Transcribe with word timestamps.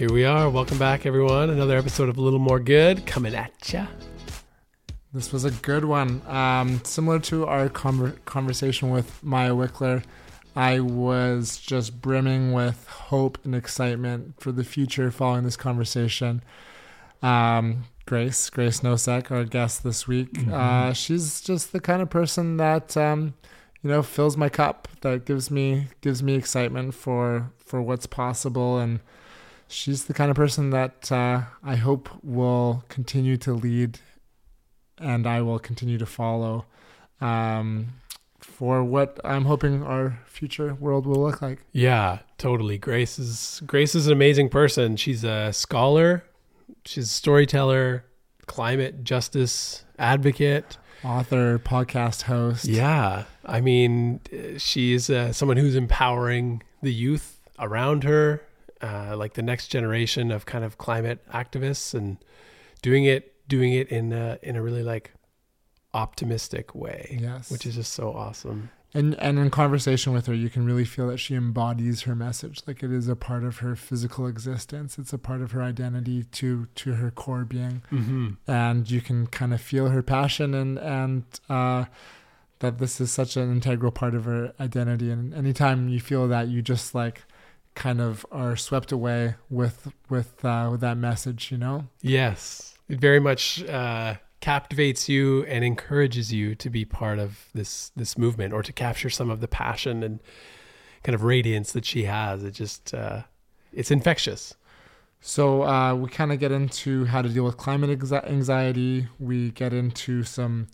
Here 0.00 0.10
we 0.10 0.24
are. 0.24 0.48
Welcome 0.48 0.78
back, 0.78 1.04
everyone. 1.04 1.50
Another 1.50 1.76
episode 1.76 2.08
of 2.08 2.16
A 2.16 2.22
Little 2.22 2.38
More 2.38 2.58
Good 2.58 3.04
coming 3.04 3.34
at 3.34 3.70
ya. 3.70 3.86
This 5.12 5.30
was 5.30 5.44
a 5.44 5.50
good 5.50 5.84
one. 5.84 6.22
Um, 6.26 6.82
similar 6.84 7.18
to 7.18 7.44
our 7.44 7.68
conver- 7.68 8.16
conversation 8.24 8.88
with 8.88 9.22
Maya 9.22 9.50
Wickler, 9.50 10.02
I 10.56 10.80
was 10.80 11.58
just 11.58 12.00
brimming 12.00 12.52
with 12.54 12.86
hope 12.88 13.36
and 13.44 13.54
excitement 13.54 14.40
for 14.40 14.52
the 14.52 14.64
future 14.64 15.10
following 15.10 15.44
this 15.44 15.58
conversation. 15.58 16.42
Um, 17.20 17.84
Grace, 18.06 18.48
Grace 18.48 18.80
Nosek, 18.80 19.30
our 19.30 19.44
guest 19.44 19.84
this 19.84 20.08
week, 20.08 20.32
Mm-hmm. 20.32 20.54
uh, 20.54 20.92
she's 20.94 21.42
just 21.42 21.72
the 21.72 21.80
kind 21.80 22.00
of 22.00 22.08
person 22.08 22.56
that 22.56 22.96
um, 22.96 23.34
you 23.82 23.90
know 23.90 24.02
fills 24.02 24.38
my 24.38 24.48
cup, 24.48 24.88
that 25.02 25.26
gives 25.26 25.50
me 25.50 25.88
gives 26.00 26.22
me 26.22 26.36
excitement 26.36 26.94
for 26.94 27.52
for 27.58 27.82
what's 27.82 28.06
possible 28.06 28.78
and 28.78 29.00
she's 29.70 30.04
the 30.04 30.14
kind 30.14 30.30
of 30.30 30.36
person 30.36 30.70
that 30.70 31.10
uh, 31.10 31.42
I 31.62 31.76
hope 31.76 32.10
will 32.22 32.84
continue 32.88 33.36
to 33.38 33.52
lead 33.52 34.00
and 34.98 35.26
I 35.26 35.40
will 35.42 35.58
continue 35.58 35.96
to 35.98 36.06
follow 36.06 36.66
um, 37.20 37.88
for 38.40 38.82
what 38.84 39.18
I'm 39.24 39.44
hoping 39.44 39.82
our 39.82 40.18
future 40.26 40.74
world 40.74 41.06
will 41.06 41.22
look 41.22 41.40
like. 41.40 41.64
Yeah, 41.72 42.18
totally. 42.38 42.78
Grace 42.78 43.18
is 43.18 43.62
Grace 43.66 43.94
is 43.94 44.06
an 44.06 44.12
amazing 44.12 44.48
person. 44.48 44.96
She's 44.96 45.24
a 45.24 45.52
scholar, 45.52 46.24
she's 46.84 47.06
a 47.06 47.14
storyteller, 47.14 48.04
climate 48.46 49.04
justice 49.04 49.84
advocate. 49.98 50.76
Author, 51.02 51.58
podcast 51.58 52.22
host. 52.22 52.66
Yeah, 52.66 53.24
I 53.46 53.62
mean, 53.62 54.20
she's 54.58 55.08
uh, 55.08 55.32
someone 55.32 55.56
who's 55.56 55.74
empowering 55.74 56.62
the 56.82 56.92
youth 56.92 57.40
around 57.58 58.04
her, 58.04 58.42
uh, 58.82 59.16
like 59.16 59.34
the 59.34 59.42
next 59.42 59.68
generation 59.68 60.30
of 60.30 60.46
kind 60.46 60.64
of 60.64 60.78
climate 60.78 61.20
activists, 61.32 61.94
and 61.94 62.18
doing 62.82 63.04
it, 63.04 63.34
doing 63.48 63.72
it 63.72 63.88
in 63.88 64.12
a, 64.12 64.38
in 64.42 64.56
a 64.56 64.62
really 64.62 64.82
like 64.82 65.12
optimistic 65.92 66.74
way. 66.74 67.18
Yes. 67.20 67.50
which 67.50 67.66
is 67.66 67.74
just 67.74 67.92
so 67.92 68.12
awesome. 68.12 68.70
And 68.92 69.14
and 69.20 69.38
in 69.38 69.50
conversation 69.50 70.12
with 70.12 70.26
her, 70.26 70.34
you 70.34 70.50
can 70.50 70.66
really 70.66 70.84
feel 70.84 71.06
that 71.08 71.18
she 71.18 71.36
embodies 71.36 72.02
her 72.02 72.16
message. 72.16 72.62
Like 72.66 72.82
it 72.82 72.90
is 72.90 73.06
a 73.06 73.14
part 73.14 73.44
of 73.44 73.58
her 73.58 73.76
physical 73.76 74.26
existence. 74.26 74.98
It's 74.98 75.12
a 75.12 75.18
part 75.18 75.42
of 75.42 75.52
her 75.52 75.62
identity 75.62 76.24
to 76.24 76.66
to 76.74 76.94
her 76.94 77.12
core 77.12 77.44
being. 77.44 77.82
Mm-hmm. 77.92 78.50
and 78.50 78.90
you 78.90 79.00
can 79.00 79.28
kind 79.28 79.54
of 79.54 79.60
feel 79.60 79.90
her 79.90 80.02
passion 80.02 80.54
and 80.54 80.76
and 80.78 81.22
uh, 81.48 81.84
that 82.58 82.78
this 82.78 83.00
is 83.00 83.12
such 83.12 83.36
an 83.36 83.52
integral 83.52 83.92
part 83.92 84.14
of 84.16 84.24
her 84.24 84.54
identity. 84.58 85.10
And 85.10 85.32
anytime 85.34 85.88
you 85.88 86.00
feel 86.00 86.26
that, 86.26 86.48
you 86.48 86.60
just 86.60 86.92
like 86.92 87.22
kind 87.80 87.98
of 88.02 88.26
are 88.30 88.56
swept 88.56 88.92
away 88.92 89.36
with 89.48 89.90
with 90.10 90.44
uh, 90.44 90.68
with 90.70 90.82
that 90.82 90.98
message. 90.98 91.50
You 91.50 91.56
know? 91.56 91.86
Yes, 92.02 92.74
it 92.88 93.00
very 93.00 93.20
much 93.20 93.64
uh, 93.64 94.16
captivates 94.40 95.08
you 95.08 95.44
and 95.44 95.64
encourages 95.64 96.30
you 96.30 96.54
to 96.56 96.68
be 96.68 96.84
part 96.84 97.18
of 97.18 97.46
this 97.54 97.90
this 97.96 98.18
movement 98.18 98.52
or 98.52 98.62
to 98.62 98.72
capture 98.72 99.08
some 99.08 99.30
of 99.30 99.40
the 99.40 99.48
passion 99.48 100.02
and 100.02 100.20
kind 101.02 101.14
of 101.14 101.24
radiance 101.24 101.72
that 101.72 101.86
she 101.86 102.04
has. 102.04 102.44
It 102.44 102.52
just 102.52 102.92
uh, 102.92 103.22
it's 103.72 103.90
infectious. 103.90 104.54
So 105.22 105.64
uh, 105.64 105.94
we 105.94 106.10
kind 106.10 106.32
of 106.32 106.38
get 106.38 106.52
into 106.52 107.06
how 107.06 107.22
to 107.22 107.30
deal 107.30 107.44
with 107.44 107.56
climate 107.56 107.90
anxiety. 107.90 109.08
We 109.18 109.52
get 109.52 109.72
into 109.72 110.22
some 110.22 110.68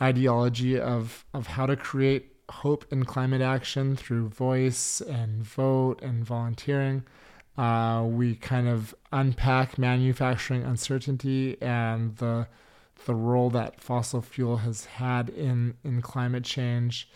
ideology 0.00 0.78
of 0.78 1.24
of 1.34 1.48
how 1.48 1.66
to 1.66 1.74
create 1.74 2.35
hope 2.50 2.86
in 2.90 3.04
climate 3.04 3.42
action 3.42 3.96
through 3.96 4.28
voice 4.28 5.00
and 5.00 5.42
vote 5.42 6.00
and 6.02 6.24
volunteering. 6.24 7.04
Uh, 7.56 8.04
we 8.06 8.34
kind 8.34 8.68
of 8.68 8.94
unpack 9.12 9.78
manufacturing 9.78 10.62
uncertainty 10.62 11.56
and 11.60 12.16
the 12.16 12.46
the 13.04 13.14
role 13.14 13.50
that 13.50 13.80
fossil 13.80 14.20
fuel 14.22 14.58
has 14.58 14.84
had 14.84 15.28
in 15.30 15.74
in 15.84 16.02
climate 16.02 16.44
change. 16.44 17.08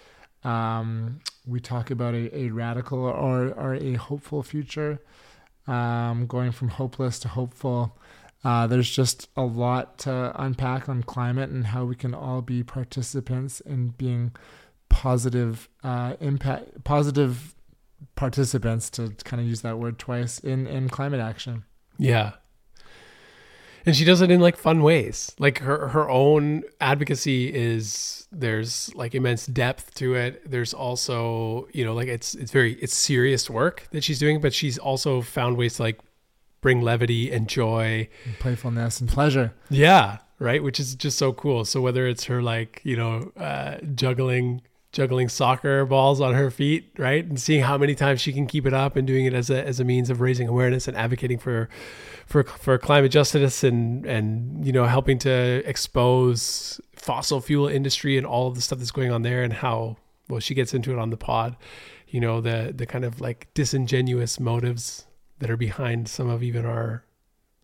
Um, 0.45 1.21
we 1.47 1.61
talk 1.61 1.91
about 1.91 2.15
a, 2.15 2.35
a 2.35 2.51
radical 2.51 2.99
or, 2.99 3.49
or 3.49 3.75
a 3.75 3.95
hopeful 3.95 4.43
future 4.43 5.01
um, 5.67 6.27
going 6.27 6.53
from 6.53 6.69
hopeless 6.69 7.19
to 7.21 7.29
hopeful. 7.29 7.97
Uh, 8.43 8.67
there's 8.67 8.89
just 8.89 9.29
a 9.37 9.43
lot 9.43 9.99
to 9.99 10.33
unpack 10.43 10.89
on 10.89 11.03
climate 11.03 11.51
and 11.51 11.67
how 11.67 11.85
we 11.85 11.95
can 11.95 12.15
all 12.15 12.41
be 12.41 12.63
participants 12.63 13.61
in 13.61 13.89
being 13.89 14.33
positive 14.91 15.71
uh, 15.83 16.17
impact, 16.21 16.85
positive 16.85 17.55
participants 18.15 18.91
to 18.91 19.15
kind 19.25 19.41
of 19.41 19.49
use 19.49 19.63
that 19.63 19.79
word 19.79 19.99
twice 19.99 20.39
in 20.39 20.67
in 20.67 20.91
climate 20.91 21.21
action. 21.21 21.65
Yeah. 21.97 22.33
And 23.87 23.97
she 23.97 24.05
does 24.05 24.21
it 24.21 24.31
in 24.31 24.41
like 24.41 24.59
fun 24.59 24.83
ways. 24.83 25.35
Like 25.39 25.61
her 25.61 25.89
her 25.89 26.11
own 26.11 26.65
advocacy 26.83 27.53
is 27.53 28.29
there's 28.31 28.95
like 28.95 29.15
immense 29.15 29.47
depth 29.47 29.95
to 29.95 30.15
it. 30.15 30.51
There's 30.51 30.75
also, 30.75 31.67
you 31.73 31.85
know, 31.85 31.95
like 31.95 32.09
it's 32.09 32.35
it's 32.35 32.53
very 32.53 32.75
it's 32.75 32.95
serious 32.95 33.49
work 33.49 33.89
that 33.93 34.05
she's 34.05 34.19
doing, 34.19 34.41
but 34.41 34.53
she's 34.53 34.77
also 34.77 35.23
found 35.23 35.57
ways 35.57 35.77
to 35.77 35.83
like 35.85 35.99
bring 36.61 36.83
levity 36.83 37.33
and 37.33 37.49
joy 37.49 38.07
and 38.27 38.39
playfulness 38.39 39.01
and 39.01 39.09
pleasure. 39.09 39.55
Yeah, 39.71 40.19
right, 40.39 40.63
which 40.63 40.79
is 40.79 40.95
just 40.95 41.17
so 41.17 41.33
cool. 41.33 41.65
So 41.65 41.81
whether 41.81 42.07
it's 42.07 42.25
her 42.25 42.43
like, 42.43 42.83
you 42.85 42.97
know, 42.97 43.33
uh, 43.39 43.79
juggling 43.95 44.61
juggling 44.93 45.29
soccer 45.29 45.85
balls 45.85 46.21
on 46.21 46.35
her 46.35 46.51
feet, 46.51 46.91
right? 46.99 47.25
And 47.25 47.41
seeing 47.41 47.63
how 47.63 47.79
many 47.79 47.95
times 47.95 48.21
she 48.21 48.33
can 48.33 48.47
keep 48.47 48.67
it 48.67 48.75
up 48.75 48.97
and 48.97 49.07
doing 49.07 49.25
it 49.25 49.35
as 49.35 49.51
a 49.51 49.65
as 49.67 49.81
a 49.81 49.85
means 49.85 50.11
of 50.11 50.21
raising 50.21 50.49
awareness 50.49 50.89
and 50.89 50.97
advocating 50.97 51.39
for 51.39 51.69
for 52.27 52.45
for 52.45 52.79
climate 52.79 53.13
justice 53.13 53.63
and 53.63 54.05
and 54.07 54.65
you 54.67 54.73
know 54.73 54.87
helping 54.87 55.19
to 55.19 55.63
expose 55.65 56.81
fossil 56.95 57.41
fuel 57.41 57.69
industry 57.69 58.19
and 58.19 58.27
all 58.27 58.49
of 58.49 58.55
the 58.55 58.61
stuff 58.61 58.79
that's 58.79 58.91
going 58.91 59.11
on 59.11 59.23
there 59.23 59.43
and 59.43 59.53
how 59.53 59.97
well 60.29 60.41
she 60.41 60.55
gets 60.55 60.75
into 60.75 60.93
it 60.93 60.99
on 60.99 61.11
the 61.11 61.17
pod, 61.17 61.57
you 62.09 62.21
know, 62.21 62.41
the 62.41 62.73
the 62.75 62.87
kind 62.87 63.05
of 63.05 63.21
like 63.21 63.49
disingenuous 63.55 64.41
motives 64.41 65.07
that 65.39 65.51
are 65.51 65.57
behind 65.57 66.09
some 66.09 66.29
of 66.29 66.43
even 66.43 66.67
our 66.67 67.05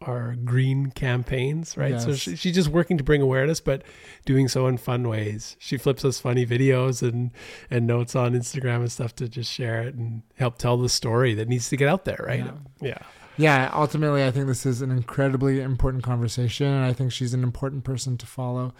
our 0.02 0.37
green 0.44 0.90
campaigns, 0.90 1.76
right? 1.76 2.00
So 2.00 2.14
she, 2.14 2.37
she's 2.37 2.54
just 2.54 2.69
working 2.69 2.98
to 2.98 3.04
bring 3.04 3.22
awareness, 3.22 3.60
but 3.60 3.82
doing 4.25 4.46
so 4.46 4.66
in 4.66 4.76
fun 4.76 5.08
ways. 5.08 5.56
She 5.58 5.78
flips 5.78 6.04
us 6.04 6.20
funny 6.20 6.44
videos 6.44 7.02
and 7.02 7.31
and 7.70 7.87
notes 7.87 8.14
on 8.14 8.34
Instagram 8.34 8.76
and 8.76 8.93
stuff 8.93 9.14
to 9.16 9.28
just 9.28 9.50
share 9.50 9.82
it 9.82 9.94
and 9.94 10.22
help 10.37 10.58
tell 10.58 10.76
the 10.76 10.88
story 10.88 11.34
that 11.34 11.48
needs 11.48 11.69
to 11.70 11.76
get 11.76 11.88
out 11.88 12.04
there, 12.04 12.22
right? 12.26 12.44
Yeah. 12.81 12.98
Yeah, 13.38 13.70
ultimately, 13.75 14.25
I 14.25 14.31
think 14.31 14.46
this 14.46 14.64
is 14.64 14.81
an 14.81 14.90
incredibly 14.90 15.60
important 15.60 16.02
conversation, 16.02 16.66
and 16.66 16.84
I 16.84 16.94
think 16.94 17.12
she's 17.12 17.34
an 17.34 17.43
important 17.43 17.84
person 17.84 18.16
to 18.16 18.26
follow. 18.26 18.72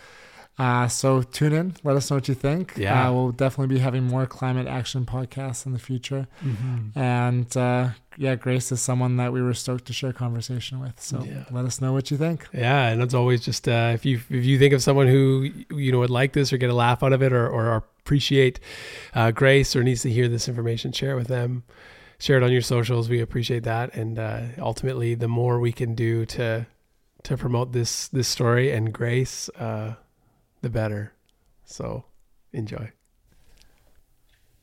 Uh, 0.59 0.89
so 0.89 1.21
tune 1.23 1.53
in. 1.53 1.75
Let 1.85 1.97
us 1.97 2.11
know 2.11 2.17
what 2.17 2.29
you 2.29 2.35
think. 2.35 2.73
Yeah. 2.77 3.09
Uh, 3.09 3.13
we'll 3.13 3.33
definitely 3.33 3.75
be 3.75 3.81
having 3.81 4.05
more 4.05 4.27
climate 4.27 4.67
action 4.67 5.05
podcasts 5.05 5.67
in 5.67 5.73
the 5.73 5.79
future. 5.79 6.27
Mm-hmm. 6.43 6.99
And 6.99 7.55
uh, 7.57 7.91
yeah, 8.17 8.37
Grace 8.37 8.73
is 8.73 8.81
someone 8.81 9.19
that 9.19 9.33
we 9.35 9.43
were 9.43 9.53
stoked 9.53 9.85
to 9.87 9.93
share 9.93 10.15
conversation 10.15 10.81
with. 10.81 10.99
So 10.99 11.23
Yeah. 11.25 11.45
let 11.51 11.67
us 11.67 11.81
know 11.83 11.93
what 11.93 12.11
you 12.11 12.17
think. 12.17 12.47
Yeah, 12.55 12.89
and 12.89 13.03
as 13.03 13.15
always, 13.15 13.43
just 13.45 13.69
uh, 13.69 13.91
if 13.93 14.07
you 14.07 14.17
if 14.31 14.45
you 14.47 14.59
think 14.59 14.73
of 14.73 14.83
someone 14.83 15.09
who 15.09 15.51
you 15.71 15.93
know 15.93 15.99
would 15.99 16.11
like 16.11 16.33
this 16.33 16.53
or 16.53 16.57
get 16.57 16.71
a 16.71 16.75
laugh 16.75 17.03
out 17.03 17.13
of 17.13 17.23
it 17.23 17.33
or 17.35 17.47
or 17.49 17.77
appreciate 17.77 18.59
uh, 19.15 19.33
Grace 19.33 19.77
or 19.77 19.83
needs 19.83 20.03
to 20.03 20.11
hear 20.11 20.27
this 20.29 20.49
information, 20.49 20.91
share 20.93 21.13
it 21.13 21.17
with 21.17 21.29
them. 21.29 21.65
Share 22.19 22.39
it 22.39 22.43
on 22.43 22.51
your 22.51 22.63
socials. 22.63 23.11
We 23.11 23.21
appreciate 23.21 23.65
that, 23.65 23.95
and 23.95 24.19
uh, 24.19 24.41
ultimately, 24.59 25.15
the 25.15 25.29
more 25.29 25.61
we 25.61 25.71
can 25.73 25.95
do 25.95 26.25
to 26.27 26.67
to 27.25 27.37
promote 27.37 27.73
this 27.73 28.09
this 28.09 28.27
story 28.27 28.73
and 28.73 28.91
Grace, 28.91 29.51
uh, 29.59 29.97
the 30.63 30.71
better. 30.71 31.13
So, 31.65 32.05
enjoy. 32.53 32.93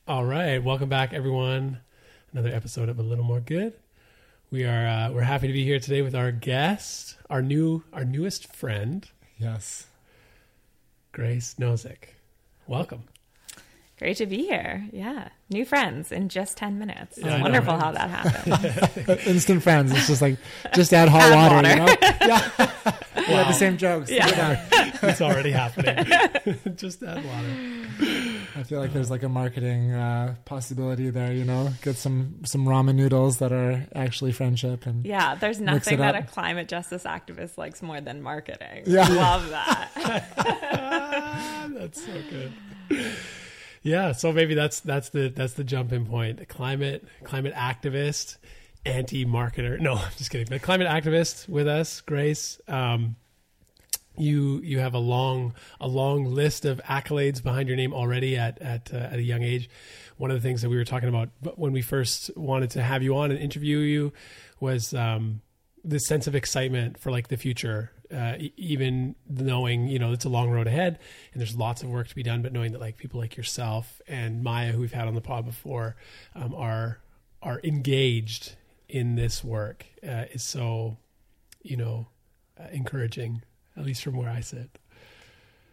All 0.06 0.24
right, 0.24 0.62
welcome 0.62 0.88
back, 0.88 1.12
everyone. 1.12 1.78
Another 2.32 2.50
episode 2.54 2.88
of 2.88 2.98
a 2.98 3.02
little 3.02 3.24
more 3.24 3.40
good. 3.40 3.74
We 4.50 4.64
are 4.64 4.86
uh, 4.86 5.10
we're 5.12 5.22
happy 5.22 5.46
to 5.46 5.52
be 5.52 5.64
here 5.64 5.78
today 5.80 6.02
with 6.02 6.14
our 6.14 6.30
guest, 6.32 7.16
our 7.30 7.42
new 7.42 7.84
our 7.92 8.04
newest 8.04 8.54
friend, 8.54 9.08
Yes. 9.38 9.86
Grace 11.12 11.54
Nosek. 11.58 12.14
Welcome. 12.66 13.04
Great 13.98 14.16
to 14.16 14.26
be 14.26 14.38
here. 14.38 14.84
Yeah. 14.92 15.28
New 15.50 15.64
friends 15.64 16.10
in 16.10 16.28
just 16.28 16.56
10 16.56 16.80
minutes. 16.80 17.16
It's 17.16 17.24
Yeah, 17.26 17.34
I 17.34 17.36
know, 17.36 17.42
wonderful 17.44 17.76
how 17.78 17.92
that 17.92 18.10
happened. 18.10 19.18
Instant 19.26 19.62
friends. 19.62 19.92
It's 19.92 20.08
just 20.08 20.20
like, 20.20 20.36
just 20.74 20.92
add 20.92 21.08
hot 21.08 21.22
Add 21.22 21.34
water, 21.36 21.54
water. 21.54 21.68
you 21.68 21.76
know? 21.76 21.94
Yeah. 22.24 22.70
We 23.28 23.34
have 23.34 23.46
the 23.46 23.52
same 23.52 23.76
jokes. 23.78 24.10
Yeah. 24.10 24.26
Look. 24.72 24.94
It's 25.04 25.20
already 25.20 25.50
happening. 25.50 26.06
Just 26.76 27.02
add 27.02 27.24
water. 27.24 27.86
I 28.56 28.62
feel 28.64 28.80
like 28.80 28.92
there's 28.92 29.10
like 29.10 29.22
a 29.22 29.28
marketing 29.28 29.92
uh, 29.92 30.34
possibility 30.44 31.10
there, 31.10 31.32
you 31.32 31.44
know? 31.44 31.70
Get 31.82 31.96
some, 31.96 32.40
some 32.44 32.64
ramen 32.66 32.94
noodles 32.96 33.38
that 33.38 33.52
are 33.52 33.86
actually 33.94 34.32
friendship. 34.32 34.86
and 34.86 35.04
yeah. 35.06 35.34
There's 35.36 35.60
nothing 35.60 35.98
that 35.98 36.14
up. 36.16 36.24
a 36.24 36.26
climate 36.26 36.66
justice 36.68 37.04
activist 37.04 37.56
likes 37.58 37.80
more 37.82 38.00
than 38.00 38.22
marketing. 38.22 38.84
Yeah. 38.86 39.06
Love 39.08 39.48
that. 39.50 39.90
That's 41.74 42.04
so 42.04 42.12
good. 42.30 42.52
Yeah, 43.84 44.12
so 44.12 44.32
maybe 44.32 44.54
that's 44.54 44.80
that's 44.80 45.10
the 45.10 45.28
that's 45.28 45.52
the 45.52 45.62
jump 45.62 45.92
in 45.92 46.06
point. 46.06 46.48
Climate 46.48 47.06
climate 47.22 47.52
activist, 47.54 48.38
anti 48.86 49.26
marketer. 49.26 49.78
No, 49.78 49.94
I'm 49.96 50.10
just 50.16 50.30
kidding. 50.30 50.46
But 50.48 50.62
climate 50.62 50.88
activist 50.88 51.48
with 51.48 51.68
us, 51.68 52.00
Grace. 52.00 52.58
Um, 52.66 53.16
you 54.16 54.60
you 54.62 54.78
have 54.78 54.94
a 54.94 54.98
long 54.98 55.54
a 55.80 55.86
long 55.86 56.24
list 56.24 56.64
of 56.64 56.80
accolades 56.84 57.42
behind 57.42 57.68
your 57.68 57.76
name 57.76 57.92
already 57.92 58.38
at 58.38 58.60
at 58.62 58.92
uh, 58.92 58.96
at 58.96 59.14
a 59.18 59.22
young 59.22 59.42
age. 59.42 59.68
One 60.16 60.30
of 60.30 60.40
the 60.40 60.46
things 60.48 60.62
that 60.62 60.70
we 60.70 60.76
were 60.76 60.84
talking 60.84 61.10
about 61.10 61.28
when 61.58 61.72
we 61.72 61.82
first 61.82 62.34
wanted 62.36 62.70
to 62.70 62.82
have 62.82 63.02
you 63.02 63.16
on 63.16 63.30
and 63.30 63.38
interview 63.38 63.78
you 63.78 64.12
was 64.60 64.94
um, 64.94 65.42
this 65.82 66.06
sense 66.06 66.26
of 66.26 66.34
excitement 66.34 66.98
for 66.98 67.10
like 67.10 67.28
the 67.28 67.36
future, 67.36 67.90
uh, 68.12 68.34
even 68.56 69.14
knowing 69.28 69.88
you 69.88 69.98
know 69.98 70.12
it's 70.12 70.24
a 70.24 70.28
long 70.28 70.50
road 70.50 70.66
ahead 70.66 70.98
and 71.32 71.40
there's 71.40 71.56
lots 71.56 71.82
of 71.82 71.88
work 71.88 72.08
to 72.08 72.14
be 72.14 72.22
done, 72.22 72.42
but 72.42 72.52
knowing 72.52 72.72
that 72.72 72.80
like 72.80 72.96
people 72.96 73.20
like 73.20 73.36
yourself 73.36 74.00
and 74.06 74.42
Maya, 74.42 74.72
who 74.72 74.80
we've 74.80 74.92
had 74.92 75.08
on 75.08 75.14
the 75.14 75.20
pod 75.20 75.44
before, 75.44 75.96
um, 76.34 76.54
are 76.54 77.00
are 77.42 77.60
engaged 77.64 78.56
in 78.88 79.14
this 79.16 79.42
work 79.42 79.86
uh, 80.06 80.24
is 80.32 80.42
so 80.42 80.96
you 81.62 81.76
know 81.76 82.06
uh, 82.58 82.68
encouraging, 82.72 83.42
at 83.76 83.84
least 83.84 84.02
from 84.02 84.16
where 84.16 84.30
I 84.30 84.40
sit. 84.40 84.78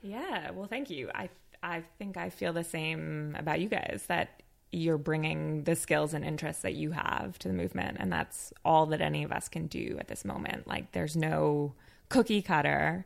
yeah. 0.02 0.52
Well, 0.52 0.68
thank 0.68 0.90
you. 0.90 1.10
I, 1.14 1.30
I 1.62 1.84
think 2.00 2.18
I 2.18 2.30
feel 2.30 2.54
the 2.54 2.64
same 2.64 3.36
about 3.38 3.60
you 3.60 3.70
guys 3.70 4.06
that 4.08 4.42
you're 4.72 4.98
bringing 4.98 5.64
the 5.64 5.76
skills 5.76 6.14
and 6.14 6.24
interests 6.24 6.62
that 6.62 6.74
you 6.74 6.92
have 6.92 7.38
to 7.40 7.50
the 7.50 7.54
movement. 7.54 7.98
And 8.00 8.12
that's 8.12 8.54
all 8.64 8.86
that 8.88 9.02
any 9.02 9.24
of 9.24 9.32
us 9.32 9.50
can 9.50 9.68
do 9.68 9.98
at 10.00 10.08
this 10.08 10.24
moment. 10.24 10.66
Like, 10.66 10.94
there's 10.94 11.16
no 11.16 11.74
cookie 12.12 12.42
cutter 12.42 13.06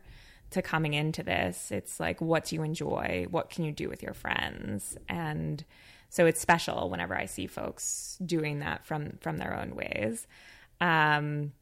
to 0.50 0.62
coming 0.62 0.94
into 0.94 1.22
this. 1.22 1.70
It's 1.70 1.98
like, 1.98 2.20
what 2.20 2.46
do 2.46 2.56
you 2.56 2.62
enjoy? 2.62 3.26
What 3.30 3.50
can 3.50 3.64
you 3.64 3.72
do 3.72 3.88
with 3.88 4.02
your 4.02 4.14
friends? 4.14 4.96
And 5.08 5.64
so 6.08 6.26
it's 6.26 6.40
special 6.40 6.88
whenever 6.90 7.16
I 7.16 7.26
see 7.26 7.46
folks 7.46 8.18
doing 8.24 8.60
that 8.60 8.84
from 8.84 9.18
from 9.20 9.38
their 9.38 9.58
own 9.58 9.74
ways. 9.74 10.26
Um, 10.80 11.52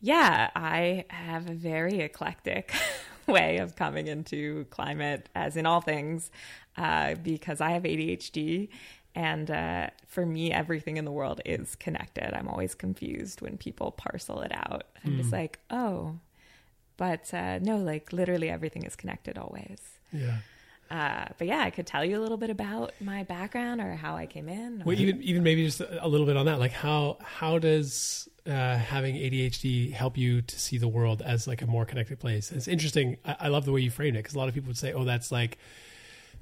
yeah, 0.00 0.50
I 0.54 1.06
have 1.08 1.48
a 1.48 1.54
very 1.54 2.00
eclectic 2.00 2.72
way 3.26 3.58
of 3.58 3.76
coming 3.76 4.06
into 4.06 4.66
climate, 4.66 5.28
as 5.34 5.56
in 5.56 5.64
all 5.64 5.80
things, 5.80 6.30
uh, 6.76 7.14
because 7.22 7.60
I 7.60 7.70
have 7.70 7.84
ADHD. 7.84 8.68
And 9.14 9.50
uh, 9.50 9.90
for 10.06 10.26
me, 10.26 10.52
everything 10.52 10.96
in 10.96 11.04
the 11.04 11.12
world 11.12 11.40
is 11.44 11.76
connected. 11.76 12.36
I'm 12.36 12.48
always 12.48 12.74
confused 12.74 13.40
when 13.40 13.56
people 13.56 13.92
parcel 13.92 14.40
it 14.40 14.52
out. 14.52 14.84
I'm 15.04 15.16
just 15.16 15.32
like, 15.32 15.60
oh, 15.70 16.18
but 16.96 17.32
uh, 17.34 17.58
no, 17.60 17.76
like 17.76 18.12
literally 18.12 18.50
everything 18.50 18.84
is 18.84 18.96
connected 18.96 19.38
always. 19.38 19.78
Yeah. 20.12 20.38
Uh, 20.90 21.24
but 21.38 21.46
yeah, 21.46 21.60
I 21.60 21.70
could 21.70 21.86
tell 21.86 22.04
you 22.04 22.18
a 22.18 22.22
little 22.22 22.36
bit 22.36 22.50
about 22.50 22.92
my 23.00 23.22
background 23.24 23.80
or 23.80 23.94
how 23.94 24.16
I 24.16 24.26
came 24.26 24.48
in. 24.48 24.82
or- 24.82 24.84
Well, 24.84 25.00
even 25.00 25.22
even 25.22 25.42
maybe 25.42 25.64
just 25.64 25.80
a 25.80 26.06
little 26.06 26.26
bit 26.26 26.36
on 26.36 26.46
that. 26.46 26.58
Like 26.58 26.72
how 26.72 27.16
how 27.22 27.58
does 27.58 28.28
uh, 28.46 28.76
having 28.76 29.14
ADHD 29.16 29.90
help 29.92 30.16
you 30.18 30.42
to 30.42 30.58
see 30.60 30.76
the 30.78 30.86
world 30.88 31.22
as 31.22 31.46
like 31.48 31.62
a 31.62 31.66
more 31.66 31.84
connected 31.86 32.20
place? 32.20 32.52
It's 32.52 32.68
interesting. 32.68 33.16
I, 33.24 33.36
I 33.40 33.48
love 33.48 33.64
the 33.64 33.72
way 33.72 33.80
you 33.80 33.90
framed 33.90 34.16
it 34.16 34.20
because 34.20 34.34
a 34.34 34.38
lot 34.38 34.48
of 34.48 34.54
people 34.54 34.68
would 34.68 34.76
say, 34.78 34.92
"Oh, 34.92 35.04
that's 35.04 35.32
like 35.32 35.58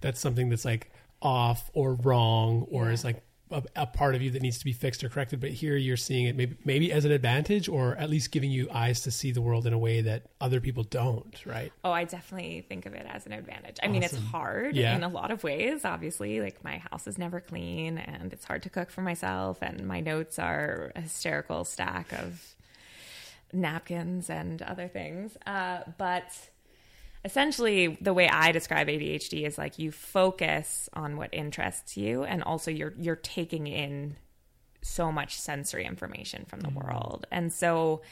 that's 0.00 0.20
something 0.20 0.48
that's 0.50 0.64
like 0.64 0.90
off 1.22 1.70
or 1.72 1.94
wrong 1.94 2.66
or 2.70 2.90
is 2.90 3.04
like 3.04 3.22
a, 3.52 3.62
a 3.76 3.86
part 3.86 4.14
of 4.14 4.22
you 4.22 4.30
that 4.30 4.42
needs 4.42 4.58
to 4.58 4.64
be 4.64 4.72
fixed 4.72 5.04
or 5.04 5.08
corrected." 5.08 5.40
But 5.40 5.50
here 5.50 5.76
you're 5.76 5.96
seeing 5.96 6.26
it 6.26 6.36
maybe 6.36 6.56
maybe 6.64 6.90
as 6.92 7.04
an 7.04 7.12
advantage 7.12 7.68
or 7.68 7.96
at 7.96 8.10
least 8.10 8.30
giving 8.32 8.50
you 8.50 8.68
eyes 8.72 9.02
to 9.02 9.10
see 9.10 9.30
the 9.32 9.40
world 9.42 9.66
in 9.66 9.72
a 9.72 9.78
way 9.78 10.00
that 10.02 10.24
other 10.40 10.60
people 10.60 10.82
don't. 10.82 11.40
Right? 11.46 11.72
Oh, 11.84 11.92
I 11.92 12.04
definitely 12.04 12.64
think 12.68 12.86
of 12.86 12.94
it 12.94 13.06
as 13.08 13.26
an 13.26 13.32
advantage. 13.32 13.78
I 13.82 13.88
mean, 13.88 14.02
it's 14.02 14.16
hard 14.16 14.74
Yeah. 14.76 14.96
in 14.96 15.02
a 15.04 15.08
lot 15.08 15.30
of 15.30 15.44
ways, 15.44 15.84
obviously. 15.84 16.40
Like, 16.40 16.62
my 16.64 16.78
house 16.90 17.06
is 17.06 17.18
never 17.18 17.40
clean 17.40 17.98
and 17.98 18.32
it's 18.32 18.44
hard 18.44 18.62
to 18.64 18.70
cook 18.70 18.90
for 18.90 19.02
myself, 19.02 19.58
and 19.62 19.86
my 19.86 20.00
notes 20.00 20.38
are 20.38 20.92
a 20.96 21.02
hysterical 21.02 21.64
stack 21.64 22.12
of 22.12 22.54
napkins 23.52 24.30
and 24.30 24.62
other 24.62 24.88
things. 24.88 25.36
Uh, 25.46 25.80
but 25.98 26.24
essentially, 27.24 27.98
the 28.00 28.12
way 28.12 28.28
I 28.28 28.52
describe 28.52 28.88
ADHD 28.88 29.46
is 29.46 29.58
like 29.58 29.78
you 29.78 29.92
focus 29.92 30.88
on 30.92 31.16
what 31.16 31.30
interests 31.32 31.96
you, 31.96 32.24
and 32.24 32.42
also 32.42 32.70
you're 32.70 32.94
you're 32.98 33.16
taking 33.16 33.66
in 33.66 34.16
so 34.82 35.12
much 35.12 35.38
sensory 35.38 35.84
information 35.84 36.44
from 36.46 36.60
the 36.60 36.70
world, 36.70 37.26
and 37.30 37.52
so. 37.52 38.02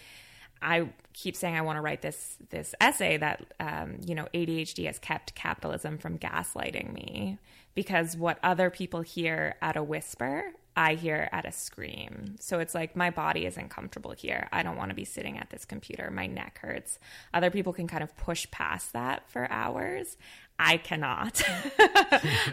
I 0.63 0.91
keep 1.15 1.37
saying 1.37 1.57
I 1.57 1.63
want 1.63 1.79
to 1.79 1.81
write 1.81 2.03
this 2.03 2.37
this 2.51 2.75
essay 2.83 3.17
that 3.17 3.55
um, 3.61 3.97
you 4.05 4.15
know 4.15 4.27
ADHD 4.35 4.85
has 4.85 4.99
kept 4.99 5.35
capitalism 5.35 5.97
from 5.97 6.19
gaslighting 6.19 6.93
me 6.93 7.39
because 7.75 8.15
what 8.15 8.39
other 8.43 8.69
people 8.69 9.01
hear 9.01 9.57
at 9.63 9.79
a 9.79 9.83
whisper, 9.83 10.53
I 10.77 10.95
hear 10.95 11.29
at 11.33 11.45
a 11.45 11.53
scream. 11.53 12.37
So 12.41 12.59
it's 12.59 12.75
like 12.75 12.97
my 12.97 13.11
body 13.11 13.47
isn't 13.47 13.71
comfortable 13.71 14.13
here. 14.13 14.49
I 14.53 14.63
don't 14.63 14.77
want 14.77 14.91
to 14.91 14.95
be 14.95 15.05
sitting 15.05 15.39
at 15.39 15.51
this 15.51 15.65
computer. 15.65 16.11
My 16.11 16.27
neck 16.27 16.59
hurts. 16.63 16.99
Other 17.35 17.51
people 17.51 17.73
can 17.73 17.87
kind 17.87 18.03
of 18.03 18.17
push 18.17 18.51
past 18.51 18.93
that 18.93 19.29
for 19.31 19.51
hours. 19.51 20.17
I 20.59 20.77
cannot. 20.77 21.43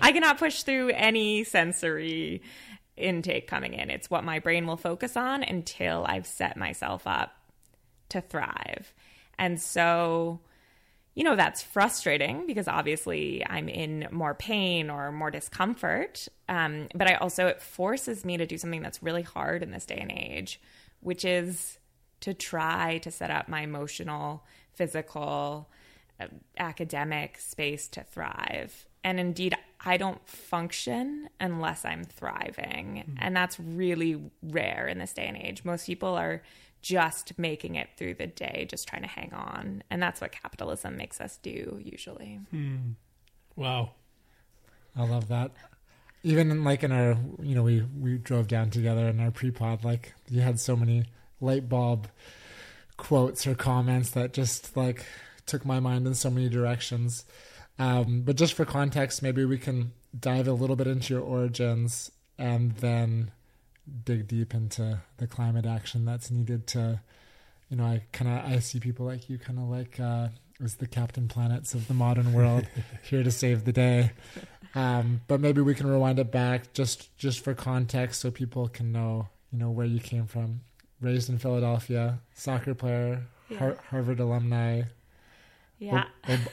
I 0.02 0.12
cannot 0.14 0.40
push 0.40 0.64
through 0.64 0.90
any 0.90 1.44
sensory 1.44 2.42
intake 2.96 3.48
coming 3.48 3.74
in. 3.74 3.90
It's 3.90 4.10
what 4.10 4.24
my 4.24 4.40
brain 4.40 4.66
will 4.66 4.78
focus 4.78 5.16
on 5.16 5.44
until 5.44 6.06
I've 6.08 6.26
set 6.26 6.58
myself 6.58 7.06
up 7.06 7.34
to 8.10 8.22
thrive. 8.22 8.94
And 9.38 9.62
so, 9.62 10.40
you 11.18 11.24
know, 11.24 11.36
that's 11.36 11.64
frustrating 11.64 12.46
because 12.46 12.68
obviously 12.68 13.44
I'm 13.50 13.70
in 13.70 14.08
more 14.12 14.36
pain 14.36 14.92
or 14.92 15.12
more 15.12 15.32
discomfort. 15.32 16.28
Um, 16.48 16.90
but 16.94 17.08
I 17.08 17.16
also, 17.16 17.48
it 17.48 17.60
forces 17.60 18.24
me 18.24 18.38
to 18.38 18.46
do 18.46 18.56
something 18.56 18.84
that's 18.84 19.02
really 19.02 19.24
hard 19.24 19.64
in 19.64 19.72
this 19.72 19.88
day 19.88 19.98
and 19.98 20.12
age, 20.12 20.62
which 21.00 21.26
is 21.26 21.80
to 22.20 22.36
try 22.36 23.00
to 23.00 23.10
set 23.10 23.32
up 23.32 23.50
my 23.50 23.62
emotional, 23.62 24.46
physical, 24.76 25.72
uh, 26.20 26.28
academic 26.60 27.40
space 27.40 27.88
to 27.88 28.04
thrive. 28.04 28.86
And 29.04 29.20
indeed, 29.20 29.56
I 29.84 29.98
don't 29.98 30.24
function 30.30 31.30
unless 31.40 31.84
I'm 31.84 32.04
thriving. 32.04 33.06
Mm-hmm. 33.08 33.16
And 33.18 33.36
that's 33.36 33.60
really 33.60 34.22
rare 34.44 34.88
in 34.88 35.00
this 35.00 35.14
day 35.14 35.26
and 35.26 35.36
age. 35.36 35.66
Most 35.66 35.88
people 35.88 36.14
are 36.14 36.44
just 36.82 37.38
making 37.38 37.76
it 37.76 37.90
through 37.98 38.16
the 38.16 38.28
day, 38.28 38.68
just 38.70 38.88
trying 38.88 39.02
to 39.02 39.08
hang 39.08 39.34
on. 39.34 39.84
And 39.90 40.02
that's 40.02 40.22
what 40.22 40.32
capitalism 40.32 40.98
makes 40.98 41.20
us 41.20 41.38
do 41.38 41.80
usually. 41.84 42.40
Hmm. 42.52 42.92
Wow. 43.56 43.92
I 44.96 45.04
love 45.04 45.28
that. 45.28 45.52
Even 46.24 46.64
like 46.64 46.84
in 46.84 46.92
our, 46.92 47.18
you 47.42 47.56
know, 47.56 47.64
we 47.64 47.82
we 48.00 48.18
drove 48.18 48.48
down 48.48 48.70
together 48.70 49.08
in 49.08 49.20
our 49.20 49.32
pre-pod. 49.32 49.84
Like 49.84 50.14
you 50.30 50.42
had 50.42 50.60
so 50.60 50.76
many 50.76 51.06
light 51.40 51.70
bulb 51.70 52.08
quotes 52.98 53.46
or 53.46 53.56
comments 53.56 54.10
that 54.12 54.34
just 54.34 54.76
like 54.76 55.06
took 55.46 55.66
my 55.66 55.80
mind 55.80 56.08
in 56.08 56.16
so 56.16 56.30
many 56.30 56.50
directions. 56.50 57.26
Um, 57.80 58.22
but 58.22 58.36
just 58.36 58.54
for 58.54 58.66
context, 58.66 59.22
maybe 59.22 59.46
we 59.46 59.58
can 59.58 59.92
dive 60.20 60.48
a 60.48 60.54
little 60.54 60.76
bit 60.76 60.88
into 60.88 61.14
your 61.14 61.24
origins 61.24 62.12
and 62.38 62.72
then 62.78 63.32
dig 64.06 64.28
deep 64.28 64.54
into 64.54 65.02
the 65.18 65.28
climate 65.28 65.66
action 65.66 66.06
that's 66.06 66.30
needed 66.32 66.68
to, 66.68 67.00
you 67.70 67.78
know, 67.78 67.86
I 67.86 68.04
kind 68.12 68.30
of 68.32 68.52
I 68.52 68.60
see 68.60 68.80
people 68.80 69.06
like 69.06 69.30
you 69.30 69.38
kind 69.38 69.60
of 69.60 69.66
like 69.66 70.00
uh, 70.00 70.30
as 70.64 70.76
the 70.76 70.88
Captain 70.88 71.28
Planets 71.28 71.74
of 71.74 71.88
the 71.88 71.94
modern 71.94 72.34
world, 72.34 72.66
here 73.04 73.24
to 73.24 73.32
save 73.32 73.66
the 73.66 73.74
day. 73.74 74.12
Um, 74.76 75.22
but 75.28 75.40
maybe 75.40 75.62
we 75.62 75.74
can 75.74 75.88
rewind 75.88 76.20
it 76.20 76.32
back 76.32 76.74
just 76.74 77.16
just 77.18 77.44
for 77.44 77.54
context, 77.54 78.22
so 78.22 78.32
people 78.32 78.68
can 78.68 78.92
know, 78.92 79.30
you 79.52 79.60
know, 79.60 79.70
where 79.72 79.86
you 79.86 80.00
came 80.00 80.26
from. 80.28 80.62
Raised 81.00 81.30
in 81.30 81.38
Philadelphia, 81.38 82.20
soccer 82.34 82.74
player, 82.74 83.24
yeah. 83.50 83.60
Har- 83.60 83.78
Harvard 83.92 84.20
alumni. 84.20 84.84
Yeah. 85.80 86.06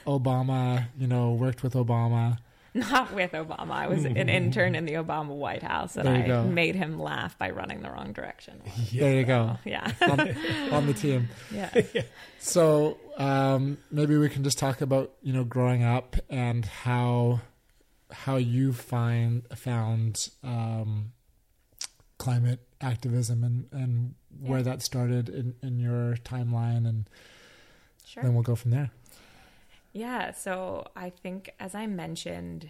O- 0.07 0.19
Obama, 0.19 0.89
you 0.99 1.07
know, 1.07 1.33
worked 1.33 1.63
with 1.63 1.73
Obama. 1.73 2.39
Not 2.91 3.15
with 3.15 3.31
Obama. 3.33 3.71
I 3.71 3.87
was 3.87 4.05
an 4.05 4.29
intern 4.29 4.75
in 4.75 4.85
the 4.85 4.95
Obama 4.95 5.29
White 5.29 5.63
House, 5.63 5.97
and 5.97 6.09
I 6.09 6.27
go. 6.27 6.43
made 6.43 6.75
him 6.75 7.01
laugh 7.01 7.39
by 7.39 7.51
running 7.51 7.83
the 7.83 7.91
wrong 7.91 8.13
direction. 8.13 8.61
Yeah. 8.91 9.01
There 9.05 9.15
you 9.15 9.25
go. 9.25 9.59
Yeah, 9.65 9.93
on, 10.03 10.21
on, 10.73 10.87
the 10.87 10.95
team. 10.95 11.29
Yeah. 11.53 11.71
So 12.39 12.99
um, 13.17 13.79
maybe 13.93 14.17
we 14.17 14.29
can 14.29 14.43
just 14.43 14.59
talk 14.59 14.81
about 14.81 15.13
you 15.23 15.33
know 15.33 15.45
growing 15.45 15.85
up 15.85 16.17
and 16.29 16.65
how 16.65 17.41
how 18.11 18.37
you 18.37 18.73
find 18.73 19.47
found 19.55 20.31
um, 20.43 21.13
climate 22.19 22.61
activism 22.81 23.45
and 23.45 23.67
and 23.71 24.15
yeah. 24.43 24.51
where 24.51 24.63
that 24.63 24.83
started 24.83 25.29
in 25.29 25.55
in 25.63 25.79
your 25.79 26.17
timeline, 26.25 26.89
and 26.89 27.09
sure. 28.05 28.25
then 28.25 28.35
we'll 28.35 28.43
go 28.43 28.57
from 28.57 28.73
there. 28.73 28.91
Yeah, 29.95 30.33
so 30.33 30.89
I 30.97 31.11
think 31.11 31.55
as 31.61 31.75
I 31.77 31.87
mentioned, 31.87 32.69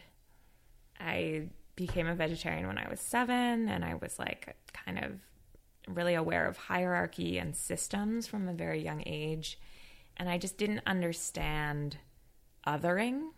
I 1.00 1.48
became 1.74 2.06
a 2.06 2.14
vegetarian 2.14 2.66
when 2.66 2.78
I 2.78 2.86
was 2.88 3.00
seven, 3.00 3.68
and 3.68 3.82
I 3.82 3.94
was 3.94 4.18
like 4.18 4.54
kind 4.72 4.98
of 5.02 5.12
really 5.88 6.14
aware 6.14 6.46
of 6.46 6.56
hierarchy 6.58 7.38
and 7.38 7.56
systems 7.56 8.26
from 8.26 8.46
a 8.46 8.52
very 8.52 8.82
young 8.82 9.02
age. 9.06 9.58
And 10.18 10.28
I 10.28 10.38
just 10.38 10.58
didn't 10.58 10.82
understand 10.86 11.96
othering. 12.66 13.30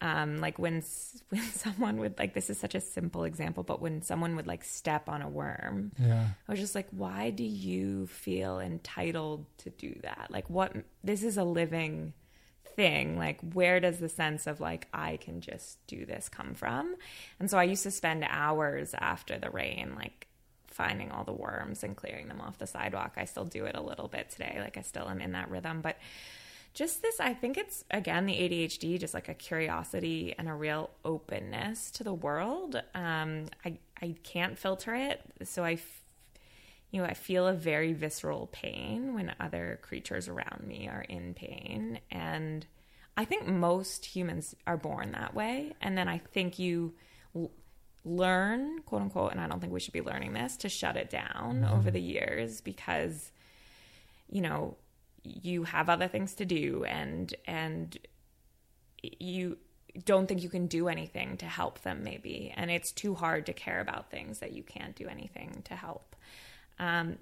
Um, 0.00 0.38
like 0.38 0.58
when 0.60 0.82
when 1.30 1.42
someone 1.42 1.98
would 1.98 2.16
like 2.16 2.32
this 2.32 2.48
is 2.48 2.58
such 2.58 2.76
a 2.76 2.80
simple 2.80 3.24
example, 3.24 3.64
but 3.64 3.82
when 3.82 4.02
someone 4.02 4.36
would 4.36 4.46
like 4.46 4.62
step 4.62 5.08
on 5.08 5.20
a 5.20 5.28
worm, 5.28 5.90
yeah, 5.98 6.28
I 6.48 6.52
was 6.52 6.60
just 6.60 6.76
like, 6.76 6.86
why 6.92 7.30
do 7.30 7.42
you 7.44 8.06
feel 8.06 8.60
entitled 8.60 9.46
to 9.58 9.70
do 9.70 9.98
that? 10.04 10.28
Like, 10.30 10.48
what 10.48 10.76
this 11.02 11.24
is 11.24 11.36
a 11.36 11.44
living 11.44 12.14
thing 12.80 13.18
like 13.18 13.38
where 13.52 13.78
does 13.78 13.98
the 13.98 14.08
sense 14.08 14.46
of 14.46 14.58
like 14.58 14.88
i 14.94 15.18
can 15.18 15.42
just 15.42 15.86
do 15.86 16.06
this 16.06 16.30
come 16.30 16.54
from? 16.54 16.94
And 17.38 17.50
so 17.50 17.58
i 17.58 17.64
used 17.64 17.82
to 17.82 17.90
spend 17.90 18.24
hours 18.26 18.94
after 18.98 19.38
the 19.38 19.50
rain 19.50 19.92
like 19.96 20.26
finding 20.68 21.10
all 21.10 21.24
the 21.24 21.32
worms 21.32 21.84
and 21.84 21.94
clearing 21.94 22.28
them 22.28 22.40
off 22.40 22.56
the 22.56 22.66
sidewalk. 22.66 23.12
I 23.18 23.26
still 23.26 23.44
do 23.44 23.66
it 23.66 23.76
a 23.76 23.82
little 23.82 24.08
bit 24.08 24.30
today 24.30 24.56
like 24.60 24.78
i 24.78 24.80
still 24.80 25.10
am 25.10 25.20
in 25.20 25.32
that 25.32 25.50
rhythm. 25.50 25.82
But 25.82 25.98
just 26.72 27.02
this 27.02 27.20
i 27.20 27.34
think 27.34 27.58
it's 27.58 27.84
again 27.90 28.24
the 28.24 28.32
adhd 28.32 29.00
just 29.00 29.12
like 29.12 29.28
a 29.28 29.34
curiosity 29.34 30.34
and 30.38 30.48
a 30.48 30.54
real 30.54 30.88
openness 31.04 31.90
to 31.90 32.04
the 32.04 32.14
world. 32.14 32.80
Um 32.94 33.44
i 33.62 33.76
i 34.00 34.14
can't 34.22 34.58
filter 34.58 34.94
it 34.94 35.20
so 35.44 35.62
i 35.64 35.76
you 36.90 37.00
know, 37.00 37.06
I 37.06 37.14
feel 37.14 37.46
a 37.46 37.52
very 37.52 37.92
visceral 37.92 38.48
pain 38.50 39.14
when 39.14 39.34
other 39.38 39.78
creatures 39.82 40.28
around 40.28 40.64
me 40.66 40.88
are 40.88 41.02
in 41.08 41.34
pain. 41.34 42.00
And 42.10 42.66
I 43.16 43.24
think 43.24 43.46
most 43.46 44.04
humans 44.04 44.54
are 44.66 44.76
born 44.76 45.12
that 45.12 45.34
way. 45.34 45.72
And 45.80 45.96
then 45.96 46.08
I 46.08 46.18
think 46.18 46.58
you 46.58 46.94
l- 47.34 47.52
learn, 48.04 48.80
quote 48.80 49.02
unquote, 49.02 49.32
and 49.32 49.40
I 49.40 49.46
don't 49.46 49.60
think 49.60 49.72
we 49.72 49.80
should 49.80 49.92
be 49.92 50.00
learning 50.00 50.32
this, 50.32 50.56
to 50.58 50.68
shut 50.68 50.96
it 50.96 51.10
down 51.10 51.62
mm-hmm. 51.62 51.74
over 51.74 51.90
the 51.90 52.00
years 52.00 52.60
because, 52.60 53.30
you 54.28 54.40
know, 54.40 54.76
you 55.22 55.64
have 55.64 55.88
other 55.88 56.08
things 56.08 56.34
to 56.36 56.44
do 56.44 56.84
and, 56.84 57.32
and, 57.46 57.96
you 59.02 59.56
don't 60.04 60.26
think 60.26 60.42
you 60.42 60.48
can 60.50 60.66
do 60.66 60.88
anything 60.88 61.36
to 61.38 61.46
help 61.46 61.80
them 61.80 62.02
maybe 62.04 62.52
and 62.56 62.70
it's 62.70 62.92
too 62.92 63.14
hard 63.14 63.46
to 63.46 63.52
care 63.52 63.80
about 63.80 64.10
things 64.10 64.40
that 64.40 64.52
you 64.52 64.62
can't 64.62 64.94
do 64.94 65.08
anything 65.08 65.62
to 65.64 65.74
help 65.74 66.09
um, 66.80 67.18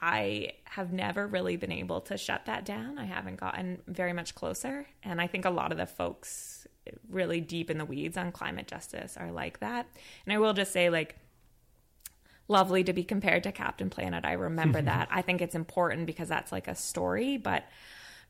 I 0.00 0.52
have 0.64 0.92
never 0.92 1.26
really 1.26 1.56
been 1.56 1.72
able 1.72 2.00
to 2.02 2.18
shut 2.18 2.46
that 2.46 2.64
down. 2.64 2.98
I 2.98 3.06
haven't 3.06 3.36
gotten 3.36 3.80
very 3.86 4.12
much 4.12 4.34
closer. 4.34 4.86
And 5.02 5.20
I 5.20 5.26
think 5.26 5.44
a 5.44 5.50
lot 5.50 5.72
of 5.72 5.78
the 5.78 5.86
folks 5.86 6.66
really 7.08 7.40
deep 7.40 7.70
in 7.70 7.78
the 7.78 7.84
weeds 7.84 8.16
on 8.16 8.32
climate 8.32 8.66
justice 8.66 9.16
are 9.16 9.32
like 9.32 9.60
that. 9.60 9.86
And 10.26 10.32
I 10.32 10.38
will 10.38 10.52
just 10.52 10.72
say, 10.72 10.90
like, 10.90 11.16
lovely 12.48 12.84
to 12.84 12.92
be 12.92 13.04
compared 13.04 13.44
to 13.44 13.52
Captain 13.52 13.90
Planet. 13.90 14.24
I 14.24 14.32
remember 14.32 14.82
that. 14.82 15.08
I 15.10 15.22
think 15.22 15.40
it's 15.40 15.54
important 15.54 16.06
because 16.06 16.28
that's 16.28 16.52
like 16.52 16.68
a 16.68 16.74
story, 16.74 17.36
but 17.36 17.64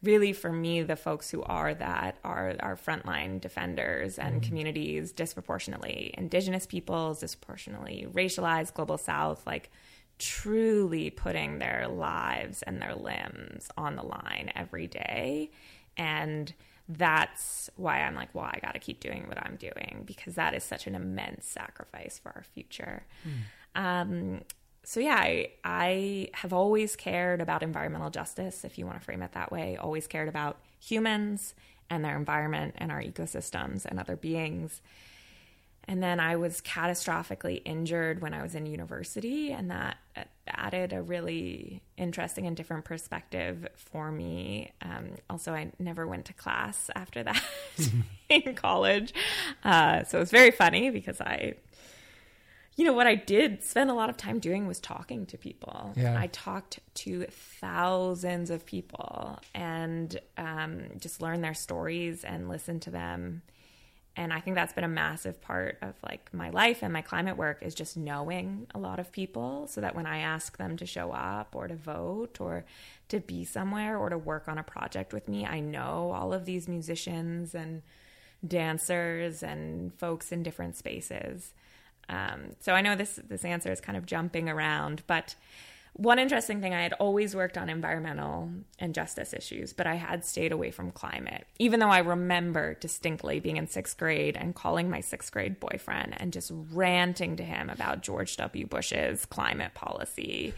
really 0.02 0.32
for 0.32 0.52
me 0.52 0.82
the 0.82 0.96
folks 0.96 1.28
who 1.30 1.42
are 1.42 1.74
that 1.74 2.16
are 2.22 2.54
our 2.60 2.76
frontline 2.76 3.40
defenders 3.40 4.18
and 4.18 4.40
mm 4.42 4.48
communities 4.48 5.10
disproportionately 5.10 6.14
indigenous 6.16 6.64
peoples 6.64 7.18
disproportionately 7.18 8.06
racialized 8.12 8.72
global 8.72 8.96
south 8.96 9.44
like 9.46 9.70
truly 10.18 11.10
putting 11.10 11.58
their 11.58 11.88
lives 11.88 12.62
and 12.62 12.80
their 12.80 12.94
limbs 12.94 13.68
on 13.76 13.96
the 13.96 14.02
line 14.02 14.50
every 14.54 14.86
day. 14.86 15.50
And 15.96 16.52
that's 16.88 17.68
why 17.76 18.00
I'm 18.00 18.14
like, 18.14 18.34
well, 18.34 18.46
I 18.46 18.58
got 18.60 18.72
to 18.72 18.80
keep 18.80 19.00
doing 19.00 19.26
what 19.28 19.38
I'm 19.38 19.56
doing 19.56 20.04
because 20.06 20.34
that 20.36 20.54
is 20.54 20.64
such 20.64 20.86
an 20.86 20.94
immense 20.94 21.46
sacrifice 21.46 22.18
for 22.18 22.30
our 22.30 22.42
future. 22.42 23.04
Mm. 23.26 23.80
Um, 23.80 24.40
so 24.84 25.00
yeah, 25.00 25.16
I, 25.16 25.50
I 25.64 26.28
have 26.32 26.52
always 26.52 26.96
cared 26.96 27.42
about 27.42 27.62
environmental 27.62 28.08
justice, 28.08 28.64
if 28.64 28.78
you 28.78 28.86
want 28.86 28.98
to 28.98 29.04
frame 29.04 29.22
it 29.22 29.32
that 29.32 29.52
way. 29.52 29.76
Always 29.76 30.06
cared 30.06 30.28
about 30.28 30.58
humans 30.80 31.54
and 31.90 32.04
their 32.04 32.16
environment 32.16 32.74
and 32.78 32.90
our 32.90 33.02
ecosystems 33.02 33.84
and 33.84 34.00
other 34.00 34.16
beings. 34.16 34.80
And 35.88 36.02
then 36.02 36.20
I 36.20 36.36
was 36.36 36.60
catastrophically 36.60 37.62
injured 37.64 38.20
when 38.20 38.34
I 38.34 38.42
was 38.42 38.54
in 38.54 38.66
university, 38.66 39.52
and 39.52 39.70
that 39.70 39.96
added 40.46 40.92
a 40.92 41.00
really 41.00 41.82
interesting 41.96 42.46
and 42.46 42.54
different 42.54 42.84
perspective 42.84 43.66
for 43.74 44.12
me. 44.12 44.72
Um, 44.82 45.12
also, 45.30 45.54
I 45.54 45.72
never 45.78 46.06
went 46.06 46.26
to 46.26 46.34
class 46.34 46.90
after 46.94 47.22
that 47.22 47.42
in 48.28 48.54
college. 48.54 49.14
Uh, 49.64 50.04
so 50.04 50.18
it 50.18 50.20
was 50.20 50.30
very 50.30 50.50
funny 50.50 50.90
because 50.90 51.22
I, 51.22 51.54
you 52.76 52.84
know, 52.84 52.92
what 52.92 53.06
I 53.06 53.14
did 53.14 53.64
spend 53.64 53.90
a 53.90 53.94
lot 53.94 54.10
of 54.10 54.18
time 54.18 54.40
doing 54.40 54.66
was 54.66 54.80
talking 54.80 55.24
to 55.26 55.38
people. 55.38 55.94
Yeah. 55.96 56.20
I 56.20 56.26
talked 56.26 56.80
to 56.96 57.24
thousands 57.30 58.50
of 58.50 58.66
people 58.66 59.38
and 59.54 60.20
um, 60.36 60.82
just 60.98 61.22
learned 61.22 61.42
their 61.42 61.54
stories 61.54 62.24
and 62.24 62.50
listened 62.50 62.82
to 62.82 62.90
them 62.90 63.40
and 64.18 64.32
i 64.32 64.40
think 64.40 64.56
that's 64.56 64.72
been 64.72 64.84
a 64.84 64.88
massive 64.88 65.40
part 65.40 65.78
of 65.80 65.94
like 66.02 66.28
my 66.32 66.50
life 66.50 66.82
and 66.82 66.92
my 66.92 67.00
climate 67.00 67.36
work 67.36 67.62
is 67.62 67.74
just 67.74 67.96
knowing 67.96 68.66
a 68.74 68.78
lot 68.78 68.98
of 68.98 69.10
people 69.12 69.66
so 69.66 69.80
that 69.80 69.94
when 69.94 70.06
i 70.06 70.18
ask 70.18 70.58
them 70.58 70.76
to 70.76 70.84
show 70.84 71.12
up 71.12 71.54
or 71.54 71.68
to 71.68 71.74
vote 71.74 72.40
or 72.40 72.64
to 73.08 73.20
be 73.20 73.44
somewhere 73.44 73.96
or 73.96 74.10
to 74.10 74.18
work 74.18 74.48
on 74.48 74.58
a 74.58 74.62
project 74.62 75.12
with 75.12 75.28
me 75.28 75.46
i 75.46 75.60
know 75.60 76.12
all 76.14 76.32
of 76.32 76.44
these 76.44 76.68
musicians 76.68 77.54
and 77.54 77.82
dancers 78.46 79.42
and 79.42 79.92
folks 79.94 80.30
in 80.30 80.42
different 80.42 80.76
spaces. 80.76 81.52
Um, 82.08 82.52
so 82.60 82.72
i 82.72 82.80
know 82.80 82.96
this 82.96 83.20
this 83.28 83.44
answer 83.44 83.70
is 83.70 83.82
kind 83.82 83.98
of 83.98 84.06
jumping 84.06 84.48
around 84.48 85.02
but 85.06 85.34
one 85.98 86.20
interesting 86.20 86.60
thing 86.60 86.72
I 86.72 86.82
had 86.82 86.92
always 86.94 87.34
worked 87.34 87.58
on 87.58 87.68
environmental 87.68 88.50
and 88.78 88.94
justice 88.94 89.34
issues, 89.34 89.72
but 89.72 89.88
I 89.88 89.96
had 89.96 90.24
stayed 90.24 90.52
away 90.52 90.70
from 90.70 90.92
climate, 90.92 91.44
even 91.58 91.80
though 91.80 91.88
I 91.88 91.98
remember 91.98 92.74
distinctly 92.74 93.40
being 93.40 93.56
in 93.56 93.66
sixth 93.66 93.98
grade 93.98 94.36
and 94.36 94.54
calling 94.54 94.88
my 94.88 95.00
sixth 95.00 95.32
grade 95.32 95.58
boyfriend 95.58 96.14
and 96.18 96.32
just 96.32 96.52
ranting 96.72 97.34
to 97.36 97.42
him 97.42 97.68
about 97.68 98.02
George 98.02 98.36
W. 98.36 98.64
Bush's 98.64 99.26
climate 99.26 99.74
policy. 99.74 100.54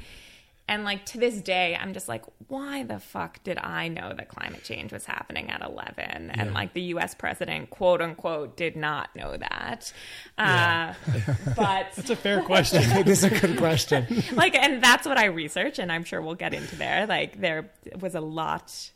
And 0.71 0.85
like 0.85 1.05
to 1.07 1.19
this 1.19 1.41
day, 1.43 1.77
I'm 1.79 1.93
just 1.93 2.09
like, 2.09 2.25
why 2.47 2.85
the 2.85 3.01
fuck 3.01 3.43
did 3.43 3.59
I 3.59 3.89
know 3.89 4.15
that 4.17 4.29
climate 4.29 4.63
change 4.63 4.93
was 4.93 5.05
happening 5.05 5.51
at 5.51 5.63
11? 5.63 6.31
And 6.31 6.55
like 6.55 6.73
the 6.75 6.83
US 6.95 7.13
president, 7.15 7.71
quote 7.71 8.01
unquote, 8.01 8.57
did 8.57 8.77
not 8.77 9.15
know 9.17 9.37
that. 9.37 9.93
Uh, 10.39 10.95
but 11.57 11.89
It's 11.97 12.11
a 12.11 12.17
fair 12.17 12.41
question. 12.43 12.83
it 12.99 13.09
is 13.09 13.25
a 13.25 13.31
good 13.31 13.59
question. 13.59 14.07
like 14.33 14.55
and 14.55 14.83
that's 14.83 15.07
what 15.07 15.19
i 15.19 15.25
research 15.27 15.79
and 15.79 15.91
i'm 15.91 16.05
sure 16.05 16.21
we'll 16.23 16.35
get 16.35 16.55
into 16.55 16.77
there 16.77 17.07
like 17.07 17.41
there 17.41 17.71
was 17.99 18.15
a 18.15 18.21
lot 18.21 18.91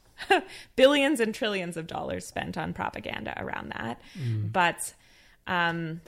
billions 0.77 1.21
and 1.21 1.35
trillions 1.35 1.77
of 1.77 1.87
dollars 1.87 2.25
spent 2.27 2.57
on 2.57 2.73
propaganda 2.73 3.35
around 3.37 3.71
that 3.71 4.01
but 4.53 4.95
um 5.47 6.01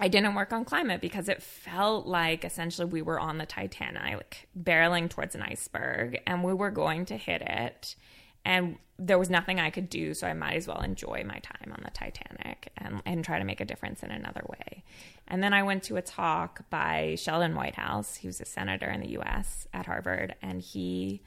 I 0.00 0.08
didn't 0.08 0.34
work 0.34 0.52
on 0.52 0.64
climate 0.64 1.00
because 1.00 1.28
it 1.28 1.42
felt 1.42 2.06
like 2.06 2.44
essentially 2.44 2.86
we 2.86 3.02
were 3.02 3.20
on 3.20 3.38
the 3.38 3.46
Titanic, 3.46 4.16
like 4.16 4.48
barreling 4.60 5.08
towards 5.08 5.34
an 5.34 5.42
iceberg, 5.42 6.20
and 6.26 6.42
we 6.42 6.52
were 6.52 6.70
going 6.70 7.04
to 7.06 7.16
hit 7.16 7.42
it. 7.42 7.94
And 8.44 8.76
there 8.98 9.18
was 9.18 9.30
nothing 9.30 9.58
I 9.58 9.70
could 9.70 9.88
do, 9.88 10.12
so 10.12 10.26
I 10.26 10.34
might 10.34 10.56
as 10.56 10.68
well 10.68 10.80
enjoy 10.80 11.24
my 11.24 11.38
time 11.38 11.72
on 11.72 11.80
the 11.84 11.90
Titanic 11.90 12.70
and, 12.76 13.02
and 13.06 13.24
try 13.24 13.38
to 13.38 13.44
make 13.44 13.60
a 13.60 13.64
difference 13.64 14.02
in 14.02 14.10
another 14.10 14.42
way. 14.48 14.84
And 15.26 15.42
then 15.42 15.54
I 15.54 15.62
went 15.62 15.84
to 15.84 15.96
a 15.96 16.02
talk 16.02 16.68
by 16.70 17.16
Sheldon 17.18 17.54
Whitehouse. 17.54 18.16
He 18.16 18.26
was 18.26 18.40
a 18.40 18.44
senator 18.44 18.90
in 18.90 19.00
the 19.00 19.18
US 19.18 19.66
at 19.72 19.86
Harvard, 19.86 20.34
and 20.42 20.60
he 20.60 21.22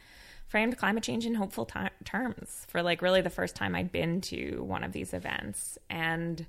framed 0.48 0.78
climate 0.78 1.04
change 1.04 1.26
in 1.26 1.36
hopeful 1.36 1.66
ti 1.66 1.88
terms 2.06 2.66
for 2.70 2.82
like 2.82 3.02
really 3.02 3.22
the 3.22 3.30
first 3.30 3.56
time 3.56 3.76
I'd 3.76 3.92
been 3.92 4.22
to 4.22 4.64
one 4.64 4.84
of 4.84 4.92
these 4.92 5.14
events. 5.14 5.78
And 5.90 6.46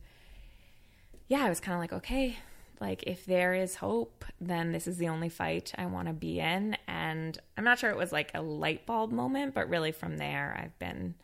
yeah, 1.28 1.44
I 1.44 1.49
was 1.49 1.61
kind 1.61 1.75
of 1.75 1.80
like, 1.80 1.92
okay, 1.92 2.37
like 2.80 3.04
if 3.04 3.26
there 3.26 3.54
is 3.54 3.76
hope, 3.76 4.25
then 4.40 4.73
this 4.73 4.87
is 4.87 4.99
the 4.99 5.08
only 5.08 5.28
fight 5.28 5.73
I 5.76 5.87
want 5.87 6.08
to 6.08 6.14
be 6.14 6.40
in. 6.40 6.76
And 6.87 7.38
I'm 7.56 7.64
not 7.64 7.78
sure 7.78 7.90
it 7.90 7.97
was 7.97 8.12
like 8.12 8.30
a 8.35 8.42
light 8.42 8.87
bulb 8.87 9.12
moment, 9.12 9.54
but 9.54 9.68
really 9.68 9.92
from 9.92 10.16
there, 10.16 10.58
I've 10.62 10.78
been 10.78 11.14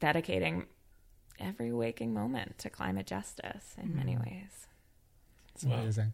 dedicating 0.00 0.66
every 1.38 1.72
waking 1.72 2.12
moment 2.12 2.58
to 2.58 2.70
climate 2.70 3.06
justice 3.06 3.74
in 3.80 3.96
many 3.96 4.16
ways. 4.16 4.66
It's 5.54 5.64
amazing. 5.64 6.12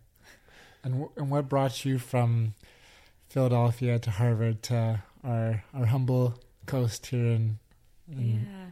And, 0.83 0.95
w- 0.95 1.11
and 1.17 1.31
what 1.31 1.49
brought 1.49 1.85
you 1.85 1.99
from 1.99 2.55
Philadelphia 3.29 3.99
to 3.99 4.11
Harvard 4.11 4.63
to 4.65 5.03
our 5.25 5.65
our 5.73 5.87
humble 5.87 6.35
coast 6.67 7.07
here 7.07 7.25
in, 7.25 7.59
in 8.09 8.47
Yeah. 8.47 8.71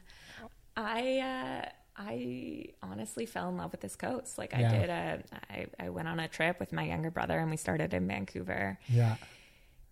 I 0.77 1.19
uh 1.19 1.69
I 1.97 2.67
honestly 2.83 3.27
fell 3.27 3.49
in 3.49 3.57
love 3.57 3.73
with 3.73 3.81
this 3.81 3.97
coast. 3.97 4.39
Like 4.39 4.55
I 4.55 4.61
Yeah. 4.61 4.71
did 4.71 4.91
a 4.91 5.23
I, 5.51 5.67
I 5.79 5.89
went 5.91 6.09
on 6.09 6.19
a 6.21 6.29
trip 6.29 6.59
with 6.59 6.73
my 6.73 6.85
younger 6.85 7.11
brother 7.11 7.39
and 7.39 7.51
we 7.51 7.57
started 7.57 7.93
in 7.95 8.07
Vancouver. 8.09 8.79
yeah 8.89 9.17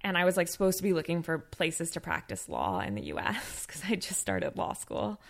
And 0.02 0.16
I 0.16 0.24
was 0.24 0.36
like 0.36 0.48
supposed 0.48 0.78
to 0.78 0.82
be 0.82 0.92
looking 0.94 1.22
for 1.22 1.38
places 1.38 1.90
to 1.92 2.00
practice 2.00 2.48
law 2.48 2.80
in 2.80 2.94
the 2.94 3.02
US 3.14 3.66
because 3.66 3.82
I 3.88 3.96
just 3.96 4.20
started 4.20 4.56
law 4.56 4.72
school. 4.72 5.20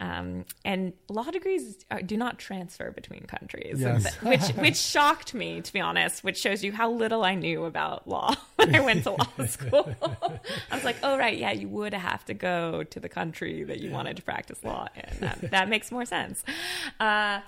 Um, 0.00 0.44
and 0.64 0.92
law 1.08 1.24
degrees 1.24 1.84
are, 1.90 2.00
do 2.00 2.16
not 2.16 2.38
transfer 2.38 2.92
between 2.92 3.22
countries, 3.24 3.80
Yes. 3.80 4.02
th- 4.04 4.22
which 4.22 4.56
which 4.64 4.76
shocked 4.76 5.34
me 5.34 5.60
to 5.60 5.72
be 5.72 5.80
honest. 5.80 6.22
Which 6.22 6.38
shows 6.38 6.62
you 6.62 6.70
how 6.70 6.88
little 6.92 7.24
I 7.24 7.34
knew 7.34 7.64
about 7.64 8.06
law 8.06 8.32
when 8.56 8.74
I 8.76 8.80
went 8.80 9.02
to 9.04 9.10
law 9.10 9.26
school. 9.46 9.92
I 10.70 10.74
was 10.74 10.84
like, 10.84 10.96
oh 11.02 11.18
right, 11.18 11.36
yeah, 11.36 11.50
you 11.50 11.68
would 11.68 11.94
have 11.94 12.24
to 12.26 12.34
go 12.34 12.84
to 12.84 13.00
the 13.00 13.08
country 13.08 13.64
that 13.64 13.80
you 13.80 13.90
wanted 13.90 14.16
to 14.18 14.22
practice 14.22 14.62
law 14.62 14.86
in. 14.94 15.18
That, 15.20 15.50
that 15.50 15.68
makes 15.68 15.90
more 15.90 16.04
sense. 16.04 16.44
Uh, 17.00 17.40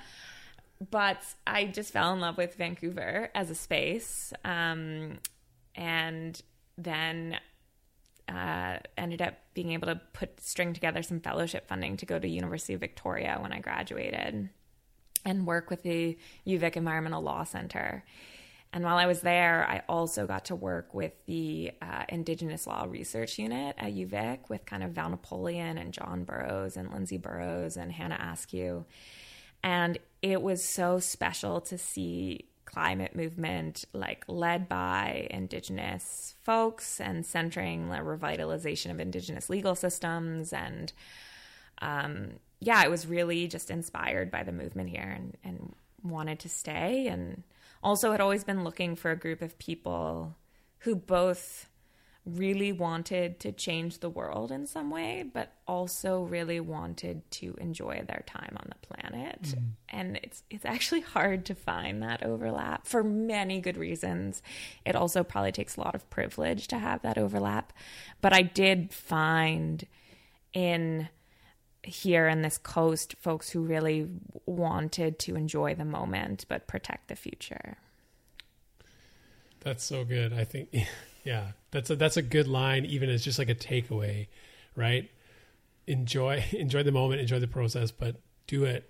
but 0.90 1.22
I 1.46 1.66
just 1.66 1.92
fell 1.92 2.12
in 2.14 2.20
love 2.20 2.36
with 2.36 2.54
Vancouver 2.56 3.28
as 3.34 3.50
a 3.50 3.54
space, 3.54 4.32
um, 4.44 5.18
and 5.76 6.40
then 6.78 7.36
uh, 8.28 8.78
ended 8.96 9.20
up 9.22 9.34
being 9.60 9.74
able 9.74 9.88
to 9.88 10.00
put 10.14 10.40
string 10.40 10.72
together 10.72 11.02
some 11.02 11.20
fellowship 11.20 11.68
funding 11.68 11.98
to 11.98 12.06
go 12.06 12.18
to 12.18 12.26
University 12.26 12.72
of 12.72 12.80
Victoria 12.80 13.36
when 13.40 13.52
I 13.52 13.60
graduated, 13.60 14.48
and 15.26 15.46
work 15.46 15.68
with 15.68 15.82
the 15.82 16.16
UVic 16.46 16.76
Environmental 16.76 17.20
Law 17.20 17.44
Center. 17.44 18.02
And 18.72 18.84
while 18.84 18.96
I 18.96 19.04
was 19.04 19.20
there, 19.20 19.66
I 19.68 19.82
also 19.86 20.26
got 20.26 20.46
to 20.46 20.54
work 20.54 20.94
with 20.94 21.12
the 21.26 21.72
uh, 21.82 22.04
Indigenous 22.08 22.66
Law 22.66 22.86
Research 22.88 23.38
Unit 23.38 23.76
at 23.76 23.92
UVic 23.92 24.48
with 24.48 24.64
kind 24.64 24.82
of 24.82 24.92
Val 24.92 25.10
Napoleon 25.10 25.76
and 25.76 25.92
John 25.92 26.24
Borrows 26.24 26.78
and 26.78 26.90
Lindsay 26.90 27.18
Borrows 27.18 27.76
and 27.76 27.92
Hannah 27.92 28.30
Askew. 28.32 28.86
And 29.62 29.98
it 30.22 30.40
was 30.40 30.64
so 30.64 31.00
special 31.00 31.60
to 31.62 31.76
see 31.76 32.48
climate 32.72 33.16
movement 33.16 33.84
like 33.92 34.24
led 34.28 34.68
by 34.68 35.26
indigenous 35.30 36.34
folks 36.42 37.00
and 37.00 37.26
centering 37.26 37.88
the 37.88 37.96
revitalization 37.96 38.90
of 38.90 39.00
indigenous 39.00 39.50
legal 39.50 39.74
systems 39.74 40.52
and 40.52 40.92
um, 41.82 42.32
yeah, 42.60 42.84
it 42.84 42.90
was 42.90 43.06
really 43.06 43.48
just 43.48 43.70
inspired 43.70 44.30
by 44.30 44.42
the 44.42 44.52
movement 44.52 44.90
here 44.90 45.14
and, 45.16 45.36
and 45.42 45.74
wanted 46.02 46.38
to 46.40 46.48
stay. 46.48 47.06
And 47.06 47.42
also 47.82 48.12
had 48.12 48.20
always 48.20 48.44
been 48.44 48.64
looking 48.64 48.96
for 48.96 49.10
a 49.10 49.16
group 49.16 49.40
of 49.40 49.58
people 49.58 50.36
who 50.80 50.94
both 50.94 51.69
really 52.26 52.70
wanted 52.70 53.40
to 53.40 53.50
change 53.50 53.98
the 53.98 54.10
world 54.10 54.52
in 54.52 54.66
some 54.66 54.90
way, 54.90 55.24
but 55.32 55.52
also 55.66 56.22
really 56.22 56.60
wanted 56.60 57.28
to 57.30 57.54
enjoy 57.58 58.04
their 58.06 58.22
time 58.26 58.56
on 58.56 58.68
the 58.68 58.86
planet. 58.86 59.42
Mm-hmm. 59.42 59.64
And 59.88 60.20
it's 60.22 60.42
it's 60.50 60.64
actually 60.64 61.00
hard 61.00 61.46
to 61.46 61.54
find 61.54 62.02
that 62.02 62.22
overlap 62.22 62.86
for 62.86 63.02
many 63.02 63.60
good 63.60 63.76
reasons. 63.76 64.42
It 64.84 64.94
also 64.94 65.24
probably 65.24 65.52
takes 65.52 65.76
a 65.76 65.80
lot 65.80 65.94
of 65.94 66.08
privilege 66.10 66.68
to 66.68 66.78
have 66.78 67.02
that 67.02 67.16
overlap. 67.16 67.72
But 68.20 68.32
I 68.32 68.42
did 68.42 68.92
find 68.92 69.86
in 70.52 71.08
here 71.82 72.28
in 72.28 72.42
this 72.42 72.58
coast 72.58 73.14
folks 73.18 73.48
who 73.50 73.62
really 73.62 74.06
wanted 74.44 75.18
to 75.18 75.34
enjoy 75.34 75.74
the 75.74 75.84
moment 75.84 76.44
but 76.48 76.66
protect 76.66 77.08
the 77.08 77.16
future. 77.16 77.78
That's 79.60 79.84
so 79.84 80.04
good. 80.04 80.32
I 80.32 80.44
think, 80.44 80.70
yeah, 81.24 81.52
that's 81.70 81.90
a, 81.90 81.96
that's 81.96 82.16
a 82.16 82.22
good 82.22 82.48
line, 82.48 82.84
even 82.84 83.08
as 83.08 83.24
just 83.24 83.38
like 83.38 83.48
a 83.48 83.54
takeaway, 83.54 84.28
right? 84.76 85.10
Enjoy, 85.86 86.44
enjoy 86.52 86.82
the 86.82 86.92
moment, 86.92 87.20
enjoy 87.20 87.38
the 87.38 87.48
process, 87.48 87.90
but 87.90 88.16
do 88.46 88.64
it 88.64 88.88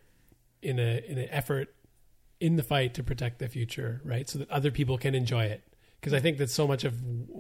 in 0.62 0.78
a, 0.78 1.02
in 1.06 1.18
an 1.18 1.28
effort 1.30 1.74
in 2.40 2.56
the 2.56 2.62
fight 2.62 2.94
to 2.94 3.02
protect 3.02 3.38
the 3.38 3.48
future, 3.48 4.00
right? 4.04 4.28
So 4.28 4.38
that 4.38 4.50
other 4.50 4.70
people 4.70 4.96
can 4.96 5.14
enjoy 5.14 5.44
it. 5.44 5.62
Cause 6.02 6.14
I 6.14 6.20
think 6.20 6.38
that 6.38 6.48
so 6.48 6.66
much 6.66 6.84
of 6.84 6.94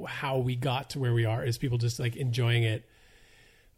how 0.06 0.36
we 0.36 0.54
got 0.54 0.90
to 0.90 0.98
where 0.98 1.14
we 1.14 1.24
are 1.24 1.42
is 1.42 1.56
people 1.56 1.78
just 1.78 1.98
like 1.98 2.14
enjoying 2.16 2.62
it, 2.62 2.84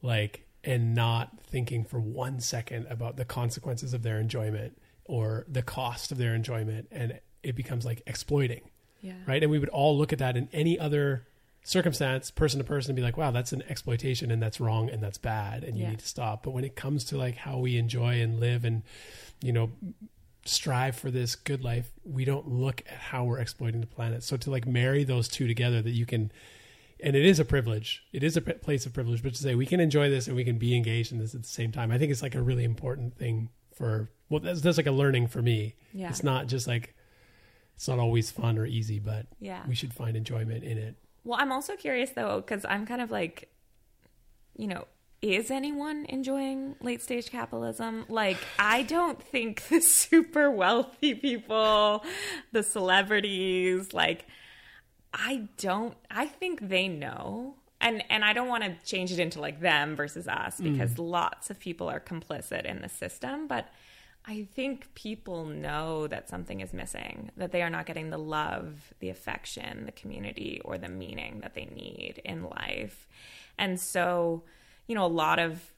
like, 0.02 0.44
and 0.64 0.92
not 0.94 1.30
thinking 1.44 1.84
for 1.84 2.00
one 2.00 2.40
second 2.40 2.86
about 2.90 3.16
the 3.16 3.24
consequences 3.24 3.94
of 3.94 4.02
their 4.02 4.18
enjoyment 4.18 4.76
or 5.04 5.44
the 5.48 5.62
cost 5.62 6.10
of 6.10 6.18
their 6.18 6.34
enjoyment. 6.34 6.88
And 6.90 7.20
it 7.44 7.54
becomes 7.54 7.84
like 7.84 8.02
exploiting 8.08 8.62
Yeah. 9.02 9.14
right? 9.26 9.42
And 9.42 9.50
we 9.52 9.58
would 9.58 9.68
all 9.68 9.98
look 9.98 10.12
at 10.12 10.18
that 10.20 10.36
in 10.36 10.48
any 10.52 10.78
other 10.78 11.26
circumstance, 11.64 12.30
person 12.30 12.58
to 12.58 12.64
person, 12.64 12.90
and 12.90 12.96
be 12.96 13.02
like, 13.02 13.16
"Wow, 13.16 13.30
that's 13.30 13.52
an 13.52 13.62
exploitation, 13.68 14.30
and 14.30 14.42
that's 14.42 14.58
wrong, 14.60 14.88
and 14.90 15.02
that's 15.02 15.18
bad, 15.18 15.62
and 15.64 15.76
you 15.76 15.84
Yeah. 15.84 15.90
need 15.90 15.98
to 16.00 16.08
stop." 16.08 16.42
But 16.42 16.52
when 16.52 16.64
it 16.64 16.74
comes 16.76 17.04
to 17.06 17.16
like 17.18 17.36
how 17.36 17.58
we 17.58 17.76
enjoy 17.76 18.20
and 18.20 18.40
live, 18.40 18.64
and 18.64 18.82
you 19.42 19.52
know, 19.52 19.70
strive 20.44 20.96
for 20.96 21.10
this 21.10 21.34
good 21.36 21.62
life, 21.62 21.92
we 22.04 22.24
don't 22.24 22.48
look 22.48 22.82
at 22.86 22.96
how 22.96 23.24
we're 23.24 23.38
exploiting 23.38 23.80
the 23.80 23.86
planet. 23.86 24.22
So 24.22 24.36
to 24.38 24.50
like 24.50 24.66
marry 24.66 25.04
those 25.04 25.28
two 25.28 25.46
together, 25.46 25.82
that 25.82 25.90
you 25.92 26.06
can. 26.06 26.32
And 27.04 27.16
it 27.16 27.24
is 27.26 27.40
a 27.40 27.44
privilege. 27.44 28.04
it 28.12 28.22
is 28.22 28.36
a 28.36 28.40
place 28.40 28.86
of 28.86 28.92
privilege, 28.92 29.24
but 29.24 29.34
to 29.34 29.42
say 29.42 29.56
we 29.56 29.66
can 29.66 29.80
enjoy 29.80 30.08
this 30.08 30.28
and 30.28 30.36
we 30.36 30.44
can 30.44 30.56
be 30.58 30.76
engaged 30.76 31.10
in 31.10 31.18
this 31.18 31.34
at 31.34 31.42
the 31.42 31.48
same 31.48 31.72
time, 31.72 31.90
I 31.90 31.98
think 31.98 32.12
it's 32.12 32.22
like 32.22 32.36
a 32.36 32.42
really 32.42 32.62
important 32.62 33.16
thing 33.16 33.48
for. 33.74 34.08
Well, 34.28 34.38
that's, 34.40 34.60
that's 34.60 34.76
like 34.76 34.86
a 34.86 34.92
learning 34.92 35.26
for 35.26 35.42
me. 35.42 35.74
Yeah. 35.92 36.08
It's 36.10 36.22
not 36.22 36.46
just 36.46 36.68
like 36.68 36.94
it's 37.74 37.88
not 37.88 37.98
always 37.98 38.30
fun 38.30 38.58
or 38.58 38.66
easy, 38.66 38.98
but 38.98 39.26
Yeah. 39.40 39.62
we 39.66 39.74
should 39.74 39.92
find 39.92 40.16
enjoyment 40.16 40.64
in 40.64 40.78
it. 40.78 40.96
Well, 41.24 41.38
I'm 41.40 41.52
also 41.52 41.76
curious 41.76 42.10
though, 42.10 42.40
because 42.40 42.64
I'm 42.64 42.86
kind 42.86 43.00
of 43.00 43.10
like, 43.10 43.48
you 44.56 44.66
know, 44.66 44.86
is 45.22 45.52
anyone 45.52 46.04
enjoying 46.08 46.74
late 46.80 47.00
stage 47.00 47.30
capitalism? 47.30 48.04
Like, 48.08 48.38
I 48.58 48.82
don't 48.82 49.22
think 49.22 49.62
the 49.68 49.80
super 49.80 50.50
wealthy 50.50 51.14
people, 51.14 52.04
the 52.50 52.62
celebrities, 52.62 53.94
like, 53.94 54.26
I 55.14 55.48
don't, 55.58 55.96
I 56.10 56.26
think 56.26 56.68
they 56.68 56.88
know. 56.88 57.56
And, 57.80 58.04
and 58.10 58.24
I 58.24 58.32
don't 58.32 58.46
want 58.48 58.62
to 58.62 58.76
change 58.84 59.10
it 59.10 59.18
into 59.18 59.40
like 59.40 59.60
them 59.60 59.96
versus 59.96 60.28
us 60.28 60.60
mm. 60.60 60.72
because 60.72 60.98
lots 61.00 61.50
of 61.50 61.58
people 61.58 61.88
are 61.88 61.98
complicit 61.98 62.64
in 62.64 62.80
the 62.80 62.88
system. 62.88 63.48
But 63.48 63.68
I 64.24 64.46
think 64.54 64.94
people 64.94 65.46
know 65.46 66.06
that 66.06 66.28
something 66.28 66.60
is 66.60 66.72
missing, 66.72 67.30
that 67.36 67.50
they 67.50 67.62
are 67.62 67.70
not 67.70 67.86
getting 67.86 68.10
the 68.10 68.18
love, 68.18 68.94
the 69.00 69.08
affection, 69.08 69.84
the 69.84 69.92
community, 69.92 70.60
or 70.64 70.78
the 70.78 70.88
meaning 70.88 71.40
that 71.40 71.54
they 71.54 71.64
need 71.64 72.20
in 72.24 72.44
life. 72.44 73.08
And 73.58 73.80
so, 73.80 74.44
you 74.86 74.94
know, 74.94 75.04
a 75.04 75.08
lot 75.08 75.40
of 75.40 75.72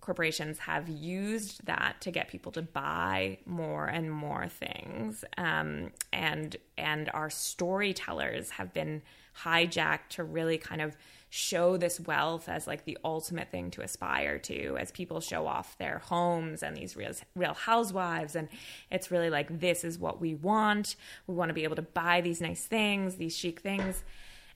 corporations 0.00 0.58
have 0.60 0.88
used 0.88 1.66
that 1.66 2.00
to 2.00 2.10
get 2.10 2.28
people 2.28 2.50
to 2.52 2.62
buy 2.62 3.38
more 3.44 3.86
and 3.86 4.10
more 4.10 4.48
things. 4.48 5.24
Um, 5.36 5.90
and 6.12 6.56
and 6.78 7.10
our 7.12 7.28
storytellers 7.28 8.50
have 8.50 8.72
been 8.72 9.02
hijacked 9.44 10.08
to 10.10 10.24
really 10.24 10.58
kind 10.58 10.80
of 10.80 10.96
show 11.30 11.76
this 11.76 12.00
wealth 12.00 12.48
as 12.48 12.66
like 12.66 12.84
the 12.84 12.98
ultimate 13.04 13.50
thing 13.52 13.70
to 13.70 13.82
aspire 13.82 14.36
to 14.36 14.76
as 14.76 14.90
people 14.90 15.20
show 15.20 15.46
off 15.46 15.78
their 15.78 15.98
homes 15.98 16.60
and 16.60 16.76
these 16.76 16.96
real, 16.96 17.12
real 17.36 17.54
housewives. 17.54 18.34
And 18.34 18.48
it's 18.90 19.12
really 19.12 19.30
like 19.30 19.60
this 19.60 19.84
is 19.84 19.96
what 19.96 20.20
we 20.20 20.34
want. 20.34 20.96
We 21.28 21.36
want 21.36 21.48
to 21.48 21.54
be 21.54 21.62
able 21.62 21.76
to 21.76 21.82
buy 21.82 22.20
these 22.20 22.40
nice 22.40 22.66
things 22.66 23.14
these 23.14 23.36
chic 23.36 23.60
things. 23.60 24.02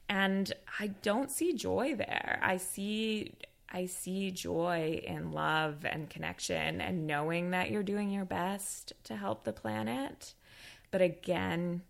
And 0.08 0.52
i 0.80 0.88
don't 0.88 1.30
see 1.30 1.54
joy 1.54 1.94
there. 1.94 2.40
I 2.42 2.56
see 2.56 3.34
i 3.72 3.86
see 3.86 4.32
joy 4.32 5.00
in 5.06 5.30
love 5.30 5.84
and 5.84 6.10
connection 6.10 6.80
and 6.80 7.06
knowing 7.06 7.50
that 7.50 7.70
you're 7.70 7.82
doing 7.82 8.10
your 8.10 8.24
best 8.24 8.92
to 9.04 9.16
help 9.16 9.44
the 9.44 9.52
planet. 9.52 10.34
But 10.90 11.02
again 11.02 11.82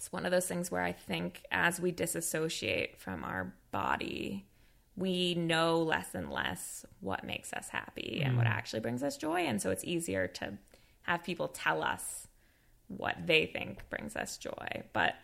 it's 0.00 0.10
one 0.10 0.24
of 0.24 0.32
those 0.32 0.46
things 0.46 0.70
where 0.70 0.80
I 0.80 0.92
think 0.92 1.42
as 1.52 1.78
we 1.78 1.90
disassociate 1.90 2.98
from 2.98 3.22
our 3.22 3.52
body, 3.70 4.46
we 4.96 5.34
know 5.34 5.82
less 5.82 6.14
and 6.14 6.32
less 6.32 6.86
what 7.00 7.22
makes 7.22 7.52
us 7.52 7.68
happy 7.68 8.22
and 8.24 8.38
what 8.38 8.46
mm. 8.46 8.50
actually 8.50 8.80
brings 8.80 9.02
us 9.02 9.18
joy. 9.18 9.40
And 9.40 9.60
so 9.60 9.70
it's 9.70 9.84
easier 9.84 10.26
to 10.26 10.54
have 11.02 11.22
people 11.22 11.48
tell 11.48 11.82
us 11.82 12.28
what 12.88 13.26
they 13.26 13.44
think 13.44 13.90
brings 13.90 14.16
us 14.16 14.38
joy. 14.38 14.84
But, 14.94 15.16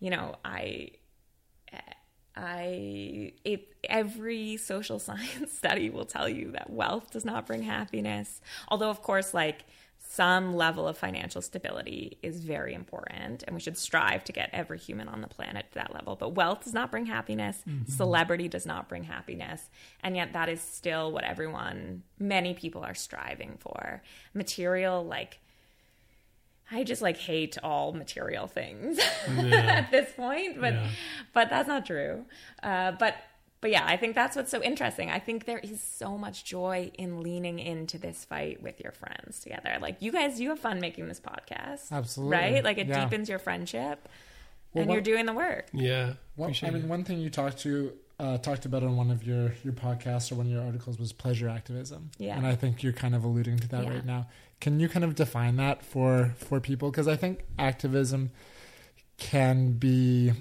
you 0.00 0.10
know, 0.10 0.36
I. 0.44 0.90
I 2.40 3.32
it, 3.42 3.74
every 3.82 4.58
social 4.58 4.98
science 5.00 5.50
study 5.50 5.90
will 5.90 6.04
tell 6.04 6.28
you 6.28 6.52
that 6.52 6.70
wealth 6.70 7.10
does 7.10 7.24
not 7.24 7.46
bring 7.46 7.62
happiness. 7.62 8.40
Although, 8.68 8.90
of 8.90 9.02
course, 9.02 9.34
like 9.34 9.64
some 10.10 10.56
level 10.56 10.88
of 10.88 10.96
financial 10.96 11.42
stability 11.42 12.16
is 12.22 12.40
very 12.40 12.72
important 12.72 13.44
and 13.46 13.54
we 13.54 13.60
should 13.60 13.76
strive 13.76 14.24
to 14.24 14.32
get 14.32 14.48
every 14.54 14.78
human 14.78 15.06
on 15.06 15.20
the 15.20 15.28
planet 15.28 15.66
to 15.68 15.74
that 15.74 15.92
level 15.92 16.16
but 16.16 16.34
wealth 16.34 16.64
does 16.64 16.72
not 16.72 16.90
bring 16.90 17.04
happiness 17.04 17.62
mm-hmm. 17.68 17.90
celebrity 17.92 18.48
does 18.48 18.64
not 18.64 18.88
bring 18.88 19.04
happiness 19.04 19.68
and 20.02 20.16
yet 20.16 20.32
that 20.32 20.48
is 20.48 20.62
still 20.62 21.12
what 21.12 21.24
everyone 21.24 22.02
many 22.18 22.54
people 22.54 22.82
are 22.82 22.94
striving 22.94 23.58
for 23.60 24.02
material 24.32 25.04
like 25.04 25.40
I 26.70 26.84
just 26.84 27.02
like 27.02 27.16
hate 27.16 27.56
all 27.62 27.92
material 27.92 28.46
things 28.46 28.98
yeah. 29.36 29.56
at 29.56 29.90
this 29.90 30.12
point, 30.12 30.60
but 30.60 30.74
yeah. 30.74 30.88
but 31.32 31.48
that's 31.48 31.66
not 31.66 31.86
true. 31.86 32.26
Uh, 32.62 32.92
but 32.92 33.14
but 33.60 33.70
yeah, 33.70 33.84
I 33.86 33.96
think 33.96 34.14
that's 34.14 34.36
what's 34.36 34.50
so 34.50 34.62
interesting. 34.62 35.10
I 35.10 35.18
think 35.18 35.44
there 35.44 35.58
is 35.58 35.80
so 35.80 36.16
much 36.16 36.44
joy 36.44 36.90
in 36.94 37.22
leaning 37.22 37.58
into 37.58 37.98
this 37.98 38.24
fight 38.24 38.62
with 38.62 38.80
your 38.80 38.92
friends 38.92 39.40
together. 39.40 39.78
Like 39.80 40.00
you 40.00 40.12
guys, 40.12 40.40
you 40.40 40.50
have 40.50 40.60
fun 40.60 40.80
making 40.80 41.08
this 41.08 41.20
podcast, 41.20 41.90
absolutely, 41.90 42.36
right? 42.36 42.64
Like 42.64 42.78
it 42.78 42.86
yeah. 42.86 43.04
deepens 43.04 43.28
your 43.28 43.38
friendship, 43.38 44.08
well, 44.72 44.82
and 44.82 44.88
what, 44.88 44.94
you're 44.94 45.02
doing 45.02 45.26
the 45.26 45.32
work. 45.32 45.66
Yeah, 45.72 46.14
well, 46.36 46.52
I 46.62 46.70
mean, 46.70 46.88
one 46.88 47.04
thing 47.04 47.18
you 47.18 47.30
talked 47.30 47.58
to 47.60 47.92
uh, 48.20 48.38
talked 48.38 48.64
about 48.64 48.82
on 48.82 48.96
one 48.96 49.10
of 49.10 49.24
your 49.24 49.52
your 49.64 49.72
podcasts 49.72 50.30
or 50.30 50.36
one 50.36 50.46
of 50.46 50.52
your 50.52 50.62
articles 50.62 50.98
was 50.98 51.12
pleasure 51.12 51.48
activism. 51.48 52.10
Yeah, 52.18 52.36
and 52.36 52.46
I 52.46 52.54
think 52.54 52.82
you're 52.82 52.92
kind 52.92 53.14
of 53.14 53.24
alluding 53.24 53.58
to 53.58 53.68
that 53.68 53.84
yeah. 53.84 53.90
right 53.90 54.06
now. 54.06 54.28
Can 54.60 54.80
you 54.80 54.88
kind 54.88 55.04
of 55.04 55.14
define 55.14 55.56
that 55.56 55.84
for 55.84 56.34
for 56.36 56.60
people? 56.60 56.90
Because 56.90 57.08
I 57.08 57.16
think 57.16 57.44
activism 57.58 58.30
can 59.16 59.72
be 59.72 60.32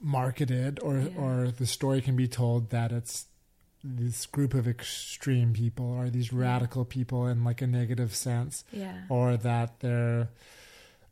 marketed 0.00 0.78
or 0.82 0.98
yeah. 0.98 1.18
or 1.18 1.50
the 1.50 1.66
story 1.66 2.00
can 2.00 2.16
be 2.16 2.28
told 2.28 2.70
that 2.70 2.92
it's 2.92 3.26
this 3.84 4.26
group 4.26 4.54
of 4.54 4.66
extreme 4.66 5.52
people 5.52 5.86
or 5.86 6.10
these 6.10 6.32
radical 6.32 6.84
people 6.84 7.26
in 7.26 7.44
like 7.44 7.62
a 7.62 7.66
negative 7.66 8.14
sense 8.14 8.64
yeah. 8.72 9.02
or 9.08 9.36
that 9.36 9.80
they're 9.80 10.28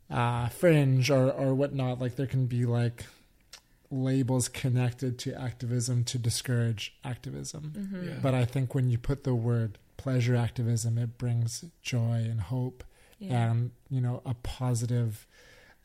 uh, 0.09 0.47
fringe 0.49 1.09
or, 1.09 1.31
or 1.31 1.55
whatnot 1.55 1.99
like 1.99 2.15
there 2.15 2.27
can 2.27 2.45
be 2.45 2.65
like 2.65 3.05
labels 3.91 4.49
connected 4.49 5.17
to 5.17 5.39
activism 5.39 6.03
to 6.03 6.17
discourage 6.17 6.95
activism 7.03 7.73
mm-hmm. 7.75 8.09
yeah. 8.09 8.15
but 8.21 8.33
i 8.33 8.43
think 8.43 8.75
when 8.75 8.89
you 8.89 8.97
put 8.97 9.23
the 9.23 9.35
word 9.35 9.77
pleasure 9.97 10.35
activism 10.35 10.97
it 10.97 11.17
brings 11.17 11.63
joy 11.81 12.15
and 12.15 12.41
hope 12.41 12.83
yeah. 13.19 13.49
and 13.49 13.71
you 13.89 14.01
know 14.01 14.21
a 14.25 14.33
positive 14.33 15.25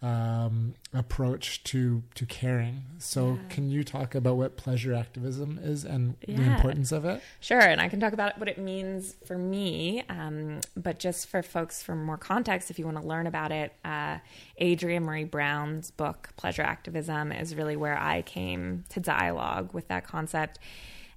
um, 0.02 0.74
approach 0.94 1.62
to 1.64 2.02
to 2.14 2.24
caring. 2.24 2.84
So, 2.98 3.32
yeah. 3.32 3.48
can 3.50 3.70
you 3.70 3.84
talk 3.84 4.14
about 4.14 4.36
what 4.36 4.56
pleasure 4.56 4.94
activism 4.94 5.60
is 5.62 5.84
and 5.84 6.16
yeah. 6.26 6.36
the 6.36 6.42
importance 6.42 6.90
of 6.90 7.04
it? 7.04 7.22
Sure, 7.40 7.60
and 7.60 7.80
I 7.80 7.88
can 7.88 8.00
talk 8.00 8.14
about 8.14 8.38
what 8.38 8.48
it 8.48 8.58
means 8.58 9.14
for 9.26 9.36
me. 9.36 10.02
Um, 10.08 10.60
but 10.74 10.98
just 10.98 11.28
for 11.28 11.42
folks 11.42 11.82
for 11.82 11.94
more 11.94 12.16
context, 12.16 12.70
if 12.70 12.78
you 12.78 12.86
want 12.86 13.00
to 13.00 13.06
learn 13.06 13.26
about 13.26 13.52
it, 13.52 13.74
uh, 13.84 14.18
Adrienne 14.60 15.04
Maree 15.04 15.30
Brown's 15.30 15.90
book 15.90 16.30
"Pleasure 16.36 16.62
Activism" 16.62 17.30
is 17.30 17.54
really 17.54 17.76
where 17.76 17.98
I 17.98 18.22
came 18.22 18.84
to 18.90 19.00
dialogue 19.00 19.74
with 19.74 19.88
that 19.88 20.06
concept, 20.06 20.58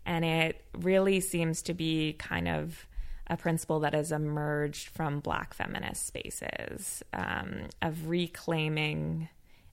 and 0.05 0.25
it 0.25 0.61
really 0.77 1.21
seems 1.21 1.61
to 1.63 1.73
be 1.73 2.13
kind 2.13 2.49
of 2.49 2.85
a 3.27 3.37
principle 3.37 3.79
that 3.81 3.93
has 3.93 4.11
emerged 4.11 4.89
from 4.89 5.19
Black 5.19 5.53
feminist 5.53 6.05
spaces 6.05 7.03
um, 7.13 7.67
of 7.81 8.07
reclaiming 8.07 9.29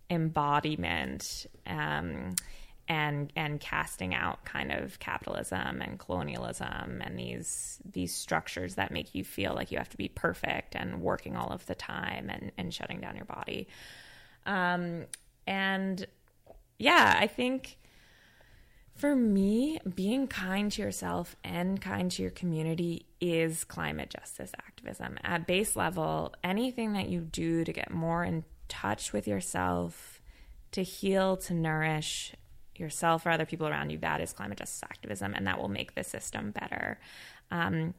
embodiment 0.08 1.46
um, 1.66 2.34
and 2.88 3.32
and 3.36 3.60
casting 3.60 4.14
out 4.14 4.44
kind 4.44 4.72
of 4.72 4.98
capitalism 4.98 5.80
and 5.80 5.98
colonialism 5.98 7.00
and 7.00 7.16
these 7.18 7.78
these 7.92 8.12
structures 8.12 8.74
that 8.74 8.90
make 8.90 9.14
you 9.14 9.22
feel 9.22 9.54
like 9.54 9.70
you 9.70 9.78
have 9.78 9.88
to 9.88 9.96
be 9.96 10.08
perfect 10.08 10.74
and 10.74 11.00
working 11.00 11.36
all 11.36 11.50
of 11.50 11.64
the 11.66 11.74
time 11.74 12.28
and 12.28 12.50
and 12.58 12.74
shutting 12.74 13.00
down 13.00 13.14
your 13.16 13.24
body. 13.24 13.68
Um, 14.46 15.06
and 15.46 16.06
yeah, 16.78 17.16
I 17.20 17.26
think 17.26 17.78
for 19.00 19.16
me, 19.16 19.80
being 19.94 20.28
kind 20.28 20.70
to 20.72 20.82
yourself 20.82 21.34
and 21.42 21.80
kind 21.80 22.10
to 22.10 22.22
your 22.22 22.30
community 22.30 23.06
is 23.20 23.64
climate 23.64 24.10
justice 24.10 24.52
activism. 24.58 25.18
At 25.24 25.46
base 25.46 25.74
level, 25.74 26.34
anything 26.44 26.92
that 26.92 27.08
you 27.08 27.20
do 27.20 27.64
to 27.64 27.72
get 27.72 27.90
more 27.90 28.22
in 28.24 28.44
touch 28.68 29.14
with 29.14 29.26
yourself, 29.26 30.20
to 30.72 30.82
heal, 30.82 31.38
to 31.38 31.54
nourish 31.54 32.34
yourself 32.76 33.24
or 33.24 33.30
other 33.30 33.46
people 33.46 33.66
around 33.66 33.90
you, 33.90 33.98
that 33.98 34.20
is 34.20 34.34
climate 34.34 34.58
justice 34.58 34.82
activism, 34.84 35.32
and 35.34 35.46
that 35.46 35.58
will 35.58 35.68
make 35.68 35.94
the 35.94 36.04
system 36.04 36.50
better. 36.50 37.00
Um, 37.50 37.94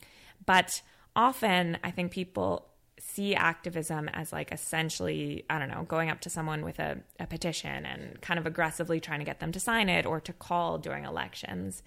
but 0.46 0.84
often, 1.16 1.80
I 1.84 1.90
think 1.90 2.12
people 2.12 2.71
see 3.14 3.36
activism 3.36 4.10
as 4.10 4.32
like 4.32 4.52
essentially, 4.52 5.46
I 5.50 5.60
don't 5.60 5.70
know, 5.70 5.84
going 5.84 6.10
up 6.10 6.22
to 6.22 6.30
someone 6.30 6.64
with 6.64 6.80
a, 6.80 6.98
a 7.20 7.28
petition 7.28 7.86
and 7.86 8.20
kind 8.22 8.40
of 8.40 8.46
aggressively 8.46 9.00
trying 9.00 9.20
to 9.20 9.26
get 9.26 9.40
them 9.40 9.52
to 9.52 9.60
sign 9.60 9.90
it 9.90 10.06
or 10.06 10.20
to 10.22 10.34
call 10.34 10.78
during 10.78 11.06
elections. 11.06 11.84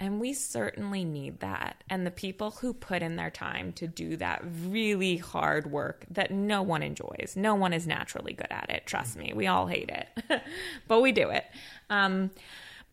And 0.00 0.20
we 0.20 0.32
certainly 0.32 1.04
need 1.04 1.40
that. 1.40 1.84
And 1.88 2.06
the 2.06 2.10
people 2.10 2.50
who 2.50 2.74
put 2.74 3.02
in 3.02 3.16
their 3.16 3.30
time 3.30 3.72
to 3.74 3.86
do 3.86 4.16
that 4.16 4.42
really 4.66 5.16
hard 5.18 5.70
work 5.70 6.06
that 6.10 6.30
no 6.30 6.62
one 6.62 6.82
enjoys, 6.82 7.34
no 7.36 7.54
one 7.54 7.72
is 7.72 7.86
naturally 7.86 8.32
good 8.32 8.50
at 8.50 8.70
it. 8.70 8.86
Trust 8.86 9.16
me, 9.16 9.32
we 9.34 9.46
all 9.46 9.66
hate 9.66 9.90
it, 9.90 10.42
but 10.88 11.02
we 11.02 11.12
do 11.12 11.30
it. 11.30 11.44
Um, 11.88 12.30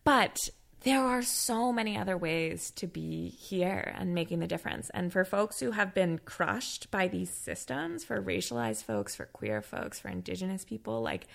but 0.04 0.50
there 0.82 1.02
are 1.02 1.22
so 1.22 1.72
many 1.72 1.98
other 1.98 2.16
ways 2.16 2.70
to 2.72 2.86
be 2.86 3.28
here 3.28 3.94
and 3.98 4.14
making 4.14 4.40
the 4.40 4.46
difference. 4.46 4.90
And 4.90 5.12
for 5.12 5.24
folks 5.24 5.60
who 5.60 5.72
have 5.72 5.94
been 5.94 6.18
crushed 6.24 6.90
by 6.90 7.08
these 7.08 7.30
systems, 7.30 8.04
for 8.04 8.22
racialized 8.22 8.84
folks, 8.84 9.14
for 9.14 9.26
queer 9.26 9.60
folks, 9.60 10.00
for 10.00 10.08
indigenous 10.08 10.64
people, 10.64 11.02
like 11.02 11.26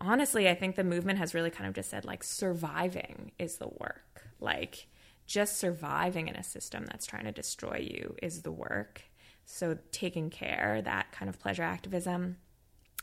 honestly, 0.00 0.48
I 0.48 0.54
think 0.54 0.76
the 0.76 0.84
movement 0.84 1.18
has 1.18 1.34
really 1.34 1.50
kind 1.50 1.68
of 1.68 1.74
just 1.74 1.90
said 1.90 2.04
like 2.04 2.22
surviving 2.22 3.32
is 3.38 3.58
the 3.58 3.68
work. 3.68 4.28
Like 4.40 4.86
just 5.26 5.58
surviving 5.58 6.28
in 6.28 6.36
a 6.36 6.42
system 6.42 6.86
that's 6.86 7.06
trying 7.06 7.24
to 7.24 7.32
destroy 7.32 7.78
you 7.78 8.16
is 8.22 8.42
the 8.42 8.52
work. 8.52 9.02
So 9.44 9.78
taking 9.92 10.30
care, 10.30 10.80
that 10.82 11.12
kind 11.12 11.28
of 11.28 11.38
pleasure 11.38 11.62
activism. 11.62 12.38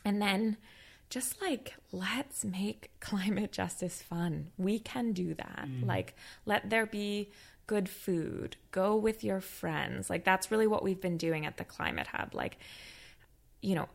And 0.04 0.20
then 0.20 0.56
just 1.12 1.42
like 1.42 1.74
let's 1.92 2.42
make 2.42 2.90
climate 3.00 3.52
justice 3.52 4.00
fun. 4.00 4.48
We 4.56 4.78
can 4.78 5.12
do 5.12 5.34
that. 5.34 5.66
Mm. 5.68 5.86
Like 5.86 6.16
let 6.46 6.70
there 6.70 6.86
be 6.86 7.30
good 7.66 7.88
food. 7.88 8.56
Go 8.70 8.96
with 8.96 9.22
your 9.22 9.40
friends. 9.40 10.08
Like 10.08 10.24
that's 10.24 10.50
really 10.50 10.66
what 10.66 10.82
we've 10.82 11.00
been 11.00 11.18
doing 11.18 11.44
at 11.44 11.58
the 11.58 11.64
Climate 11.64 12.06
Hub. 12.06 12.34
Like 12.34 12.56
you 13.60 13.74
know, 13.74 13.88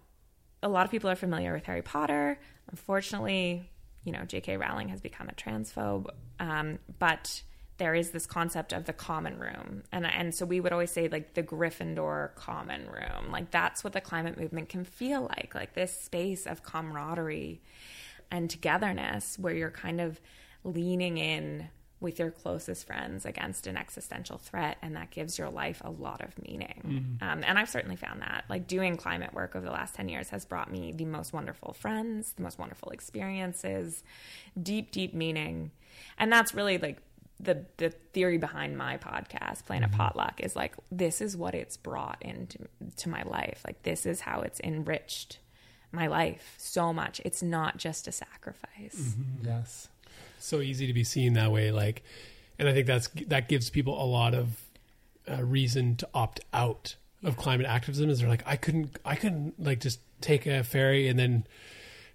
a 0.61 0.69
lot 0.69 0.85
of 0.85 0.91
people 0.91 1.09
are 1.09 1.15
familiar 1.15 1.53
with 1.53 1.65
Harry 1.65 1.81
Potter. 1.81 2.39
Unfortunately, 2.69 3.69
you 4.03 4.11
know, 4.11 4.23
J.K. 4.23 4.57
Rowling 4.57 4.89
has 4.89 5.01
become 5.01 5.27
a 5.27 5.33
transphobe. 5.33 6.07
Um, 6.39 6.77
but 6.99 7.41
there 7.77 7.93
is 7.93 8.11
this 8.11 8.25
concept 8.25 8.73
of 8.73 8.85
the 8.85 8.93
common 8.93 9.37
room 9.39 9.83
and 9.91 10.05
and 10.05 10.33
so 10.33 10.45
we 10.45 10.59
would 10.59 10.71
always 10.71 10.91
say 10.91 11.07
like 11.07 11.33
the 11.33 11.43
Gryffindor 11.43 12.35
common 12.35 12.87
room 12.87 13.31
like 13.31 13.51
that's 13.51 13.83
what 13.83 13.93
the 13.93 14.01
climate 14.01 14.37
movement 14.37 14.69
can 14.69 14.83
feel 14.83 15.21
like 15.21 15.53
like 15.53 15.73
this 15.73 15.99
space 15.99 16.45
of 16.45 16.63
camaraderie 16.63 17.61
and 18.31 18.49
togetherness 18.49 19.37
where 19.39 19.53
you're 19.53 19.71
kind 19.71 20.01
of 20.01 20.19
leaning 20.63 21.17
in 21.17 21.69
with 21.99 22.19
your 22.19 22.29
closest 22.29 22.85
friends 22.85 23.25
against 23.25 23.65
an 23.65 23.75
existential 23.75 24.37
threat, 24.37 24.77
and 24.83 24.95
that 24.95 25.09
gives 25.09 25.39
your 25.39 25.49
life 25.49 25.81
a 25.83 25.89
lot 25.89 26.21
of 26.21 26.37
meaning. 26.47 26.81
Um, 27.23 27.43
and 27.43 27.57
I've 27.57 27.69
certainly 27.69 27.95
found 27.95 28.21
that. 28.21 28.45
Like 28.49 28.67
doing 28.67 28.97
climate 28.97 29.33
work 29.33 29.55
over 29.55 29.65
the 29.65 29.71
last 29.71 29.95
10 29.95 30.07
years 30.07 30.29
has 30.29 30.45
brought 30.45 30.71
me 30.71 30.91
the 30.91 31.05
most 31.05 31.33
wonderful 31.33 31.73
friends, 31.73 32.33
the 32.33 32.43
most 32.43 32.59
wonderful 32.59 32.91
experiences, 32.91 34.03
deep, 34.61 34.91
deep 34.91 35.15
meaning. 35.15 35.71
And 36.19 36.31
that's 36.31 36.53
really 36.53 36.77
like 36.77 36.97
the 37.39 37.65
the 37.77 37.89
theory 38.13 38.37
behind 38.37 38.77
my 38.77 38.97
podcast, 38.97 39.65
Planet 39.65 39.91
Potluck, 39.91 40.39
is 40.39 40.55
like 40.55 40.73
this 40.91 41.21
is 41.21 41.37
what 41.37 41.53
it's 41.55 41.77
brought 41.77 42.17
into 42.21 42.67
to 42.97 43.09
my 43.09 43.23
life. 43.23 43.61
Like 43.65 43.83
this 43.83 44.05
is 44.05 44.21
how 44.21 44.41
it's 44.41 44.59
enriched 44.61 45.39
my 45.91 46.07
life 46.07 46.55
so 46.57 46.91
much. 46.93 47.21
It's 47.23 47.41
not 47.43 47.77
just 47.77 48.07
a 48.07 48.11
sacrifice. 48.11 49.15
Yes. 49.43 49.87
so 50.39 50.61
easy 50.61 50.87
to 50.87 50.93
be 50.93 51.03
seen 51.03 51.33
that 51.33 51.51
way 51.51 51.71
like 51.71 52.03
and 52.59 52.67
i 52.69 52.73
think 52.73 52.85
that's 52.85 53.07
that 53.27 53.47
gives 53.49 53.69
people 53.69 54.01
a 54.01 54.05
lot 54.05 54.33
of 54.35 54.61
uh, 55.29 55.43
reason 55.43 55.95
to 55.95 56.07
opt 56.13 56.39
out 56.53 56.95
of 57.23 57.35
climate 57.37 57.65
activism 57.65 58.09
is 58.09 58.19
they're 58.19 58.29
like 58.29 58.43
i 58.45 58.55
couldn't 58.55 58.97
i 59.03 59.15
couldn't 59.15 59.59
like 59.59 59.79
just 59.79 59.99
take 60.21 60.45
a 60.45 60.63
ferry 60.63 61.07
and 61.07 61.17
then 61.17 61.45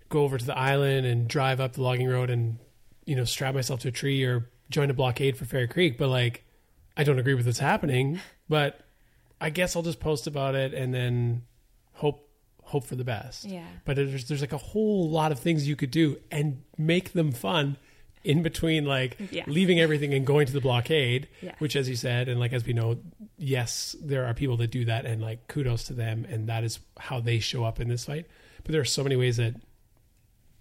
go 0.09 0.23
over 0.23 0.39
to 0.39 0.45
the 0.45 0.57
island 0.57 1.05
and 1.07 1.27
drive 1.29 1.61
up 1.61 1.73
the 1.73 1.83
logging 1.83 2.09
road 2.09 2.31
and 2.31 2.59
you 3.07 3.17
know 3.17 3.25
strap 3.25 3.55
myself 3.55 3.81
to 3.81 3.89
a 3.89 3.93
tree 3.93 4.23
or 4.25 4.49
join 4.73 4.91
a 4.91 4.95
blockade 4.95 5.37
for 5.37 5.45
fairy 5.45 5.69
creek 5.69 5.97
but 5.99 6.09
like 6.09 6.45
i 6.97 7.05
don't 7.05 7.19
agree 7.19 7.35
with 7.35 7.47
what's 7.47 7.59
happening 7.59 8.21
but 8.49 8.81
i 9.41 9.51
guess 9.51 9.77
i'll 9.77 9.83
just 9.83 10.01
post 10.01 10.27
about 10.27 10.55
it 10.55 10.73
and 10.75 10.93
then 10.95 11.43
hope 11.95 12.29
hope 12.65 12.85
for 12.85 12.97
the 12.97 13.05
best 13.05 13.45
Yeah. 13.45 13.65
but 13.85 13.97
there's 13.97 14.27
there's 14.29 14.41
like 14.41 14.53
a 14.53 14.59
whole 14.59 15.11
lot 15.11 15.31
of 15.33 15.39
things 15.39 15.69
you 15.69 15.77
could 15.77 15.91
do 15.91 16.17
and 16.31 16.63
make 16.79 17.13
them 17.13 17.33
fun 17.33 17.77
in 18.25 18.43
between 18.43 18.85
like 18.87 19.17
Yeah. 19.33 19.45
leaving 19.49 19.81
everything 19.81 20.15
and 20.15 20.25
going 20.27 20.47
to 20.47 20.53
the 20.53 20.61
blockade 20.61 21.29
Yeah. 21.43 21.55
which 21.59 21.75
as 21.77 21.89
you 21.89 21.97
said 21.97 22.29
and 22.29 22.39
like 22.41 22.53
as 22.53 22.65
we 22.65 22.73
know 22.73 22.99
yes 23.37 23.97
there 24.01 24.25
are 24.27 24.33
people 24.35 24.57
that 24.59 24.71
do 24.71 24.85
that 24.87 25.05
and 25.07 25.21
like 25.21 25.49
kudos 25.49 25.85
to 25.85 25.93
them 25.93 26.25
and 26.31 26.49
that 26.49 26.63
is 26.65 26.79
how 26.99 27.21
they 27.21 27.41
show 27.41 27.65
up 27.65 27.81
in 27.81 27.89
this 27.89 28.05
fight 28.07 28.27
but 28.63 28.71
there 28.73 28.81
are 28.81 28.85
so 28.87 29.03
many 29.03 29.17
ways 29.17 29.37
that 29.39 29.55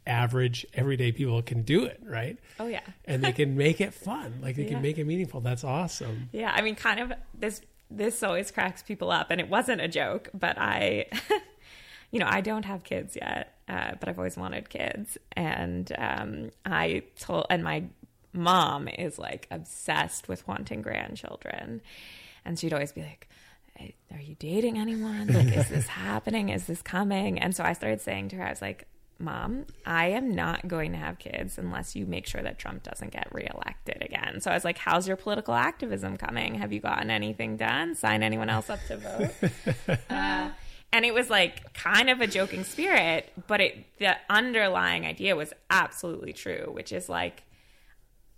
average 0.08 0.66
everyday 0.74 1.12
people 1.12 1.42
can 1.44 1.62
do 1.62 1.86
it 1.86 2.00
right 2.06 2.38
Oh 2.60 2.68
yeah. 2.68 2.82
and 3.06 3.24
they 3.24 3.32
can 3.32 3.56
make 3.56 3.80
it 3.80 3.94
fun 3.94 4.40
like 4.42 4.56
they 4.56 4.64
Yeah. 4.64 4.70
can 4.70 4.82
make 4.82 4.98
it 4.98 5.06
meaningful 5.06 5.42
that's 5.42 5.64
awesome 5.64 6.30
Yeah, 6.32 6.52
I 6.56 6.62
mean, 6.62 6.76
kind 6.76 7.00
of 7.00 7.14
this. 7.38 7.62
This 7.94 8.24
always 8.24 8.52
cracks 8.52 8.82
people 8.82 9.12
up, 9.12 9.32
and 9.32 9.42
it 9.42 9.50
wasn't 9.50 9.82
a 9.82 9.88
joke. 9.90 10.30
But 10.34 10.58
I, 10.58 11.08
you 12.12 12.20
know, 12.20 12.28
I 12.30 12.40
don't 12.40 12.64
have 12.64 12.86
kids 12.86 13.18
yet, 13.18 13.54
uh, 13.68 13.92
but 14.00 14.08
I've 14.08 14.18
always 14.18 14.38
wanted 14.38 14.70
kids, 14.70 15.18
and 15.34 15.92
um, 15.98 16.52
I 16.66 17.04
told, 17.20 17.48
and 17.50 17.64
my 17.66 17.84
mom 18.32 18.88
is 18.88 19.20
like 19.20 19.46
obsessed 19.52 20.30
with 20.30 20.48
wanting 20.48 20.82
grandchildren, 20.82 21.82
and 22.46 22.58
she'd 22.58 22.74
always 22.74 22.92
be 22.94 23.02
like. 23.02 23.28
Are 24.14 24.22
you 24.22 24.36
dating 24.38 24.78
anyone? 24.78 25.28
Like, 25.28 25.56
is 25.58 25.68
this 25.70 25.88
happening? 26.06 26.50
Is 26.50 26.68
this 26.68 26.84
coming? 26.84 27.40
And 27.40 27.56
so 27.56 27.64
I 27.64 27.74
started 27.74 28.00
saying 28.00 28.30
to 28.30 28.36
her, 28.36 28.46
I 28.46 28.52
was 28.52 28.62
like, 28.62 28.86
Mom, 29.22 29.66
I 29.86 30.08
am 30.08 30.34
not 30.34 30.68
going 30.68 30.92
to 30.94 30.98
have 30.98 31.20
kids 31.20 31.58
unless 31.58 31.96
you 31.96 32.06
make 32.06 32.28
sure 32.28 32.42
that 32.42 32.60
Trump 32.60 32.84
doesn't 32.84 33.12
get 33.12 33.28
reelected 33.32 33.98
again. 34.02 34.42
So 34.42 34.52
I 34.52 34.54
was 34.54 34.66
like, 34.66 34.78
How's 34.78 35.08
your 35.08 35.18
political 35.18 35.54
activism 35.54 36.18
coming? 36.18 36.56
Have 36.56 36.74
you 36.74 36.80
gotten 36.80 37.10
anything 37.10 37.58
done? 37.58 37.96
Sign 37.96 38.24
anyone 38.24 38.50
else 38.50 38.70
up 38.70 38.80
to 38.88 38.98
vote? 38.98 39.98
uh, 40.10 40.50
and 40.94 41.06
it 41.06 41.14
was 41.14 41.30
like 41.30 41.74
kind 41.74 42.10
of 42.10 42.20
a 42.22 42.28
joking 42.28 42.64
spirit, 42.64 43.32
but 43.48 43.62
it 43.62 43.86
the 44.00 44.18
underlying 44.30 45.06
idea 45.06 45.36
was 45.36 45.54
absolutely 45.70 46.34
true, 46.34 46.70
which 46.72 46.92
is 46.92 47.08
like 47.08 47.44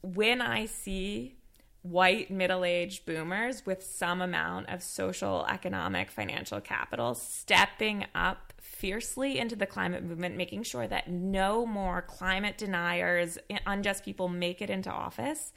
when 0.02 0.42
I 0.42 0.66
see 0.66 1.38
white 1.82 2.32
middle 2.32 2.64
aged 2.64 3.06
boomers 3.06 3.66
with 3.66 3.84
some 3.84 4.22
amount 4.22 4.70
of 4.70 4.82
social, 4.82 5.46
economic, 5.50 6.10
financial 6.10 6.62
capital 6.62 7.14
stepping 7.14 8.06
up 8.16 8.53
fiercely 8.84 9.40
into 9.40 9.56
the 9.56 9.66
climate 9.66 10.04
movement, 10.04 10.36
making 10.36 10.62
sure 10.62 10.86
that 10.86 11.10
no 11.10 11.66
more 11.66 12.02
climate 12.02 12.58
deniers, 12.58 13.38
unjust 13.66 14.04
people 14.04 14.28
make 14.28 14.62
it 14.62 14.70
into 14.70 14.92
office, 14.92 15.54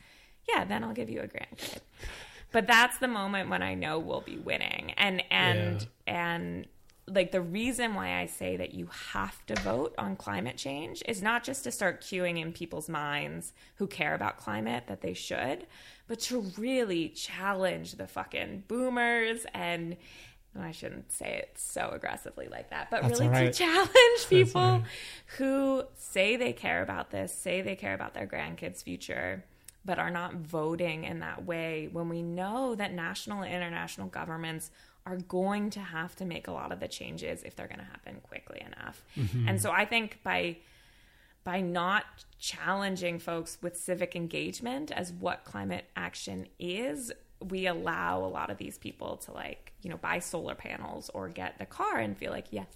yeah, 0.49 0.65
then 0.65 0.85
I'll 0.85 0.93
give 0.93 1.11
you 1.11 1.23
a 1.23 1.27
grandkid. 1.27 1.81
But 2.53 2.69
that's 2.69 2.99
the 2.99 3.09
moment 3.09 3.51
when 3.51 3.65
I 3.65 3.75
know 3.75 3.99
we'll 3.99 4.21
be 4.21 4.39
winning. 4.39 4.93
And 4.97 5.25
and 5.33 5.85
and 6.07 6.69
like 7.09 7.33
the 7.33 7.41
reason 7.41 7.95
why 7.95 8.21
I 8.21 8.27
say 8.27 8.57
that 8.59 8.75
you 8.75 8.89
have 9.13 9.45
to 9.47 9.57
vote 9.57 9.93
on 9.99 10.15
climate 10.15 10.57
change 10.57 11.03
is 11.09 11.21
not 11.21 11.43
just 11.43 11.65
to 11.65 11.73
start 11.73 12.03
cueing 12.03 12.41
in 12.41 12.53
people's 12.53 12.89
minds 12.89 13.53
who 13.75 13.89
care 13.89 14.15
about 14.15 14.37
climate 14.37 14.85
that 14.87 15.01
they 15.01 15.15
should, 15.15 15.67
but 16.07 16.21
to 16.21 16.43
really 16.57 17.09
challenge 17.09 17.95
the 17.95 18.07
fucking 18.07 18.63
boomers 18.69 19.47
and 19.53 19.97
I 20.61 20.73
shouldn't 20.73 21.13
say 21.13 21.39
it 21.39 21.53
so 21.57 21.91
aggressively 21.93 22.49
like 22.49 22.71
that, 22.71 22.91
but 22.91 23.03
That's 23.03 23.21
really 23.21 23.27
all 23.27 23.33
right. 23.33 23.53
to 23.53 23.59
challenge 23.65 24.29
people 24.29 24.83
who 25.39 25.85
say 25.97 26.37
they 26.37 26.53
care 26.53 26.83
about 26.83 27.11
this, 27.11 27.33
say 27.33 27.63
they 27.63 27.77
care 27.77 27.95
about 27.95 28.15
their 28.15 28.27
grandkids' 28.27 28.83
future, 28.83 29.45
but 29.85 29.99
are 29.99 30.11
not 30.11 30.35
voting 30.35 31.05
in 31.05 31.21
that 31.21 31.45
way 31.45 31.89
when 31.93 32.09
we 32.09 32.23
know 32.23 32.75
that 32.75 32.93
national 32.93 33.43
and 33.43 33.55
international 33.55 34.09
governments 34.09 34.71
are 35.07 35.17
going 35.17 35.71
to 35.71 35.81
have 35.81 36.17
to 36.17 36.25
make 36.25 36.49
a 36.49 36.53
lot 36.53 36.73
of 36.73 36.81
the 36.81 36.89
changes 36.89 37.45
if 37.45 37.55
they're 37.55 37.69
going 37.69 37.79
to 37.79 37.85
happen 37.85 38.17
quickly 38.23 38.61
enough. 38.61 39.05
Mm-hmm. 39.17 39.49
And 39.49 39.63
so 39.63 39.71
I 39.71 39.85
think 39.85 40.19
by 40.25 40.57
by 41.45 41.61
not 41.61 42.05
challenging 42.41 43.21
folks 43.21 43.57
with 43.63 43.77
civic 43.77 44.17
engagement 44.17 44.91
as 44.91 45.13
what 45.13 45.45
climate 45.45 45.85
action 45.95 46.49
is, 46.59 47.13
we 47.41 47.69
allow 47.69 48.25
a 48.25 48.27
lot 48.27 48.51
of 48.51 48.59
these 48.59 48.79
people 48.79 49.17
to 49.19 49.33
like, 49.33 49.66
you 49.83 49.91
know, 49.91 49.97
buy 49.97 50.19
solar 50.19 50.55
panels 50.55 51.11
or 51.15 51.29
get 51.29 51.59
the 51.59 51.67
car 51.67 51.99
and 51.99 52.17
feel 52.17 52.33
like, 52.33 52.47
yes, 52.51 52.67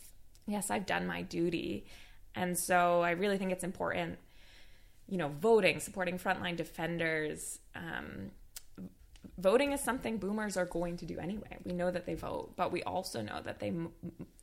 yes, 0.47 0.71
I've 0.71 0.87
done 0.87 1.07
my 1.07 1.23
duty. 1.23 1.87
And 2.35 2.59
so 2.59 3.03
I 3.03 3.11
really 3.13 3.39
think 3.39 3.53
it's 3.53 3.65
important, 3.65 4.19
you 5.09 5.19
know, 5.19 5.29
voting, 5.29 5.81
supporting 5.81 6.19
frontline 6.19 6.57
defenders. 6.57 7.59
Um, 7.75 8.31
voting 9.39 9.73
is 9.73 9.81
something 9.81 10.19
boomers 10.19 10.57
are 10.57 10.67
going 10.67 10.97
to 10.99 11.07
do 11.07 11.19
anyway. 11.19 11.57
We 11.65 11.73
know 11.73 11.91
that 11.91 12.07
they 12.07 12.15
vote, 12.15 12.53
but 12.57 12.71
we 12.73 12.83
also 12.85 13.21
know 13.23 13.41
that 13.45 13.59
they 13.59 13.73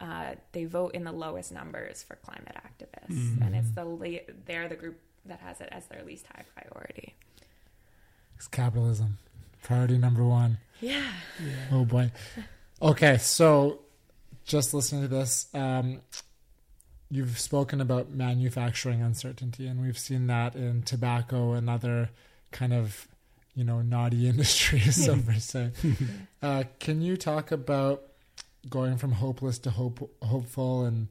uh, 0.02 0.36
they 0.52 0.66
vote 0.66 0.94
in 0.94 1.04
the 1.04 1.12
lowest 1.12 1.52
numbers 1.52 2.04
for 2.04 2.16
climate 2.18 2.56
activists, 2.56 3.42
and 3.42 3.56
it's 3.56 3.72
the 3.72 3.86
la- 3.86 4.34
they're 4.46 4.68
the 4.68 4.76
group 4.76 5.00
that 5.26 5.40
has 5.40 5.62
it 5.62 5.70
as 5.72 5.88
their 5.88 6.04
least 6.04 6.26
high 6.28 6.44
priority. 6.56 7.16
It's 8.36 8.48
capitalism. 8.48 9.18
Priority 9.64 9.98
number 9.98 10.24
one. 10.24 10.58
Yeah. 10.82 11.12
Oh 11.72 11.86
boy. 11.86 12.12
Okay, 12.82 13.18
so 13.18 13.80
just 14.46 14.74
listening 14.74 15.02
to 15.02 15.08
this, 15.08 15.48
um, 15.54 16.02
you've 17.10 17.40
spoken 17.40 17.82
about 17.82 18.12
manufacturing 18.12 19.02
uncertainty, 19.02 19.68
and 19.68 19.82
we've 19.82 19.98
seen 19.98 20.28
that 20.28 20.56
in 20.56 20.84
tobacco 20.84 21.54
and 21.54 21.70
other 21.70 22.10
kind 22.52 22.74
of, 22.74 23.08
you 23.56 23.64
know, 23.64 23.82
naughty 23.82 24.28
industries, 24.30 25.06
so 25.06 25.18
per 25.18 25.34
se. 25.34 25.72
Uh, 26.42 26.64
can 26.80 27.02
you 27.02 27.18
talk 27.18 27.52
about 27.52 28.04
going 28.70 28.96
from 28.96 29.12
hopeless 29.12 29.58
to 29.58 29.72
hope, 29.72 30.08
hopeful? 30.22 30.86
And 30.86 31.08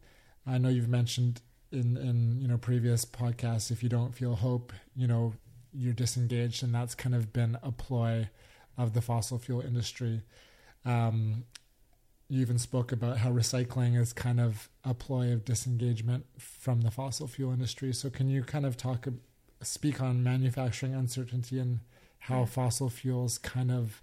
I 0.46 0.58
know 0.58 0.68
you've 0.68 0.88
mentioned 0.88 1.40
in 1.72 1.96
in 1.96 2.40
you 2.40 2.46
know 2.48 2.56
previous 2.56 3.04
podcasts, 3.04 3.70
if 3.72 3.82
you 3.82 3.88
don't 3.88 4.14
feel 4.14 4.36
hope, 4.36 4.72
you 4.94 5.06
know, 5.08 5.34
you're 5.76 5.92
disengaged, 5.92 6.62
and 6.62 6.74
that's 6.74 6.94
kind 6.94 7.14
of 7.14 7.32
been 7.32 7.58
a 7.62 7.72
ploy 7.72 8.28
of 8.78 8.94
the 8.94 9.00
fossil 9.00 9.38
fuel 9.38 9.60
industry. 9.60 10.22
Um, 10.84 11.44
you 12.28 12.40
even 12.40 12.58
spoke 12.58 12.92
about 12.92 13.18
how 13.18 13.30
recycling 13.30 13.98
is 13.98 14.12
kind 14.12 14.40
of 14.40 14.68
a 14.84 14.94
ploy 14.94 15.32
of 15.32 15.44
disengagement 15.44 16.26
from 16.38 16.80
the 16.80 16.90
fossil 16.90 17.26
fuel 17.26 17.52
industry. 17.52 17.92
So, 17.92 18.10
can 18.10 18.28
you 18.28 18.42
kind 18.42 18.66
of 18.66 18.76
talk, 18.76 19.06
speak 19.62 20.00
on 20.00 20.22
manufacturing 20.22 20.94
uncertainty 20.94 21.58
and 21.58 21.80
how 22.20 22.44
fossil 22.44 22.88
fuels 22.88 23.38
kind 23.38 23.70
of 23.70 24.02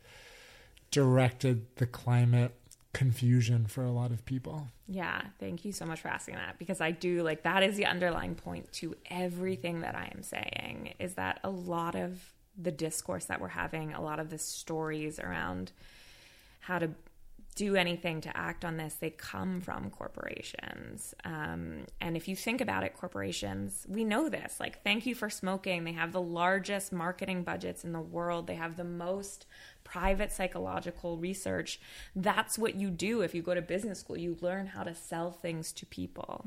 directed 0.91 1.65
the 1.75 1.85
climate 1.85 2.53
confusion 2.93 3.65
for 3.65 3.83
a 3.83 3.91
lot 3.91 4.11
of 4.11 4.25
people? 4.25 4.67
Yeah, 4.87 5.21
thank 5.39 5.65
you 5.65 5.71
so 5.71 5.85
much 5.85 6.01
for 6.01 6.07
asking 6.07 6.35
that 6.35 6.57
because 6.59 6.79
I 6.79 6.91
do 6.91 7.23
like 7.23 7.43
that 7.43 7.63
is 7.63 7.75
the 7.75 7.85
underlying 7.85 8.35
point 8.35 8.71
to 8.73 8.95
everything 9.09 9.81
that 9.81 9.95
I 9.95 10.11
am 10.15 10.23
saying 10.23 10.93
is 10.99 11.15
that 11.15 11.39
a 11.43 11.49
lot 11.49 11.95
of 11.95 12.19
the 12.57 12.71
discourse 12.71 13.25
that 13.25 13.41
we're 13.41 13.47
having, 13.47 13.93
a 13.93 14.01
lot 14.01 14.19
of 14.19 14.29
the 14.29 14.37
stories 14.37 15.19
around 15.19 15.71
how 16.59 16.79
to 16.79 16.91
do 17.53 17.75
anything 17.75 18.21
to 18.21 18.37
act 18.37 18.65
on 18.65 18.77
this, 18.77 18.95
they 18.95 19.09
come 19.09 19.61
from 19.61 19.89
corporations. 19.89 21.13
Um, 21.23 21.85
and 22.01 22.17
if 22.17 22.27
you 22.27 22.35
think 22.35 22.61
about 22.61 22.83
it, 22.83 22.95
corporations, 22.95 23.85
we 23.87 24.03
know 24.03 24.29
this. 24.29 24.59
Like, 24.59 24.83
thank 24.83 25.05
you 25.05 25.15
for 25.15 25.29
smoking. 25.29 25.83
They 25.83 25.93
have 25.93 26.11
the 26.11 26.21
largest 26.21 26.91
marketing 26.91 27.43
budgets 27.43 27.83
in 27.83 27.91
the 27.91 28.01
world, 28.01 28.47
they 28.47 28.55
have 28.55 28.77
the 28.77 28.83
most 28.83 29.45
private 29.83 30.31
psychological 30.31 31.17
research. 31.17 31.79
That's 32.15 32.57
what 32.57 32.75
you 32.75 32.89
do 32.89 33.21
if 33.21 33.35
you 33.35 33.41
go 33.41 33.53
to 33.53 33.61
business 33.61 33.99
school. 33.99 34.17
You 34.17 34.37
learn 34.41 34.67
how 34.67 34.83
to 34.83 34.95
sell 34.95 35.31
things 35.31 35.73
to 35.73 35.85
people. 35.85 36.45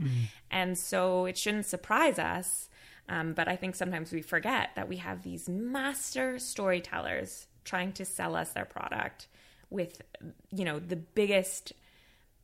And 0.51 0.79
so 0.79 1.27
it 1.27 1.37
shouldn't 1.37 1.66
surprise 1.66 2.19
us 2.19 2.69
Um, 3.09 3.35
but 3.35 3.49
I 3.49 3.57
think 3.57 3.75
sometimes 3.75 4.12
we 4.12 4.23
forget 4.23 4.71
that 4.75 4.88
we 4.88 4.97
have 4.97 5.23
these 5.23 5.49
master 5.49 6.38
storytellers 6.38 7.47
trying 7.64 7.92
to 7.92 8.05
sell 8.05 8.35
us 8.37 8.51
their 8.53 8.64
product 8.64 9.29
with, 9.70 10.02
you 10.50 10.64
know, 10.64 10.79
the 10.79 10.96
biggest 10.96 11.72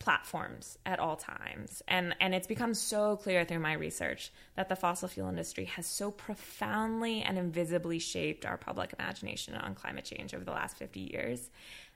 platforms 0.03 0.77
at 0.85 0.99
all 0.99 1.15
times. 1.17 1.81
And 1.87 2.15
and 2.21 2.35
it's 2.35 2.49
become 2.49 2.75
so 2.75 3.17
clear 3.17 3.45
through 3.45 3.61
my 3.61 3.75
research 3.75 4.33
that 4.57 4.69
the 4.69 4.75
fossil 4.75 5.09
fuel 5.09 5.29
industry 5.29 5.67
has 5.67 5.87
so 5.87 6.11
profoundly 6.11 7.23
and 7.23 7.39
invisibly 7.39 8.01
shaped 8.01 8.45
our 8.45 8.57
public 8.57 8.93
imagination 8.99 9.55
on 9.55 9.77
climate 9.77 10.05
change 10.05 10.35
over 10.35 10.45
the 10.45 10.51
last 10.51 10.77
50 10.77 10.99
years 10.99 11.51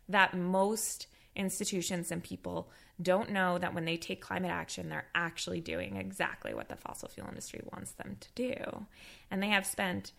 that 0.08 0.34
most 0.34 1.08
institutions 1.34 2.12
and 2.12 2.22
people 2.22 2.70
don't 3.02 3.30
know 3.30 3.58
that 3.58 3.74
when 3.74 3.84
they 3.84 3.96
take 3.96 4.22
climate 4.22 4.52
action 4.52 4.88
they're 4.88 5.08
actually 5.14 5.60
doing 5.60 5.96
exactly 5.96 6.54
what 6.54 6.68
the 6.68 6.76
fossil 6.76 7.08
fuel 7.08 7.28
industry 7.28 7.60
wants 7.72 7.90
them 7.92 8.16
to 8.20 8.28
do. 8.36 8.86
And 9.32 9.42
they 9.42 9.48
have 9.48 9.66
spent 9.66 10.12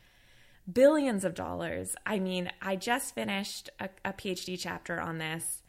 billions 0.71 1.23
of 1.23 1.33
dollars. 1.33 1.95
I 2.05 2.19
mean, 2.19 2.51
I 2.61 2.75
just 2.75 3.15
finished 3.15 3.69
a, 3.79 3.89
a 4.03 4.13
PhD 4.13 4.57
chapter 4.59 4.99
on 4.99 5.17
this 5.17 5.63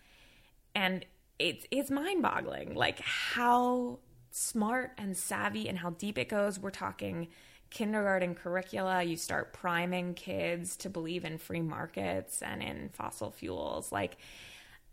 and 0.75 1.05
it's 1.39 1.67
it's 1.71 1.91
mind-boggling 1.91 2.75
like 2.75 3.01
how 3.01 3.99
smart 4.31 4.93
and 4.99 5.17
savvy 5.17 5.69
and 5.69 5.79
how 5.79 5.91
deep 5.91 6.19
it 6.19 6.29
goes 6.29 6.59
we're 6.59 6.71
talking 6.71 7.29
kindergarten 7.71 8.35
curricula 8.35 9.03
you 9.03 9.17
start 9.17 9.53
priming 9.53 10.15
kids 10.15 10.77
to 10.77 10.89
believe 10.89 11.25
in 11.25 11.39
free 11.39 11.61
markets 11.61 12.43
and 12.43 12.63
in 12.63 12.89
fossil 12.91 13.31
fuels 13.31 13.93
like 13.93 14.17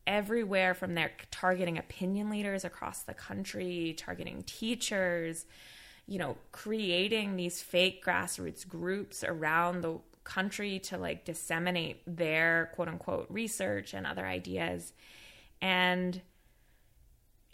everywhere 0.07 0.73
from 0.73 0.93
there 0.93 1.11
targeting 1.31 1.77
opinion 1.77 2.29
leaders 2.29 2.63
across 2.63 3.03
the 3.03 3.13
country 3.13 3.95
targeting 3.97 4.43
teachers 4.43 5.45
you 6.07 6.19
know 6.19 6.37
creating 6.51 7.35
these 7.35 7.61
fake 7.61 8.03
grassroots 8.05 8.67
groups 8.67 9.23
around 9.23 9.81
the 9.81 9.99
country 10.23 10.79
to 10.79 10.97
like 10.97 11.23
disseminate 11.25 12.01
their 12.07 12.71
quote 12.73 12.87
unquote 12.87 13.27
research 13.29 13.93
and 13.93 14.07
other 14.07 14.25
ideas 14.25 14.93
and 15.61 16.21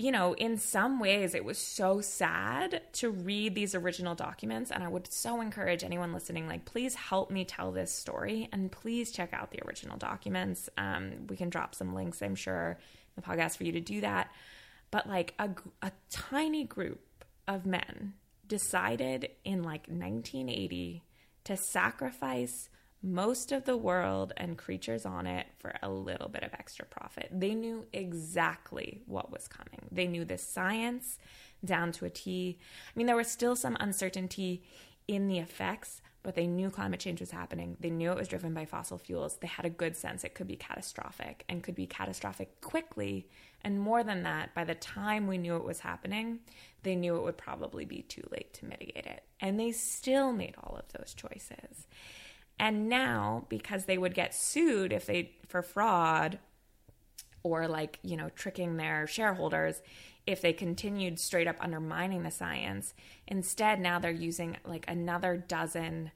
you 0.01 0.11
know, 0.11 0.33
in 0.33 0.57
some 0.57 0.99
ways, 0.99 1.35
it 1.35 1.45
was 1.45 1.59
so 1.59 2.01
sad 2.01 2.81
to 2.93 3.11
read 3.11 3.53
these 3.53 3.75
original 3.75 4.15
documents. 4.15 4.71
And 4.71 4.83
I 4.83 4.87
would 4.87 5.11
so 5.11 5.41
encourage 5.41 5.83
anyone 5.83 6.11
listening, 6.11 6.47
like, 6.47 6.65
please 6.65 6.95
help 6.95 7.29
me 7.29 7.45
tell 7.45 7.71
this 7.71 7.93
story 7.93 8.49
and 8.51 8.71
please 8.71 9.11
check 9.11 9.31
out 9.31 9.51
the 9.51 9.59
original 9.67 9.97
documents. 9.97 10.69
Um, 10.75 11.27
we 11.29 11.37
can 11.37 11.51
drop 11.51 11.75
some 11.75 11.93
links, 11.93 12.23
I'm 12.23 12.33
sure, 12.33 12.79
in 13.15 13.21
the 13.21 13.21
podcast 13.21 13.57
for 13.57 13.63
you 13.63 13.73
to 13.73 13.79
do 13.79 14.01
that. 14.01 14.31
But 14.89 15.07
like 15.07 15.35
a, 15.37 15.51
a 15.83 15.91
tiny 16.09 16.63
group 16.63 17.01
of 17.47 17.67
men 17.67 18.13
decided 18.51 19.29
in 19.45 19.63
like 19.63 19.87
1980 19.87 21.01
to 21.45 21.55
sacrifice 21.55 22.67
most 23.01 23.53
of 23.53 23.63
the 23.63 23.77
world 23.77 24.33
and 24.35 24.57
creatures 24.57 25.05
on 25.05 25.25
it 25.25 25.47
for 25.57 25.73
a 25.81 25.89
little 25.89 26.27
bit 26.27 26.43
of 26.43 26.53
extra 26.53 26.85
profit. 26.85 27.29
They 27.31 27.55
knew 27.55 27.85
exactly 27.93 29.03
what 29.05 29.31
was 29.31 29.47
coming. 29.47 29.87
They 29.89 30.05
knew 30.05 30.25
the 30.25 30.37
science 30.37 31.17
down 31.63 31.93
to 31.93 32.05
a 32.05 32.09
T. 32.09 32.59
I 32.59 32.91
mean, 32.93 33.07
there 33.07 33.15
was 33.15 33.31
still 33.31 33.55
some 33.55 33.77
uncertainty 33.79 34.63
in 35.07 35.29
the 35.29 35.39
effects, 35.39 36.01
but 36.21 36.35
they 36.35 36.45
knew 36.45 36.69
climate 36.69 36.99
change 36.99 37.21
was 37.21 37.31
happening. 37.31 37.77
They 37.79 37.89
knew 37.89 38.11
it 38.11 38.17
was 38.17 38.27
driven 38.27 38.53
by 38.53 38.65
fossil 38.65 38.97
fuels. 38.97 39.37
They 39.37 39.47
had 39.47 39.65
a 39.65 39.69
good 39.69 39.95
sense 39.95 40.25
it 40.25 40.35
could 40.35 40.47
be 40.47 40.57
catastrophic 40.57 41.45
and 41.47 41.63
could 41.63 41.75
be 41.75 41.87
catastrophic 41.87 42.59
quickly. 42.59 43.29
And 43.63 43.79
more 43.79 44.03
than 44.03 44.23
that, 44.23 44.53
by 44.53 44.63
the 44.63 44.75
time 44.75 45.27
we 45.27 45.37
knew 45.37 45.55
it 45.55 45.63
was 45.63 45.79
happening, 45.79 46.39
they 46.83 46.95
knew 46.95 47.15
it 47.15 47.23
would 47.23 47.37
probably 47.37 47.85
be 47.85 48.01
too 48.01 48.23
late 48.31 48.53
to 48.55 48.65
mitigate 48.65 49.05
it. 49.05 49.23
And 49.39 49.59
they 49.59 49.71
still 49.71 50.33
made 50.33 50.55
all 50.63 50.75
of 50.75 50.91
those 50.93 51.13
choices. 51.13 51.87
And 52.59 52.89
now, 52.89 53.45
because 53.49 53.85
they 53.85 53.97
would 53.97 54.13
get 54.13 54.33
sued 54.33 54.93
if 54.93 55.05
they 55.05 55.31
for 55.47 55.61
fraud 55.61 56.39
or 57.43 57.67
like, 57.67 57.99
you 58.03 58.17
know, 58.17 58.29
tricking 58.35 58.77
their 58.77 59.07
shareholders, 59.07 59.81
if 60.27 60.41
they 60.41 60.53
continued 60.53 61.19
straight 61.19 61.47
up 61.47 61.55
undermining 61.59 62.23
the 62.23 62.31
science, 62.31 62.93
instead 63.27 63.79
now 63.79 63.99
they're 63.99 64.11
using 64.11 64.57
like 64.63 64.85
another 64.87 65.37
dozen 65.37 66.11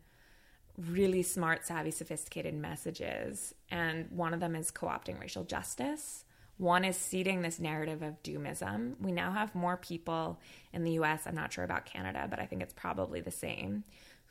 really 0.77 1.23
smart, 1.23 1.65
savvy, 1.65 1.91
sophisticated 1.91 2.53
messages. 2.53 3.55
And 3.71 4.09
one 4.11 4.33
of 4.33 4.39
them 4.39 4.55
is 4.55 4.71
co 4.71 4.87
opting 4.87 5.19
racial 5.19 5.43
justice. 5.43 6.24
One 6.57 6.85
is 6.85 6.95
seeding 6.95 7.41
this 7.41 7.59
narrative 7.59 8.01
of 8.01 8.21
doomism. 8.23 8.95
We 9.01 9.11
now 9.11 9.31
have 9.31 9.53
more 9.55 9.77
people 9.77 10.39
in 10.73 10.83
the 10.83 10.93
US, 10.93 11.27
I'm 11.27 11.35
not 11.35 11.51
sure 11.51 11.63
about 11.63 11.85
Canada, 11.85 12.27
but 12.29 12.39
I 12.39 12.45
think 12.45 12.61
it's 12.61 12.73
probably 12.73 13.19
the 13.19 13.31
same, 13.31 13.83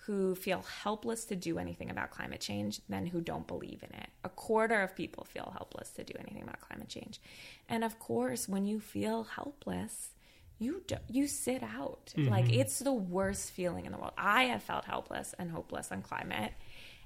who 0.07 0.35
feel 0.35 0.65
helpless 0.83 1.25
to 1.27 1.37
do 1.37 1.59
anything 1.59 1.91
about 1.91 2.11
climate 2.11 2.41
change 2.41 2.81
than 2.89 3.07
who 3.07 3.21
don't 3.21 3.47
believe 3.47 3.83
in 3.83 3.99
it. 3.99 4.09
A 4.23 4.29
quarter 4.29 4.83
of 4.83 4.97
people 4.97 5.25
feel 5.25 5.53
helpless 5.57 5.91
to 5.93 6.05
do 6.05 6.15
anything 6.19 6.43
about 6.43 6.61
climate 6.61 6.89
change. 6.89 7.21
And 7.69 7.85
of 7.85 7.99
course, 7.99 8.49
when 8.49 8.67
you 8.67 8.81
feel 8.81 9.25
helpless, 9.25 10.11
you 10.59 10.83
do, 10.87 10.97
you 11.09 11.27
sit 11.27 11.63
out. 11.63 12.13
Mm-hmm. 12.17 12.31
Like 12.31 12.53
it's 12.53 12.79
the 12.79 12.93
worst 12.93 13.51
feeling 13.51 13.87
in 13.87 13.93
the 13.93 13.99
world. 13.99 14.13
I 14.17 14.45
have 14.45 14.63
felt 14.63 14.85
helpless 14.85 15.35
and 15.39 15.51
hopeless 15.51 15.91
on 15.91 16.03
climate, 16.03 16.53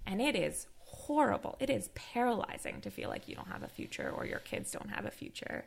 and 0.07 0.21
it 0.21 0.37
is 0.37 0.67
horrible. 0.91 1.57
It 1.61 1.71
is 1.71 1.89
paralyzing 1.95 2.81
to 2.83 2.91
feel 2.91 3.09
like 3.09 3.29
you 3.29 3.35
don't 3.35 3.49
have 3.49 3.63
a 3.63 3.69
future 3.69 4.13
or 4.15 4.27
your 4.27 4.41
kids 4.41 4.71
don't 4.71 4.91
have 4.91 5.05
a 5.05 5.11
future. 5.11 5.65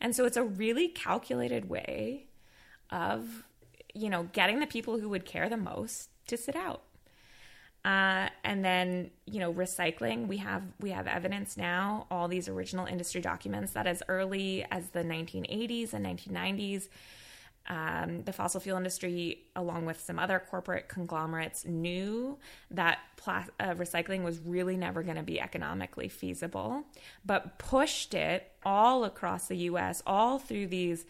And 0.00 0.16
so 0.16 0.24
it's 0.24 0.36
a 0.36 0.44
really 0.44 0.88
calculated 0.88 1.68
way 1.68 2.26
of 2.90 3.44
you 3.94 4.10
know, 4.10 4.24
getting 4.32 4.60
the 4.60 4.66
people 4.66 4.98
who 4.98 5.08
would 5.08 5.24
care 5.24 5.48
the 5.48 5.56
most 5.56 6.10
to 6.28 6.36
sit 6.36 6.56
out. 6.56 6.82
Uh, 7.84 8.28
and 8.44 8.62
then 8.62 9.10
you 9.24 9.40
know 9.40 9.50
recycling 9.54 10.26
we 10.26 10.36
have 10.36 10.62
we 10.80 10.90
have 10.90 11.06
evidence 11.06 11.56
now 11.56 12.06
all 12.10 12.28
these 12.28 12.46
original 12.46 12.84
industry 12.84 13.22
documents 13.22 13.72
that 13.72 13.86
as 13.86 14.02
early 14.06 14.66
as 14.70 14.90
the 14.90 15.02
1980s 15.02 15.94
and 15.94 16.04
1990s 16.04 16.88
um, 17.68 18.22
the 18.24 18.32
fossil 18.32 18.60
fuel 18.60 18.76
industry 18.76 19.44
along 19.54 19.86
with 19.86 20.00
some 20.00 20.18
other 20.18 20.42
corporate 20.50 20.88
conglomerates 20.88 21.64
knew 21.64 22.38
that 22.70 22.98
pla- 23.16 23.44
uh, 23.60 23.74
recycling 23.74 24.22
was 24.22 24.40
really 24.40 24.76
never 24.76 25.02
going 25.02 25.16
to 25.16 25.22
be 25.22 25.40
economically 25.40 26.08
feasible 26.08 26.84
but 27.24 27.58
pushed 27.58 28.14
it 28.14 28.50
all 28.64 29.04
across 29.04 29.48
the 29.48 29.56
us 29.56 30.02
all 30.06 30.38
through 30.38 30.66
these 30.66 31.04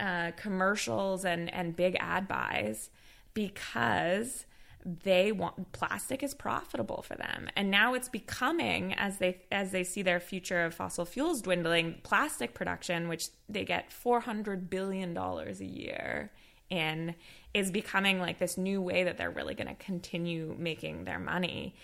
uh, 0.00 0.32
commercials 0.36 1.24
and 1.24 1.52
and 1.54 1.76
big 1.76 1.96
ad 2.00 2.26
buys 2.26 2.90
because 3.34 4.46
they 4.84 5.32
want 5.32 5.72
plastic 5.72 6.22
is 6.22 6.34
profitable 6.34 7.02
for 7.02 7.14
them. 7.14 7.48
And 7.56 7.70
now 7.70 7.94
it's 7.94 8.08
becoming 8.08 8.92
as 8.94 9.18
they 9.18 9.38
as 9.50 9.70
they 9.70 9.82
see 9.82 10.02
their 10.02 10.20
future 10.20 10.64
of 10.64 10.74
fossil 10.74 11.06
fuels 11.06 11.42
dwindling 11.42 12.00
plastic 12.02 12.54
production 12.54 13.08
which 13.08 13.28
they 13.48 13.64
get 13.64 13.90
400 13.90 14.68
billion 14.68 15.14
dollars 15.14 15.60
a 15.60 15.64
year 15.64 16.30
in 16.68 17.14
is 17.54 17.70
becoming 17.70 18.20
like 18.20 18.38
this 18.38 18.58
new 18.58 18.80
way 18.82 19.04
that 19.04 19.16
they're 19.16 19.30
really 19.30 19.54
going 19.54 19.68
to 19.68 19.74
continue 19.74 20.54
making 20.58 21.04
their 21.04 21.18
money. 21.18 21.74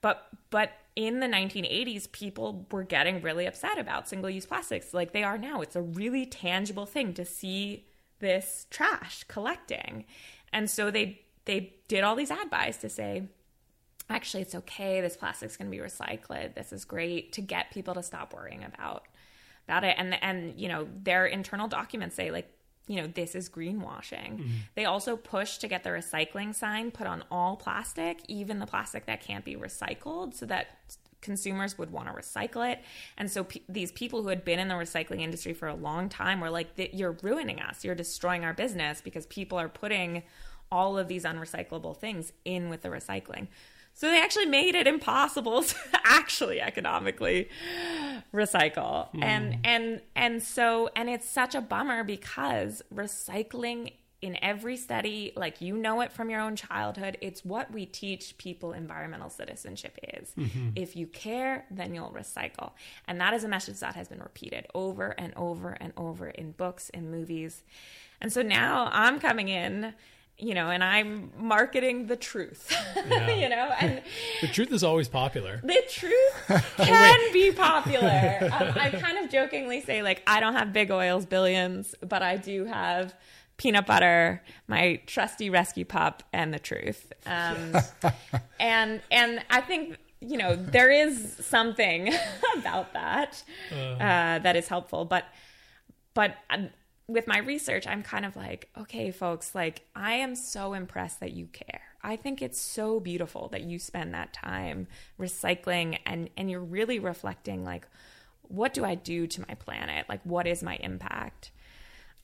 But 0.00 0.26
but 0.50 0.72
in 0.96 1.20
the 1.20 1.26
1980s 1.26 2.12
people 2.12 2.66
were 2.70 2.84
getting 2.84 3.22
really 3.22 3.46
upset 3.46 3.78
about 3.78 4.08
single 4.08 4.28
use 4.28 4.44
plastics 4.44 4.92
like 4.92 5.12
they 5.12 5.24
are 5.24 5.38
now. 5.38 5.62
It's 5.62 5.76
a 5.76 5.82
really 5.82 6.26
tangible 6.26 6.86
thing 6.86 7.14
to 7.14 7.24
see 7.24 7.86
this 8.20 8.66
trash 8.70 9.24
collecting. 9.24 10.04
And 10.52 10.70
so 10.70 10.90
they 10.90 11.23
they 11.44 11.74
did 11.88 12.04
all 12.04 12.16
these 12.16 12.30
ad 12.30 12.50
buys 12.50 12.78
to 12.78 12.88
say, 12.88 13.24
actually, 14.08 14.42
it's 14.42 14.54
okay. 14.54 15.00
This 15.00 15.16
plastic's 15.16 15.56
going 15.56 15.70
to 15.70 15.76
be 15.76 15.82
recycled. 15.82 16.54
This 16.54 16.72
is 16.72 16.84
great 16.84 17.32
to 17.34 17.40
get 17.40 17.70
people 17.70 17.94
to 17.94 18.02
stop 18.02 18.34
worrying 18.34 18.64
about 18.64 19.04
about 19.66 19.84
it. 19.84 19.96
And 19.98 20.22
and 20.22 20.58
you 20.58 20.68
know 20.68 20.86
their 21.02 21.26
internal 21.26 21.68
documents 21.68 22.16
say 22.16 22.30
like 22.30 22.50
you 22.86 22.96
know 22.96 23.06
this 23.06 23.34
is 23.34 23.48
greenwashing. 23.48 24.38
Mm-hmm. 24.38 24.50
They 24.74 24.84
also 24.84 25.16
push 25.16 25.58
to 25.58 25.68
get 25.68 25.84
the 25.84 25.90
recycling 25.90 26.54
sign 26.54 26.90
put 26.90 27.06
on 27.06 27.24
all 27.30 27.56
plastic, 27.56 28.20
even 28.28 28.58
the 28.58 28.66
plastic 28.66 29.06
that 29.06 29.22
can't 29.22 29.44
be 29.44 29.56
recycled, 29.56 30.34
so 30.34 30.46
that 30.46 30.66
consumers 31.22 31.78
would 31.78 31.90
want 31.90 32.06
to 32.06 32.12
recycle 32.12 32.70
it. 32.70 32.80
And 33.16 33.30
so 33.30 33.44
p- 33.44 33.62
these 33.66 33.90
people 33.90 34.22
who 34.22 34.28
had 34.28 34.44
been 34.44 34.58
in 34.58 34.68
the 34.68 34.74
recycling 34.74 35.22
industry 35.22 35.54
for 35.54 35.68
a 35.68 35.74
long 35.74 36.10
time 36.10 36.40
were 36.40 36.50
like, 36.50 36.68
"You're 36.92 37.16
ruining 37.22 37.60
us. 37.60 37.84
You're 37.84 37.94
destroying 37.94 38.44
our 38.44 38.52
business 38.52 39.00
because 39.00 39.26
people 39.26 39.58
are 39.58 39.68
putting." 39.68 40.22
All 40.74 40.98
of 40.98 41.06
these 41.06 41.22
unrecyclable 41.22 41.96
things 41.96 42.32
in 42.44 42.68
with 42.68 42.82
the 42.82 42.88
recycling. 42.88 43.46
So 43.94 44.08
they 44.10 44.20
actually 44.20 44.46
made 44.46 44.74
it 44.74 44.88
impossible 44.88 45.62
to 45.62 45.76
actually 46.04 46.60
economically 46.60 47.48
recycle. 48.34 49.08
Mm. 49.14 49.22
And 49.22 49.58
and 49.64 50.00
and 50.16 50.42
so 50.42 50.90
and 50.96 51.08
it's 51.08 51.28
such 51.28 51.54
a 51.54 51.60
bummer 51.60 52.02
because 52.02 52.82
recycling 52.92 53.92
in 54.20 54.38
every 54.42 54.76
study, 54.78 55.32
like 55.36 55.60
you 55.60 55.76
know 55.76 56.00
it 56.00 56.10
from 56.10 56.30
your 56.30 56.40
own 56.40 56.56
childhood, 56.56 57.18
it's 57.20 57.44
what 57.44 57.70
we 57.70 57.84
teach 57.84 58.36
people 58.38 58.72
environmental 58.72 59.28
citizenship 59.28 59.98
is. 60.14 60.32
Mm-hmm. 60.36 60.70
If 60.76 60.96
you 60.96 61.06
care, 61.06 61.66
then 61.70 61.94
you'll 61.94 62.10
recycle. 62.10 62.72
And 63.06 63.20
that 63.20 63.34
is 63.34 63.44
a 63.44 63.48
message 63.48 63.80
that 63.80 63.94
has 63.96 64.08
been 64.08 64.20
repeated 64.20 64.66
over 64.74 65.14
and 65.18 65.34
over 65.36 65.76
and 65.78 65.92
over 65.98 66.28
in 66.28 66.52
books 66.52 66.90
and 66.94 67.10
movies. 67.10 67.62
And 68.20 68.32
so 68.32 68.40
now 68.40 68.88
I'm 68.92 69.20
coming 69.20 69.48
in 69.50 69.92
you 70.38 70.54
know, 70.54 70.68
and 70.70 70.82
I'm 70.82 71.30
marketing 71.38 72.06
the 72.06 72.16
truth, 72.16 72.74
you 72.96 73.48
know, 73.48 73.70
and 73.80 74.02
The 74.40 74.48
truth 74.48 74.72
is 74.72 74.82
always 74.82 75.08
popular. 75.08 75.60
the 75.62 75.82
truth 75.88 76.34
can 76.76 77.32
be 77.32 77.52
popular. 77.52 78.38
Um, 78.52 78.72
I 78.76 78.90
kind 78.90 79.18
of 79.18 79.30
jokingly 79.30 79.80
say, 79.80 80.02
like, 80.02 80.22
I 80.26 80.40
don't 80.40 80.54
have 80.54 80.72
big 80.72 80.90
oils 80.90 81.24
billions, 81.24 81.94
but 82.00 82.22
I 82.22 82.36
do 82.36 82.64
have 82.64 83.14
peanut 83.56 83.86
butter, 83.86 84.42
my 84.66 85.00
trusty 85.06 85.50
rescue 85.50 85.84
pup, 85.84 86.22
and 86.32 86.52
the 86.52 86.58
truth. 86.58 87.12
Um, 87.26 87.76
and 88.58 89.00
and 89.10 89.40
I 89.50 89.60
think 89.60 89.98
you 90.20 90.36
know 90.36 90.56
there 90.56 90.90
is 90.90 91.36
something 91.40 92.12
about 92.56 92.92
that 92.94 93.42
uh, 93.72 94.38
that 94.40 94.56
is 94.56 94.66
helpful, 94.66 95.04
but 95.04 95.24
but 96.14 96.34
um, 96.50 96.70
with 97.06 97.26
my 97.26 97.38
research, 97.38 97.86
I'm 97.86 98.02
kind 98.02 98.24
of 98.24 98.34
like, 98.34 98.70
okay, 98.78 99.10
folks, 99.10 99.54
like 99.54 99.82
I 99.94 100.14
am 100.14 100.34
so 100.34 100.72
impressed 100.72 101.20
that 101.20 101.32
you 101.32 101.46
care. 101.46 101.82
I 102.02 102.16
think 102.16 102.42
it's 102.42 102.60
so 102.60 103.00
beautiful 103.00 103.48
that 103.48 103.62
you 103.62 103.78
spend 103.78 104.14
that 104.14 104.32
time 104.32 104.86
recycling 105.18 105.98
and 106.06 106.30
and 106.36 106.50
you're 106.50 106.60
really 106.60 106.98
reflecting 106.98 107.64
like 107.64 107.86
what 108.42 108.74
do 108.74 108.84
I 108.84 108.94
do 108.94 109.26
to 109.26 109.40
my 109.48 109.54
planet? 109.54 110.06
Like 110.08 110.20
what 110.24 110.46
is 110.46 110.62
my 110.62 110.76
impact? 110.76 111.50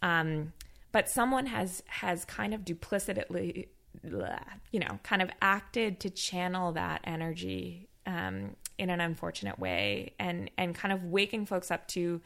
Um 0.02 0.52
but 0.92 1.08
someone 1.08 1.46
has 1.46 1.82
has 1.86 2.24
kind 2.24 2.54
of 2.54 2.64
duplicitly 2.64 3.68
you 4.70 4.80
know, 4.80 5.00
kind 5.02 5.20
of 5.20 5.30
acted 5.42 6.00
to 6.00 6.10
channel 6.10 6.72
that 6.72 7.00
energy 7.04 7.88
um 8.06 8.56
in 8.78 8.90
an 8.90 9.00
unfortunate 9.00 9.58
way 9.58 10.14
and 10.18 10.50
and 10.58 10.74
kind 10.74 10.92
of 10.92 11.04
waking 11.04 11.46
folks 11.46 11.70
up 11.70 11.86
to 11.88 12.20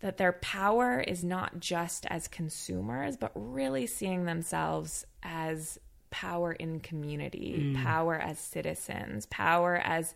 that 0.00 0.16
their 0.16 0.32
power 0.32 1.00
is 1.00 1.22
not 1.22 1.60
just 1.60 2.06
as 2.06 2.26
consumers, 2.26 3.16
but 3.16 3.32
really 3.34 3.86
seeing 3.86 4.24
themselves 4.24 5.06
as 5.22 5.78
power 6.10 6.52
in 6.52 6.80
community, 6.80 7.72
hmm. 7.72 7.82
power 7.82 8.16
as 8.16 8.38
citizens, 8.38 9.26
power 9.26 9.76
as 9.76 10.14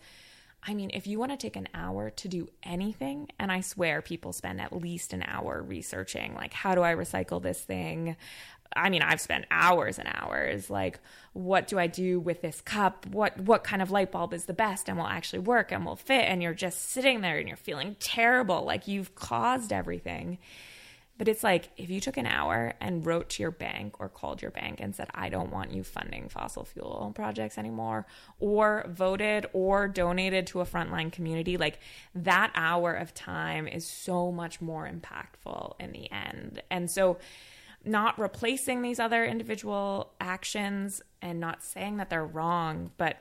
I 0.66 0.72
mean, 0.72 0.90
if 0.94 1.06
you 1.06 1.18
want 1.18 1.30
to 1.30 1.36
take 1.36 1.56
an 1.56 1.68
hour 1.74 2.08
to 2.08 2.28
do 2.28 2.48
anything, 2.62 3.28
and 3.38 3.52
I 3.52 3.60
swear 3.60 4.00
people 4.00 4.32
spend 4.32 4.62
at 4.62 4.74
least 4.74 5.12
an 5.12 5.22
hour 5.26 5.62
researching, 5.62 6.34
like, 6.34 6.54
how 6.54 6.74
do 6.74 6.80
I 6.80 6.94
recycle 6.94 7.42
this 7.42 7.60
thing? 7.60 8.16
I 8.76 8.90
mean, 8.90 9.02
I've 9.02 9.20
spent 9.20 9.46
hours 9.50 9.98
and 9.98 10.08
hours. 10.12 10.68
Like, 10.68 10.98
what 11.32 11.68
do 11.68 11.78
I 11.78 11.86
do 11.86 12.18
with 12.20 12.42
this 12.42 12.60
cup? 12.60 13.06
What 13.06 13.38
what 13.40 13.64
kind 13.64 13.82
of 13.82 13.90
light 13.90 14.10
bulb 14.10 14.34
is 14.34 14.46
the 14.46 14.52
best 14.52 14.88
and 14.88 14.98
will 14.98 15.06
actually 15.06 15.40
work 15.40 15.72
and 15.72 15.84
will 15.84 15.96
fit? 15.96 16.24
And 16.24 16.42
you're 16.42 16.54
just 16.54 16.90
sitting 16.90 17.20
there 17.20 17.38
and 17.38 17.48
you're 17.48 17.56
feeling 17.56 17.96
terrible, 18.00 18.64
like 18.64 18.88
you've 18.88 19.14
caused 19.14 19.72
everything. 19.72 20.38
But 21.16 21.28
it's 21.28 21.44
like 21.44 21.70
if 21.76 21.90
you 21.90 22.00
took 22.00 22.16
an 22.16 22.26
hour 22.26 22.74
and 22.80 23.06
wrote 23.06 23.30
to 23.30 23.42
your 23.42 23.52
bank 23.52 24.00
or 24.00 24.08
called 24.08 24.42
your 24.42 24.50
bank 24.50 24.80
and 24.80 24.96
said, 24.96 25.08
I 25.14 25.28
don't 25.28 25.52
want 25.52 25.70
you 25.70 25.84
funding 25.84 26.28
fossil 26.28 26.64
fuel 26.64 27.12
projects 27.14 27.56
anymore, 27.56 28.06
or 28.40 28.84
voted 28.88 29.46
or 29.52 29.86
donated 29.86 30.48
to 30.48 30.60
a 30.60 30.64
frontline 30.66 31.12
community, 31.12 31.56
like 31.56 31.78
that 32.16 32.50
hour 32.56 32.92
of 32.92 33.14
time 33.14 33.68
is 33.68 33.86
so 33.86 34.32
much 34.32 34.60
more 34.60 34.90
impactful 34.90 35.74
in 35.78 35.92
the 35.92 36.10
end. 36.10 36.60
And 36.68 36.90
so, 36.90 37.18
not 37.84 38.18
replacing 38.18 38.82
these 38.82 38.98
other 38.98 39.24
individual 39.24 40.12
actions 40.20 41.02
and 41.20 41.40
not 41.40 41.62
saying 41.62 41.98
that 41.98 42.10
they're 42.10 42.24
wrong, 42.24 42.90
but 42.96 43.18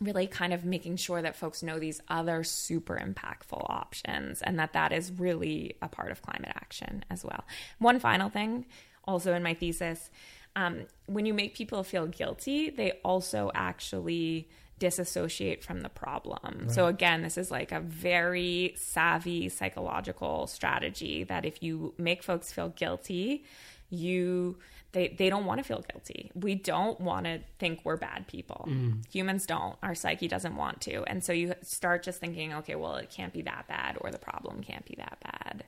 really 0.00 0.26
kind 0.26 0.52
of 0.52 0.64
making 0.64 0.96
sure 0.96 1.20
that 1.20 1.36
folks 1.36 1.62
know 1.62 1.78
these 1.78 2.00
other 2.08 2.42
super 2.42 2.96
impactful 2.96 3.64
options 3.68 4.40
and 4.42 4.58
that 4.58 4.72
that 4.72 4.92
is 4.92 5.12
really 5.12 5.76
a 5.82 5.88
part 5.88 6.10
of 6.10 6.22
climate 6.22 6.52
action 6.54 7.04
as 7.10 7.24
well. 7.24 7.44
One 7.78 7.98
final 7.98 8.30
thing, 8.30 8.64
also 9.04 9.34
in 9.34 9.42
my 9.42 9.54
thesis, 9.54 10.10
um, 10.56 10.86
when 11.06 11.26
you 11.26 11.34
make 11.34 11.54
people 11.54 11.84
feel 11.84 12.06
guilty, 12.06 12.70
they 12.70 12.92
also 13.04 13.50
actually 13.54 14.48
disassociate 14.80 15.62
from 15.62 15.82
the 15.82 15.88
problem. 15.88 16.68
So 16.70 16.86
again, 16.86 17.22
this 17.22 17.38
is 17.38 17.50
like 17.50 17.70
a 17.70 17.78
very 17.78 18.74
savvy 18.76 19.48
psychological 19.48 20.48
strategy 20.48 21.22
that 21.24 21.44
if 21.44 21.62
you 21.62 21.94
make 21.98 22.24
folks 22.24 22.50
feel 22.52 22.70
guilty, 22.70 23.44
you 23.90 24.56
they 24.92 25.08
they 25.08 25.28
don't 25.28 25.44
want 25.44 25.58
to 25.58 25.64
feel 25.64 25.84
guilty. 25.92 26.32
We 26.34 26.56
don't 26.56 27.00
want 27.00 27.26
to 27.26 27.40
think 27.58 27.80
we're 27.84 27.96
bad 27.96 28.26
people. 28.26 28.68
Humans 29.12 29.46
don't. 29.46 29.76
Our 29.82 29.94
psyche 29.94 30.26
doesn't 30.26 30.56
want 30.56 30.80
to. 30.82 31.04
And 31.04 31.22
so 31.22 31.32
you 31.32 31.54
start 31.62 32.02
just 32.02 32.18
thinking, 32.18 32.52
okay, 32.54 32.74
well, 32.74 32.96
it 32.96 33.10
can't 33.10 33.32
be 33.32 33.42
that 33.42 33.68
bad 33.68 33.96
or 34.00 34.10
the 34.10 34.18
problem 34.18 34.62
can't 34.62 34.84
be 34.84 34.96
that 34.96 35.18
bad. 35.22 35.64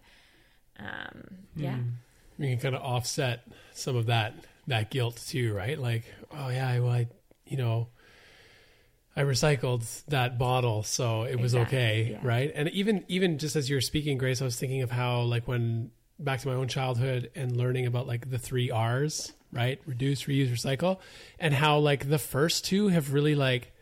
Um, 0.80 1.24
yeah. 1.54 1.76
You 2.38 2.48
can 2.48 2.58
kind 2.58 2.74
of 2.74 2.82
offset 2.82 3.46
some 3.74 3.94
of 3.94 4.06
that 4.06 4.34
that 4.66 4.90
guilt 4.90 5.22
too, 5.28 5.52
right? 5.54 5.78
Like, 5.78 6.04
oh 6.36 6.48
yeah, 6.48 6.78
well, 6.80 6.92
I, 6.92 7.08
you 7.46 7.56
know, 7.56 7.88
I 9.14 9.22
recycled 9.22 10.04
that 10.06 10.38
bottle, 10.38 10.82
so 10.82 11.24
it 11.24 11.38
was 11.38 11.54
Exactly, 11.54 11.78
okay, 11.78 12.08
yeah. 12.12 12.18
right? 12.22 12.52
And 12.54 12.70
even 12.70 13.04
even 13.08 13.38
just 13.38 13.56
as 13.56 13.68
you 13.68 13.76
were 13.76 13.82
speaking, 13.82 14.16
Grace, 14.16 14.40
I 14.40 14.44
was 14.44 14.58
thinking 14.58 14.82
of 14.82 14.90
how 14.90 15.22
like 15.22 15.46
when 15.46 15.90
back 16.18 16.40
to 16.40 16.48
my 16.48 16.54
own 16.54 16.68
childhood 16.68 17.30
and 17.34 17.56
learning 17.56 17.86
about 17.86 18.06
like 18.06 18.30
the 18.30 18.38
three 18.38 18.70
R's, 18.70 19.32
right? 19.52 19.80
Reduce, 19.86 20.24
reuse, 20.24 20.50
recycle, 20.50 20.98
and 21.38 21.52
how 21.52 21.78
like 21.78 22.08
the 22.08 22.18
first 22.18 22.64
two 22.64 22.88
have 22.88 23.12
really 23.12 23.34
like 23.34 23.72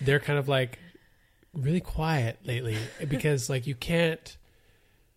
they're 0.00 0.20
kind 0.20 0.38
of 0.38 0.48
like 0.48 0.78
really 1.54 1.80
quiet 1.80 2.38
lately 2.44 2.76
because 3.08 3.48
like 3.48 3.66
you 3.66 3.74
can't 3.74 4.36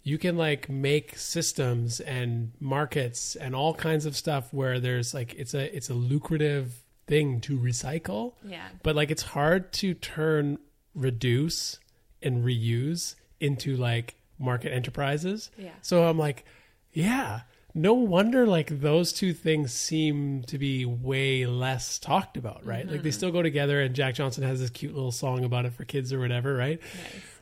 you 0.03 0.17
can 0.17 0.37
like 0.37 0.69
make 0.69 1.17
systems 1.17 1.99
and 1.99 2.51
markets 2.59 3.35
and 3.35 3.55
all 3.55 3.73
kinds 3.73 4.05
of 4.05 4.15
stuff 4.15 4.53
where 4.53 4.79
there's 4.79 5.13
like 5.13 5.33
it's 5.35 5.53
a 5.53 5.75
it's 5.75 5.89
a 5.89 5.93
lucrative 5.93 6.83
thing 7.09 7.41
to 7.41 7.57
recycle. 7.59 8.33
Yeah. 8.45 8.67
but 8.83 8.95
like 8.95 9.09
it's 9.11 9.23
hard 9.23 9.73
to 9.73 9.93
turn 9.93 10.59
reduce 10.95 11.79
and 12.21 12.43
reuse 12.43 13.15
into 13.39 13.75
like 13.75 14.15
market 14.37 14.71
enterprises. 14.73 15.49
Yeah. 15.57 15.71
so 15.81 16.03
i'm 16.05 16.17
like 16.17 16.45
yeah. 16.93 17.41
No 17.75 17.93
wonder 17.93 18.47
like 18.47 18.81
those 18.81 19.13
two 19.13 19.31
things 19.31 19.71
seem 19.71 20.41
to 20.47 20.57
be 20.57 20.85
way 20.85 21.45
less 21.45 21.99
talked 21.99 22.35
about 22.35 22.65
right? 22.65 22.85
Like 22.85 22.95
Mm-hmm. 22.95 23.03
they 23.03 23.11
still 23.11 23.31
go 23.31 23.41
together 23.43 23.79
and 23.81 23.93
jack 23.95 24.15
johnson 24.15 24.43
has 24.43 24.59
this 24.59 24.69
cute 24.71 24.93
little 24.95 25.11
song 25.11 25.43
about 25.45 25.65
it 25.65 25.73
for 25.73 25.85
kids 25.85 26.11
or 26.13 26.19
whatever 26.19 26.55
right? 26.55 26.79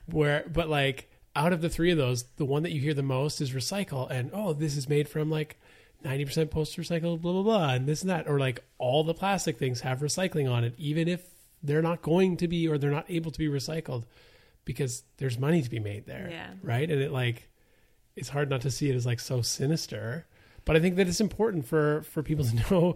Where 0.07 0.43
but 0.51 0.70
like 0.70 1.09
out 1.36 1.53
of 1.53 1.61
the 1.61 1.70
three 1.70 1.91
of 1.91 1.97
those 1.97 2.24
the 2.38 2.45
one 2.45 2.63
that 2.63 2.72
you 2.72 2.82
hear 2.82 2.93
the 2.93 3.03
most 3.03 3.39
is 3.41 3.51
recycle. 3.51 4.09
And 4.09 4.30
oh 4.34 4.53
this 4.53 4.76
is 4.76 4.89
made 4.89 5.07
from 5.07 5.30
like 5.32 5.59
90% 6.08 6.49
post 6.49 6.78
recycled 6.78 7.22
blah 7.22 7.34
blah 7.34 7.43
blah 7.43 7.70
and 7.74 7.86
this 7.88 8.01
and 8.01 8.10
that 8.10 8.28
or 8.28 8.39
like 8.39 8.64
all 8.78 9.03
the 9.03 9.14
plastic 9.14 9.58
things 9.58 9.82
have 9.82 9.99
recycling 9.99 10.49
on 10.51 10.64
it 10.64 10.74
even 10.78 11.08
if 11.08 11.22
they're 11.64 11.82
not 11.82 12.01
going 12.01 12.38
to 12.38 12.47
be 12.47 12.68
or 12.68 12.78
they're 12.78 12.91
not 12.91 13.05
able 13.10 13.32
to 13.32 13.39
be 13.39 13.47
recycled 13.47 14.03
because 14.66 15.03
there's 15.18 15.38
money 15.39 15.62
to 15.62 15.70
be 15.70 15.80
made 15.80 16.05
there 16.05 16.28
Yeah. 16.32 16.47
right 16.64 16.89
and 16.89 17.01
it 17.01 17.12
like 17.12 17.49
it's 18.16 18.30
hard 18.30 18.49
not 18.49 18.62
to 18.62 18.72
see 18.72 18.89
it 18.89 18.95
as 18.95 19.05
like 19.05 19.20
so 19.20 19.41
sinister 19.41 20.26
but 20.66 20.76
i 20.76 20.80
think 20.80 20.95
that 20.97 21.08
it's 21.08 21.22
important 21.22 21.66
for 21.66 22.01
for 22.03 22.22
people 22.24 22.45
to 22.45 22.55
know 22.72 22.95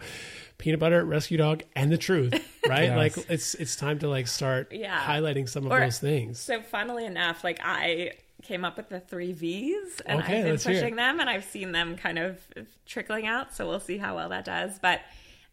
peanut 0.57 0.79
butter 0.79 1.03
rescue 1.05 1.37
dog 1.37 1.63
and 1.75 1.91
the 1.91 1.97
truth 1.97 2.33
right 2.67 2.83
Yes. 2.85 2.97
like 2.97 3.29
it's 3.29 3.55
it's 3.55 3.75
time 3.75 3.99
to 3.99 4.07
like 4.09 4.27
start 4.27 4.71
Yeah. 4.71 4.99
highlighting 4.99 5.49
some 5.49 5.65
of 5.65 5.71
Or- 5.71 5.79
those 5.79 5.99
things 5.99 6.39
So, 6.39 6.61
funnily 6.61 7.05
enough, 7.05 7.43
like 7.43 7.59
I 7.63 8.11
came 8.41 8.65
up 8.65 8.77
with 8.77 8.89
the 8.89 8.99
three 8.99 9.31
V's 9.33 10.01
and 10.05 10.21
Okay, 10.21 10.37
I've 10.39 10.43
been 10.43 10.51
let's 10.53 10.63
hear 10.63 10.73
it. 10.73 10.81
pushing 10.81 10.95
them 10.95 11.19
and 11.19 11.29
I've 11.29 11.43
seen 11.43 11.71
them 11.71 11.95
kind 11.95 12.19
of 12.19 12.39
trickling 12.85 13.27
out. 13.27 13.53
So, 13.53 13.67
we'll 13.67 13.79
see 13.79 13.97
how 13.97 14.15
well 14.15 14.29
that 14.29 14.45
does. 14.45 14.79
But 14.79 15.01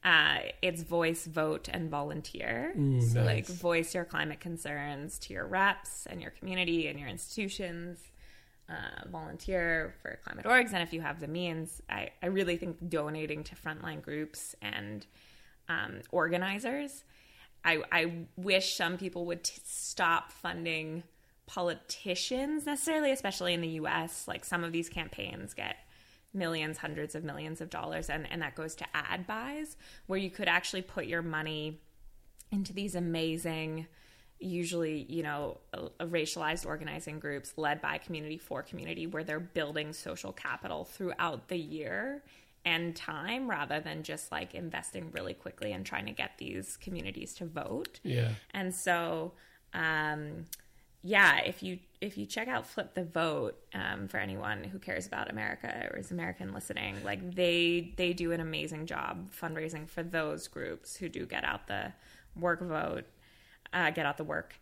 uh, 0.05 0.39
it's 0.63 0.83
voice, 0.83 1.27
vote, 1.27 1.69
and 1.73 1.91
volunteer. 1.91 2.73
so, 3.13 3.23
like, 3.23 3.47
voice 3.47 3.95
your 3.95 4.05
climate 4.05 4.39
concerns 4.41 5.19
to 5.21 5.35
your 5.35 5.47
reps 5.47 6.07
and 6.07 6.21
your 6.23 6.31
community 6.31 6.87
and 6.89 6.99
your 6.99 7.09
institutions. 7.09 7.99
Uh, 8.71 9.09
volunteer 9.09 9.95
for 10.03 10.19
climate 10.23 10.45
orgs, 10.45 10.75
and 10.75 10.83
if 10.83 10.93
you 10.93 11.01
have 11.01 11.21
the 11.21 11.27
means, 11.27 11.81
I, 11.89 12.11
I 12.23 12.27
really 12.27 12.59
think 12.59 12.91
donating 12.91 13.43
to 13.45 13.55
frontline 13.55 14.03
groups 14.03 14.55
and 14.61 15.07
um, 15.71 16.01
organizers. 16.13 17.03
I, 17.65 17.83
I 17.91 18.27
wish 18.37 18.75
some 18.77 18.99
people 18.99 19.25
would 19.25 19.43
t- 19.45 19.59
stop 19.65 20.33
funding 20.33 21.03
politicians 21.49 22.67
necessarily, 22.67 23.11
especially 23.11 23.55
in 23.55 23.61
the 23.63 23.69
US. 23.81 24.29
Like 24.29 24.45
some 24.45 24.63
of 24.63 24.71
these 24.71 24.89
campaigns 24.89 25.55
get 25.55 25.77
millions, 26.33 26.79
hundreds 26.79 27.15
of 27.15 27.25
millions 27.25 27.61
of 27.61 27.71
dollars, 27.71 28.11
and, 28.11 28.31
and 28.31 28.43
that 28.43 28.55
goes 28.55 28.77
to 28.77 28.85
ad 28.95 29.27
buys, 29.27 29.77
where 30.07 30.19
you 30.19 30.31
could 30.31 30.47
actually 30.47 30.83
put 30.83 31.07
your 31.07 31.23
money 31.23 31.81
into 32.53 32.73
these 32.73 32.95
amazing, 32.95 33.87
usually, 34.39 35.07
you 35.09 35.23
know, 35.23 35.59
racialized 36.01 36.67
organizing 36.67 37.19
groups 37.19 37.55
led 37.57 37.81
by 37.81 37.97
community 37.99 38.39
for 38.39 38.63
community, 38.63 39.07
where 39.07 39.25
they're 39.25 39.41
building 39.41 39.93
social 39.93 40.33
capital 40.33 40.85
throughout 40.85 41.49
the 41.49 41.59
year 41.59 42.23
and 42.67 42.95
time 42.95 43.49
rather 43.49 43.81
than 43.81 44.03
just 44.03 44.31
like 44.31 44.55
investing 44.55 45.11
really 45.13 45.33
quickly 45.33 45.73
and 45.73 45.87
trying 45.87 46.05
to 46.05 46.13
get 46.13 46.33
these 46.37 46.77
communities 46.77 47.33
to 47.33 47.47
vote. 47.47 48.01
yeah 48.03 48.33
And 48.53 48.75
so, 48.75 49.33
um, 49.73 50.45
yeah, 51.03 51.39
if 51.45 51.63
you 51.63 51.79
if 52.01 52.17
you 52.19 52.27
check 52.27 52.49
out 52.49 52.67
Flip 52.67 52.95
the 52.95 53.05
Vote 53.05 53.57
um, 53.75 54.09
for 54.09 54.19
anyone 54.19 54.65
who 54.65 54.79
cares 54.79 55.07
about 55.07 55.31
America 55.31 55.89
or 55.91 55.99
is 55.99 56.11
American 56.11 56.53
listening, 56.53 56.97
like 57.05 57.35
they 57.35 57.93
they 57.97 58.13
do 58.13 58.33
an 58.33 58.41
amazing 58.41 58.87
job 58.87 59.31
fundraising 59.31 59.89
for 59.89 60.03
those 60.03 60.49
groups 60.49 60.97
who 60.97 61.09
do 61.09 61.25
get 61.27 61.45
out 61.45 61.67
the 61.69 61.93
work 62.39 62.61
vote, 62.61 63.05
uh, 63.73 63.91
get 63.91 64.07
out 64.07 64.17
the 64.17 64.25
work, 64.25 64.55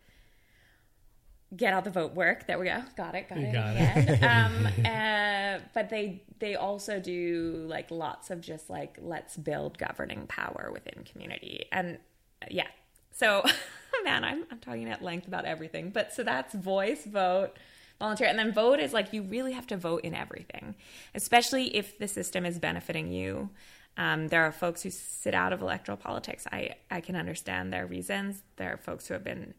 get 1.55 1.73
out 1.73 1.83
the 1.83 1.89
vote 1.91 2.13
work. 2.13 2.45
There 2.47 2.59
we 2.59 2.65
go, 2.65 2.83
got 2.95 3.15
it, 3.15 3.29
got 3.29 3.39
You 3.39 3.47
it. 3.47 3.53
got 3.53 3.75
it. 3.75 4.23
um, 4.23 4.67
uh, 4.85 5.59
but 5.73 5.89
they 5.89 6.21
they 6.39 6.55
also 6.55 6.99
do 6.99 7.65
like 7.67 7.89
lots 7.91 8.29
of 8.29 8.41
just 8.41 8.69
like 8.69 8.97
let's 9.01 9.37
build 9.37 9.77
governing 9.77 10.27
power 10.27 10.69
within 10.71 11.03
community 11.03 11.65
and 11.71 11.97
uh, 12.41 12.47
yeah. 12.51 12.67
So 13.11 13.43
man, 14.07 14.23
I'm 14.23 14.45
I'm 14.49 14.59
talking 14.59 14.89
at 14.89 15.03
length 15.03 15.27
about 15.27 15.45
everything. 15.45 15.89
But 15.89 16.13
so 16.13 16.23
that's 16.23 16.53
voice, 16.53 17.05
vote, 17.05 17.51
volunteer, 17.99 18.27
and 18.27 18.39
then 18.39 18.53
vote 18.53 18.79
is 18.79 18.93
like 18.93 19.13
you 19.13 19.21
really 19.21 19.53
have 19.53 19.67
to 19.67 19.77
vote 19.77 20.01
in 20.03 20.15
everything, 20.15 20.75
especially 21.13 21.75
if 21.75 21.97
the 21.97 22.07
system 22.07 22.45
is 22.45 22.57
benefiting 22.59 23.11
you. 23.11 23.49
Um, 23.97 24.27
there 24.27 24.43
are 24.43 24.51
folks 24.51 24.83
who 24.83 24.91
sit 24.91 25.33
out 25.33 25.53
of 25.53 25.61
electoral 25.61 25.97
politics. 25.97 26.45
I 26.51 26.75
I 26.89 27.01
can 27.01 27.15
understand 27.15 27.73
their 27.73 27.85
reasons. 27.85 28.41
There 28.55 28.73
are 28.73 28.77
folks 28.77 29.07
who 29.07 29.13
have 29.13 29.23
been 29.23 29.53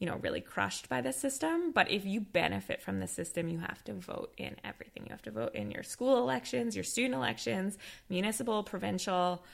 you 0.00 0.10
know, 0.10 0.16
really 0.16 0.40
crushed 0.40 0.88
by 0.88 1.00
the 1.00 1.12
system. 1.12 1.70
But 1.72 1.90
if 1.90 2.04
you 2.04 2.20
benefit 2.20 2.82
from 2.82 2.98
the 2.98 3.06
system, 3.06 3.48
you 3.48 3.58
have 3.60 3.82
to 3.84 3.94
vote 3.94 4.34
in 4.36 4.56
everything. 4.64 5.04
You 5.04 5.12
have 5.12 5.22
to 5.22 5.30
vote 5.30 5.54
in 5.54 5.70
your 5.70 5.84
school 5.84 6.18
elections, 6.18 6.74
your 6.74 6.84
student 6.84 7.14
elections, 7.14 7.78
municipal, 8.10 8.64
provincial, 8.64 9.44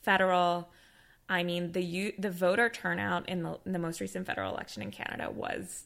federal. 0.00 0.70
I 1.30 1.44
mean, 1.44 1.72
the 1.72 2.12
the 2.18 2.30
voter 2.30 2.68
turnout 2.68 3.28
in 3.28 3.42
the, 3.44 3.58
in 3.64 3.72
the 3.72 3.78
most 3.78 4.00
recent 4.00 4.26
federal 4.26 4.52
election 4.52 4.82
in 4.82 4.90
Canada 4.90 5.30
was 5.30 5.84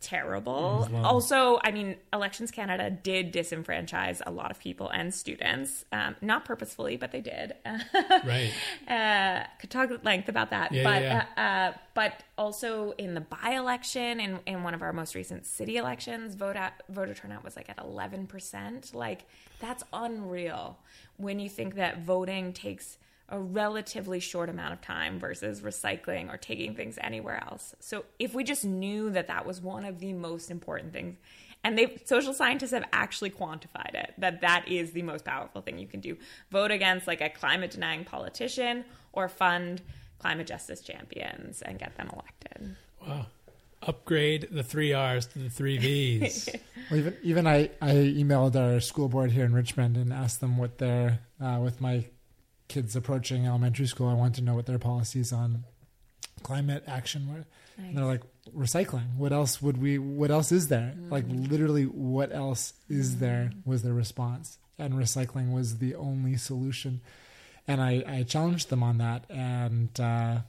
terrible. 0.00 0.88
Also, 1.04 1.60
I 1.62 1.70
mean, 1.72 1.96
Elections 2.12 2.50
Canada 2.50 2.90
did 2.90 3.32
disenfranchise 3.34 4.22
a 4.24 4.30
lot 4.30 4.50
of 4.50 4.58
people 4.58 4.88
and 4.88 5.12
students, 5.12 5.84
um, 5.92 6.16
not 6.22 6.46
purposefully, 6.46 6.96
but 6.96 7.12
they 7.12 7.20
did. 7.20 7.54
Right. 8.24 8.52
uh, 8.88 9.44
could 9.60 9.70
talk 9.70 9.90
at 9.90 10.04
length 10.04 10.28
about 10.30 10.50
that. 10.50 10.72
Yeah, 10.72 10.84
but 10.84 11.02
yeah, 11.02 11.26
Uh, 11.36 11.40
uh, 11.40 11.72
but 11.94 12.22
also 12.38 12.92
in 12.92 13.12
the 13.14 13.20
by 13.20 13.50
election 13.50 14.20
in, 14.20 14.40
in 14.46 14.62
one 14.62 14.72
of 14.72 14.80
our 14.82 14.92
most 14.94 15.14
recent 15.14 15.44
city 15.44 15.76
elections, 15.76 16.34
vote 16.34 16.56
out, 16.56 16.72
voter 16.88 17.12
turnout 17.14 17.44
was 17.44 17.54
like 17.56 17.68
at 17.68 17.78
eleven 17.78 18.26
percent. 18.26 18.94
Like 18.94 19.26
that's 19.60 19.84
unreal 19.92 20.78
when 21.18 21.38
you 21.38 21.50
think 21.50 21.74
that 21.74 22.00
voting 22.00 22.52
takes 22.54 22.96
a 23.30 23.38
relatively 23.38 24.20
short 24.20 24.48
amount 24.48 24.72
of 24.72 24.80
time 24.80 25.18
versus 25.18 25.60
recycling 25.60 26.32
or 26.32 26.36
taking 26.36 26.74
things 26.74 26.98
anywhere 27.00 27.42
else. 27.48 27.74
So 27.80 28.04
if 28.18 28.34
we 28.34 28.44
just 28.44 28.64
knew 28.64 29.10
that 29.10 29.28
that 29.28 29.46
was 29.46 29.60
one 29.60 29.84
of 29.84 30.00
the 30.00 30.12
most 30.12 30.50
important 30.50 30.92
things 30.92 31.16
and 31.62 31.76
they 31.76 32.00
social 32.04 32.32
scientists 32.32 32.72
have 32.72 32.84
actually 32.92 33.30
quantified 33.30 33.94
it 33.94 34.14
that 34.16 34.40
that 34.40 34.66
is 34.66 34.92
the 34.92 35.02
most 35.02 35.26
powerful 35.26 35.60
thing 35.60 35.78
you 35.78 35.86
can 35.86 36.00
do 36.00 36.16
vote 36.50 36.70
against 36.70 37.06
like 37.06 37.20
a 37.20 37.28
climate 37.28 37.70
denying 37.70 38.02
politician 38.02 38.82
or 39.12 39.28
fund 39.28 39.82
climate 40.18 40.46
justice 40.46 40.80
champions 40.80 41.60
and 41.60 41.78
get 41.78 41.94
them 41.98 42.08
elected 42.14 42.76
Wow. 43.06 43.26
Upgrade 43.82 44.48
the 44.50 44.62
three 44.62 44.92
R's 44.92 45.26
to 45.26 45.38
the 45.38 45.50
three 45.50 45.78
V's. 45.78 46.48
Well, 46.90 46.98
even 46.98 47.16
even 47.22 47.46
I, 47.46 47.70
I 47.80 47.92
emailed 47.92 48.56
our 48.56 48.80
school 48.80 49.08
board 49.08 49.30
here 49.30 49.44
in 49.44 49.52
Richmond 49.54 49.96
and 49.96 50.12
asked 50.12 50.40
them 50.40 50.58
what 50.58 50.78
their 50.78 51.20
uh, 51.40 51.60
with 51.62 51.80
my 51.80 52.04
kids 52.70 52.96
approaching 52.96 53.46
elementary 53.46 53.86
school. 53.86 54.08
I 54.08 54.14
want 54.14 54.36
to 54.36 54.42
know 54.42 54.54
what 54.54 54.64
their 54.64 54.78
policies 54.78 55.32
on 55.32 55.64
climate 56.42 56.84
action 56.86 57.28
were. 57.28 57.44
And 57.76 57.96
they're 57.96 58.04
like 58.04 58.22
recycling. 58.56 59.16
What 59.16 59.32
else 59.32 59.60
would 59.60 59.76
we? 59.76 59.98
What 59.98 60.30
else 60.30 60.52
is 60.52 60.68
there? 60.68 60.94
Like 61.10 61.24
literally, 61.28 61.84
what 61.84 62.32
else 62.32 62.74
is 62.88 63.18
there? 63.18 63.52
Was 63.64 63.82
their 63.82 63.94
response, 63.94 64.58
and 64.78 64.94
recycling 64.94 65.52
was 65.52 65.78
the 65.78 65.94
only 65.94 66.36
solution. 66.36 67.00
And 67.66 67.80
I, 67.80 68.04
I 68.06 68.22
challenged 68.22 68.68
them 68.68 68.82
on 68.82 68.98
that, 68.98 69.24
and 69.30 69.98
uh, 69.98 70.40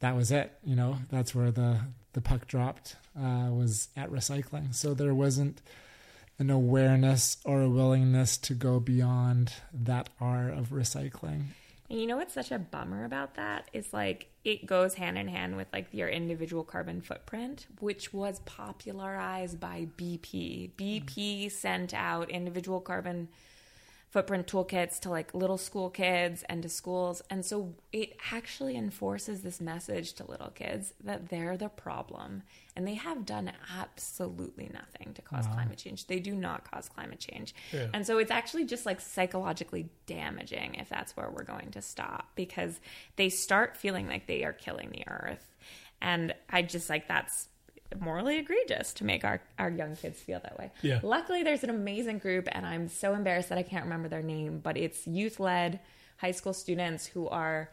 that 0.00 0.16
was 0.16 0.30
it. 0.30 0.52
You 0.64 0.74
know, 0.74 0.98
that's 1.10 1.34
where 1.34 1.50
the 1.50 1.80
the 2.14 2.20
puck 2.20 2.46
dropped 2.46 2.96
uh, 3.18 3.48
was 3.50 3.88
at 3.96 4.10
recycling. 4.10 4.74
So 4.74 4.94
there 4.94 5.14
wasn't 5.14 5.60
an 6.38 6.50
awareness 6.50 7.36
or 7.44 7.62
a 7.62 7.68
willingness 7.68 8.36
to 8.38 8.54
go 8.54 8.80
beyond 8.80 9.52
that 9.72 10.08
R 10.20 10.48
of 10.48 10.70
recycling. 10.70 11.44
And 11.90 12.00
you 12.00 12.06
know 12.06 12.16
what's 12.16 12.34
such 12.34 12.50
a 12.50 12.58
bummer 12.58 13.04
about 13.04 13.34
that 13.34 13.68
is 13.72 13.92
like 13.92 14.26
it 14.42 14.66
goes 14.66 14.94
hand 14.94 15.16
in 15.16 15.28
hand 15.28 15.56
with 15.56 15.68
like 15.72 15.86
your 15.92 16.08
individual 16.08 16.64
carbon 16.64 17.00
footprint, 17.00 17.66
which 17.80 18.12
was 18.12 18.40
popularized 18.46 19.60
by 19.60 19.88
BP. 19.96 20.70
BP 20.76 21.50
sent 21.52 21.94
out 21.94 22.30
individual 22.30 22.80
carbon 22.80 23.28
footprint 24.14 24.46
toolkits 24.46 25.00
to 25.00 25.10
like 25.10 25.34
little 25.34 25.58
school 25.58 25.90
kids 25.90 26.44
and 26.48 26.62
to 26.62 26.68
schools. 26.68 27.20
And 27.30 27.44
so 27.44 27.74
it 27.92 28.16
actually 28.30 28.76
enforces 28.76 29.40
this 29.40 29.60
message 29.60 30.12
to 30.12 30.24
little 30.24 30.50
kids 30.50 30.94
that 31.02 31.30
they're 31.30 31.56
the 31.56 31.68
problem. 31.68 32.44
And 32.76 32.86
they 32.86 32.94
have 32.94 33.26
done 33.26 33.50
absolutely 33.76 34.70
nothing 34.72 35.14
to 35.14 35.22
cause 35.22 35.48
climate 35.48 35.78
change. 35.78 36.06
They 36.06 36.20
do 36.20 36.36
not 36.36 36.70
cause 36.70 36.88
climate 36.88 37.18
change. 37.18 37.56
Yeah. 37.72 37.88
And 37.92 38.06
so 38.06 38.18
it's 38.18 38.30
actually 38.30 38.66
just 38.66 38.86
like 38.86 39.00
psychologically 39.00 39.88
damaging 40.06 40.76
if 40.76 40.88
that's 40.88 41.16
where 41.16 41.28
we're 41.28 41.42
going 41.42 41.72
to 41.72 41.82
stop 41.82 42.30
because 42.36 42.78
they 43.16 43.28
start 43.28 43.76
feeling 43.76 44.06
like 44.06 44.28
they 44.28 44.44
are 44.44 44.52
killing 44.52 44.90
the 44.92 45.02
earth. 45.08 45.44
And 46.00 46.36
I 46.48 46.62
just 46.62 46.88
like 46.88 47.08
that's 47.08 47.48
morally 47.98 48.38
egregious 48.38 48.92
to 48.94 49.04
make 49.04 49.24
our, 49.24 49.40
our 49.58 49.70
young 49.70 49.96
kids 49.96 50.20
feel 50.20 50.40
that 50.40 50.58
way. 50.58 50.70
Yeah. 50.82 51.00
Luckily, 51.02 51.42
there's 51.42 51.64
an 51.64 51.70
amazing 51.70 52.18
group, 52.18 52.48
and 52.50 52.66
I'm 52.66 52.88
so 52.88 53.14
embarrassed 53.14 53.48
that 53.50 53.58
I 53.58 53.62
can't 53.62 53.84
remember 53.84 54.08
their 54.08 54.22
name, 54.22 54.60
but 54.62 54.76
it's 54.76 55.06
youth 55.06 55.38
led 55.40 55.80
high 56.16 56.32
school 56.32 56.52
students 56.52 57.06
who 57.06 57.28
are 57.28 57.70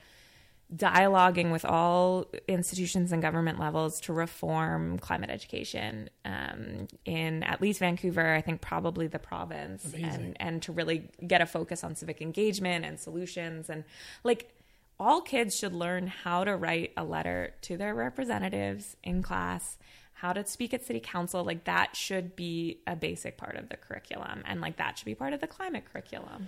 dialoguing 0.75 1.51
with 1.51 1.65
all 1.65 2.25
institutions 2.47 3.11
and 3.11 3.21
government 3.21 3.59
levels 3.59 3.99
to 3.99 4.13
reform 4.13 4.97
climate 4.99 5.29
education 5.29 6.09
um, 6.23 6.87
in 7.03 7.43
at 7.43 7.61
least 7.61 7.79
Vancouver, 7.79 8.33
I 8.33 8.41
think 8.41 8.61
probably 8.61 9.07
the 9.07 9.19
province, 9.19 9.85
Amazing. 9.85 10.07
and, 10.07 10.37
and 10.39 10.61
to 10.63 10.71
really 10.71 11.09
get 11.25 11.41
a 11.41 11.45
focus 11.45 11.83
on 11.83 11.95
civic 11.95 12.21
engagement 12.21 12.85
and 12.85 12.97
solutions. 12.99 13.69
And 13.69 13.83
like 14.23 14.49
all 14.97 15.19
kids 15.19 15.57
should 15.57 15.73
learn 15.73 16.07
how 16.07 16.45
to 16.45 16.55
write 16.55 16.93
a 16.95 17.03
letter 17.03 17.53
to 17.63 17.75
their 17.75 17.93
representatives 17.93 18.95
in 19.03 19.23
class, 19.23 19.77
how 20.21 20.31
to 20.33 20.45
speak 20.45 20.71
at 20.71 20.85
city 20.85 20.99
council. 20.99 21.43
Like 21.43 21.63
that 21.63 21.95
should 21.95 22.35
be 22.35 22.77
a 22.85 22.95
basic 22.95 23.37
part 23.37 23.55
of 23.55 23.69
the 23.69 23.77
curriculum, 23.77 24.43
and 24.45 24.61
like 24.61 24.77
that 24.77 24.97
should 24.99 25.05
be 25.05 25.15
part 25.15 25.33
of 25.33 25.41
the 25.41 25.47
climate 25.47 25.83
curriculum. 25.91 26.47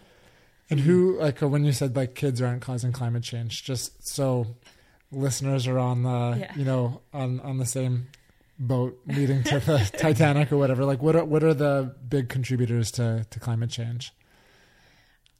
And 0.69 0.79
who, 0.79 1.19
like, 1.19 1.39
when 1.39 1.65
you 1.65 1.71
said 1.73 1.95
like 1.95 2.13
kids 2.15 2.39
aren't 2.41 2.61
causing 2.61 2.91
climate 2.91 3.23
change, 3.23 3.63
just 3.63 4.07
so 4.07 4.45
listeners 5.11 5.65
are 5.67 5.79
on 5.79 6.03
the, 6.03 6.37
Yeah. 6.39 6.55
you 6.55 6.65
know, 6.65 7.01
on 7.13 7.39
on 7.39 7.57
the 7.57 7.65
same 7.65 8.07
boat 8.59 8.99
leading 9.07 9.41
to 9.43 9.59
the 9.59 9.77
Titanic 9.97 10.51
or 10.51 10.57
whatever. 10.57 10.85
Like, 10.85 11.01
what 11.01 11.15
are 11.15 11.25
what 11.25 11.43
are 11.43 11.53
the 11.55 11.95
big 12.07 12.29
contributors 12.29 12.91
to 12.91 13.25
to 13.29 13.39
climate 13.39 13.71
change? 13.71 14.13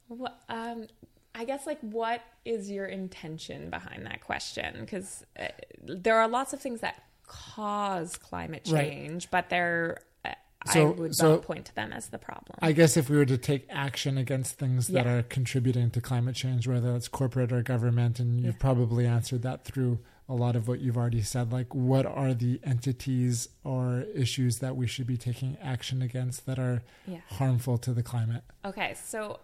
What, 0.08 0.42
um, 0.50 0.88
I 1.36 1.46
guess 1.46 1.66
like 1.68 1.80
what 1.82 2.22
is 2.46 2.70
your 2.70 2.86
intention 2.88 3.70
behind 3.70 4.06
that 4.08 4.22
question? 4.22 4.78
Because 4.82 5.24
uh, 5.40 5.48
there 5.84 6.18
are 6.18 6.28
lots 6.28 6.54
of 6.54 6.60
things 6.62 6.82
that 6.82 7.02
cause 7.28 8.18
climate 8.18 8.68
Right. 8.72 8.90
change, 8.90 9.30
but 9.32 9.50
they're 9.50 10.00
uh, 10.26 10.30
I 10.66 10.74
So- 10.76 10.92
would 10.94 11.14
so- 11.16 11.32
not 11.36 11.42
point 11.44 11.66
to 11.66 11.76
them 11.76 11.92
as 11.92 12.08
the 12.08 12.18
problem. 12.18 12.58
I 12.62 12.72
guess 12.72 12.96
if 12.96 13.10
we 13.10 13.18
were 13.18 13.26
to 13.26 13.38
take 13.38 13.66
action 13.70 14.18
against 14.18 14.58
things 14.58 14.88
that 14.88 15.06
Yeah. 15.06 15.16
are 15.16 15.24
contributing 15.24 15.92
to 15.92 16.00
climate 16.00 16.36
change, 16.36 16.68
whether 16.70 16.96
it's 16.96 17.10
corporate 17.10 17.52
or 17.52 17.62
government, 17.62 18.18
and 18.20 18.40
you've 18.40 18.60
probably 18.60 19.06
answered 19.06 19.42
that 19.42 19.66
through 19.66 20.00
a 20.30 20.34
lot 20.34 20.56
of 20.56 20.70
what 20.70 20.80
you've 20.80 20.96
already 20.96 21.22
said, 21.22 21.52
like 21.52 21.76
what 21.76 22.06
are 22.06 22.34
the 22.34 22.62
entities 22.64 23.50
or 23.66 24.06
issues 24.16 24.60
that 24.60 24.78
we 24.78 24.88
should 24.88 25.06
be 25.06 25.18
taking 25.18 25.58
action 25.58 26.02
against 26.02 26.46
that 26.46 26.58
are 26.58 26.82
Yeah. 27.06 27.20
harmful 27.32 27.78
to 27.80 27.94
the 27.94 28.02
climate? 28.04 28.46
Okay, 28.64 28.94
so 28.94 29.42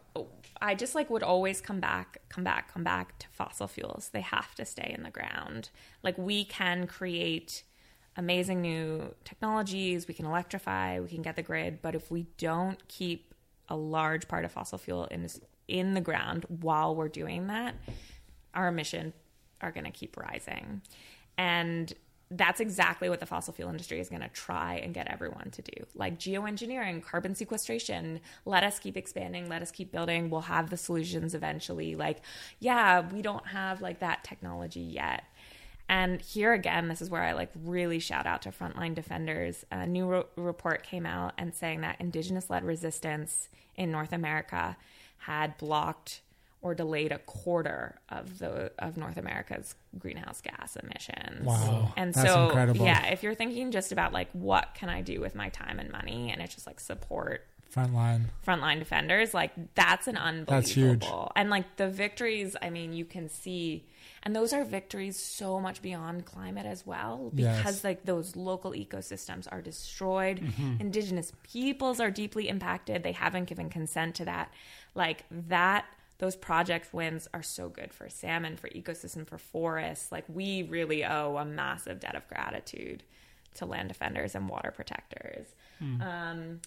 I 0.61 0.73
just 0.73 0.95
like 0.95 1.09
would 1.09 1.21
always 1.23 1.59
come 1.59 1.81
back, 1.81 2.19
come 2.29 2.45
back, 2.45 2.71
come 2.71 2.85
back 2.85 3.19
to 3.19 3.27
fossil 3.27 3.67
fuels. 3.67 4.09
They 4.13 4.21
have 4.21 4.55
to 4.55 4.63
stay 4.63 4.93
in 4.97 5.03
the 5.03 5.11
ground. 5.11 5.69
Like 6.01 6.17
we 6.17 6.45
can 6.45 6.87
create 6.87 7.63
amazing 8.17 8.61
new 8.61 9.13
technologies, 9.23 10.07
we 10.07 10.13
can 10.13 10.25
electrify, 10.25 10.99
we 10.99 11.07
can 11.07 11.21
get 11.21 11.35
the 11.35 11.43
grid, 11.43 11.81
but 11.81 11.95
if 11.95 12.11
we 12.11 12.27
don't 12.37 12.87
keep 12.87 13.33
a 13.69 13.75
large 13.75 14.27
part 14.27 14.45
of 14.45 14.51
fossil 14.51 14.77
fuel 14.77 15.05
in 15.05 15.27
in 15.67 15.93
the 15.93 16.01
ground 16.01 16.45
while 16.47 16.95
we're 16.95 17.07
doing 17.07 17.47
that, 17.47 17.75
our 18.53 18.67
emissions 18.67 19.13
are 19.61 19.71
going 19.71 19.85
to 19.85 19.91
keep 19.91 20.17
rising. 20.17 20.81
And 21.37 21.93
that's 22.31 22.59
exactly 22.59 23.09
what 23.09 23.19
the 23.19 23.25
fossil 23.25 23.53
fuel 23.53 23.69
industry 23.69 23.99
is 23.99 24.07
going 24.07 24.21
to 24.21 24.29
try 24.29 24.75
and 24.75 24.93
get 24.93 25.07
everyone 25.07 25.49
to 25.51 25.63
do. 25.63 25.85
Like 25.95 26.19
geoengineering, 26.19 27.01
carbon 27.01 27.33
sequestration, 27.33 28.19
let 28.45 28.63
us 28.63 28.77
keep 28.77 28.95
expanding, 28.95 29.49
let 29.49 29.63
us 29.63 29.71
keep 29.71 29.91
building. 29.91 30.29
We'll 30.29 30.41
have 30.41 30.69
the 30.69 30.77
solutions 30.77 31.33
eventually. 31.33 31.95
Like, 31.95 32.21
yeah, 32.59 33.01
we 33.09 33.23
don't 33.23 33.47
have 33.47 33.81
like 33.81 33.99
that 33.99 34.23
technology 34.23 34.79
yet. 34.79 35.23
And 35.89 36.21
here 36.21 36.53
again, 36.53 36.87
this 36.87 37.01
is 37.01 37.09
where 37.09 37.23
I 37.23 37.33
like 37.33 37.49
really 37.65 37.99
shout 37.99 38.25
out 38.27 38.43
to 38.43 38.51
frontline 38.51 38.93
defenders. 38.95 39.65
A 39.71 39.87
new 39.87 40.05
ro- 40.05 40.27
report 40.35 40.83
came 40.83 41.05
out 41.05 41.33
and 41.37 41.53
saying 41.53 41.81
that 41.81 41.97
indigenous 41.99 42.49
led 42.49 42.63
resistance 42.63 43.49
in 43.75 43.91
North 43.91 44.13
America 44.13 44.77
had 45.17 45.57
blocked 45.57 46.21
or 46.61 46.75
delayed 46.75 47.11
a 47.11 47.17
quarter 47.19 47.99
of 48.09 48.37
the 48.39 48.71
of 48.79 48.97
North 48.97 49.17
America's 49.17 49.75
greenhouse 49.97 50.41
gas 50.41 50.75
emissions. 50.75 51.45
Wow. 51.45 51.93
And 51.97 52.13
That's 52.13 52.29
so 52.29 52.45
incredible. 52.45 52.85
yeah, 52.85 53.07
if 53.07 53.23
you're 53.23 53.33
thinking 53.33 53.71
just 53.71 53.91
about 53.91 54.13
like 54.13 54.29
what 54.33 54.75
can 54.75 54.89
I 54.89 55.01
do 55.01 55.19
with 55.21 55.33
my 55.35 55.49
time 55.49 55.79
and 55.79 55.89
money 55.91 56.31
and 56.31 56.41
it's 56.41 56.53
just 56.53 56.67
like 56.67 56.79
support 56.79 57.45
Frontline. 57.73 58.23
frontline 58.45 58.79
defenders, 58.79 59.33
like 59.33 59.51
that's 59.75 60.07
an 60.07 60.17
unbelievable. 60.17 60.53
That's 60.61 60.71
huge. 60.71 61.05
And 61.35 61.49
like 61.49 61.77
the 61.77 61.87
victories, 61.89 62.55
I 62.61 62.69
mean, 62.71 62.93
you 62.93 63.05
can 63.05 63.29
see, 63.29 63.85
and 64.23 64.35
those 64.35 64.51
are 64.53 64.63
victories 64.63 65.17
so 65.17 65.59
much 65.59 65.81
beyond 65.81 66.25
climate 66.25 66.65
as 66.65 66.85
well, 66.85 67.31
because 67.33 67.63
Yes. 67.65 67.83
like 67.83 68.05
those 68.05 68.35
local 68.35 68.71
ecosystems 68.71 69.47
are 69.51 69.61
destroyed. 69.61 70.39
Mm-hmm. 70.41 70.81
Indigenous 70.81 71.31
peoples 71.43 71.99
are 71.99 72.11
deeply 72.11 72.49
impacted. 72.49 73.03
They 73.03 73.11
haven't 73.13 73.45
given 73.45 73.69
consent 73.69 74.15
to 74.15 74.25
that. 74.25 74.51
Like 74.95 75.25
that. 75.31 75.85
Those 76.17 76.35
project 76.35 76.93
wins 76.93 77.29
are 77.33 77.41
so 77.41 77.69
good 77.69 77.93
for 77.93 78.09
salmon, 78.09 78.57
for 78.57 78.67
ecosystem, 78.71 79.25
for 79.25 79.37
forests. 79.37 80.11
Like 80.11 80.25
we 80.27 80.63
really 80.63 81.05
owe 81.05 81.37
a 81.37 81.45
massive 81.45 82.01
debt 82.01 82.15
of 82.15 82.27
gratitude 82.27 83.03
to 83.55 83.65
land 83.65 83.87
defenders 83.87 84.35
and 84.35 84.49
water 84.49 84.71
protectors. 84.75 85.47
Um, 85.81 86.59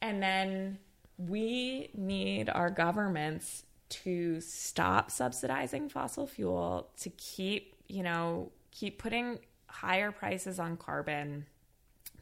and 0.00 0.22
then 0.22 0.78
we 1.18 1.90
need 1.92 2.48
our 2.48 2.70
governments 2.70 3.64
to 4.02 4.40
stop 4.40 5.10
subsidizing 5.10 5.88
fossil 5.88 6.26
fuel, 6.26 6.88
to 6.98 7.10
keep, 7.10 7.74
you 7.88 8.02
know, 8.02 8.50
keep 8.70 8.98
putting 8.98 9.38
higher 9.66 10.10
prices 10.10 10.58
on 10.58 10.76
carbon. 10.76 11.46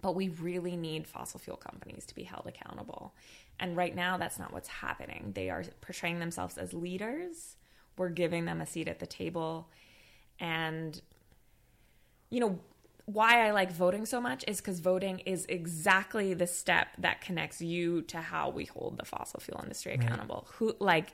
But 0.00 0.14
we 0.14 0.28
really 0.28 0.76
need 0.76 1.06
fossil 1.06 1.38
fuel 1.38 1.56
companies 1.56 2.04
to 2.06 2.14
be 2.14 2.24
held 2.24 2.46
accountable. 2.46 3.14
And 3.60 3.76
right 3.76 3.94
now, 3.94 4.16
that's 4.16 4.38
not 4.38 4.52
what's 4.52 4.68
happening. 4.68 5.32
They 5.34 5.48
are 5.48 5.64
portraying 5.80 6.18
themselves 6.18 6.58
as 6.58 6.72
leaders. 6.72 7.56
We're 7.96 8.08
giving 8.08 8.44
them 8.44 8.60
a 8.60 8.66
seat 8.66 8.88
at 8.88 8.98
the 8.98 9.06
table. 9.06 9.68
And 10.40 11.00
you 12.30 12.40
know 12.40 12.58
why 13.06 13.46
I 13.46 13.50
like 13.50 13.72
voting 13.72 14.06
so 14.06 14.20
much 14.20 14.44
is 14.46 14.58
because 14.58 14.80
voting 14.80 15.20
is 15.20 15.44
exactly 15.48 16.34
the 16.34 16.46
step 16.46 16.88
that 16.98 17.20
connects 17.20 17.60
you 17.60 18.02
to 18.02 18.18
how 18.18 18.50
we 18.50 18.64
hold 18.64 18.96
the 18.98 19.04
fossil 19.04 19.40
fuel 19.40 19.60
industry 19.62 19.92
accountable. 19.92 20.46
Who 20.54 20.74
like 20.78 21.08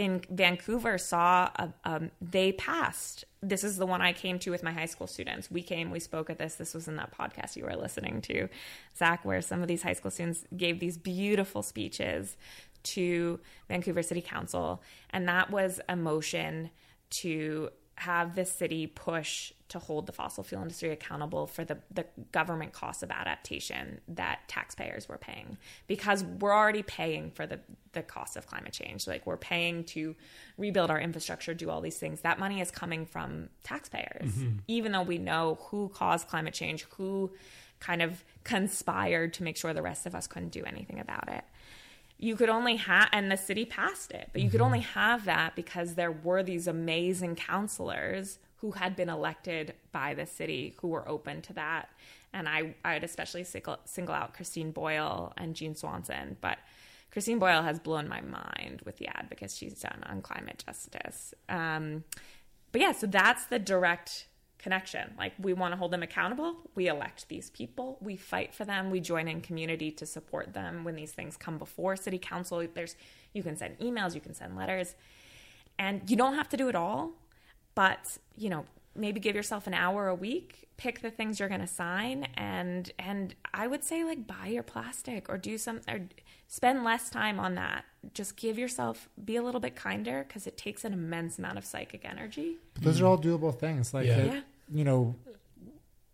in 0.00 0.22
Vancouver 0.30 0.96
saw 0.96 1.50
a, 1.56 1.68
um, 1.84 2.10
they 2.22 2.52
passed. 2.52 3.26
This 3.42 3.62
is 3.62 3.76
the 3.76 3.84
one 3.84 4.00
I 4.00 4.14
came 4.14 4.38
to 4.38 4.50
with 4.50 4.62
my 4.62 4.72
high 4.72 4.86
school 4.86 5.06
students. 5.06 5.50
We 5.50 5.62
came, 5.62 5.90
we 5.90 6.00
spoke 6.00 6.30
at 6.30 6.38
this. 6.38 6.54
This 6.54 6.72
was 6.72 6.88
in 6.88 6.96
that 6.96 7.14
podcast 7.14 7.54
you 7.54 7.64
were 7.64 7.76
listening 7.76 8.22
to, 8.22 8.48
Zach, 8.96 9.26
where 9.26 9.42
some 9.42 9.60
of 9.60 9.68
these 9.68 9.82
high 9.82 9.92
school 9.92 10.10
students 10.10 10.44
gave 10.56 10.80
these 10.80 10.96
beautiful 10.96 11.62
speeches 11.62 12.38
to 12.82 13.40
Vancouver 13.68 14.02
City 14.02 14.22
Council, 14.22 14.82
and 15.10 15.28
that 15.28 15.50
was 15.50 15.82
a 15.86 15.96
motion 15.96 16.70
to 17.10 17.68
have 18.00 18.34
the 18.34 18.46
city 18.46 18.86
push 18.86 19.52
to 19.68 19.78
hold 19.78 20.06
the 20.06 20.12
fossil 20.12 20.42
fuel 20.42 20.62
industry 20.62 20.90
accountable 20.90 21.46
for 21.46 21.66
the, 21.66 21.76
the 21.92 22.06
government 22.32 22.72
costs 22.72 23.02
of 23.02 23.10
adaptation 23.10 24.00
that 24.08 24.40
taxpayers 24.48 25.06
were 25.06 25.18
paying. 25.18 25.58
Because 25.86 26.24
we're 26.24 26.54
already 26.54 26.82
paying 26.82 27.30
for 27.30 27.46
the, 27.46 27.60
the 27.92 28.02
cost 28.02 28.38
of 28.38 28.46
climate 28.46 28.72
change. 28.72 29.06
Like 29.06 29.26
we're 29.26 29.36
paying 29.36 29.84
to 29.84 30.16
rebuild 30.56 30.90
our 30.90 30.98
infrastructure 30.98 31.52
do 31.52 31.68
all 31.68 31.82
these 31.82 31.98
things. 31.98 32.22
That 32.22 32.38
money 32.38 32.62
is 32.62 32.70
coming 32.70 33.04
from 33.04 33.50
taxpayers. 33.64 34.32
Mm-hmm. 34.32 34.56
Even 34.66 34.92
though 34.92 35.02
we 35.02 35.18
know 35.18 35.58
who 35.70 35.90
caused 35.90 36.26
climate 36.26 36.54
change 36.54 36.86
who 36.96 37.30
kind 37.80 38.00
of 38.00 38.24
conspired 38.44 39.34
to 39.34 39.42
make 39.42 39.58
sure 39.58 39.74
the 39.74 39.82
rest 39.82 40.06
of 40.06 40.14
us 40.14 40.26
couldn't 40.26 40.52
do 40.52 40.64
anything 40.64 40.98
about 40.98 41.28
it 41.28 41.44
you 42.22 42.36
could 42.36 42.50
only 42.50 42.76
have 42.76 43.08
and 43.12 43.32
the 43.32 43.36
city 43.36 43.64
passed 43.64 44.10
it 44.12 44.28
but 44.32 44.42
you 44.42 44.50
could 44.50 44.60
only 44.60 44.80
have 44.80 45.24
that 45.24 45.56
because 45.56 45.94
there 45.94 46.12
were 46.12 46.42
these 46.42 46.66
amazing 46.66 47.34
counselors 47.34 48.38
who 48.56 48.72
had 48.72 48.94
been 48.94 49.08
elected 49.08 49.74
by 49.90 50.12
the 50.14 50.26
city 50.26 50.74
who 50.80 50.88
were 50.88 51.08
open 51.08 51.40
to 51.42 51.52
that. 51.54 51.88
And 52.32 52.48
i 52.48 52.74
i'd 52.84 53.02
especially 53.02 53.42
single, 53.42 53.78
single 53.84 54.14
out 54.14 54.34
christine 54.34 54.70
boyle 54.70 55.32
and 55.36 55.56
jean 55.56 55.74
swanson 55.74 56.36
but 56.40 56.58
christine 57.10 57.40
boyle 57.40 57.62
has 57.62 57.80
blown 57.80 58.08
my 58.08 58.20
mind 58.20 58.82
with 58.84 58.98
the 58.98 59.08
advocacy 59.08 59.66
she's 59.66 59.80
done 59.80 60.04
on 60.08 60.22
climate 60.22 60.62
justice. 60.64 61.34
Um, 61.48 62.04
but 62.70 62.80
yeah 62.80 62.92
so 62.92 63.06
that's 63.08 63.46
the 63.46 63.58
direct 63.58 64.26
connection. 64.60 65.14
Like 65.18 65.32
we 65.38 65.52
want 65.52 65.72
to 65.72 65.76
hold 65.76 65.90
them 65.90 66.02
accountable. 66.02 66.56
We 66.74 66.88
elect 66.88 67.28
these 67.28 67.50
people. 67.50 67.98
We 68.00 68.16
fight 68.16 68.54
for 68.54 68.64
them. 68.64 68.90
We 68.90 69.00
join 69.00 69.28
in 69.28 69.40
community 69.40 69.90
to 69.92 70.06
support 70.06 70.52
them 70.52 70.84
when 70.84 70.94
these 70.94 71.12
things 71.12 71.36
come 71.36 71.58
before 71.58 71.96
city 71.96 72.18
council. 72.18 72.66
There's 72.72 72.96
you 73.32 73.42
can 73.42 73.56
send 73.56 73.78
emails, 73.78 74.14
you 74.14 74.20
can 74.20 74.34
send 74.34 74.56
letters. 74.56 74.94
And 75.78 76.08
you 76.10 76.16
don't 76.16 76.34
have 76.34 76.48
to 76.50 76.56
do 76.56 76.68
it 76.68 76.74
all, 76.74 77.12
but 77.74 78.18
you 78.36 78.50
know, 78.50 78.64
maybe 78.94 79.20
give 79.20 79.34
yourself 79.34 79.66
an 79.66 79.74
hour 79.74 80.08
a 80.08 80.14
week, 80.14 80.68
pick 80.76 81.00
the 81.00 81.10
things 81.10 81.38
you're 81.38 81.48
going 81.48 81.60
to 81.60 81.66
sign 81.66 82.28
and 82.34 82.92
and 82.98 83.34
I 83.52 83.66
would 83.66 83.84
say 83.84 84.04
like 84.04 84.26
buy 84.26 84.46
your 84.48 84.62
plastic 84.62 85.28
or 85.28 85.38
do 85.38 85.58
some 85.58 85.80
or 85.88 86.00
spend 86.52 86.82
less 86.82 87.08
time 87.08 87.38
on 87.38 87.54
that. 87.54 87.84
Just 88.12 88.36
give 88.36 88.58
yourself 88.58 89.08
be 89.24 89.36
a 89.36 89.42
little 89.42 89.60
bit 89.60 89.76
kinder 89.76 90.26
cuz 90.28 90.46
it 90.48 90.56
takes 90.56 90.84
an 90.84 90.92
immense 90.92 91.38
amount 91.38 91.58
of 91.58 91.64
psychic 91.64 92.04
energy. 92.04 92.56
But 92.74 92.82
those 92.82 93.00
are 93.00 93.06
all 93.06 93.16
doable 93.18 93.56
things. 93.56 93.94
Like, 93.94 94.06
Yeah. 94.06 94.16
it, 94.18 94.26
Yeah. 94.34 94.40
you 94.72 94.84
know, 94.84 95.14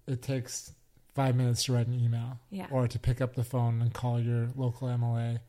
it 0.06 0.20
takes 0.20 0.72
five 1.14 1.34
minutes 1.36 1.64
to 1.64 1.72
write 1.72 1.86
an 1.86 1.94
email 1.98 2.38
Yeah. 2.50 2.66
or 2.70 2.86
to 2.86 2.98
pick 2.98 3.22
up 3.22 3.34
the 3.34 3.44
phone 3.44 3.80
and 3.80 3.94
call 3.94 4.20
your 4.20 4.50
local 4.54 4.88
MLA. 4.88 5.40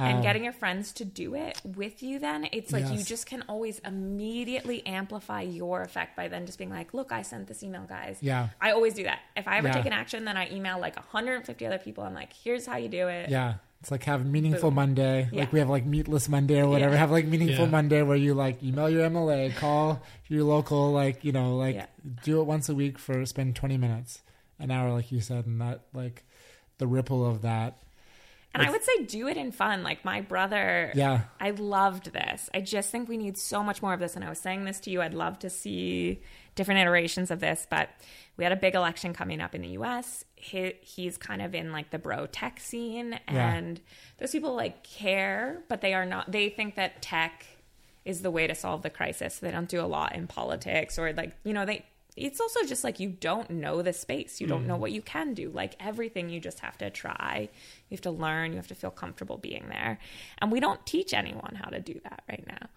and 0.00 0.18
Um, 0.18 0.22
getting 0.22 0.44
your 0.44 0.52
friends 0.52 0.92
to 0.92 1.04
do 1.04 1.34
it 1.34 1.60
with 1.64 2.04
you 2.04 2.20
then 2.20 2.48
it's 2.52 2.70
like 2.72 2.88
you 2.88 3.02
just 3.02 3.26
can 3.26 3.42
always 3.48 3.80
immediately 3.80 4.86
amplify 4.86 5.40
your 5.40 5.82
effect 5.82 6.14
by 6.14 6.28
then 6.28 6.46
just 6.46 6.56
being 6.56 6.70
like 6.70 6.94
look 6.94 7.10
i 7.10 7.20
sent 7.22 7.48
this 7.48 7.64
email 7.64 7.82
guys 7.82 8.18
Yeah. 8.22 8.50
i 8.60 8.70
always 8.70 8.94
do 8.94 9.02
that 9.02 9.18
if 9.36 9.48
i 9.48 9.58
ever 9.58 9.66
Yeah. 9.66 9.72
take 9.74 9.86
an 9.86 9.92
action 9.92 10.24
then 10.24 10.36
i 10.36 10.48
email 10.52 10.78
like 10.78 10.94
150 10.96 11.66
other 11.66 11.78
people 11.78 12.04
i'm 12.04 12.14
like 12.14 12.32
here's 12.32 12.64
how 12.64 12.76
you 12.76 12.88
do 12.88 13.08
it 13.08 13.28
Yeah. 13.28 13.54
It's 13.80 13.90
like 13.92 14.04
have 14.04 14.26
meaningful. 14.26 14.70
Monday. 14.70 15.28
Yeah. 15.30 15.40
Like 15.40 15.52
we 15.52 15.60
have 15.60 15.70
like 15.70 15.86
meatless 15.86 16.28
Monday 16.28 16.60
or 16.60 16.68
whatever. 16.68 16.94
Yeah. 16.94 16.98
Have 16.98 17.10
like 17.12 17.26
meaningful 17.26 17.66
Yeah. 17.66 17.70
Monday 17.70 18.02
where 18.02 18.16
you 18.16 18.34
like 18.34 18.62
email 18.62 18.90
your 18.90 19.08
MLA, 19.08 19.54
call 19.54 20.02
your 20.26 20.44
local, 20.44 20.92
like, 20.92 21.24
you 21.24 21.32
know, 21.32 21.56
like 21.56 21.88
do 22.24 22.40
it 22.40 22.44
once 22.44 22.68
a 22.68 22.74
week 22.74 22.98
for 22.98 23.24
spend 23.24 23.54
20 23.54 23.76
minutes, 23.76 24.22
an 24.58 24.70
hour, 24.70 24.92
like 24.92 25.12
you 25.12 25.20
said. 25.20 25.46
And 25.46 25.60
that, 25.60 25.82
like, 25.94 26.24
the 26.78 26.86
ripple 26.86 27.24
of 27.24 27.42
that. 27.42 27.78
And 28.54 28.62
i 28.66 28.70
would 28.70 28.82
say 28.82 29.04
do 29.04 29.28
it 29.28 29.36
in 29.36 29.52
fun 29.52 29.82
like 29.82 30.04
my 30.04 30.20
brother 30.20 30.90
Yeah. 30.94 31.22
I 31.40 31.50
loved 31.50 32.12
this. 32.12 32.50
I 32.52 32.60
just 32.60 32.90
think 32.90 33.08
we 33.08 33.16
need 33.16 33.36
so 33.38 33.62
much 33.62 33.80
more 33.82 33.92
of 33.94 34.00
this. 34.00 34.16
And 34.16 34.24
I 34.24 34.28
was 34.28 34.38
saying 34.40 34.64
this 34.64 34.80
to 34.80 34.90
you. 34.90 35.00
I'd 35.02 35.14
love 35.14 35.38
to 35.40 35.50
see 35.50 36.20
different 36.56 36.80
iterations 36.80 37.30
of 37.30 37.38
this, 37.40 37.66
but 37.70 37.88
we 38.36 38.42
had 38.44 38.52
a 38.52 38.56
big 38.56 38.74
election 38.74 39.12
coming 39.14 39.40
up 39.40 39.54
in 39.54 39.62
the 39.62 39.68
US. 39.80 40.24
He, 40.34 40.74
he's 40.80 41.16
kind 41.16 41.40
of 41.42 41.54
in 41.54 41.70
like 41.72 41.90
the 41.90 41.98
bro 41.98 42.26
tech 42.26 42.58
scene, 42.60 43.18
Yeah. 43.30 43.54
and 43.54 43.80
those 44.18 44.32
people 44.32 44.54
like 44.56 44.82
care, 44.82 45.62
but 45.68 45.80
they 45.80 45.94
are 45.94 46.04
not, 46.06 46.30
they 46.32 46.48
think 46.48 46.74
that 46.74 47.00
tech 47.02 47.46
is 48.04 48.22
the 48.22 48.30
way 48.30 48.46
to 48.46 48.54
solve 48.54 48.82
the 48.82 48.90
crisis. 48.90 49.38
They 49.38 49.50
don't 49.52 49.68
do 49.68 49.80
a 49.80 49.86
lot 49.86 50.14
in 50.16 50.26
politics 50.26 50.98
or 50.98 51.12
like, 51.12 51.32
you 51.44 51.52
know, 51.52 51.64
they, 51.66 51.84
it's 52.18 52.40
also 52.40 52.64
just 52.64 52.84
like 52.84 53.00
you 53.00 53.08
don't 53.08 53.50
know 53.50 53.82
the 53.82 53.92
space. 53.92 54.40
You 54.40 54.46
don't 54.46 54.66
know 54.66 54.76
mm. 54.76 54.80
what 54.80 54.92
you 54.92 55.02
can 55.02 55.34
do. 55.34 55.50
Like 55.50 55.76
everything, 55.80 56.28
you 56.28 56.40
just 56.40 56.60
have 56.60 56.76
to 56.78 56.90
try. 56.90 57.48
You 57.88 57.94
have 57.94 58.02
to 58.02 58.10
learn. 58.10 58.52
You 58.52 58.56
have 58.56 58.68
to 58.68 58.74
feel 58.74 58.90
comfortable 58.90 59.38
being 59.38 59.66
there. 59.68 59.98
And 60.38 60.50
we 60.50 60.60
don't 60.60 60.84
teach 60.84 61.14
anyone 61.14 61.58
how 61.62 61.70
to 61.70 61.80
do 61.80 62.00
that 62.04 62.22
right 62.28 62.44
now. 62.46 62.68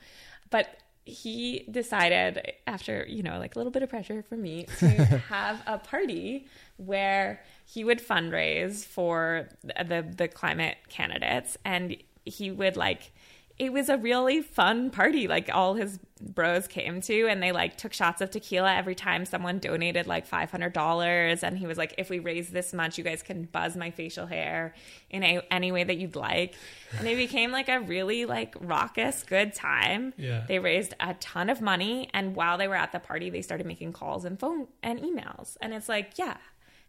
But 0.49 0.77
he 1.05 1.65
decided 1.71 2.53
after, 2.67 3.05
you 3.09 3.23
know, 3.23 3.39
like 3.39 3.55
a 3.55 3.59
little 3.59 3.71
bit 3.71 3.81
of 3.83 3.89
pressure 3.89 4.21
from 4.21 4.41
me 4.41 4.65
to 4.79 4.87
have 5.29 5.61
a 5.65 5.77
party 5.79 6.47
where 6.77 7.41
he 7.65 7.83
would 7.83 7.99
fundraise 7.99 8.85
for 8.85 9.49
the 9.63 10.05
the 10.15 10.27
climate 10.27 10.77
candidates 10.89 11.57
and 11.65 11.97
he 12.25 12.51
would 12.51 12.77
like 12.77 13.11
it 13.57 13.71
was 13.71 13.89
a 13.89 13.97
really 13.97 14.41
fun 14.41 14.89
party. 14.89 15.27
Like 15.27 15.49
all 15.53 15.75
his 15.75 15.99
bros 16.19 16.67
came 16.67 17.01
to, 17.01 17.27
and 17.27 17.41
they 17.41 17.51
like 17.51 17.77
took 17.77 17.93
shots 17.93 18.21
of 18.21 18.31
tequila 18.31 18.73
every 18.73 18.95
time 18.95 19.25
someone 19.25 19.59
donated 19.59 20.07
like 20.07 20.25
five 20.25 20.51
hundred 20.51 20.73
dollars. 20.73 21.43
And 21.43 21.57
he 21.57 21.67
was 21.67 21.77
like, 21.77 21.93
"If 21.97 22.09
we 22.09 22.19
raise 22.19 22.49
this 22.49 22.73
much, 22.73 22.97
you 22.97 23.03
guys 23.03 23.21
can 23.21 23.43
buzz 23.43 23.75
my 23.75 23.91
facial 23.91 24.25
hair 24.25 24.73
in 25.09 25.23
a, 25.23 25.41
any 25.51 25.71
way 25.71 25.83
that 25.83 25.97
you'd 25.97 26.15
like." 26.15 26.55
And 26.97 27.07
it 27.07 27.15
became 27.15 27.51
like 27.51 27.69
a 27.69 27.79
really 27.79 28.25
like 28.25 28.55
raucous, 28.59 29.23
good 29.23 29.53
time. 29.53 30.13
Yeah. 30.17 30.43
They 30.47 30.59
raised 30.59 30.93
a 30.99 31.13
ton 31.15 31.49
of 31.49 31.61
money, 31.61 32.09
and 32.13 32.35
while 32.35 32.57
they 32.57 32.67
were 32.67 32.75
at 32.75 32.91
the 32.91 32.99
party, 32.99 33.29
they 33.29 33.41
started 33.41 33.65
making 33.67 33.93
calls 33.93 34.25
and 34.25 34.39
phone 34.39 34.67
and 34.81 34.99
emails. 34.99 35.57
And 35.61 35.73
it's 35.73 35.89
like, 35.89 36.17
yeah, 36.17 36.37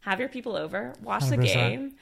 have 0.01 0.21
your 0.21 0.29
people 0.29 0.57
over, 0.57 0.95
watch 1.03 1.27
the 1.29 1.37
100%. 1.37 1.43
game. 1.43 1.95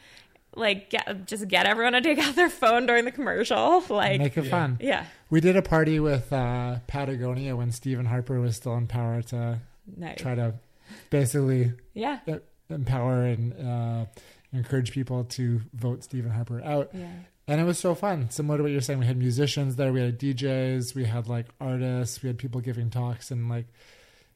Like, 0.56 0.90
get, 0.90 1.26
just 1.26 1.46
get 1.48 1.66
everyone 1.66 1.92
to 1.92 2.00
take 2.00 2.18
out 2.18 2.34
their 2.34 2.50
phone 2.50 2.86
during 2.86 3.04
the 3.04 3.12
commercial. 3.12 3.82
Like, 3.88 4.18
Make 4.20 4.36
it 4.36 4.46
fun. 4.50 4.78
yeah. 4.80 5.06
We 5.30 5.40
did 5.40 5.56
a 5.56 5.62
party 5.62 6.00
with 6.00 6.32
uh, 6.32 6.78
Patagonia 6.88 7.54
when 7.56 7.70
Stephen 7.70 8.06
Harper 8.06 8.40
was 8.40 8.56
still 8.56 8.74
in 8.76 8.86
power 8.88 9.22
to 9.22 9.60
Nice. 9.96 10.18
try 10.20 10.34
to 10.34 10.54
basically 11.10 11.72
Yeah. 11.94 12.18
empower 12.68 13.22
and 13.24 13.52
uh, 13.66 14.06
encourage 14.52 14.92
people 14.92 15.24
to 15.24 15.60
vote 15.72 16.02
Stephen 16.04 16.30
Harper 16.30 16.60
out. 16.64 16.90
Yeah. 16.92 17.08
And 17.48 17.60
it 17.60 17.64
was 17.64 17.78
so 17.78 17.94
fun. 17.94 18.30
Similar 18.30 18.58
to 18.58 18.62
what 18.64 18.72
you're 18.72 18.80
saying, 18.80 19.00
we 19.00 19.06
had 19.06 19.16
musicians 19.16 19.76
there, 19.76 19.92
we 19.92 20.00
had 20.00 20.18
DJs, 20.18 20.94
we 20.94 21.04
had 21.04 21.26
like 21.28 21.46
artists, 21.60 22.22
we 22.22 22.28
had 22.28 22.38
people 22.38 22.60
giving 22.60 22.90
talks, 22.90 23.30
and 23.32 23.48
like 23.48 23.66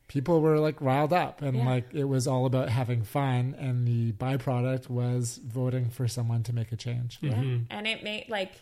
people 0.08 0.40
were 0.40 0.58
like 0.58 0.80
riled 0.80 1.12
up, 1.12 1.40
and 1.42 1.56
Yeah. 1.58 1.64
like 1.66 1.94
it 1.94 2.04
was 2.04 2.26
all 2.26 2.46
about 2.46 2.68
having 2.68 3.02
fun. 3.02 3.54
And 3.58 3.86
the 3.86 4.12
byproduct 4.12 4.88
was 4.88 5.38
voting 5.44 5.90
for 5.90 6.06
someone 6.08 6.42
to 6.44 6.52
make 6.52 6.72
a 6.72 6.76
change. 6.76 7.18
Yeah. 7.20 7.32
Mm-hmm. 7.32 7.64
And 7.70 7.86
it 7.86 8.02
made 8.04 8.26
like, 8.28 8.52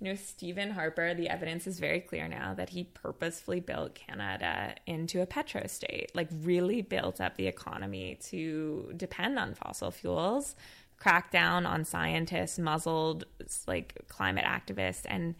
you 0.00 0.08
know, 0.08 0.14
Stephen 0.16 0.72
Harper, 0.72 1.14
the 1.14 1.28
evidence 1.28 1.66
is 1.66 1.78
very 1.78 2.00
clear 2.00 2.26
now 2.28 2.54
that 2.54 2.70
he 2.70 2.84
purposefully 2.84 3.60
built 3.60 3.94
Canada 3.94 4.74
into 4.86 5.22
a 5.22 5.26
petro 5.26 5.66
state, 5.66 6.10
like 6.14 6.28
really 6.42 6.82
built 6.82 7.20
up 7.20 7.36
the 7.36 7.46
economy 7.46 8.18
to 8.24 8.92
depend 8.96 9.38
on 9.38 9.54
fossil 9.54 9.90
fuels, 9.92 10.56
cracked 10.98 11.32
down 11.32 11.66
on 11.66 11.84
scientists, 11.84 12.58
muzzled 12.58 13.24
like 13.66 13.96
climate 14.08 14.44
activists. 14.44 15.02
And 15.06 15.36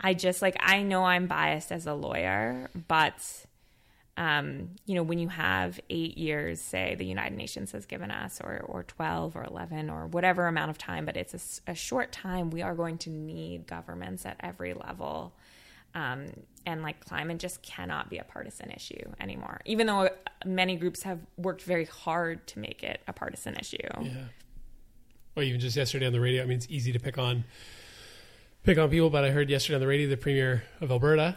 I 0.00 0.14
just 0.14 0.42
like, 0.42 0.56
I 0.60 0.82
know 0.82 1.04
I'm 1.04 1.26
biased 1.26 1.70
as 1.70 1.86
a 1.86 1.94
lawyer, 1.94 2.70
but 2.88 3.46
um, 4.16 4.70
you 4.86 4.94
know, 4.94 5.02
when 5.02 5.18
you 5.18 5.28
have 5.28 5.80
eight 5.90 6.16
years, 6.16 6.60
say 6.60 6.94
the 6.94 7.04
United 7.04 7.36
Nations 7.36 7.72
has 7.72 7.84
given 7.84 8.10
us, 8.10 8.40
or 8.42 8.60
or 8.68 8.84
twelve 8.84 9.34
or 9.34 9.42
eleven 9.42 9.90
or 9.90 10.06
whatever 10.06 10.46
amount 10.46 10.70
of 10.70 10.78
time, 10.78 11.04
but 11.04 11.16
it's 11.16 11.60
a 11.66 11.74
short 11.74 12.12
time. 12.12 12.50
We 12.50 12.62
are 12.62 12.74
going 12.74 12.98
to 12.98 13.10
need 13.10 13.66
governments 13.66 14.24
at 14.24 14.36
every 14.40 14.72
level, 14.72 15.34
um, 15.94 16.26
and 16.64 16.82
like 16.82 17.04
climate 17.04 17.38
just 17.38 17.60
cannot 17.62 18.08
be 18.08 18.18
a 18.18 18.24
partisan 18.24 18.70
issue 18.70 19.02
anymore. 19.18 19.60
Even 19.64 19.88
though 19.88 20.08
many 20.44 20.76
groups 20.76 21.02
have 21.02 21.18
worked 21.36 21.62
very 21.62 21.86
hard 21.86 22.46
to 22.48 22.60
make 22.60 22.84
it 22.84 23.00
a 23.08 23.12
partisan 23.12 23.56
issue. 23.56 23.78
Yeah. 24.00 24.10
Well, 25.34 25.44
even 25.44 25.58
just 25.58 25.76
yesterday 25.76 26.06
on 26.06 26.12
the 26.12 26.20
radio. 26.20 26.44
I 26.44 26.46
mean, 26.46 26.58
it's 26.58 26.68
easy 26.70 26.92
to 26.92 27.00
pick 27.00 27.18
on 27.18 27.42
pick 28.62 28.78
on 28.78 28.90
people, 28.90 29.10
but 29.10 29.24
I 29.24 29.30
heard 29.30 29.50
yesterday 29.50 29.74
on 29.74 29.80
the 29.80 29.88
radio 29.88 30.08
the 30.08 30.16
premier 30.16 30.62
of 30.80 30.92
Alberta 30.92 31.36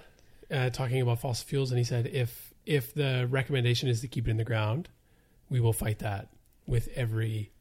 uh, 0.51 0.69
talking 0.69 1.01
about 1.01 1.19
fossil 1.19 1.47
fuels, 1.47 1.71
and 1.71 1.79
he 1.79 1.83
said 1.83 2.05
if 2.07 2.46
if 2.67 2.93
the 2.93 3.27
recommendation 3.29 3.89
is 3.89 4.01
to 4.01 4.07
keep 4.07 4.27
it 4.27 4.31
in 4.31 4.37
the 4.37 4.43
ground, 4.43 4.89
we 5.49 5.59
will 5.59 5.73
fight 5.73 5.99
that 5.99 6.29
with 6.65 6.89
every 6.95 7.51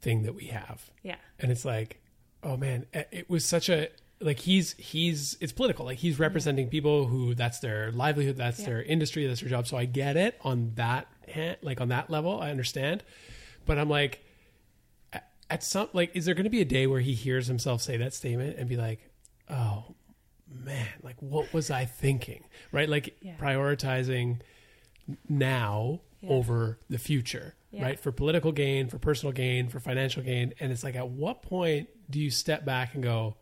thing 0.00 0.22
that 0.22 0.34
we 0.34 0.46
have. 0.46 0.90
Yeah. 1.02 1.16
And 1.38 1.50
it's 1.50 1.64
like, 1.64 2.00
oh 2.42 2.56
man, 2.56 2.86
it 2.92 3.28
was 3.28 3.44
such 3.44 3.68
a 3.68 3.88
like 4.20 4.38
he's 4.38 4.72
he's 4.74 5.36
it's 5.40 5.52
political. 5.52 5.84
Like 5.84 5.98
he's 5.98 6.18
representing 6.18 6.68
people 6.68 7.06
who 7.06 7.34
that's 7.34 7.58
their 7.58 7.90
livelihood, 7.92 8.36
that's 8.36 8.60
Yeah. 8.60 8.66
their 8.66 8.82
industry, 8.82 9.26
that's 9.26 9.40
their 9.40 9.50
job. 9.50 9.66
So 9.66 9.76
I 9.76 9.86
get 9.86 10.16
it 10.16 10.38
on 10.42 10.72
that 10.76 11.08
hand, 11.28 11.56
like 11.62 11.80
on 11.80 11.88
that 11.88 12.08
level, 12.10 12.40
I 12.40 12.50
understand. 12.50 13.02
But 13.66 13.78
I'm 13.78 13.88
like, 13.88 14.20
at 15.50 15.62
some 15.62 15.88
like, 15.92 16.14
is 16.14 16.24
there 16.26 16.34
going 16.34 16.44
to 16.44 16.50
be 16.50 16.60
a 16.60 16.64
day 16.66 16.86
where 16.86 17.00
he 17.00 17.14
hears 17.14 17.46
himself 17.48 17.82
say 17.82 17.96
that 17.96 18.14
statement 18.14 18.56
and 18.58 18.68
be 18.68 18.76
like, 18.76 19.00
oh 19.50 19.94
man, 20.54 20.88
like 21.02 21.16
what 21.20 21.52
was 21.52 21.70
I 21.70 21.84
thinking? 21.84 22.44
Right? 22.72 22.88
Like 22.88 23.16
Yeah. 23.20 23.36
prioritizing 23.38 24.40
now 25.28 26.00
Yeah. 26.20 26.30
over 26.30 26.78
the 26.88 26.98
future, 26.98 27.54
Yeah. 27.70 27.82
right? 27.84 28.00
For 28.00 28.12
political 28.12 28.52
gain, 28.52 28.88
for 28.88 28.98
personal 28.98 29.32
gain, 29.32 29.68
for 29.68 29.80
financial 29.80 30.22
gain. 30.22 30.54
And 30.60 30.72
it's 30.72 30.82
like, 30.84 30.94
at 30.96 31.08
what 31.08 31.42
point 31.42 31.88
do 32.10 32.18
you 32.20 32.30
step 32.30 32.64
back 32.64 32.94
and 32.94 33.02
go, 33.02 33.36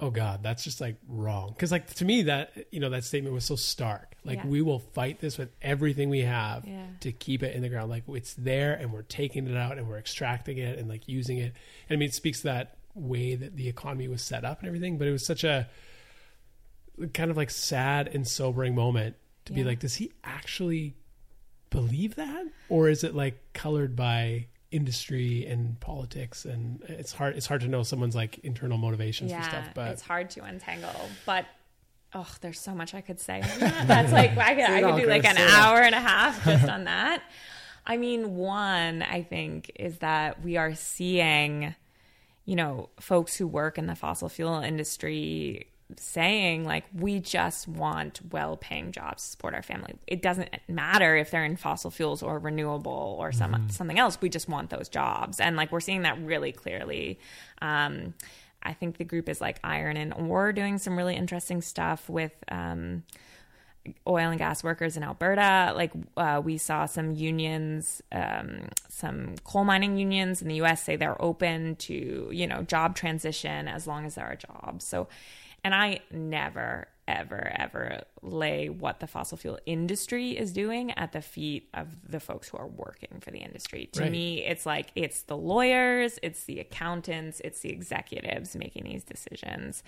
oh 0.00 0.10
God, 0.10 0.42
that's 0.42 0.62
just 0.64 0.80
like 0.80 0.96
wrong? 1.08 1.48
Because, 1.50 1.72
like, 1.72 1.92
to 1.94 2.04
me, 2.04 2.22
that, 2.22 2.66
you 2.70 2.80
know, 2.80 2.90
that 2.90 3.04
statement 3.04 3.34
was 3.34 3.44
so 3.44 3.56
stark. 3.56 4.14
Like, 4.24 4.42
we 4.44 4.60
will 4.60 4.80
fight 4.80 5.20
this 5.20 5.38
with 5.38 5.50
everything 5.62 6.08
we 6.10 6.20
have 6.22 6.66
to 7.00 7.12
keep 7.12 7.42
it 7.42 7.54
in 7.54 7.62
the 7.62 7.68
ground. 7.68 7.90
Like, 7.90 8.02
it's 8.08 8.34
there 8.34 8.74
and 8.74 8.92
we're 8.92 9.02
taking 9.02 9.46
it 9.46 9.56
out 9.56 9.78
and 9.78 9.88
we're 9.88 9.98
extracting 9.98 10.58
it 10.58 10.78
and 10.78 10.88
like 10.88 11.06
using 11.08 11.38
it. 11.38 11.54
And 11.88 11.96
I 11.96 11.96
mean, 11.96 12.08
it 12.08 12.14
speaks 12.14 12.38
to 12.38 12.44
that 12.48 12.76
way 12.94 13.34
that 13.36 13.56
the 13.56 13.68
economy 13.68 14.08
was 14.08 14.22
set 14.22 14.44
up 14.44 14.58
and 14.60 14.66
everything, 14.68 14.98
but 14.98 15.06
it 15.06 15.12
was 15.12 15.24
such 15.24 15.44
a 15.44 15.68
kind 17.12 17.30
of 17.30 17.36
like 17.36 17.50
sad 17.50 18.08
and 18.12 18.26
sobering 18.26 18.74
moment 18.74 19.16
to 19.46 19.52
be 19.52 19.64
like, 19.64 19.78
does 19.78 19.94
he 19.94 20.12
actually 20.24 20.94
believe 21.70 22.14
that 22.14 22.46
or 22.68 22.88
is 22.88 23.04
it 23.04 23.14
like 23.14 23.38
colored 23.52 23.96
by 23.96 24.46
industry 24.70 25.46
and 25.46 25.78
politics 25.80 26.44
and 26.44 26.82
it's 26.88 27.12
hard 27.12 27.36
it's 27.36 27.46
hard 27.46 27.60
to 27.60 27.68
know 27.68 27.82
someone's 27.82 28.16
like 28.16 28.38
internal 28.40 28.78
motivations 28.78 29.32
for 29.32 29.42
stuff 29.42 29.68
but 29.74 29.92
it's 29.92 30.02
hard 30.02 30.28
to 30.30 30.42
untangle. 30.42 30.90
But 31.24 31.46
oh, 32.14 32.28
there's 32.40 32.60
so 32.60 32.74
much 32.74 32.94
I 32.94 33.00
could 33.00 33.20
say. 33.20 33.42
That's 33.58 34.12
like 34.12 34.36
I 34.36 34.54
could, 34.54 34.64
I 34.64 34.80
could 34.82 35.00
do 35.02 35.08
like 35.08 35.24
an 35.24 35.36
say 35.36 35.44
it 35.44 35.50
all. 35.50 35.56
hour 35.56 35.80
and 35.80 35.94
a 35.94 36.00
half 36.00 36.44
just 36.44 36.68
on 36.68 36.84
that. 36.84 37.22
I 37.86 37.96
mean, 37.96 38.34
one 38.34 39.02
I 39.02 39.22
think 39.22 39.70
is 39.76 39.98
that 39.98 40.42
we 40.42 40.56
are 40.56 40.74
seeing, 40.74 41.74
you 42.44 42.56
know, 42.56 42.88
folks 42.98 43.36
who 43.36 43.46
work 43.46 43.78
in 43.78 43.86
the 43.86 43.94
fossil 43.94 44.28
fuel 44.28 44.58
industry 44.58 45.68
saying 45.96 46.64
like 46.64 46.84
we 46.92 47.20
just 47.20 47.68
want 47.68 48.20
well-paying 48.32 48.90
jobs 48.92 49.22
to 49.22 49.30
support 49.30 49.54
our 49.54 49.62
family. 49.62 49.94
It 50.06 50.20
doesn't 50.20 50.48
matter 50.68 51.16
if 51.16 51.30
they're 51.30 51.44
in 51.44 51.56
fossil 51.56 51.90
fuels 51.90 52.22
or 52.22 52.38
renewable 52.38 53.16
or 53.20 53.32
some 53.32 53.68
something 53.70 53.98
else. 53.98 54.18
We 54.20 54.28
just 54.28 54.48
want 54.48 54.70
those 54.70 54.88
jobs, 54.88 55.38
and 55.40 55.56
like 55.56 55.70
we're 55.70 55.80
seeing 55.80 56.02
that 56.02 56.20
really 56.20 56.52
clearly. 56.52 57.20
Um, 57.62 58.14
I 58.62 58.72
think 58.72 58.96
the 58.96 59.04
group 59.04 59.28
is 59.28 59.40
like 59.40 59.60
Iron 59.62 59.96
and 59.96 60.12
Earth 60.18 60.56
doing 60.56 60.78
some 60.78 60.96
really 60.96 61.14
interesting 61.14 61.62
stuff 61.62 62.08
with. 62.08 62.32
Um, 62.48 63.04
oil 64.06 64.30
and 64.30 64.38
gas 64.38 64.64
workers 64.64 64.96
in 64.96 65.02
Alberta. 65.02 65.72
Like 65.74 65.92
uh, 66.16 66.40
we 66.44 66.58
saw 66.58 66.86
some 66.86 67.12
unions, 67.12 68.02
um, 68.12 68.68
some 68.88 69.36
coal 69.44 69.64
mining 69.64 69.96
unions 69.96 70.42
in 70.42 70.48
the 70.48 70.56
U.S. 70.56 70.82
say 70.82 70.96
they're 70.96 71.20
open 71.22 71.76
to 71.76 72.28
you 72.32 72.46
know 72.46 72.62
job 72.62 72.96
transition 72.96 73.68
as 73.68 73.86
long 73.86 74.06
as 74.06 74.16
there 74.16 74.26
are 74.26 74.36
jobs. 74.36 74.84
So, 74.84 75.08
and 75.66 75.74
I 75.74 75.98
never 76.12 76.86
ever 77.08 77.52
ever 77.58 78.02
lay 78.22 78.68
what 78.68 79.00
the 79.00 79.06
fossil 79.06 79.36
fuel 79.36 79.58
industry 79.66 80.30
is 80.36 80.52
doing 80.52 80.90
at 80.92 81.10
the 81.12 81.20
feet 81.20 81.68
of 81.74 81.88
the 82.08 82.20
folks 82.20 82.48
who 82.48 82.56
are 82.56 82.66
working 82.68 83.18
for 83.20 83.30
the 83.32 83.38
industry. 83.38 83.88
To 83.94 84.02
Right. 84.02 84.10
me, 84.12 84.44
it's 84.44 84.64
like 84.64 84.86
it's 84.94 85.22
the 85.22 85.36
lawyers, 85.36 86.18
it's 86.22 86.44
the 86.44 86.60
accountants, 86.60 87.40
it's 87.44 87.60
the 87.60 87.70
executives 87.70 88.54
making 88.56 88.84
these 88.84 89.02
decisions, 89.04 89.82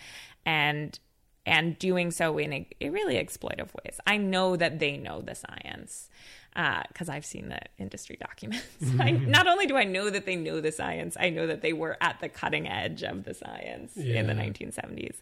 and 0.44 0.98
and 1.46 1.78
doing 1.78 2.10
so 2.10 2.38
in 2.38 2.52
a, 2.52 2.68
a 2.80 2.90
really 2.90 3.14
exploitive 3.14 3.68
ways. 3.82 3.98
I 4.06 4.16
know 4.18 4.56
that 4.56 4.80
they 4.80 4.96
know 4.96 5.20
the 5.22 5.34
science 5.34 6.10
uh, 6.56 6.82
because 6.88 7.08
I've 7.08 7.24
seen 7.24 7.48
the 7.48 7.60
industry 7.78 8.16
documents. 8.20 8.66
I, 9.00 9.12
not 9.12 9.46
only 9.46 9.66
do 9.66 9.76
I 9.76 9.84
know 9.84 10.10
that 10.10 10.26
they 10.26 10.36
know 10.36 10.60
the 10.60 10.72
science, 10.72 11.16
I 11.18 11.30
know 11.30 11.46
that 11.46 11.62
they 11.62 11.72
were 11.72 11.96
at 12.00 12.20
the 12.20 12.28
cutting 12.28 12.68
edge 12.68 13.02
of 13.02 13.24
the 13.24 13.32
science 13.34 13.96
in 13.96 14.26
the 14.26 14.34
1970s. 14.34 15.16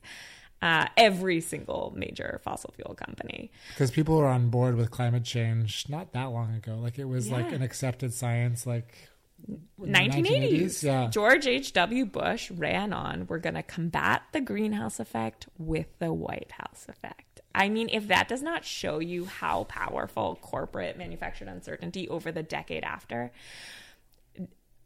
Uh, 0.62 0.86
every 0.96 1.40
single 1.40 1.92
major 1.94 2.40
fossil 2.42 2.72
fuel 2.74 2.94
company. 2.94 3.50
because 3.74 3.90
people 3.90 4.16
were 4.16 4.26
on 4.26 4.48
board 4.48 4.74
with 4.74 4.90
climate 4.90 5.22
change 5.22 5.84
not 5.88 6.12
that 6.12 6.24
long 6.24 6.54
ago. 6.54 6.76
Like 6.76 6.98
it 6.98 7.04
was 7.04 7.30
like 7.30 7.52
an 7.52 7.60
accepted 7.62 8.14
science. 8.14 8.66
Like 8.66 9.10
in 9.46 9.60
the 9.78 9.98
1980s. 9.98 10.82
Yeah, 10.82 11.08
George 11.08 11.46
H.W. 11.46 12.06
Bush 12.06 12.50
ran 12.50 12.92
on, 12.92 13.26
we're 13.28 13.38
going 13.38 13.54
to 13.54 13.62
combat 13.62 14.22
the 14.32 14.40
greenhouse 14.40 14.98
effect 14.98 15.46
with 15.58 15.86
the 15.98 16.12
White 16.12 16.52
House 16.52 16.86
effect. 16.88 17.40
I 17.54 17.68
mean, 17.68 17.88
if 17.90 18.08
that 18.08 18.28
does 18.28 18.42
not 18.42 18.64
show 18.64 18.98
you 18.98 19.24
how 19.24 19.64
powerful 19.64 20.38
corporate 20.42 20.98
manufactured 20.98 21.48
uncertainty 21.48 22.08
over 22.08 22.30
the 22.32 22.42
decade 22.42 22.84
after, 22.84 23.32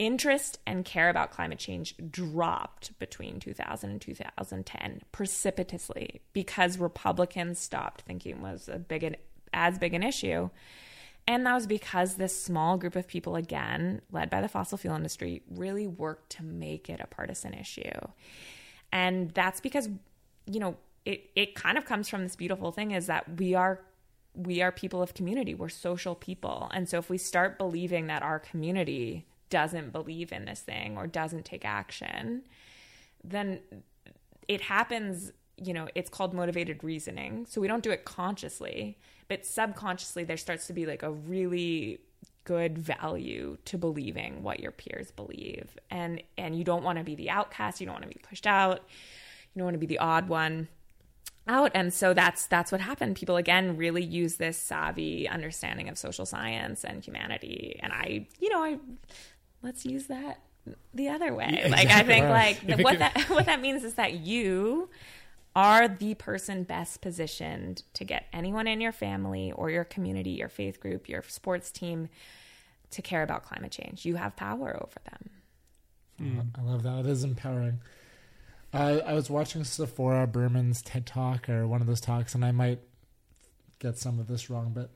interest 0.01 0.59
and 0.67 0.83
care 0.83 1.11
about 1.11 1.31
climate 1.31 1.59
change 1.59 1.95
dropped 2.11 2.99
between 2.99 3.39
2000 3.39 3.91
and 3.91 4.01
2010 4.01 5.03
precipitously 5.13 6.23
because 6.33 6.79
Republicans 6.79 7.59
stopped 7.59 8.01
thinking 8.01 8.41
was 8.41 8.69
a 8.69 8.79
big 8.79 9.17
as 9.53 9.79
big 9.79 9.93
an 9.93 10.03
issue. 10.03 10.49
And 11.29 11.45
that 11.45 11.53
was 11.53 11.67
because 11.67 12.15
this 12.15 12.43
small 12.43 12.79
group 12.79 12.97
of 12.97 13.07
people, 13.07 13.37
again, 13.37 14.01
led 14.11 14.31
by 14.31 14.41
the 14.41 14.49
fossil 14.49 14.79
fuel 14.79 14.97
industry, 14.97 15.43
really 15.51 15.87
worked 15.87 16.31
to 16.33 16.45
make 16.45 16.89
it 16.89 16.99
a 17.01 17.07
partisan 17.07 17.53
issue. 17.53 18.01
And 18.91 19.31
that's 19.33 19.61
because, 19.61 19.91
you 20.47 20.61
know, 20.61 20.77
it, 21.05 21.29
it 21.37 21.55
kind 21.55 21.77
of 21.77 21.85
comes 21.85 22.09
from 22.09 22.23
this 22.23 22.37
beautiful 22.37 22.73
thing 22.73 22.93
is 22.93 23.07
that 23.07 23.39
we 23.39 23.55
are 23.55 23.81
we 24.35 24.63
are 24.63 24.73
people 24.73 25.03
of 25.03 25.13
community. 25.13 25.55
We're 25.55 25.69
social 25.69 26.15
people. 26.15 26.71
And 26.73 26.89
so 26.89 26.99
if 26.99 27.11
we 27.11 27.19
start 27.19 27.59
believing 27.59 28.07
that 28.07 28.23
our 28.23 28.39
community 28.39 29.27
doesn't 29.51 29.93
believe 29.93 30.33
in 30.33 30.45
this 30.45 30.61
thing 30.61 30.97
or 30.97 31.07
doesn't 31.07 31.45
take 31.45 31.65
action, 31.65 32.43
then 33.23 33.61
it 34.49 34.63
happens, 34.63 35.33
you 35.57 35.73
know, 35.73 35.89
it's 35.95 36.09
called 36.09 36.33
motivated 36.33 36.83
reasoning. 36.83 37.47
So 37.49 37.61
we 37.61 37.69
don't 37.69 37.83
do 37.83 37.91
it 37.91 38.05
consciously, 38.05 38.99
but 39.29 39.45
subconsciously 39.45 40.25
there 40.25 40.37
starts 40.37 40.67
to 40.69 40.73
be 40.73 40.87
like 40.87 41.03
a 41.03 41.11
really 41.11 42.01
good 42.45 42.79
value 42.79 43.59
to 43.67 43.79
believing 43.79 44.43
what 44.43 44.61
your 44.61 44.73
peers 44.73 45.11
believe. 45.11 45.79
And 45.91 46.23
and 46.39 46.57
you 46.57 46.65
don't 46.65 46.83
want 46.83 46.99
to 46.99 47.05
be 47.05 47.15
the 47.15 47.31
outcast, 47.31 47.81
you 47.81 47.87
don't 47.87 47.95
want 47.95 48.05
to 48.05 48.09
be 48.09 48.21
pushed 48.29 48.47
out, 48.47 48.81
you 49.55 49.61
don't 49.61 49.67
want 49.67 49.75
to 49.75 49.79
be 49.79 49.87
the 49.87 49.99
odd 49.99 50.29
one. 50.29 50.69
out 51.49 51.71
and 51.75 51.93
so 51.93 52.15
that's 52.15 52.47
that's 52.47 52.71
what 52.71 52.81
happened 52.81 53.17
people 53.17 53.37
again 53.37 53.77
really 53.77 54.03
use 54.05 54.37
this 54.37 54.59
savvy 54.59 55.29
understanding 55.29 55.89
of 55.89 55.97
social 55.99 56.27
science 56.27 56.85
and 56.85 57.05
humanity 57.05 57.79
and 57.83 57.93
i 57.93 58.27
you 58.39 58.49
know 58.51 58.63
i 58.63 58.79
let's 59.63 59.85
use 59.85 60.07
that 60.07 60.41
the 60.95 61.09
other 61.09 61.35
way 61.35 61.67
like 61.71 61.89
i 61.89 62.03
think 62.03 62.29
like 62.29 62.63
If 62.67 62.81
it 62.81 62.85
what 62.85 62.99
that 62.99 63.19
what 63.31 63.47
that 63.47 63.61
means 63.61 63.85
is 63.85 63.95
that 63.95 64.15
you 64.15 64.89
are 65.57 65.89
the 65.89 66.15
person 66.15 66.63
best 66.63 67.01
positioned 67.01 67.83
to 67.95 68.05
get 68.05 68.27
anyone 68.33 68.67
in 68.69 68.81
your 68.81 68.93
family 68.93 69.53
or 69.53 69.71
your 69.71 69.85
community 69.85 70.31
your 70.31 70.49
faith 70.49 70.81
group 70.81 71.09
your 71.09 71.23
sports 71.27 71.71
team 71.71 72.09
to 72.91 73.03
care 73.03 73.23
about 73.23 73.43
climate 73.43 73.73
change 73.73 74.05
you 74.05 74.17
have 74.17 74.37
power 74.37 74.77
over 74.81 75.01
them 75.11 75.31
I 76.59 76.63
love 76.63 76.83
that. 76.83 77.01
It 77.01 77.07
is 77.07 77.25
empowering. 77.25 77.81
I 78.73 79.01
I 79.01 79.15
was 79.15 79.31
watching 79.31 79.63
Tzeporah 79.63 80.31
Berman's 80.31 80.83
TED 80.83 81.07
Talk 81.07 81.49
or 81.49 81.67
one 81.67 81.81
of 81.81 81.87
those 81.87 82.01
talks, 82.01 82.35
and 82.35 82.45
I 82.45 82.53
might 82.53 82.81
get 83.79 83.97
some 83.97 84.21
of 84.21 84.27
this 84.27 84.51
wrong, 84.51 84.73
but 84.75 84.91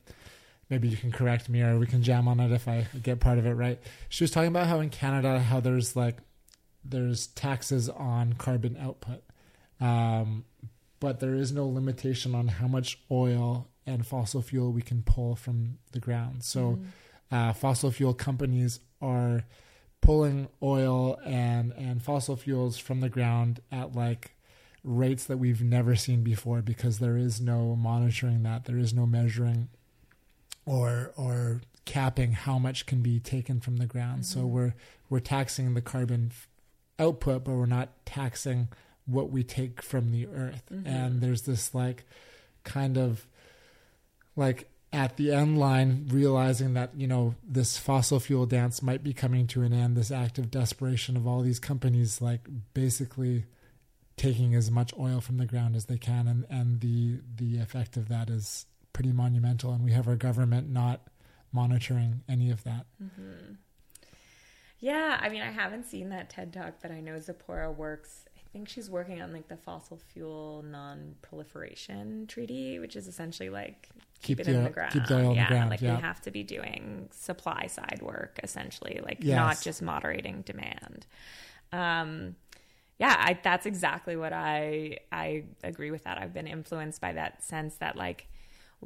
maybe 0.70 0.88
you 0.88 0.96
can 0.96 1.12
correct 1.12 1.48
me 1.48 1.62
or 1.62 1.78
we 1.78 1.86
can 1.86 2.02
jam 2.02 2.28
on 2.28 2.40
it 2.40 2.52
if 2.52 2.68
I 2.68 2.86
get 3.02 3.20
part 3.20 3.38
of 3.38 3.46
it 3.46 3.52
right. 3.52 3.78
She 4.08 4.24
was 4.24 4.30
talking 4.30 4.48
about 4.48 4.66
how 4.66 4.80
in 4.80 4.90
Canada, 4.90 5.40
how 5.40 5.60
there's 5.60 5.96
like 5.96 6.16
there's 6.84 7.28
taxes 7.28 7.88
on 7.88 8.34
carbon 8.34 8.76
output, 8.80 9.22
um, 9.80 10.44
but 11.00 11.20
there 11.20 11.34
is 11.34 11.52
no 11.52 11.66
limitation 11.68 12.34
on 12.34 12.48
how 12.48 12.66
much 12.66 12.98
oil 13.10 13.68
and 13.86 14.06
fossil 14.06 14.42
fuel 14.42 14.72
we 14.72 14.82
can 14.82 15.02
pull 15.02 15.36
from 15.36 15.78
the 15.92 16.00
ground. 16.00 16.42
So, 16.42 16.78
uh, 17.30 17.52
fossil 17.52 17.90
fuel 17.90 18.14
companies 18.14 18.80
are 19.00 19.44
pulling 20.00 20.48
oil 20.62 21.18
and 21.24 21.72
and 21.72 22.02
fossil 22.02 22.36
fuels 22.36 22.76
from 22.76 23.00
the 23.00 23.08
ground 23.08 23.60
at 23.72 23.94
like 23.94 24.32
rates 24.82 25.24
that 25.24 25.38
we've 25.38 25.62
never 25.62 25.96
seen 25.96 26.22
before 26.22 26.60
because 26.60 26.98
there 26.98 27.16
is 27.16 27.40
no 27.40 27.74
monitoring 27.74 28.42
that 28.42 28.66
there 28.66 28.76
is 28.76 28.92
no 28.92 29.06
measuring 29.06 29.68
or 30.66 31.12
or 31.16 31.60
capping 31.84 32.32
how 32.32 32.58
much 32.58 32.86
can 32.86 33.02
be 33.02 33.20
taken 33.20 33.60
from 33.60 33.76
the 33.76 33.86
ground. 33.86 34.26
So 34.26 34.40
mm-hmm. 34.40 34.48
we're 34.48 34.74
we're 35.10 35.20
taxing 35.20 35.74
the 35.74 35.82
carbon 35.82 36.30
f- 36.30 36.48
output 36.98 37.44
but 37.44 37.52
we're 37.52 37.66
not 37.66 37.90
taxing 38.06 38.68
what 39.06 39.30
we 39.30 39.42
take 39.42 39.82
from 39.82 40.12
the 40.12 40.26
earth. 40.26 40.62
Mm-hmm. 40.72 40.86
And 40.86 41.20
there's 41.20 41.42
this 41.42 41.74
like 41.74 42.04
kind 42.62 42.96
of 42.96 43.26
like 44.36 44.70
at 44.92 45.16
the 45.16 45.32
end 45.32 45.58
line 45.58 46.06
realizing 46.10 46.74
that 46.74 46.90
you 46.96 47.06
know 47.06 47.34
this 47.46 47.76
fossil 47.76 48.20
fuel 48.20 48.46
dance 48.46 48.82
might 48.82 49.02
be 49.02 49.12
coming 49.12 49.46
to 49.48 49.62
an 49.62 49.72
end 49.72 49.96
this 49.96 50.10
act 50.10 50.38
of 50.38 50.50
desperation 50.50 51.16
of 51.16 51.26
all 51.26 51.42
these 51.42 51.58
companies 51.58 52.22
like 52.22 52.48
basically 52.72 53.44
taking 54.16 54.54
as 54.54 54.70
much 54.70 54.92
oil 54.98 55.20
from 55.20 55.38
the 55.38 55.46
ground 55.46 55.76
as 55.76 55.86
they 55.86 55.98
can. 55.98 56.26
And 56.26 56.46
and 56.48 56.80
the 56.80 57.20
the 57.36 57.58
effect 57.58 57.96
of 57.96 58.08
that 58.08 58.30
is 58.30 58.66
pretty 58.94 59.12
monumental 59.12 59.72
and 59.74 59.84
we 59.84 59.92
have 59.92 60.08
our 60.08 60.16
government 60.16 60.70
not 60.70 61.02
monitoring 61.52 62.22
any 62.28 62.50
of 62.50 62.64
that 62.64 62.86
Yeah, 64.80 65.18
I 65.20 65.28
mean, 65.30 65.42
I 65.42 65.50
haven't 65.50 65.86
seen 65.86 66.10
that 66.10 66.28
TED 66.30 66.52
talk, 66.52 66.74
but 66.82 66.90
I 66.90 67.00
know 67.00 67.12
Tzeporah 67.14 67.74
works. 67.74 68.26
I 68.36 68.40
think 68.52 68.68
she's 68.68 68.90
working 68.90 69.22
on 69.22 69.32
like 69.32 69.48
the 69.48 69.56
fossil 69.56 69.96
fuel 69.96 70.62
non-proliferation 70.66 72.26
treaty, 72.26 72.78
which 72.78 72.94
is 72.96 73.08
essentially 73.08 73.48
like 73.48 73.88
keep, 74.22 74.38
Keep 74.38 74.40
it 74.40 74.44
the 74.44 74.52
in 74.52 74.62
the 74.64 74.70
ground. 74.70 74.92
keep 74.92 75.06
the 75.06 75.16
oil 75.16 75.32
in 75.32 75.38
the 75.38 75.42
yeah, 75.42 75.48
ground, 75.48 75.70
like 75.70 75.80
yeah. 75.80 75.96
we 75.96 75.96
have 75.96 76.20
to 76.22 76.30
be 76.30 76.42
doing 76.42 77.08
supply 77.12 77.66
side 77.66 78.00
work 78.02 78.38
essentially, 78.42 79.00
like 79.02 79.18
Yes. 79.20 79.36
not 79.36 79.60
just 79.62 79.80
moderating 79.82 80.42
demand. 80.42 81.06
Um, 81.72 82.36
yeah, 82.98 83.16
I, 83.18 83.38
that's 83.42 83.66
exactly 83.66 84.16
what 84.16 84.32
I 84.32 84.98
I 85.10 85.44
agree 85.64 85.90
with 85.90 86.04
that. 86.04 86.18
I've 86.18 86.32
been 86.34 86.46
influenced 86.46 87.00
by 87.00 87.12
that 87.14 87.42
sense 87.42 87.76
that 87.76 87.96
like 87.96 88.28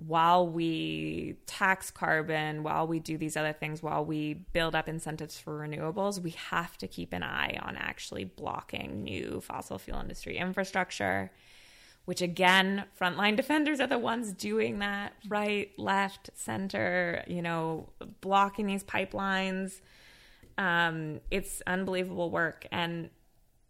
while 0.07 0.47
we 0.47 1.37
tax 1.47 1.91
carbon, 1.91 2.63
while 2.63 2.87
we 2.87 3.01
do 3.01 3.19
these 3.19 3.37
other 3.37 3.53
things, 3.53 3.83
while 3.83 4.05
we 4.05 4.35
build 4.35 4.75
up 4.75 4.89
incentives 4.89 5.39
for 5.39 5.59
renewables, 5.59 6.21
we 6.21 6.31
have 6.31 6.79
to 6.79 6.87
keep 6.87 7.13
an 7.13 7.23
eye 7.23 7.59
on 7.63 7.77
actually 7.77 8.25
blocking 8.25 9.03
new 9.03 9.41
fossil 9.41 9.79
fuel 9.79 10.01
industry 10.01 10.37
infrastructure, 10.37 11.31
which 12.05 12.23
again, 12.23 12.85
frontline 12.99 13.37
defenders 13.37 13.81
are 13.81 13.87
the 13.87 13.99
ones 13.99 14.33
doing 14.33 14.79
that 14.79 15.15
right, 15.29 15.71
left, 15.79 16.31
center, 16.35 17.25
you 17.27 17.43
know, 17.43 17.89
blocking 18.21 18.67
these 18.67 18.85
pipelines. 18.85 19.81
Um, 20.57 21.21
it's 21.31 21.63
unbelievable 21.67 22.31
work. 22.31 22.67
And 22.71 23.11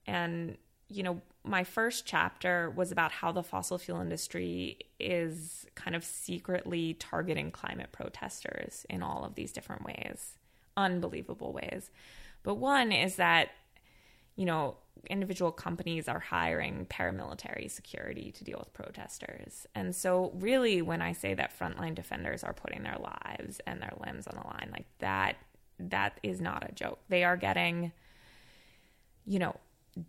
and 0.07 0.57
you 0.89 1.03
know 1.03 1.21
my 1.49 1.65
first 1.65 2.07
chapter 2.07 2.71
was 2.71 2.93
about 2.93 3.11
how 3.11 3.33
the 3.33 3.43
fossil 3.43 3.79
fuel 3.79 4.01
industry 4.01 4.79
is 5.01 5.67
kind 5.75 5.97
of 5.97 6.05
secretly 6.05 6.95
targeting 6.95 7.51
climate 7.51 7.91
protesters 7.93 8.87
in 8.91 9.03
all 9.03 9.25
of 9.25 9.35
these 9.35 9.53
different 9.53 9.85
ways 9.85 10.35
unbelievable 10.79 11.53
ways. 11.53 11.91
But 12.45 12.55
one 12.55 12.93
is 12.93 13.17
that 13.17 13.51
you 14.37 14.47
know 14.47 14.77
individual 15.11 15.53
companies 15.53 16.09
are 16.09 16.19
hiring 16.19 16.87
paramilitary 16.87 17.71
security 17.71 18.33
to 18.33 18.45
deal 18.45 18.59
with 18.59 18.73
protesters. 18.73 19.67
And 19.75 19.95
so 19.95 20.33
really 20.37 20.81
when 20.81 21.03
i 21.03 21.13
say 21.13 21.35
that 21.35 21.57
frontline 21.59 21.95
defenders 21.95 22.43
are 22.45 22.53
putting 22.53 22.83
their 22.85 22.99
lives 22.99 23.61
and 23.67 23.83
their 23.83 23.93
limbs 24.05 24.27
on 24.27 24.37
the 24.37 24.47
line 24.47 24.71
like 24.73 24.87
that 25.01 25.37
that 25.81 26.19
is 26.23 26.41
not 26.41 26.69
a 26.69 26.73
joke. 26.73 26.99
They 27.09 27.25
are 27.25 27.37
getting 27.37 27.93
you 29.27 29.39
know, 29.39 29.55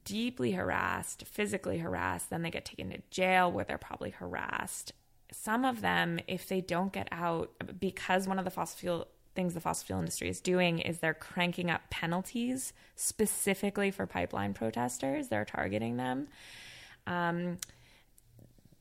deeply 0.04 0.52
harassed, 0.52 1.26
physically 1.26 1.80
harassed. 1.80 2.30
Then 2.30 2.42
they 2.42 2.52
get 2.52 2.66
taken 2.66 2.90
to 2.92 3.00
jail 3.10 3.52
where 3.52 3.66
they're 3.66 3.78
probably 3.78 4.12
harassed. 4.12 4.94
Some 5.32 5.66
of 5.66 5.82
them, 5.82 6.20
if 6.28 6.48
they 6.48 6.62
don't 6.62 6.92
get 6.92 7.08
out, 7.12 7.52
because 7.80 8.28
one 8.28 8.40
of 8.40 8.46
the 8.46 8.52
fossil 8.52 8.78
fuel 8.78 9.08
things 9.36 9.54
the 9.54 9.62
fossil 9.62 9.86
fuel 9.86 10.00
industry 10.00 10.28
is 10.28 10.42
doing 10.42 10.80
is 10.80 11.00
they're 11.00 11.14
cranking 11.14 11.70
up 11.70 11.90
penalties 11.90 12.74
specifically 12.96 13.92
for 13.92 14.06
pipeline 14.08 14.54
protesters. 14.54 15.28
They're 15.28 15.46
targeting 15.46 15.98
them. 15.98 16.28
Um, 17.06 17.58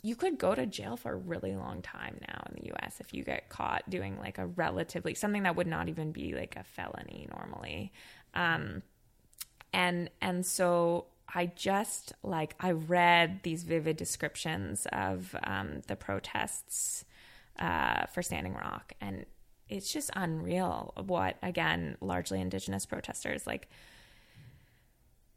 you 0.02 0.16
could 0.16 0.38
go 0.38 0.54
to 0.54 0.64
jail 0.64 0.96
for 0.96 1.12
a 1.12 1.16
really 1.16 1.54
long 1.54 1.82
time 1.82 2.18
now 2.26 2.42
in 2.48 2.62
the 2.62 2.72
US 2.72 2.96
if 3.00 3.12
you 3.12 3.24
get 3.24 3.48
caught 3.48 3.88
doing 3.90 4.18
like 4.18 4.38
a 4.38 4.46
relatively 4.46 5.14
something 5.14 5.42
that 5.42 5.56
would 5.56 5.66
not 5.66 5.88
even 5.88 6.12
be 6.12 6.34
like 6.34 6.56
a 6.56 6.64
felony 6.64 7.28
normally. 7.30 7.92
Um, 8.34 8.82
and 9.72 10.10
and 10.20 10.44
so 10.44 11.06
I 11.34 11.46
just 11.46 12.12
like 12.22 12.54
I 12.60 12.72
read 12.72 13.40
these 13.42 13.64
vivid 13.64 13.96
descriptions 13.96 14.86
of 14.92 15.36
um, 15.44 15.82
the 15.86 15.96
protests 15.96 17.04
uh, 17.58 18.06
for 18.06 18.22
Standing 18.22 18.54
Rock, 18.54 18.92
and 19.00 19.26
it's 19.68 19.92
just 19.92 20.10
unreal 20.16 20.94
what 21.06 21.36
again 21.42 21.96
largely 22.00 22.40
indigenous 22.40 22.86
protesters 22.86 23.46
like 23.46 23.68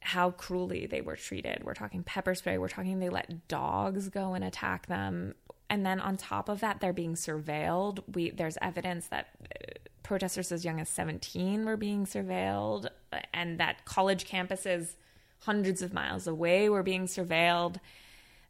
how 0.01 0.31
cruelly 0.31 0.87
they 0.87 1.01
were 1.01 1.15
treated. 1.15 1.63
We're 1.63 1.75
talking 1.75 2.03
pepper 2.03 2.33
spray. 2.33 2.57
We're 2.57 2.69
talking 2.69 2.99
they 2.99 3.09
let 3.09 3.47
dogs 3.47 4.09
go 4.09 4.33
and 4.33 4.43
attack 4.43 4.87
them. 4.87 5.35
And 5.69 5.85
then 5.85 5.99
on 5.99 6.17
top 6.17 6.49
of 6.49 6.59
that, 6.61 6.81
they're 6.81 6.91
being 6.91 7.13
surveilled. 7.13 7.99
We 8.13 8.31
there's 8.31 8.57
evidence 8.61 9.07
that 9.07 9.27
uh, 9.43 9.73
protesters 10.03 10.51
as 10.51 10.65
young 10.65 10.79
as 10.79 10.89
17 10.89 11.65
were 11.65 11.77
being 11.77 12.05
surveilled, 12.05 12.89
and 13.33 13.59
that 13.59 13.85
college 13.85 14.25
campuses 14.25 14.95
hundreds 15.39 15.81
of 15.81 15.93
miles 15.93 16.27
away 16.27 16.69
were 16.69 16.83
being 16.83 17.05
surveilled. 17.07 17.77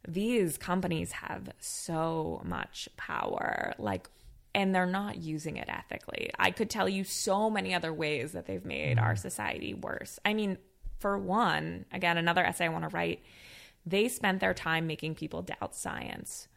These 0.06 0.58
companies 0.58 1.12
have 1.12 1.50
so 1.58 2.42
much 2.44 2.88
power, 2.96 3.74
like, 3.78 4.08
and 4.54 4.74
they're 4.74 4.84
not 4.84 5.16
using 5.18 5.56
it 5.56 5.68
ethically. 5.68 6.30
I 6.38 6.50
could 6.50 6.68
tell 6.68 6.88
you 6.88 7.04
so 7.04 7.48
many 7.48 7.74
other 7.74 7.92
ways 7.92 8.32
that 8.32 8.46
they've 8.46 8.64
made 8.64 8.98
our 8.98 9.12
mm-hmm. 9.12 9.16
society 9.16 9.74
worse. 9.74 10.18
I 10.24 10.34
mean, 10.34 10.58
for 10.98 11.16
one, 11.16 11.86
again, 11.92 12.18
another 12.18 12.44
essay 12.44 12.66
I 12.66 12.68
want 12.68 12.88
to 12.88 12.94
write, 12.94 13.22
they 13.86 14.08
spent 14.08 14.40
their 14.40 14.54
time 14.54 14.86
making 14.86 15.14
people 15.14 15.42
doubt 15.42 15.74
science. 15.74 16.48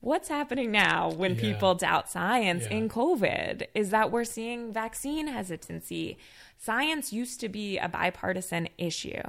What's 0.00 0.28
happening 0.28 0.70
now 0.70 1.10
when 1.10 1.34
Yeah. 1.34 1.40
people 1.40 1.74
doubt 1.74 2.08
science 2.08 2.64
Yeah. 2.64 2.78
in 2.78 2.88
COVID 2.88 3.66
is 3.74 3.90
that 3.90 4.10
we're 4.10 4.24
seeing 4.24 4.72
vaccine 4.72 5.26
hesitancy. 5.26 6.16
Science 6.62 7.10
used 7.10 7.40
to 7.40 7.48
be 7.48 7.78
a 7.78 7.88
bipartisan 7.88 8.68
issue. 8.76 9.22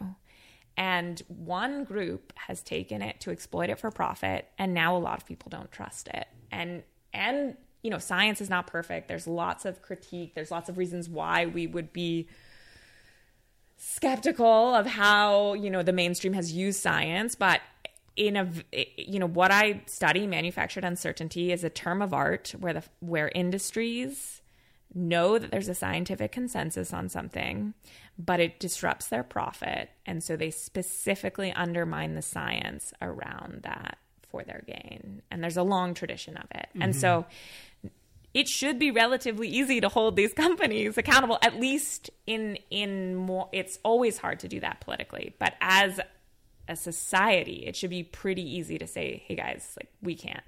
And 0.75 1.21
one 1.27 1.85
group 1.85 2.33
has 2.35 2.61
taken 2.61 3.01
it 3.01 3.21
to 3.21 3.31
exploit 3.31 3.69
it 3.69 3.79
for 3.79 3.89
profit, 3.89 4.47
and 4.57 4.73
now 4.73 4.95
a 4.95 4.99
lot 4.99 5.17
of 5.17 5.25
people 5.25 5.49
don't 5.49 5.71
trust 5.71 6.07
it. 6.09 6.27
And 6.51 6.83
and 7.13 7.55
you 7.83 7.89
know, 7.89 7.99
science 7.99 8.41
is 8.41 8.49
not 8.49 8.67
perfect. 8.67 9.07
There's 9.07 9.27
lots 9.27 9.65
of 9.65 9.81
critique. 9.81 10.35
There's 10.35 10.51
lots 10.51 10.69
of 10.69 10.77
reasons 10.77 11.09
why 11.09 11.45
we 11.45 11.67
would 11.67 11.91
be 11.93 12.27
skeptical 13.77 14.75
of 14.75 14.85
how 14.85 15.53
you 15.53 15.69
know 15.69 15.81
the 15.81 15.93
mainstream 15.93 16.33
has 16.33 16.53
used 16.53 16.79
science 16.79 17.33
but 17.33 17.61
in 18.15 18.37
a 18.37 18.47
you 18.95 19.17
know 19.17 19.27
what 19.27 19.49
i 19.49 19.81
study 19.87 20.27
manufactured 20.27 20.83
uncertainty 20.83 21.51
is 21.51 21.63
a 21.63 21.69
term 21.69 21.99
of 21.99 22.13
art 22.13 22.53
where 22.59 22.73
the 22.73 22.83
where 22.99 23.31
industries 23.33 24.40
know 24.93 25.37
that 25.37 25.51
there's 25.51 25.69
a 25.69 25.75
scientific 25.75 26.31
consensus 26.31 26.93
on 26.93 27.07
something 27.09 27.73
but 28.19 28.39
it 28.39 28.59
disrupts 28.59 29.07
their 29.07 29.23
profit 29.23 29.89
and 30.05 30.23
so 30.23 30.35
they 30.35 30.51
specifically 30.51 31.51
undermine 31.53 32.13
the 32.15 32.21
science 32.21 32.93
around 33.01 33.61
that 33.63 33.97
for 34.29 34.43
their 34.43 34.63
gain. 34.65 35.21
And 35.29 35.43
there's 35.43 35.57
a 35.57 35.63
long 35.63 35.93
tradition 35.93 36.37
of 36.37 36.45
it. 36.55 36.67
And 36.79 36.95
so 36.95 37.25
it 38.33 38.47
should 38.47 38.79
be 38.79 38.89
relatively 38.91 39.49
easy 39.49 39.81
to 39.81 39.89
hold 39.89 40.15
these 40.15 40.33
companies 40.45 40.97
accountable 40.97 41.37
at 41.41 41.59
least 41.59 42.09
in 42.25 42.57
in 42.69 43.15
more 43.15 43.49
it's 43.51 43.77
always 43.83 44.17
hard 44.17 44.39
to 44.39 44.47
do 44.47 44.59
that 44.61 44.79
politically 44.79 45.35
but 45.37 45.53
as 45.59 45.99
a 46.69 46.75
society 46.77 47.65
it 47.67 47.75
should 47.75 47.89
be 47.89 48.03
pretty 48.03 48.41
easy 48.43 48.77
to 48.77 48.87
say 48.87 49.21
hey 49.27 49.35
guys 49.35 49.73
like 49.77 49.89
we 50.01 50.15
can't 50.15 50.43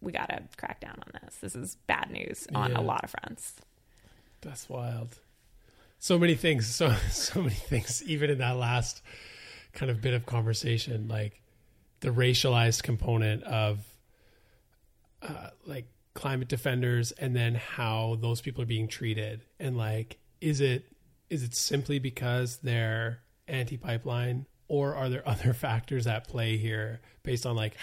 we 0.00 0.12
got 0.12 0.30
to 0.30 0.40
crack 0.56 0.80
down 0.80 0.94
on 0.98 1.20
this 1.22 1.36
this 1.36 1.54
is 1.54 1.76
bad 1.86 2.10
news 2.10 2.46
on 2.54 2.70
Yeah. 2.70 2.80
a 2.80 2.82
lot 2.82 3.04
of 3.04 3.10
fronts 3.10 3.56
That's 4.46 4.68
wild. 4.68 5.18
So 5.98 6.18
many 6.18 6.36
things. 6.36 6.68
So 6.68 6.94
so 7.10 7.42
many 7.42 7.54
things. 7.54 8.02
Even 8.04 8.30
in 8.30 8.38
that 8.38 8.56
last 8.56 9.02
kind 9.72 9.90
of 9.90 10.00
bit 10.00 10.14
of 10.14 10.24
conversation, 10.24 11.08
like 11.08 11.42
the 12.00 12.10
racialized 12.10 12.84
component 12.84 13.42
of 13.42 13.80
uh, 15.20 15.48
like 15.66 15.86
climate 16.14 16.48
defenders, 16.48 17.10
and 17.12 17.34
then 17.34 17.56
how 17.56 18.18
those 18.20 18.40
people 18.40 18.62
are 18.62 18.66
being 18.66 18.86
treated, 18.86 19.42
and 19.58 19.76
like, 19.76 20.18
is 20.40 20.60
it 20.60 20.84
is 21.28 21.42
it 21.42 21.54
simply 21.54 21.98
because 21.98 22.58
they're 22.58 23.18
anti-pipeline, 23.48 24.46
or 24.68 24.94
are 24.94 25.08
there 25.08 25.28
other 25.28 25.52
factors 25.52 26.06
at 26.06 26.28
play 26.28 26.56
here 26.56 27.00
based 27.24 27.44
on 27.44 27.56
like 27.56 27.76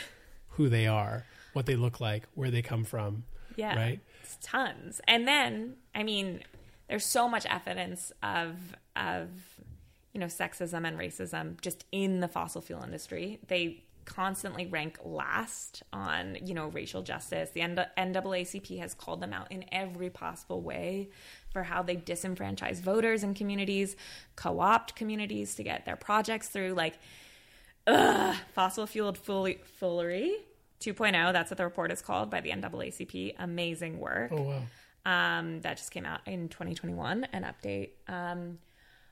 who 0.51 0.69
they 0.69 0.87
are, 0.87 1.25
what 1.51 1.65
they 1.65 1.75
look 1.75 1.99
like, 1.99 2.23
where 2.35 2.49
they 2.49 2.61
come 2.61 2.85
from? 2.85 3.25
Yeah. 3.57 3.75
Right. 3.75 3.99
It's 4.23 4.37
tons. 4.41 5.01
And 5.07 5.27
then, 5.27 5.75
I 5.93 6.03
mean, 6.03 6.41
there's 6.87 7.05
so 7.05 7.27
much 7.27 7.45
evidence 7.45 8.11
of 8.21 8.57
of 8.95 9.29
you 10.13 10.19
know 10.19 10.27
sexism 10.27 10.87
and 10.87 10.97
racism 10.97 11.59
just 11.61 11.85
in 11.91 12.19
the 12.19 12.27
fossil 12.27 12.61
fuel 12.61 12.83
industry. 12.83 13.39
They 13.47 13.83
constantly 14.05 14.65
rank 14.65 14.99
last 15.03 15.81
on 15.93 16.37
you 16.45 16.53
know 16.53 16.67
racial 16.67 17.01
justice. 17.01 17.49
The 17.51 17.61
NAACP 17.61 18.79
has 18.79 18.93
called 18.93 19.21
them 19.21 19.33
out 19.33 19.51
in 19.51 19.65
every 19.71 20.09
possible 20.09 20.61
way 20.61 21.09
for 21.51 21.63
how 21.63 21.83
they 21.83 21.95
disenfranchise 21.95 22.79
voters 22.79 23.23
and 23.23 23.35
communities, 23.35 23.95
co-opt 24.35 24.95
communities 24.95 25.55
to 25.55 25.63
get 25.63 25.85
their 25.85 25.95
projects 25.95 26.49
through. 26.49 26.73
Like 26.73 26.99
ugh, 27.87 28.35
fossil 28.53 28.85
fueled 28.87 29.17
foolery 29.17 30.35
2.0. 30.81 31.33
That's 31.33 31.49
what 31.49 31.57
the 31.57 31.63
report 31.63 31.91
is 31.91 32.01
called 32.01 32.29
by 32.29 32.41
the 32.41 32.51
NAACP. 32.51 33.35
Amazing 33.39 33.99
work. 33.99 34.31
Oh 34.33 34.41
wow. 34.41 34.61
Um, 35.05 35.61
that 35.61 35.77
just 35.77 35.91
came 35.91 36.05
out 36.05 36.21
in 36.25 36.47
2021, 36.47 37.25
an 37.33 37.43
update. 37.43 37.89
Um, 38.07 38.59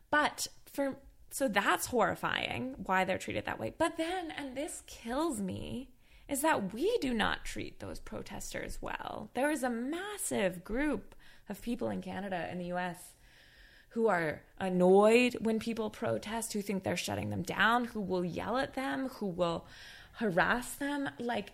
but 0.09 0.47
for 0.71 0.95
so 1.31 1.47
that's 1.47 1.87
horrifying 1.87 2.75
why 2.85 3.05
they're 3.05 3.17
treated 3.17 3.45
that 3.45 3.59
way. 3.59 3.73
But 3.77 3.97
then, 3.97 4.31
and 4.37 4.55
this 4.55 4.83
kills 4.85 5.39
me, 5.39 5.89
is 6.27 6.41
that 6.41 6.73
we 6.73 6.97
do 6.99 7.13
not 7.13 7.45
treat 7.45 7.79
those 7.79 7.99
protesters 7.99 8.79
well. 8.81 9.29
There 9.33 9.49
is 9.49 9.63
a 9.63 9.69
massive 9.69 10.63
group 10.63 11.15
of 11.49 11.61
people 11.61 11.89
in 11.89 12.01
Canada 12.01 12.47
and 12.49 12.59
the 12.59 12.73
US 12.73 13.13
who 13.89 14.07
are 14.07 14.41
annoyed 14.57 15.35
when 15.41 15.59
people 15.59 15.89
protest, 15.89 16.53
who 16.53 16.61
think 16.61 16.83
they're 16.83 16.95
shutting 16.95 17.29
them 17.29 17.43
down, 17.43 17.85
who 17.85 17.99
will 17.99 18.23
yell 18.23 18.57
at 18.57 18.73
them, 18.73 19.09
who 19.15 19.25
will 19.25 19.65
harass 20.13 20.75
them. 20.75 21.09
Like, 21.19 21.51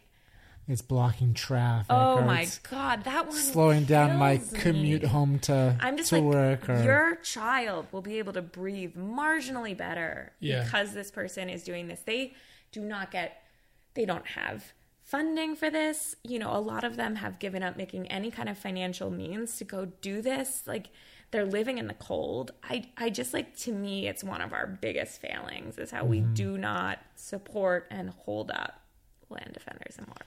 It's 0.70 0.82
blocking 0.82 1.34
traffic. 1.34 1.88
oh 1.89 2.22
my 2.22 2.47
god, 2.70 3.03
that 3.05 3.28
one 3.28 3.36
slowing 3.36 3.86
down 3.86 4.18
my 4.18 4.38
kills 4.38 4.51
me. 4.51 4.59
commute 4.59 5.03
home 5.05 5.39
to 5.39 5.76
I'm 5.80 5.95
just 5.97 6.09
to 6.09 6.15
like 6.20 6.24
work. 6.26 6.70
Or 6.70 6.84
your 6.84 7.15
child 7.18 7.88
will 7.91 8.01
be 8.01 8.20
able 8.20 8.34
to 8.34 8.41
breathe 8.41 8.95
marginally 8.95 9.76
better 9.78 10.34
Yeah. 10.39 10.63
because 10.63 10.93
this 10.93 11.09
person 11.11 11.49
is 11.49 11.63
doing 11.63 11.88
this. 11.88 12.01
They 12.01 12.34
do 12.72 12.82
not 12.82 13.11
get 13.11 13.41
they 13.93 14.05
don't 14.05 14.28
have 14.28 14.74
funding 15.03 15.55
for 15.55 15.70
this. 15.70 16.15
You 16.24 16.38
know, 16.39 16.51
a 16.55 16.59
lot 16.59 16.84
of 16.84 16.97
them 16.97 17.15
have 17.15 17.39
given 17.39 17.63
up 17.63 17.78
making 17.78 18.07
any 18.07 18.30
kind 18.30 18.49
of 18.49 18.57
financial 18.57 19.09
means 19.09 19.57
to 19.59 19.63
go 19.63 19.86
do 20.01 20.22
this. 20.22 20.63
Like 20.68 20.89
they're 21.32 21.45
living 21.45 21.78
in 21.78 21.88
the 21.88 21.93
cold. 21.93 22.51
I 22.61 22.89
I 22.97 23.09
just 23.09 23.34
like 23.34 23.55
to 23.59 23.72
me 23.72 24.07
it's 24.07 24.22
one 24.24 24.41
of 24.41 24.51
our 24.51 24.68
biggest 24.68 25.22
failings 25.22 25.78
is 25.78 25.91
how 25.91 26.03
we 26.03 26.20
Mm-hmm. 26.20 26.34
do 26.34 26.57
not 26.57 26.99
support 27.15 27.88
and 27.89 28.09
hold 28.09 28.51
up 28.51 28.82
land 29.30 29.51
defenders 29.53 29.95
and 29.97 30.07
water 30.07 30.26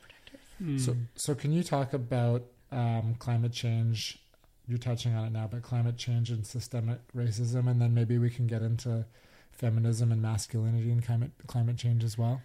protectors. 0.61 0.85
So, 0.85 0.97
so 1.17 1.35
can 1.35 1.53
you 1.53 1.63
talk 1.63 1.93
about 1.93 2.45
um, 2.71 3.15
climate 3.19 3.53
change? 3.53 4.19
You're 4.69 4.79
touching 4.79 5.15
on 5.15 5.25
it 5.25 5.33
now, 5.33 5.49
but 5.51 5.63
climate 5.63 5.97
change 5.97 6.31
and 6.31 6.47
systemic 6.47 6.99
racism, 7.17 7.69
and 7.69 7.81
then 7.83 7.93
maybe 7.95 8.19
we 8.19 8.31
can 8.31 8.47
get 8.47 8.63
into 8.63 9.05
feminism 9.51 10.13
and 10.13 10.23
masculinity 10.23 10.91
and 10.93 11.05
climate 11.05 11.33
climate 11.49 11.77
change 11.77 12.05
as 12.05 12.17
well. 12.17 12.41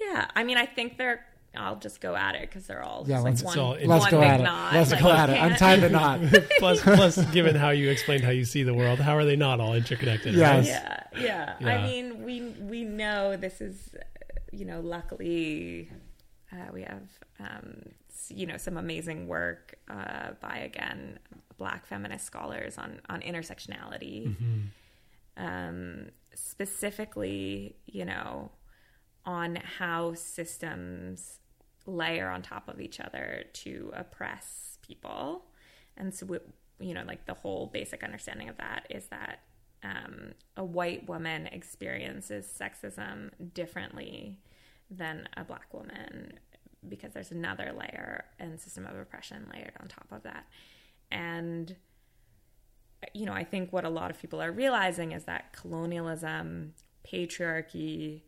Yeah, 0.00 0.26
I 0.34 0.42
mean, 0.44 0.56
I 0.56 0.66
think 0.66 0.98
they're. 0.98 1.24
I'll 1.56 1.76
just 1.76 2.00
go 2.00 2.16
at 2.16 2.34
it 2.34 2.40
because 2.50 2.66
they're 2.66 2.82
all 2.82 3.04
Yeah, 3.06 3.18
just 3.18 3.24
let's- 3.24 3.42
like 3.44 3.52
It's 3.52 3.58
all 3.60 3.70
one, 3.70 3.78
in- 3.78 3.88
Let's 3.88 4.02
one 4.06 4.10
go 4.10 4.20
big 4.22 4.28
at 4.30 4.40
it. 4.40 4.42
knot. 4.42 4.74
Let's 4.74 4.90
Like, 4.90 5.02
go 5.04 5.12
at 5.12 5.30
it. 5.30 5.32
I'm 5.40 5.48
can't- 5.54 5.58
tied 5.60 5.80
to 5.82 5.88
knot. 5.90 6.20
plus, 6.58 6.80
plus, 6.82 7.24
given 7.30 7.54
how 7.54 7.70
you 7.70 7.90
explained 7.90 8.24
how 8.24 8.30
you 8.32 8.44
see 8.44 8.64
the 8.64 8.74
world, 8.74 8.98
how 8.98 9.16
are 9.16 9.24
they 9.24 9.36
not 9.36 9.60
all 9.60 9.74
interconnected? 9.74 10.34
Yes. 10.34 10.66
Yeah, 10.66 11.02
yeah, 11.16 11.54
Yeah. 11.60 11.68
I 11.68 11.82
mean, 11.86 12.24
we 12.24 12.40
we 12.60 12.82
know 12.82 13.36
this 13.36 13.60
is, 13.60 13.94
uh, 13.94 14.02
you 14.50 14.64
know, 14.64 14.80
luckily, 14.80 15.88
uh, 16.54 16.70
we 16.72 16.82
have, 16.82 17.08
um, 17.40 17.82
you 18.28 18.46
know, 18.46 18.56
some 18.56 18.76
amazing 18.76 19.26
work 19.26 19.74
uh, 19.90 20.30
by 20.40 20.58
again 20.58 21.18
Black 21.58 21.86
feminist 21.86 22.24
scholars 22.24 22.78
on 22.78 23.00
on 23.08 23.20
intersectionality, 23.20 24.34
um, 25.36 26.06
specifically, 26.34 27.76
you 27.86 28.04
know, 28.04 28.50
on 29.24 29.56
how 29.56 30.14
systems 30.14 31.40
layer 31.86 32.28
on 32.28 32.42
top 32.42 32.68
of 32.68 32.80
each 32.80 33.00
other 33.00 33.44
to 33.52 33.90
oppress 33.94 34.78
people. 34.82 35.44
And 35.96 36.14
so, 36.14 36.26
we, 36.26 36.38
you 36.80 36.94
know, 36.94 37.04
like 37.06 37.26
the 37.26 37.34
whole 37.34 37.66
basic 37.66 38.02
understanding 38.02 38.48
of 38.48 38.56
that 38.56 38.86
is 38.90 39.06
that 39.06 39.40
um, 39.82 40.32
a 40.56 40.64
white 40.64 41.06
woman 41.08 41.46
experiences 41.48 42.46
sexism 42.58 43.30
differently 43.52 44.38
than 44.90 45.28
a 45.36 45.44
black 45.44 45.72
woman 45.72 46.38
because 46.88 47.12
there's 47.12 47.30
another 47.30 47.72
layer 47.76 48.24
and 48.38 48.60
system 48.60 48.86
of 48.86 48.96
oppression 48.96 49.46
layered 49.52 49.72
on 49.80 49.88
top 49.88 50.06
of 50.10 50.22
that. 50.22 50.44
And 51.10 51.76
you 53.12 53.26
know, 53.26 53.32
I 53.32 53.44
think 53.44 53.72
what 53.72 53.84
a 53.84 53.90
lot 53.90 54.10
of 54.10 54.18
people 54.18 54.40
are 54.40 54.50
realizing 54.50 55.12
is 55.12 55.24
that 55.24 55.52
colonialism, 55.52 56.74
patriarchy, 57.06 58.22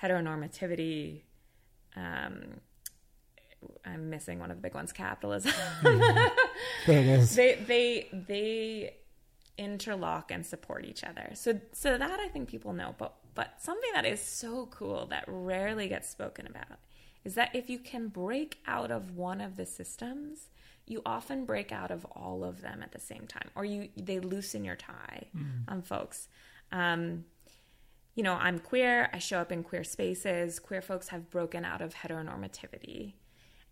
heteronormativity, 0.00 1.22
um, 1.96 2.60
I'm 3.84 4.10
missing 4.10 4.38
one 4.38 4.50
of 4.50 4.56
the 4.58 4.62
big 4.62 4.74
ones, 4.74 4.92
capitalism. 4.92 5.52
There 6.86 6.98
it 6.98 7.06
is. 7.06 7.34
they 7.34 7.54
they 7.54 8.08
they 8.12 8.94
interlock 9.56 10.30
and 10.30 10.44
support 10.44 10.84
each 10.84 11.02
other. 11.02 11.30
So 11.34 11.58
so 11.72 11.96
that 11.96 12.20
I 12.20 12.28
think 12.28 12.48
people 12.48 12.72
know. 12.74 12.94
But 12.98 13.14
but 13.34 13.54
something 13.58 13.90
that 13.94 14.04
is 14.04 14.20
so 14.20 14.66
cool 14.70 15.06
that 15.06 15.24
rarely 15.26 15.88
gets 15.88 16.08
spoken 16.08 16.46
about 16.46 16.78
is 17.24 17.34
that 17.34 17.54
if 17.54 17.70
you 17.70 17.78
can 17.78 18.08
break 18.08 18.58
out 18.66 18.90
of 18.90 19.16
one 19.16 19.40
of 19.40 19.56
the 19.56 19.66
systems, 19.66 20.48
you 20.86 21.00
often 21.06 21.44
break 21.44 21.72
out 21.72 21.90
of 21.90 22.04
all 22.12 22.44
of 22.44 22.60
them 22.60 22.82
at 22.82 22.92
the 22.92 23.00
same 23.00 23.26
time, 23.26 23.50
or 23.54 23.64
you 23.64 23.88
they 23.96 24.20
loosen 24.20 24.64
your 24.64 24.76
tie 24.76 25.26
on 25.68 25.82
folks. 25.82 26.28
Um, 26.70 27.24
you 28.14 28.22
know, 28.22 28.34
I'm 28.34 28.58
queer. 28.58 29.08
I 29.12 29.18
show 29.18 29.38
up 29.38 29.50
in 29.50 29.64
queer 29.64 29.82
spaces. 29.82 30.60
Queer 30.60 30.82
folks 30.82 31.08
have 31.08 31.30
broken 31.30 31.64
out 31.64 31.80
of 31.80 31.94
heteronormativity. 31.94 33.14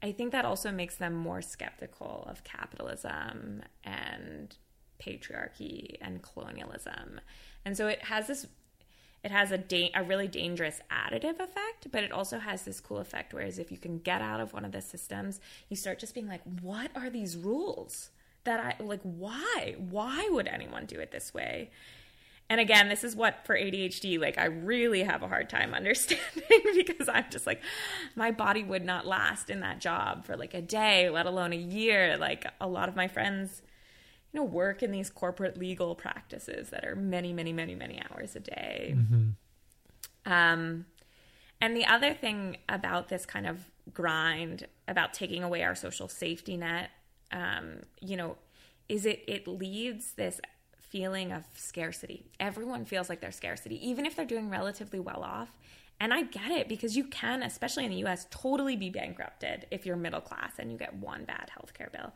I 0.02 0.10
think 0.10 0.32
that 0.32 0.44
also 0.44 0.72
makes 0.72 0.96
them 0.96 1.14
more 1.14 1.42
skeptical 1.42 2.26
of 2.28 2.42
capitalism 2.42 3.62
and 3.84 4.56
patriarchy 5.00 5.96
and 6.00 6.22
colonialism. 6.22 7.20
And 7.64 7.76
so 7.76 7.86
it 7.86 8.02
has 8.04 8.26
this 8.26 8.46
it 9.24 9.30
has 9.30 9.52
a 9.52 9.58
da- 9.58 9.92
a 9.94 10.02
really 10.02 10.28
dangerous 10.28 10.80
additive 10.90 11.38
effect, 11.38 11.90
but 11.90 12.02
it 12.02 12.12
also 12.12 12.38
has 12.38 12.62
this 12.62 12.80
cool 12.80 12.98
effect 12.98 13.32
whereas 13.32 13.58
if 13.58 13.70
you 13.70 13.78
can 13.78 13.98
get 13.98 14.20
out 14.20 14.40
of 14.40 14.52
one 14.52 14.64
of 14.64 14.72
the 14.72 14.82
systems, 14.82 15.40
you 15.68 15.76
start 15.76 15.98
just 15.98 16.14
being 16.14 16.28
like, 16.28 16.42
what 16.60 16.90
are 16.96 17.10
these 17.10 17.36
rules? 17.36 18.10
That 18.44 18.58
I 18.58 18.82
like 18.82 19.02
why? 19.02 19.76
Why 19.78 20.28
would 20.32 20.48
anyone 20.48 20.86
do 20.86 20.98
it 20.98 21.12
this 21.12 21.32
way? 21.32 21.70
And 22.50 22.60
again, 22.60 22.88
this 22.88 23.04
is 23.04 23.16
what 23.16 23.46
for 23.46 23.56
ADHD, 23.56 24.20
like 24.20 24.36
I 24.36 24.46
really 24.46 25.04
have 25.04 25.22
a 25.22 25.28
hard 25.28 25.48
time 25.48 25.72
understanding 25.74 26.42
because 26.74 27.08
I'm 27.08 27.26
just 27.30 27.46
like, 27.46 27.62
my 28.16 28.30
body 28.30 28.64
would 28.64 28.84
not 28.84 29.06
last 29.06 29.48
in 29.48 29.60
that 29.60 29.80
job 29.80 30.24
for 30.24 30.36
like 30.36 30.52
a 30.52 30.60
day, 30.60 31.08
let 31.08 31.26
alone 31.26 31.52
a 31.52 31.56
year. 31.56 32.16
Like 32.16 32.46
a 32.60 32.68
lot 32.68 32.88
of 32.88 32.96
my 32.96 33.08
friends, 33.08 33.62
you 34.32 34.40
know, 34.40 34.44
work 34.44 34.82
in 34.82 34.90
these 34.90 35.10
corporate 35.10 35.58
legal 35.58 35.94
practices 35.94 36.70
that 36.70 36.84
are 36.84 36.96
many, 36.96 37.32
many, 37.32 37.52
many, 37.52 37.74
many 37.74 38.00
hours 38.10 38.34
a 38.34 38.40
day. 38.40 38.94
Um, 40.26 40.86
and 41.60 41.76
the 41.76 41.86
other 41.86 42.14
thing 42.14 42.56
about 42.68 43.08
this 43.08 43.26
kind 43.26 43.46
of 43.46 43.60
grind, 43.92 44.66
about 44.88 45.12
taking 45.12 45.42
away 45.42 45.62
our 45.62 45.74
social 45.74 46.08
safety 46.08 46.56
net, 46.56 46.90
um, 47.30 47.80
you 48.00 48.16
know, 48.16 48.36
is 48.88 49.06
it 49.06 49.22
it 49.26 49.46
leads 49.46 50.12
this 50.12 50.40
feeling 50.76 51.32
of 51.32 51.44
scarcity. 51.54 52.26
Everyone 52.38 52.84
feels 52.84 53.08
like 53.08 53.20
there's 53.20 53.36
scarcity, 53.36 53.86
even 53.88 54.04
if 54.04 54.14
they're 54.14 54.26
doing 54.26 54.50
relatively 54.50 55.00
well 55.00 55.22
off. 55.22 55.56
And 56.00 56.12
I 56.12 56.22
get 56.22 56.50
it 56.50 56.68
because 56.68 56.96
you 56.96 57.04
can, 57.04 57.42
especially 57.42 57.84
in 57.84 57.90
the 57.90 58.04
US, 58.04 58.26
totally 58.30 58.76
be 58.76 58.90
bankrupted 58.90 59.66
if 59.70 59.86
you're 59.86 59.96
middle 59.96 60.20
class 60.20 60.52
and 60.58 60.70
you 60.70 60.76
get 60.76 60.94
one 60.94 61.24
bad 61.24 61.50
healthcare 61.56 61.90
bill. 61.92 62.12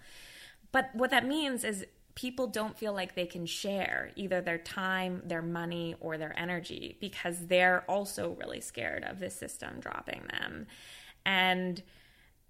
But 0.72 0.90
what 0.92 1.10
that 1.10 1.26
means 1.26 1.64
is 1.64 1.86
people 2.16 2.46
don't 2.46 2.76
feel 2.76 2.94
like 2.94 3.14
they 3.14 3.26
can 3.26 3.46
share 3.46 4.10
either 4.16 4.40
their 4.40 4.58
time, 4.58 5.22
their 5.26 5.42
money, 5.42 5.94
or 6.00 6.16
their 6.16 6.36
energy 6.36 6.96
because 6.98 7.46
they're 7.46 7.84
also 7.88 8.30
really 8.40 8.60
scared 8.60 9.04
of 9.04 9.20
the 9.20 9.30
system 9.30 9.78
dropping 9.80 10.22
them. 10.32 10.66
And 11.24 11.82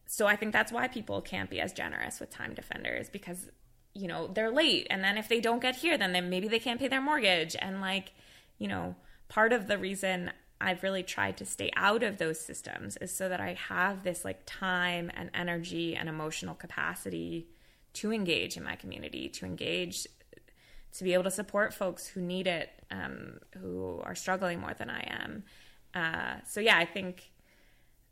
so 0.07 0.27
I 0.27 0.37
think 0.37 0.53
that's 0.53 0.71
why 0.73 0.87
people 0.87 1.21
can't 1.21 1.51
be 1.51 1.61
as 1.61 1.73
generous 1.73 2.21
with 2.21 2.31
time 2.31 2.55
defenders 2.55 3.11
because 3.11 3.51
you 3.93 4.07
know 4.07 4.29
they're 4.29 4.53
late 4.53 4.87
and 4.89 5.03
then 5.03 5.19
if 5.19 5.29
they 5.29 5.41
don't 5.41 5.61
get 5.61 5.75
here 5.75 5.99
then, 5.99 6.13
maybe 6.31 6.49
they 6.49 6.59
can't 6.61 6.79
pay 6.79 6.87
their 6.87 7.01
mortgage 7.01 7.57
and 7.59 7.81
like 7.81 8.13
you 8.59 8.69
know 8.69 8.95
part 9.29 9.53
of 9.53 9.67
the 9.67 9.79
reason 9.79 10.31
I've 10.61 10.83
really 10.83 11.03
tried 11.03 11.39
to 11.39 11.45
stay 11.45 11.71
out 11.75 12.03
of 12.03 12.19
those 12.19 12.39
systems 12.39 12.97
is 12.99 13.13
so 13.13 13.29
that 13.29 13.41
I 13.41 13.55
have 13.55 14.05
this 14.05 14.25
like 14.25 14.43
time 14.47 15.11
and 15.15 15.31
energy 15.35 15.97
and 15.97 16.09
emotional 16.09 16.55
capacity 16.55 17.49
to 17.97 18.13
engage 18.13 18.57
in 18.57 18.63
my 18.63 18.77
community, 18.77 19.29
to 19.29 19.45
engage, 19.45 20.07
to 20.93 21.05
be 21.05 21.15
able 21.15 21.25
to 21.25 21.31
support 21.31 21.75
folks 21.75 22.07
who 22.07 22.21
need 22.21 22.47
it, 22.47 22.71
um, 22.91 23.39
who 23.59 24.01
are 24.05 24.15
struggling 24.15 24.61
more 24.61 24.75
than 24.75 24.91
I 24.91 25.01
am. 25.23 25.45
Uh, 25.95 26.41
so, 26.47 26.61
yeah, 26.61 26.79
I 26.79 26.85
think 26.85 27.31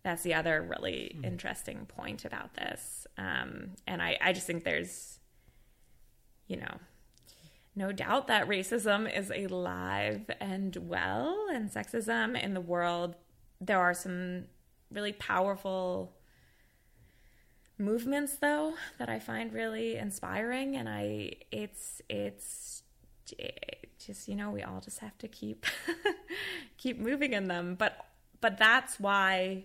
that's 0.02 0.22
the 0.22 0.34
other 0.34 0.62
really 0.62 1.16
mm. 1.18 1.24
interesting 1.24 1.86
point 1.86 2.24
about 2.24 2.54
this. 2.54 3.06
Um, 3.18 3.72
and 3.86 4.02
I, 4.02 4.18
I 4.20 4.32
just 4.32 4.46
think 4.46 4.64
there's, 4.64 5.18
you 6.46 6.56
know, 6.56 6.76
no 7.76 7.90
doubt 7.90 8.28
that 8.28 8.48
racism 8.48 9.12
is 9.14 9.30
alive 9.30 10.30
and 10.40 10.76
well, 10.76 11.46
and 11.52 11.70
sexism 11.70 12.40
in 12.40 12.54
the 12.54 12.60
world. 12.60 13.16
There 13.60 13.80
are 13.80 13.94
some 13.94 14.44
really 14.90 15.12
powerful 15.12 16.14
movements 17.78 18.36
though 18.36 18.74
that 18.98 19.08
I 19.08 19.18
find 19.18 19.52
really 19.52 19.96
inspiring 19.96 20.76
and 20.76 20.88
I 20.88 21.32
it's 21.50 22.00
it's 22.08 22.82
just 23.98 24.28
you 24.28 24.36
know 24.36 24.50
we 24.50 24.62
all 24.62 24.80
just 24.80 24.98
have 24.98 25.16
to 25.18 25.28
keep 25.28 25.66
keep 26.76 26.98
moving 26.98 27.32
in 27.32 27.48
them. 27.48 27.74
But 27.74 28.06
but 28.40 28.58
that's 28.58 29.00
why 29.00 29.64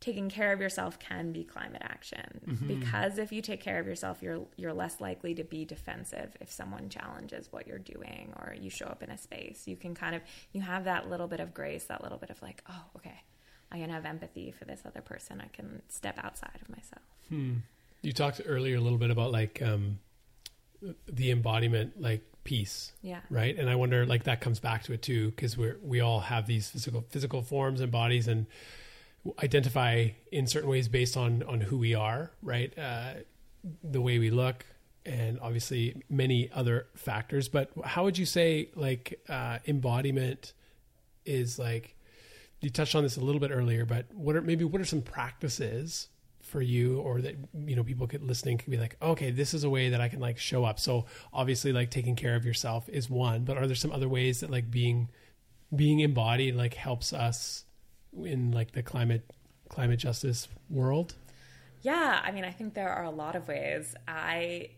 taking 0.00 0.28
care 0.28 0.52
of 0.52 0.60
yourself 0.60 0.98
can 1.00 1.32
be 1.32 1.42
climate 1.42 1.82
action. 1.84 2.40
Mm-hmm. 2.46 2.68
because 2.68 3.18
if 3.18 3.32
you 3.32 3.42
take 3.42 3.60
care 3.60 3.80
of 3.80 3.86
yourself 3.86 4.22
you're 4.22 4.46
you're 4.56 4.72
less 4.72 5.00
likely 5.00 5.34
to 5.34 5.44
be 5.44 5.64
defensive 5.64 6.36
if 6.40 6.50
someone 6.50 6.88
challenges 6.88 7.48
what 7.50 7.66
you're 7.66 7.78
doing 7.78 8.32
or 8.36 8.54
you 8.58 8.70
show 8.70 8.86
up 8.86 9.02
in 9.02 9.10
a 9.10 9.18
space. 9.18 9.66
You 9.66 9.76
can 9.76 9.94
kind 9.94 10.14
of 10.14 10.22
you 10.52 10.60
have 10.62 10.84
that 10.84 11.10
little 11.10 11.26
bit 11.26 11.40
of 11.40 11.52
grace 11.52 11.84
that 11.84 12.02
little 12.02 12.18
bit 12.18 12.30
of 12.30 12.40
like 12.40 12.62
oh 12.70 12.84
okay 12.96 13.22
I 13.70 13.78
can 13.78 13.90
have 13.90 14.04
empathy 14.04 14.50
for 14.50 14.64
this 14.64 14.80
other 14.86 15.00
person. 15.00 15.40
I 15.40 15.48
can 15.48 15.82
step 15.88 16.18
outside 16.22 16.58
of 16.60 16.68
myself. 16.68 17.02
Hmm. 17.28 17.54
You 18.02 18.12
talked 18.12 18.40
earlier 18.46 18.76
a 18.76 18.80
little 18.80 18.98
bit 18.98 19.10
about 19.10 19.32
like 19.32 19.60
um, 19.60 19.98
the 21.06 21.30
embodiment, 21.30 22.00
like 22.00 22.22
peace. 22.44 22.92
Yeah. 23.02 23.20
Right. 23.28 23.58
And 23.58 23.68
I 23.68 23.74
wonder, 23.74 24.06
like, 24.06 24.24
that 24.24 24.40
comes 24.40 24.60
back 24.60 24.84
to 24.84 24.92
it 24.92 25.02
too, 25.02 25.30
because 25.30 25.58
we're 25.58 25.78
we 25.82 26.00
all 26.00 26.20
have 26.20 26.46
these 26.46 26.70
physical 26.70 27.04
physical 27.10 27.42
forms 27.42 27.80
and 27.80 27.92
bodies, 27.92 28.28
and 28.28 28.46
identify 29.42 30.08
in 30.32 30.46
certain 30.46 30.70
ways 30.70 30.88
based 30.88 31.16
on 31.16 31.42
on 31.42 31.60
who 31.60 31.76
we 31.76 31.94
are. 31.94 32.30
Right. 32.42 32.72
Uh, 32.78 33.14
the 33.82 34.00
way 34.00 34.18
we 34.18 34.30
look, 34.30 34.64
and 35.04 35.38
obviously 35.40 36.02
many 36.08 36.50
other 36.54 36.86
factors. 36.94 37.48
But 37.48 37.70
how 37.84 38.04
would 38.04 38.16
you 38.16 38.26
say 38.26 38.70
like 38.74 39.20
uh, 39.28 39.58
embodiment 39.66 40.52
is 41.26 41.58
like 41.58 41.94
you 42.60 42.70
touched 42.70 42.94
on 42.94 43.02
this 43.02 43.16
a 43.16 43.20
little 43.20 43.40
bit 43.40 43.50
earlier, 43.50 43.84
but 43.84 44.06
what 44.12 44.36
are 44.36 44.42
maybe 44.42 44.64
what 44.64 44.80
are 44.80 44.84
some 44.84 45.02
practices 45.02 46.08
for 46.42 46.62
you 46.62 47.00
or 47.00 47.20
that 47.20 47.34
you 47.66 47.76
know 47.76 47.84
people 47.84 48.06
could 48.06 48.22
listening 48.22 48.58
could 48.58 48.70
be 48.70 48.78
like, 48.78 48.96
okay, 49.00 49.30
this 49.30 49.54
is 49.54 49.64
a 49.64 49.70
way 49.70 49.90
that 49.90 50.00
I 50.00 50.08
can 50.08 50.20
like 50.20 50.38
show 50.38 50.64
up. 50.64 50.80
So 50.80 51.06
obviously 51.32 51.72
like 51.72 51.90
taking 51.90 52.16
care 52.16 52.34
of 52.34 52.44
yourself 52.44 52.88
is 52.88 53.08
one, 53.08 53.44
but 53.44 53.56
are 53.56 53.66
there 53.66 53.76
some 53.76 53.92
other 53.92 54.08
ways 54.08 54.40
that 54.40 54.50
like 54.50 54.70
being 54.70 55.08
being 55.74 56.00
embodied 56.00 56.56
like 56.56 56.74
helps 56.74 57.12
us 57.12 57.64
in 58.16 58.50
like 58.50 58.72
the 58.72 58.82
climate 58.82 59.30
climate 59.68 60.00
justice 60.00 60.48
world? 60.70 61.14
Yeah, 61.82 62.20
I 62.24 62.32
mean, 62.32 62.44
I 62.44 62.50
think 62.50 62.74
there 62.74 62.90
are 62.90 63.04
a 63.04 63.10
lot 63.10 63.36
of 63.36 63.46
ways. 63.46 63.94
I 64.08 64.70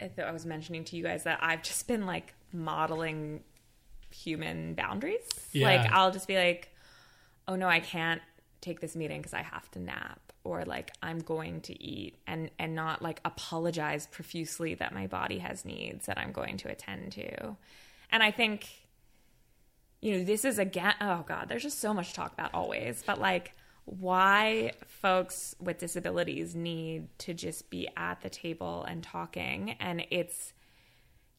I 0.00 0.30
was 0.30 0.44
mentioning 0.46 0.84
to 0.84 0.96
you 0.96 1.02
guys 1.02 1.24
that 1.24 1.38
I've 1.42 1.62
just 1.62 1.88
been 1.88 2.06
like 2.06 2.34
modeling 2.52 3.42
human 4.10 4.74
boundaries. 4.74 5.28
Yeah. 5.52 5.66
Like 5.66 5.92
I'll 5.92 6.12
just 6.12 6.28
be 6.28 6.36
like 6.36 6.70
oh 7.48 7.56
no, 7.56 7.68
I 7.68 7.80
can't 7.80 8.22
take 8.60 8.80
this 8.80 8.96
meeting 8.96 9.18
because 9.18 9.34
I 9.34 9.42
have 9.42 9.70
to 9.72 9.78
nap 9.78 10.32
or 10.42 10.64
like 10.64 10.92
I'm 11.02 11.18
going 11.18 11.60
to 11.62 11.82
eat 11.82 12.16
and 12.26 12.50
and 12.58 12.74
not 12.74 13.02
like 13.02 13.20
apologize 13.24 14.06
profusely 14.06 14.74
that 14.74 14.94
my 14.94 15.06
body 15.06 15.38
has 15.38 15.64
needs 15.64 16.06
that 16.06 16.18
I'm 16.18 16.32
going 16.32 16.56
to 16.58 16.70
attend 16.70 17.12
to. 17.12 17.56
And 18.10 18.22
I 18.22 18.30
think 18.30 18.68
you 20.00 20.18
know, 20.18 20.24
this 20.24 20.44
is 20.44 20.58
again 20.58 20.94
oh 21.00 21.24
god, 21.26 21.48
there's 21.48 21.62
just 21.62 21.80
so 21.80 21.92
much 21.92 22.12
talk 22.12 22.32
about 22.32 22.54
always, 22.54 23.02
but 23.06 23.20
like 23.20 23.52
why 23.86 24.72
folks 24.86 25.54
with 25.60 25.76
disabilities 25.78 26.54
need 26.54 27.06
to 27.18 27.34
just 27.34 27.68
be 27.68 27.86
at 27.96 28.22
the 28.22 28.30
table 28.30 28.84
and 28.84 29.02
talking 29.02 29.72
and 29.80 30.06
it's 30.10 30.52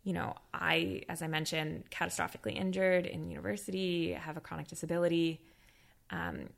you 0.04 0.14
know, 0.14 0.36
I 0.54 1.02
as 1.10 1.24
I 1.24 1.28
mentioned 1.28 1.86
catastrophically 1.90 2.56
injured 2.56 3.08
in 3.08 3.32
university, 3.32 4.14
have 4.14 4.38
a 4.38 4.42
chronic 4.42 4.68
disability 4.68 5.42
um, 6.10 6.50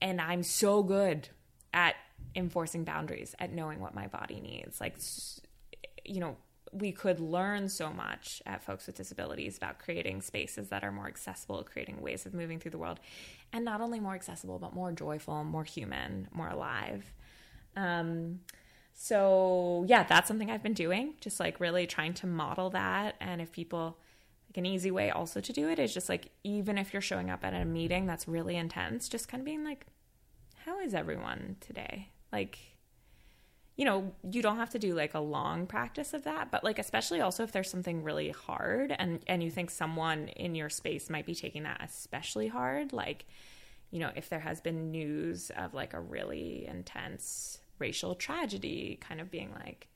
and 0.00 0.20
I'm 0.20 0.42
so 0.42 0.82
good 0.82 1.28
at 1.72 1.94
enforcing 2.34 2.84
boundaries, 2.84 3.34
at 3.38 3.52
knowing 3.52 3.80
what 3.80 3.94
my 3.94 4.06
body 4.06 4.40
needs. 4.40 4.80
Like, 4.80 4.96
you 6.04 6.20
know, 6.20 6.36
we 6.72 6.90
could 6.90 7.20
learn 7.20 7.68
so 7.68 7.90
much 7.90 8.42
at 8.46 8.62
folks 8.62 8.86
with 8.86 8.96
disabilities 8.96 9.56
about 9.56 9.78
creating 9.78 10.20
spaces 10.20 10.68
that 10.68 10.82
are 10.82 10.90
more 10.90 11.06
accessible, 11.06 11.62
creating 11.62 12.00
ways 12.00 12.26
of 12.26 12.34
moving 12.34 12.58
through 12.58 12.72
the 12.72 12.78
world, 12.78 12.98
and 13.52 13.64
not 13.64 13.80
only 13.80 14.00
more 14.00 14.14
accessible, 14.14 14.58
but 14.58 14.74
more 14.74 14.90
joyful, 14.90 15.44
more 15.44 15.64
human, 15.64 16.28
more 16.32 16.48
alive. 16.48 17.12
Um, 17.76 18.40
so, 18.92 19.84
yeah, 19.88 20.04
that's 20.04 20.28
something 20.28 20.50
I've 20.50 20.62
been 20.62 20.74
doing, 20.74 21.14
just 21.20 21.38
like 21.40 21.60
really 21.60 21.86
trying 21.86 22.14
to 22.14 22.26
model 22.26 22.70
that. 22.70 23.16
And 23.20 23.40
if 23.40 23.52
people, 23.52 23.98
an 24.56 24.66
easy 24.66 24.90
way 24.90 25.10
also 25.10 25.40
to 25.40 25.52
do 25.52 25.68
it 25.68 25.78
is 25.78 25.92
just 25.92 26.08
like 26.08 26.30
even 26.42 26.78
if 26.78 26.92
you're 26.92 27.02
showing 27.02 27.30
up 27.30 27.44
at 27.44 27.54
a 27.54 27.64
meeting 27.64 28.06
that's 28.06 28.28
really 28.28 28.56
intense, 28.56 29.08
just 29.08 29.28
kind 29.28 29.40
of 29.40 29.44
being 29.44 29.64
like, 29.64 29.86
how 30.64 30.80
is 30.80 30.94
everyone 30.94 31.56
today? 31.60 32.08
Like, 32.32 32.58
you 33.76 33.84
know, 33.84 34.12
you 34.30 34.42
don't 34.42 34.56
have 34.56 34.70
to 34.70 34.78
do 34.78 34.94
like 34.94 35.14
a 35.14 35.20
long 35.20 35.66
practice 35.66 36.14
of 36.14 36.24
that, 36.24 36.50
but 36.50 36.62
like 36.62 36.78
especially 36.78 37.20
also 37.20 37.42
if 37.42 37.52
there's 37.52 37.70
something 37.70 38.02
really 38.02 38.30
hard 38.30 38.94
and 38.98 39.20
and 39.26 39.42
you 39.42 39.50
think 39.50 39.70
someone 39.70 40.28
in 40.28 40.54
your 40.54 40.70
space 40.70 41.10
might 41.10 41.26
be 41.26 41.34
taking 41.34 41.64
that 41.64 41.80
especially 41.82 42.48
hard, 42.48 42.92
like 42.92 43.26
you 43.90 44.00
know, 44.00 44.10
if 44.16 44.28
there 44.28 44.40
has 44.40 44.60
been 44.60 44.90
news 44.90 45.50
of 45.56 45.74
like 45.74 45.94
a 45.94 46.00
really 46.00 46.66
intense 46.66 47.58
racial 47.78 48.14
tragedy 48.14 48.98
kind 49.00 49.20
of 49.20 49.30
being 49.30 49.52
like 49.52 49.88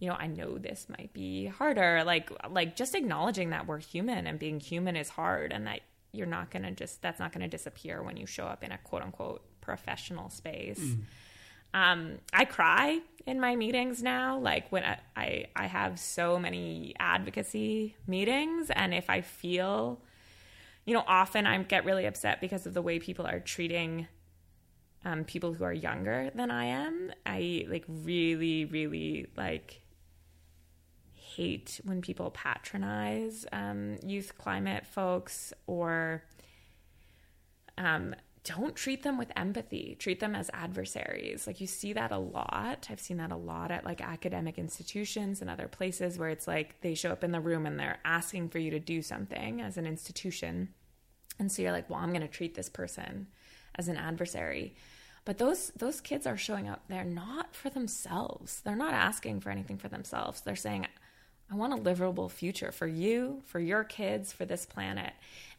you 0.00 0.08
know, 0.08 0.16
I 0.18 0.26
know 0.26 0.58
this 0.58 0.86
might 0.88 1.12
be 1.12 1.46
harder. 1.46 2.02
Like 2.04 2.32
like 2.50 2.74
just 2.74 2.94
acknowledging 2.94 3.50
that 3.50 3.66
we're 3.66 3.78
human 3.78 4.26
and 4.26 4.38
being 4.38 4.58
human 4.58 4.96
is 4.96 5.10
hard 5.10 5.52
and 5.52 5.66
that 5.66 5.80
you're 6.12 6.26
not 6.26 6.50
going 6.50 6.64
to 6.64 6.72
just 6.72 7.02
that's 7.02 7.20
not 7.20 7.32
going 7.32 7.42
to 7.42 7.48
disappear 7.48 8.02
when 8.02 8.16
you 8.16 8.26
show 8.26 8.46
up 8.46 8.64
in 8.64 8.72
a 8.72 8.78
quote 8.78 9.02
unquote 9.02 9.42
professional 9.60 10.30
space. 10.30 10.80
Mm. 10.80 11.00
Um, 11.72 12.18
I 12.32 12.46
cry 12.46 13.00
in 13.26 13.38
my 13.38 13.54
meetings 13.54 14.02
now. 14.02 14.38
Like 14.38 14.72
when 14.72 14.82
I, 14.82 14.98
I, 15.16 15.44
I 15.54 15.66
have 15.66 16.00
so 16.00 16.38
many 16.38 16.94
advocacy 16.98 17.94
meetings, 18.08 18.70
and 18.70 18.92
if 18.92 19.08
I 19.08 19.20
feel, 19.20 20.00
you 20.84 20.94
know, 20.94 21.04
often 21.06 21.46
I 21.46 21.62
get 21.62 21.84
really 21.84 22.06
upset 22.06 22.40
because 22.40 22.66
of 22.66 22.74
the 22.74 22.82
way 22.82 22.98
people 22.98 23.26
are 23.26 23.38
treating 23.38 24.08
um, 25.04 25.24
people 25.24 25.52
who 25.52 25.62
are 25.62 25.72
younger 25.72 26.30
than 26.34 26.50
I 26.50 26.64
am. 26.64 27.12
I 27.24 27.66
like 27.68 27.84
really, 27.86 28.64
really 28.64 29.28
like 29.36 29.80
hate 31.36 31.80
when 31.84 32.00
people 32.00 32.30
patronize 32.30 33.46
um, 33.52 33.96
youth 34.04 34.32
climate 34.38 34.86
folks 34.86 35.52
or 35.66 36.22
um, 37.78 38.14
don't 38.44 38.74
treat 38.74 39.02
them 39.02 39.18
with 39.18 39.30
empathy. 39.36 39.96
Treat 39.98 40.20
them 40.20 40.34
as 40.34 40.50
adversaries. 40.54 41.46
Like 41.46 41.60
you 41.60 41.66
see 41.66 41.92
that 41.92 42.10
a 42.10 42.18
lot. 42.18 42.88
I've 42.90 43.00
seen 43.00 43.18
that 43.18 43.32
a 43.32 43.36
lot 43.36 43.70
at 43.70 43.84
like 43.84 44.00
academic 44.00 44.58
institutions 44.58 45.40
and 45.40 45.50
other 45.50 45.68
places 45.68 46.18
where 46.18 46.30
it's 46.30 46.48
like 46.48 46.80
they 46.80 46.94
show 46.94 47.10
up 47.10 47.22
in 47.22 47.32
the 47.32 47.40
room 47.40 47.66
and 47.66 47.78
they're 47.78 47.98
asking 48.04 48.48
for 48.48 48.58
you 48.58 48.70
to 48.70 48.80
do 48.80 49.02
something 49.02 49.60
as 49.60 49.76
an 49.76 49.86
institution. 49.86 50.70
And 51.38 51.50
so 51.50 51.62
you're 51.62 51.72
like 51.72 51.88
well 51.88 52.00
i'm 52.00 52.10
going 52.10 52.20
to 52.20 52.28
treat 52.28 52.54
this 52.54 52.68
person 52.68 53.26
as 53.76 53.88
an 53.88 53.96
adversary. 53.96 54.74
But 55.24 55.38
those 55.38 55.70
those 55.76 56.00
kids 56.00 56.26
are 56.26 56.36
showing 56.36 56.68
up. 56.68 56.82
They're 56.88 57.04
not 57.04 57.54
for 57.54 57.68
themselves. 57.68 58.62
They're 58.62 58.74
not 58.74 58.94
asking 58.94 59.40
for 59.40 59.50
anything 59.50 59.76
for 59.78 59.88
themselves. 59.88 60.40
They're 60.40 60.56
saying 60.56 60.86
I 61.50 61.56
want 61.56 61.72
a 61.72 61.76
livable 61.76 62.28
future 62.28 62.70
for 62.70 62.86
you, 62.86 63.42
for 63.46 63.58
your 63.58 63.82
kids, 63.82 64.32
for 64.32 64.44
this 64.44 64.66
planet. 64.66 65.12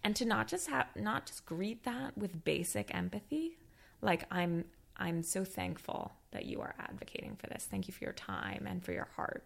And 0.03 0.15
to 0.15 0.25
not 0.25 0.47
just 0.47 0.69
have 0.69 0.87
not 0.95 1.25
just 1.25 1.45
greet 1.45 1.83
that 1.83 2.17
with 2.17 2.43
basic 2.43 2.93
empathy, 2.95 3.57
like 4.01 4.25
I'm 4.31 4.65
I'm 4.97 5.23
so 5.23 5.43
thankful 5.43 6.13
that 6.31 6.45
you 6.45 6.61
are 6.61 6.75
advocating 6.79 7.35
for 7.35 7.47
this. 7.47 7.67
Thank 7.69 7.87
you 7.87 7.93
for 7.93 8.03
your 8.03 8.13
time 8.13 8.65
and 8.69 8.83
for 8.83 8.91
your 8.93 9.07
heart. 9.15 9.43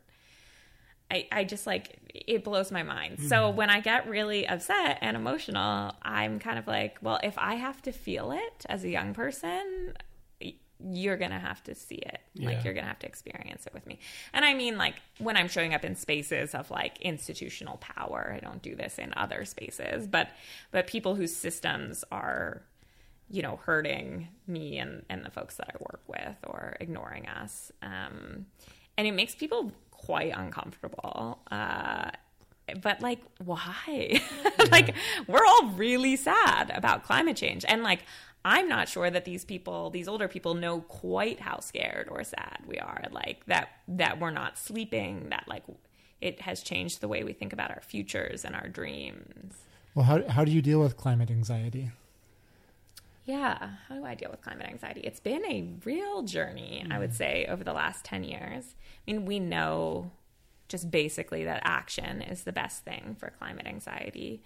I, 1.11 1.27
I 1.31 1.43
just 1.43 1.67
like 1.67 1.99
it 2.13 2.43
blows 2.43 2.71
my 2.71 2.83
mind. 2.83 3.17
Mm-hmm. 3.17 3.27
So 3.27 3.49
when 3.49 3.69
I 3.69 3.79
get 3.79 4.07
really 4.07 4.47
upset 4.47 4.99
and 5.01 5.15
emotional, 5.15 5.93
I'm 6.01 6.39
kind 6.39 6.57
of 6.59 6.67
like, 6.67 6.97
well, 7.01 7.19
if 7.23 7.37
I 7.37 7.55
have 7.55 7.81
to 7.83 7.91
feel 7.91 8.31
it 8.31 8.65
as 8.67 8.83
a 8.83 8.89
young 8.89 9.13
person, 9.13 9.93
you're 10.83 11.17
gonna 11.17 11.39
have 11.39 11.63
to 11.63 11.75
see 11.75 11.95
it. 11.95 12.19
Yeah. 12.33 12.49
Like 12.49 12.63
you're 12.63 12.73
gonna 12.73 12.87
have 12.87 12.99
to 12.99 13.07
experience 13.07 13.65
it 13.65 13.73
with 13.73 13.85
me. 13.85 13.99
And 14.33 14.43
I 14.43 14.53
mean 14.53 14.77
like 14.77 14.95
when 15.19 15.37
I'm 15.37 15.47
showing 15.47 15.73
up 15.73 15.85
in 15.85 15.95
spaces 15.95 16.53
of 16.53 16.69
like 16.69 17.01
institutional 17.01 17.77
power, 17.77 18.33
I 18.35 18.39
don't 18.39 18.61
do 18.61 18.75
this 18.75 18.97
in 18.97 19.13
other 19.15 19.45
spaces, 19.45 20.07
but 20.07 20.29
but 20.71 20.87
people 20.87 21.15
whose 21.15 21.35
systems 21.35 22.03
are 22.11 22.61
you 23.29 23.41
know 23.41 23.59
hurting 23.63 24.27
me 24.47 24.77
and 24.77 25.03
and 25.09 25.25
the 25.25 25.31
folks 25.31 25.55
that 25.55 25.69
i 25.73 25.77
work 25.79 26.01
with 26.07 26.35
or 26.45 26.77
ignoring 26.79 27.27
us 27.27 27.71
um 27.81 28.45
and 28.97 29.07
it 29.07 29.13
makes 29.13 29.33
people 29.33 29.71
quite 29.91 30.31
uncomfortable 30.35 31.39
uh 31.49 32.11
but 32.81 33.01
like 33.01 33.19
why 33.43 34.21
like 34.71 34.95
we're 35.27 35.45
all 35.45 35.67
really 35.69 36.15
sad 36.15 36.71
about 36.75 37.03
climate 37.03 37.37
change 37.37 37.65
and 37.67 37.83
like 37.83 38.03
i'm 38.45 38.69
not 38.69 38.87
sure 38.87 39.09
that 39.09 39.25
these 39.25 39.43
people 39.43 39.89
these 39.89 40.07
older 40.07 40.27
people 40.27 40.53
know 40.53 40.79
quite 40.81 41.41
how 41.41 41.59
scared 41.59 42.07
or 42.09 42.23
sad 42.23 42.59
we 42.65 42.79
are 42.79 43.03
like 43.11 43.45
that 43.47 43.69
that 43.87 44.19
we're 44.19 44.31
not 44.31 44.57
sleeping 44.57 45.27
that 45.29 45.43
like 45.47 45.63
it 46.21 46.39
has 46.41 46.61
changed 46.61 47.01
the 47.01 47.07
way 47.07 47.23
we 47.23 47.33
think 47.33 47.51
about 47.51 47.69
our 47.69 47.81
futures 47.81 48.45
and 48.45 48.55
our 48.55 48.69
dreams 48.69 49.55
well 49.93 50.05
how, 50.05 50.25
how 50.29 50.45
do 50.45 50.51
you 50.51 50.61
deal 50.61 50.79
with 50.79 50.95
climate 50.95 51.29
anxiety 51.29 51.91
yeah. 53.25 53.71
How 53.89 53.95
do 53.95 54.05
I 54.05 54.13
deal 54.13 54.29
with 54.29 54.41
climate 54.41 54.67
anxiety? 54.67 55.01
It's 55.01 55.19
been 55.19 55.43
a 55.45 55.67
real 55.83 56.21
journey, 56.21 56.85
mm. 56.85 56.93
I 56.93 56.99
would 56.99 57.09
mm. 57.09 57.15
say, 57.15 57.47
over 57.49 57.63
the 57.63 57.73
last 57.73 58.05
10 58.05 58.23
years. 58.23 58.75
I 58.75 59.11
mean, 59.11 59.25
we 59.25 59.39
know 59.39 60.11
just 60.67 60.91
basically 60.91 61.43
that 61.45 61.61
action 61.63 62.21
is 62.21 62.43
the 62.43 62.51
best 62.51 62.83
thing 62.83 63.15
for 63.19 63.31
climate 63.31 63.65
anxiety. 63.65 64.41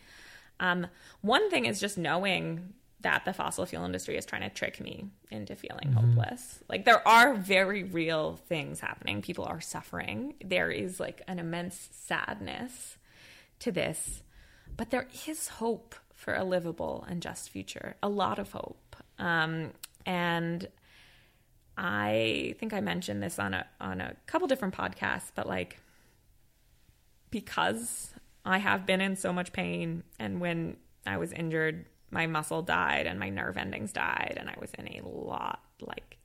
Um, 0.59 0.87
one 1.21 1.49
thing 1.49 1.65
is 1.65 1.79
just 1.79 1.97
knowing 1.97 2.73
that 3.01 3.23
the 3.25 3.33
fossil 3.33 3.65
fuel 3.65 3.85
industry 3.85 4.17
is 4.17 4.25
trying 4.25 4.41
to 4.41 4.49
trick 4.49 4.79
me 4.79 5.05
into 5.31 5.55
feeling 5.55 5.89
mm 5.89 5.93
hopeless. 5.93 6.59
Like 6.69 6.85
there 6.85 7.05
are 7.07 7.33
very 7.33 7.83
real 7.83 8.37
things 8.47 8.79
happening. 8.79 9.21
People 9.21 9.45
are 9.45 9.61
suffering. 9.61 10.35
There 10.43 10.69
is 10.69 10.99
like 10.99 11.21
an 11.27 11.39
immense 11.39 11.89
sadness 11.91 12.97
to 13.59 13.71
this, 13.71 14.23
but 14.75 14.89
there 14.89 15.07
is 15.27 15.47
hope 15.47 15.95
for 16.13 16.33
a 16.33 16.43
livable 16.43 17.05
and 17.07 17.21
just 17.21 17.49
future. 17.49 17.95
A 18.03 18.09
lot 18.09 18.39
of 18.39 18.51
hope. 18.51 18.95
Um, 19.17 19.71
and 20.05 20.67
I 21.77 22.55
think 22.59 22.73
I 22.73 22.81
mentioned 22.81 23.23
this 23.23 23.39
on 23.39 23.53
a 23.53 23.65
on 23.79 24.01
a 24.01 24.15
couple 24.25 24.47
different 24.47 24.75
podcasts, 24.75 25.31
but 25.33 25.47
like 25.47 25.79
because 27.31 28.13
I 28.43 28.57
have 28.57 28.85
been 28.85 28.99
in 28.99 29.15
so 29.15 29.31
much 29.31 29.53
pain 29.53 30.03
and 30.19 30.41
when 30.41 30.77
I 31.05 31.17
was 31.17 31.31
injured, 31.31 31.85
my 32.11 32.27
muscle 32.27 32.61
died 32.61 33.05
and 33.05 33.19
my 33.19 33.29
nerve 33.29 33.57
endings 33.57 33.91
died 33.91 34.37
and 34.39 34.49
I 34.49 34.55
was 34.59 34.71
in 34.77 34.87
a 34.87 35.01
lot 35.07 35.61
like 35.81 36.19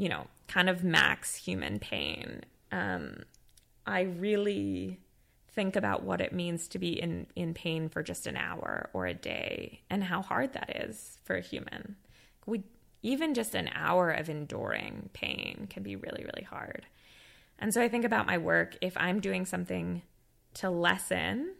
you 0.00 0.08
know, 0.08 0.26
kind 0.48 0.70
of 0.70 0.82
max 0.82 1.34
human 1.34 1.78
pain. 1.78 2.40
Um, 2.72 3.24
I 3.86 4.00
really 4.00 4.98
think 5.48 5.76
about 5.76 6.04
what 6.04 6.22
it 6.22 6.32
means 6.32 6.68
to 6.68 6.78
be 6.78 6.98
in, 6.98 7.26
in 7.36 7.52
pain 7.52 7.90
for 7.90 8.02
just 8.02 8.26
an 8.26 8.34
hour 8.34 8.88
or 8.94 9.04
a 9.04 9.12
day 9.12 9.82
and 9.90 10.02
how 10.02 10.22
hard 10.22 10.54
that 10.54 10.84
is 10.86 11.18
for 11.24 11.36
a 11.36 11.42
human. 11.42 11.96
We 12.46 12.62
even 13.02 13.34
just 13.34 13.54
an 13.54 13.68
hour 13.74 14.10
of 14.10 14.30
enduring 14.30 15.10
pain 15.12 15.66
can 15.68 15.82
be 15.82 15.96
really, 15.96 16.24
really 16.24 16.46
hard. 16.48 16.86
And 17.58 17.74
so 17.74 17.82
I 17.82 17.90
think 17.90 18.06
about 18.06 18.26
my 18.26 18.38
work 18.38 18.78
if 18.80 18.96
I'm 18.96 19.20
doing 19.20 19.44
something 19.44 20.00
to 20.54 20.70
lessen 20.70 21.56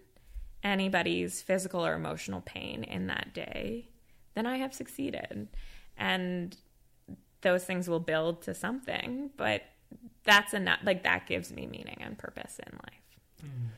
anybody's 0.62 1.43
physical 1.43 1.85
or 1.85 1.95
emotional 1.95 2.41
pain 2.41 2.85
in 2.85 3.07
that 3.07 3.32
day, 3.32 3.89
then 4.35 4.47
I 4.47 4.59
have 4.59 4.74
succeeded. 4.74 5.49
And 5.97 6.57
those 7.43 7.65
things 7.65 7.89
will 7.89 8.01
build 8.01 8.43
to 8.43 8.55
something, 8.55 9.31
but 9.37 9.62
that's 10.24 10.55
enough. 10.55 10.81
Like 10.82 11.03
that 11.03 11.27
gives 11.27 11.53
me 11.53 11.66
meaning 11.66 11.99
and 12.01 12.19
purpose 12.19 12.59
in 12.59 12.73
life. 12.74 13.45
Mm. 13.45 13.69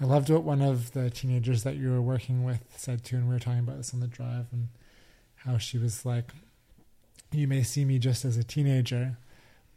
I 0.00 0.04
loved 0.06 0.28
what 0.30 0.42
one 0.42 0.60
of 0.60 0.92
the 0.92 1.08
teenagers 1.10 1.62
that 1.62 1.76
you 1.76 1.90
were 1.90 2.02
working 2.02 2.44
with 2.44 2.64
said 2.76 3.04
too, 3.04 3.16
and 3.16 3.28
we 3.28 3.34
were 3.34 3.40
talking 3.40 3.60
about 3.60 3.76
this 3.76 3.94
on 3.94 4.00
the 4.00 4.08
drive, 4.08 4.46
and 4.52 4.68
how 5.36 5.56
she 5.58 5.78
was 5.78 6.04
like, 6.04 6.32
"You 7.30 7.46
may 7.46 7.62
see 7.62 7.84
me 7.84 7.98
just 7.98 8.24
as 8.24 8.36
a 8.36 8.42
teenager, 8.42 9.18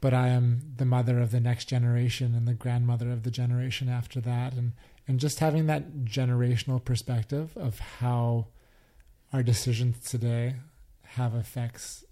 but 0.01 0.14
I 0.14 0.30
am 0.30 0.73
the 0.77 0.85
mother 0.85 1.19
of 1.19 1.31
the 1.31 1.39
next 1.39 1.65
generation 1.65 2.34
and 2.34 2.47
the 2.47 2.55
grandmother 2.55 3.11
of 3.11 3.23
the 3.23 3.31
generation 3.31 3.89
after 3.89 4.19
that," 4.22 4.53
and 4.53 4.73
and 5.07 5.19
just 5.19 5.39
having 5.39 5.67
that 5.67 6.03
generational 6.03 6.84
perspective 6.84 7.55
of 7.55 7.79
how 7.79 8.47
our 9.34 9.43
decisions 9.43 10.09
today 10.09 10.55
have 11.03 11.34
effects 11.35 12.03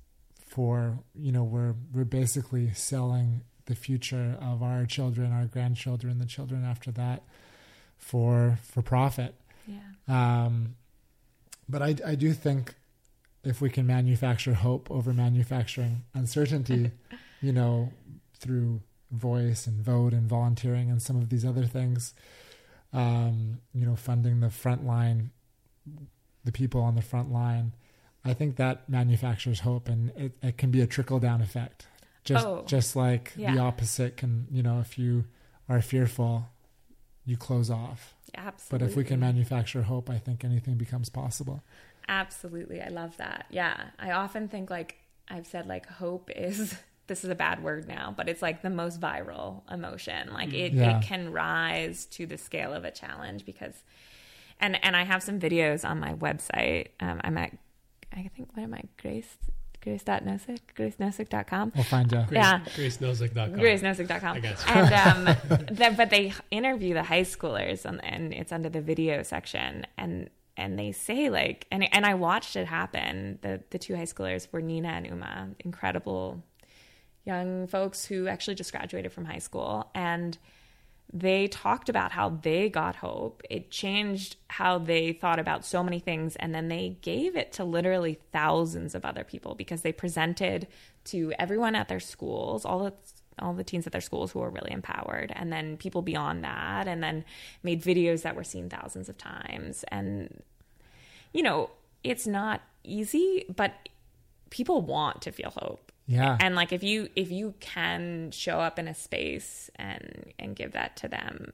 for 0.48 1.00
you 1.14 1.32
know 1.32 1.44
we're 1.44 1.76
we're 1.94 2.06
basically 2.06 2.72
selling 2.74 3.42
the 3.66 3.76
future 3.76 4.38
of 4.40 4.62
our 4.62 4.86
children, 4.86 5.32
our 5.32 5.46
grandchildren, 5.46 6.20
the 6.20 6.26
children 6.26 6.64
after 6.64 6.92
that 6.92 7.24
for 7.98 8.60
for 8.64 8.82
profit. 8.82 9.36
Yeah. 9.68 9.80
Um, 10.08 10.76
but 11.68 11.82
I 11.82 11.96
I 12.06 12.16
do 12.16 12.34
think 12.34 12.76
if 13.44 13.62
we 13.62 13.70
can 13.70 13.86
manufacture 13.86 14.54
hope 14.54 14.90
over 14.90 15.14
manufacturing 15.14 16.04
uncertainty, 16.14 16.92
you 17.42 17.52
know, 17.52 17.92
through 18.40 18.82
voice 19.12 19.68
and 19.68 19.82
vote 19.82 20.14
and 20.14 20.28
volunteering 20.28 20.90
and 20.90 21.02
some 21.02 21.16
of 21.16 21.30
these 21.30 21.46
other 21.46 21.66
things, 21.66 22.14
um, 22.96 23.60
you 23.74 23.86
know, 23.86 23.96
funding 23.96 24.40
the 24.40 24.50
front 24.50 24.86
line, 24.86 25.32
the 26.46 26.52
people 26.52 26.82
on 26.82 26.96
the 26.96 27.02
front 27.02 27.32
line, 27.32 27.74
I 28.24 28.34
think 28.34 28.56
that 28.56 28.90
manufactures 28.90 29.60
hope 29.60 29.90
and 29.90 30.12
it, 30.16 30.32
it 30.42 30.58
can 30.58 30.72
be 30.72 30.82
a 30.82 30.88
trickle 30.88 31.20
down 31.20 31.42
effect. 31.42 31.88
Just 32.24 32.46
oh, 32.46 32.64
just 32.66 32.96
like 32.96 33.34
yeah. 33.36 33.54
the 33.54 33.60
opposite 33.60 34.18
can, 34.18 34.48
you 34.50 34.64
know, 34.64 34.80
if 34.80 34.98
you 34.98 35.26
are 35.70 35.82
fearful, 35.82 36.48
you 37.26 37.38
close 37.38 37.70
off. 37.70 38.16
Absolutely. 38.36 38.86
But 38.86 38.92
if 38.92 38.98
we 38.98 39.04
can 39.04 39.20
manufacture 39.20 39.84
hope, 39.84 40.10
I 40.10 40.18
think 40.18 40.44
anything 40.44 40.76
becomes 40.76 41.10
possible. 41.10 41.62
Absolutely. 42.08 42.82
I 42.82 42.88
love 42.88 43.18
that. 43.18 43.46
Yeah. 43.50 43.76
I 44.00 44.12
often 44.12 44.48
think 44.48 44.70
like 44.70 44.96
I've 45.28 45.46
said 45.46 45.68
like 45.68 45.86
hope 45.88 46.32
is 46.36 46.76
this 47.08 47.24
is 47.24 47.30
a 47.30 47.36
bad 47.36 47.64
word 47.64 47.88
now, 47.88 48.14
but 48.16 48.28
it's 48.30 48.42
like 48.42 48.62
the 48.62 48.70
most 48.70 49.00
viral 49.00 49.62
emotion. 49.72 50.34
Like 50.34 50.54
it, 50.54 50.74
yeah. 50.74 50.98
it 50.98 51.04
can 51.04 51.32
rise 51.32 52.06
to 52.08 52.26
the 52.26 52.38
scale 52.38 52.74
of 52.74 52.86
a 52.86 52.92
challenge 52.92 53.46
because 53.46 53.84
and 54.60 54.84
and 54.84 54.96
I 54.96 55.04
have 55.04 55.22
some 55.22 55.40
videos 55.40 55.88
on 55.88 56.00
my 56.00 56.14
website. 56.14 56.88
Um, 57.00 57.22
I'm 57.24 57.38
at 57.38 57.52
I 58.14 58.30
think 58.36 58.50
what 58.54 58.64
am 58.64 58.74
I 58.74 58.84
Grace 59.02 59.38
grace.nosek, 59.86 60.60
gracenosek.com. 60.76 61.72
We'll 61.76 61.84
find 61.84 62.12
you. 62.12 62.26
Grace, 62.28 62.32
yeah. 62.32 62.60
gracenosek.com. 62.76 63.60
gracenosek.com. 63.60 64.38
I 64.38 64.40
guess. 64.40 64.64
And, 64.68 64.94
um, 64.94 65.26
the, 65.68 65.94
but 65.96 66.10
they 66.10 66.34
interview 66.50 66.96
the 66.96 67.04
high 67.04 67.22
schoolers 67.22 67.86
and, 67.86 68.04
and 68.04 68.34
it's 68.34 68.52
under 68.52 68.68
the 68.68 68.82
video 68.82 69.24
section. 69.24 69.86
And 69.98 70.30
and 70.58 70.80
they 70.80 70.92
say 70.92 71.30
like 71.30 71.68
and 71.72 71.88
and 71.94 72.06
I 72.06 72.16
watched 72.16 72.56
it 72.56 72.66
happen. 72.66 73.40
The 73.42 73.62
the 73.70 73.78
two 73.78 73.96
high 73.96 74.04
schoolers 74.04 74.48
were 74.52 74.62
Nina 74.62 74.88
and 74.90 75.06
Uma, 75.06 75.50
incredible 75.60 76.44
young 77.26 77.68
folks 77.68 78.06
who 78.06 78.28
actually 78.28 78.56
just 78.56 78.72
graduated 78.72 79.12
from 79.12 79.26
high 79.26 79.40
school 79.40 79.90
and 79.94 80.38
they 81.14 81.48
talked 81.48 81.88
about 81.88 82.12
how 82.12 82.30
they 82.30 82.68
got 82.70 82.98
hope. 82.98 83.42
It 83.50 83.72
changed 83.72 84.36
how 84.50 84.80
they 84.80 85.14
thought 85.14 85.40
about 85.40 85.64
so 85.64 85.84
many 85.84 86.00
things. 86.00 86.36
And 86.36 86.54
then 86.54 86.68
they 86.68 86.98
gave 87.02 87.36
it 87.36 87.54
to 87.54 87.64
literally 87.64 88.20
thousands 88.32 88.96
of 88.96 89.06
other 89.06 89.24
people 89.24 89.56
because 89.56 89.82
they 89.82 89.94
presented 89.94 90.68
to 91.06 91.32
everyone 91.38 91.76
at 91.76 91.88
their 91.88 92.00
schools, 92.00 92.66
all 92.66 92.84
the 92.84 92.94
all 93.38 93.54
the 93.54 93.66
teens 93.66 93.86
at 93.86 93.92
their 93.92 94.02
schools 94.02 94.32
who 94.32 94.40
were 94.40 94.50
really 94.50 94.72
empowered, 94.72 95.32
and 95.36 95.52
then 95.52 95.76
people 95.76 96.02
beyond 96.02 96.46
that, 96.46 96.88
and 96.88 97.04
then 97.04 97.26
made 97.64 97.84
videos 97.84 98.22
that 98.22 98.34
were 98.34 98.46
seen 98.46 98.70
thousands 98.70 99.10
of 99.10 99.18
times. 99.18 99.84
And 99.90 100.42
you 101.34 101.44
know, 101.44 101.70
it's 102.04 102.26
not 102.26 102.62
easy, 102.86 103.46
but 103.54 103.90
people 104.52 104.82
want 104.82 105.22
to 105.22 105.32
feel 105.34 105.50
hope 105.50 105.85
yeah. 106.08 106.38
And 106.40 106.56
like 106.56 106.72
if 106.72 106.84
you 106.84 107.10
if 107.16 107.32
you 107.32 107.54
can 107.60 108.32
show 108.32 108.60
up 108.60 108.78
in 108.78 108.88
a 108.88 108.94
space 108.94 109.70
and 109.76 110.34
and 110.40 110.56
give 110.56 110.74
that 110.74 110.96
to 110.98 111.08
them. 111.08 111.54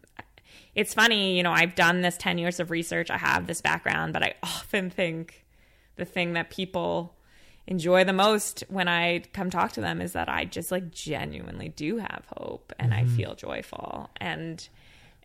It's 0.73 0.94
funny, 0.94 1.36
you 1.36 1.44
know, 1.44 1.52
I've 1.52 1.76
done 1.76 2.02
this 2.02 2.15
10 2.18 2.38
years 2.38 2.60
of 2.60 2.72
research. 2.72 3.10
I 3.10 3.18
have 3.18 3.45
this 3.45 3.61
background, 3.61 4.14
but 4.14 4.23
I 4.23 4.36
often 4.44 4.90
think 4.90 5.45
the 5.98 6.06
thing 6.06 6.34
that 6.34 6.49
people 6.49 7.14
enjoy 7.68 8.03
the 8.03 8.14
most 8.14 8.64
when 8.69 8.88
I 8.88 9.23
come 9.34 9.49
talk 9.49 9.73
to 9.73 9.82
them 9.82 10.02
is 10.02 10.14
that 10.14 10.30
I 10.30 10.45
just 10.45 10.72
like 10.72 10.91
genuinely 10.91 11.69
do 11.69 11.98
have 11.98 12.26
hope 12.38 12.73
and 12.80 12.91
mm-hmm. 12.91 13.14
I 13.14 13.18
feel 13.18 13.36
joyful. 13.36 14.10
And 14.18 14.68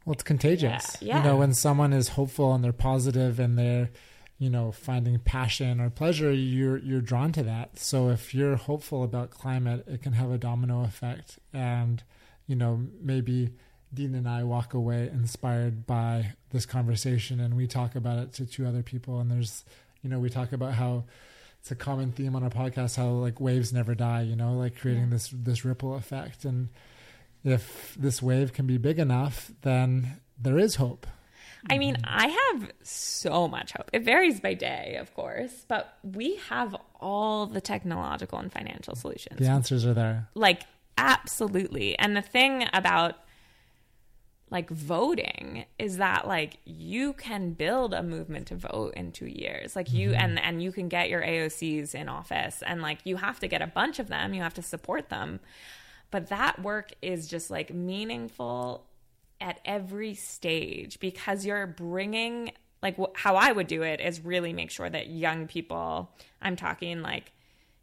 Well, 0.05 0.15
it's 0.15 0.23
contagious. 0.23 0.97
Yeah, 1.01 1.09
yeah. 1.09 1.19
You 1.19 1.28
know, 1.28 1.36
when 1.36 1.55
someone 1.55 1.93
is 1.93 2.09
hopeful 2.09 2.55
and 2.55 2.62
they're 2.62 2.73
positive 2.73 3.39
and 3.39 3.59
they're, 3.59 3.90
you 4.38 4.50
know, 4.50 4.70
finding 4.70 5.18
passion 5.18 5.80
or 5.80 5.88
pleasure, 5.88 6.32
you're 6.32 6.78
you're 6.78 7.00
drawn 7.00 7.32
to 7.32 7.42
that. 7.44 7.78
So 7.78 8.10
if 8.10 8.34
you're 8.34 8.56
hopeful 8.56 9.02
about 9.02 9.30
climate, 9.30 9.84
it 9.86 10.02
can 10.02 10.12
have 10.12 10.30
a 10.30 10.38
domino 10.38 10.84
effect. 10.84 11.38
And, 11.52 12.02
you 12.46 12.54
know, 12.56 12.86
maybe 13.00 13.50
Dean 13.94 14.14
and 14.14 14.28
I 14.28 14.44
walk 14.44 14.74
away 14.74 15.08
inspired 15.08 15.86
by 15.86 16.34
this 16.50 16.66
conversation 16.66 17.40
and 17.40 17.56
we 17.56 17.66
talk 17.66 17.94
about 17.94 18.18
it 18.18 18.32
to 18.34 18.46
two 18.46 18.66
other 18.66 18.82
people 18.82 19.20
and 19.20 19.30
there's 19.30 19.64
you 20.02 20.10
know, 20.10 20.18
we 20.18 20.28
talk 20.28 20.52
about 20.52 20.74
how 20.74 21.04
it's 21.60 21.70
a 21.70 21.74
common 21.74 22.12
theme 22.12 22.36
on 22.36 22.44
our 22.44 22.50
podcast 22.50 22.96
how 22.96 23.08
like 23.08 23.40
waves 23.40 23.72
never 23.72 23.94
die, 23.94 24.22
you 24.22 24.36
know, 24.36 24.52
like 24.52 24.78
creating 24.78 25.10
this 25.10 25.30
this 25.32 25.64
ripple 25.64 25.94
effect 25.94 26.44
and 26.44 26.68
if 27.42 27.96
this 27.98 28.20
wave 28.20 28.52
can 28.52 28.66
be 28.66 28.76
big 28.76 28.98
enough, 28.98 29.50
then 29.62 30.20
there 30.38 30.58
is 30.58 30.74
hope. 30.74 31.06
I 31.68 31.78
mean, 31.78 31.97
I 32.05 32.28
have 32.28 32.70
so 32.82 33.48
much 33.48 33.72
hope. 33.72 33.90
It 33.93 34.02
varies 34.02 34.40
by 34.40 34.55
day, 34.55 34.97
of 35.01 35.14
course, 35.14 35.64
but 35.68 35.97
we 36.02 36.36
have 36.48 36.76
all 37.01 37.47
the 37.47 37.60
technological 37.60 38.38
and 38.38 38.52
financial 38.52 38.94
solutions. 38.94 39.38
The 39.38 39.48
answers 39.48 39.84
are 39.84 39.94
there. 39.94 40.28
Like, 40.34 40.62
absolutely. 40.97 41.98
And 41.98 42.16
the 42.16 42.22
thing 42.22 42.66
about 42.72 43.16
like 44.48 44.70
voting 44.70 45.64
is 45.78 45.97
that 45.97 46.26
like 46.28 46.59
you 46.64 47.12
can 47.14 47.52
build 47.52 47.93
a 47.93 48.02
movement 48.02 48.47
to 48.48 48.55
vote 48.55 48.94
in 48.97 49.10
2 49.10 49.26
years. 49.26 49.74
Like 49.74 49.93
you 49.93 50.10
mm-hmm. 50.10 50.20
and 50.20 50.38
and 50.38 50.62
you 50.62 50.70
can 50.70 50.88
get 50.88 51.09
your 51.09 51.20
AOCs 51.20 51.94
in 51.94 52.09
office 52.09 52.62
and 52.64 52.80
like 52.80 52.98
you 53.05 53.16
have 53.16 53.40
to 53.40 53.48
get 53.48 53.60
a 53.60 53.66
bunch 53.66 53.98
of 53.98 54.09
them, 54.09 54.34
you 54.34 54.43
have 54.43 54.55
to 54.55 54.62
support 54.62 55.09
them. 55.09 55.40
But 56.12 56.28
that 56.28 56.62
work 56.62 56.93
is 57.02 57.26
just 57.26 57.51
like 57.51 57.74
meaningful 57.74 58.86
at 59.40 59.60
every 59.64 60.14
stage 60.14 60.98
because 61.00 61.44
you're 61.44 61.66
bringing 61.66 62.52
like 62.82 62.96
wh- 62.96 63.14
how 63.14 63.36
I 63.36 63.52
would 63.52 63.66
do 63.66 63.82
it 63.82 64.00
is 64.00 64.20
really 64.24 64.52
make 64.52 64.70
sure 64.70 64.88
that 64.88 65.08
young 65.08 65.46
people, 65.46 66.10
I'm 66.40 66.56
talking 66.56 67.02
like 67.02 67.32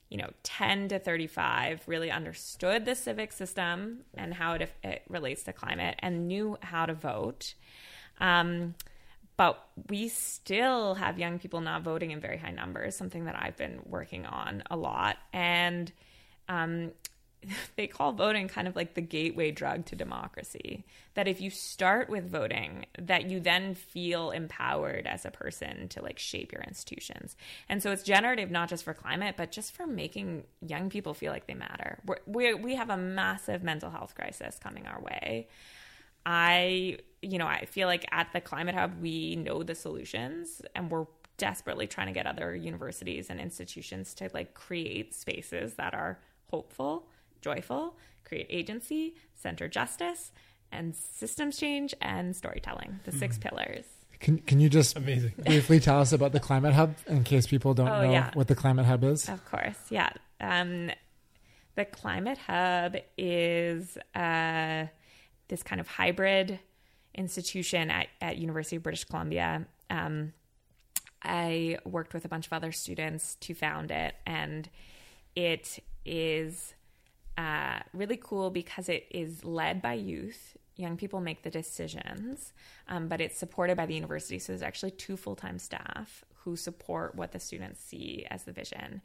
you 0.10 0.18
know 0.18 0.30
10 0.44 0.90
to 0.90 1.00
35 1.00 1.84
really 1.88 2.12
understood 2.12 2.86
the 2.86 2.96
civic 2.96 3.32
system 3.32 4.02
and 4.14 4.34
how 4.34 4.54
it, 4.54 4.72
it 4.84 5.02
relates 5.10 5.44
to 5.44 5.54
climate 5.54 5.96
and 6.00 6.28
knew 6.28 6.58
how 6.62 6.86
to 6.86 6.94
vote. 6.94 7.56
Um, 8.20 8.76
but 9.36 9.68
we 9.90 10.10
still 10.10 10.94
have 10.94 11.18
young 11.18 11.40
people 11.40 11.62
not 11.62 11.82
voting 11.82 12.12
in 12.12 12.20
very 12.20 12.38
high 12.38 12.52
numbers 12.52 12.96
something 12.96 13.26
that 13.26 13.36
i've 13.42 13.58
been 13.58 13.80
working 13.86 14.28
on 14.28 14.62
a 14.70 14.78
lot. 14.78 15.18
And 15.34 15.92
um, 16.48 16.92
they 17.76 17.88
call 17.88 18.14
voting 18.14 18.48
kind 18.48 18.68
of 18.68 18.76
like 18.76 18.94
the 18.94 19.02
gateway 19.02 19.52
drug 19.52 19.86
to 19.86 19.96
democracy. 19.96 20.86
That 21.16 21.28
if 21.28 21.42
you 21.42 21.50
start 21.50 22.10
with 22.10 22.30
voting, 22.30 22.86
that 22.98 23.30
you 23.30 23.40
then 23.40 23.76
feel 23.76 24.32
empowered 24.32 25.06
as 25.06 25.26
a 25.26 25.32
person 25.32 25.88
to 25.90 26.02
like 26.02 26.20
shape 26.20 26.52
your 26.52 26.64
institutions. 26.64 27.36
And 27.70 27.84
so 27.84 27.92
it's 27.92 28.04
generative 28.04 28.50
not 28.50 28.70
just 28.70 28.84
for 28.84 28.94
climate, 28.94 29.36
but 29.38 29.52
just 29.52 29.76
for 29.76 29.86
making 29.86 30.44
young 30.62 30.90
people 30.90 31.14
feel 31.14 31.32
like 31.32 31.48
they 31.48 31.54
matter. 31.54 32.00
We 32.26 32.54
we 32.54 32.76
have 32.76 32.90
a 32.90 32.98
massive 32.98 33.64
mental 33.64 33.90
health 33.90 34.16
crisis 34.16 34.60
coming 34.62 34.88
our 34.88 35.02
way. 35.02 35.48
I, 36.26 37.00
you 37.22 37.38
know, 37.38 37.48
I 37.48 37.66
feel 37.66 37.88
like 37.88 38.06
at 38.12 38.32
the 38.34 38.42
Climate 38.42 38.76
Hub, 38.76 39.02
we 39.02 39.36
know 39.36 39.64
the 39.64 39.76
solutions 39.76 40.62
and 40.76 40.90
we're 40.90 41.06
desperately 41.38 41.88
trying 41.88 42.08
to 42.08 42.14
get 42.14 42.28
other 42.28 42.56
universities 42.56 43.30
and 43.30 43.40
institutions 43.40 44.14
to 44.16 44.30
like 44.34 44.54
create 44.54 45.14
spaces 45.14 45.74
that 45.76 45.94
are 45.94 46.20
hopeful, 46.50 47.08
joyful, 47.44 47.96
create 48.24 48.48
agency, 48.50 49.16
center 49.36 49.68
justice, 49.68 50.32
and 50.72 50.96
systems 50.96 51.58
change 51.58 51.94
and 52.02 52.36
storytelling, 52.36 53.00
the 53.04 53.12
six 53.12 53.38
pillars. 53.38 53.86
Can 54.20 54.40
can 54.40 54.60
you 54.60 54.70
just 54.70 54.96
Amazing. 54.98 55.34
briefly 55.46 55.80
tell 55.80 56.00
us 56.00 56.14
about 56.14 56.32
the 56.32 56.40
Climate 56.40 56.74
Hub 56.74 56.96
in 57.08 57.24
case 57.24 57.46
people 57.46 57.74
don't 57.74 57.90
Oh, 57.90 58.02
know 58.04 58.12
yeah. 58.12 58.32
what 58.34 58.48
the 58.48 58.56
Climate 58.56 58.86
Hub 58.86 59.04
is? 59.04 59.28
Of 59.30 59.44
course, 59.46 59.78
yeah. 59.90 60.10
Um, 60.40 60.90
the 61.76 61.86
Climate 61.86 62.38
Hub 62.38 62.96
is 63.18 63.98
uh, 64.16 64.86
this 65.50 65.62
kind 65.64 65.82
of 65.82 65.88
hybrid 65.88 66.60
institution 67.16 67.92
at, 67.92 68.08
at 68.22 68.38
University 68.38 68.78
of 68.78 68.84
British 68.84 69.04
Columbia. 69.04 69.66
Um, 69.90 70.34
I 71.22 71.78
worked 71.86 72.14
with 72.14 72.26
a 72.26 72.28
bunch 72.30 72.48
of 72.48 72.54
other 72.54 72.72
students 72.72 73.36
to 73.42 73.54
found 73.54 73.92
it, 73.92 74.16
and 74.26 74.70
it 75.36 75.80
is 76.06 76.74
uh, 77.38 77.80
really 77.94 78.20
cool 78.22 78.50
because 78.50 78.90
it 78.90 79.08
is 79.12 79.44
led 79.44 79.82
by 79.82 79.94
youth. 79.94 80.58
Young 80.76 80.98
people 80.98 81.22
make 81.22 81.44
the 81.44 81.52
decisions, 81.52 82.54
um, 82.88 83.08
but 83.08 83.22
it's 83.22 83.38
supported 83.38 83.78
by 83.78 83.86
the 83.86 83.94
university. 83.94 84.40
So 84.40 84.52
there's 84.52 84.64
actually 84.64 84.92
two 84.92 85.18
full 85.18 85.36
time 85.36 85.60
staff 85.60 86.24
who 86.44 86.56
support 86.56 87.16
what 87.16 87.32
the 87.32 87.40
students 87.40 87.82
see 87.82 88.26
as 88.30 88.44
the 88.44 88.52
vision. 88.52 89.02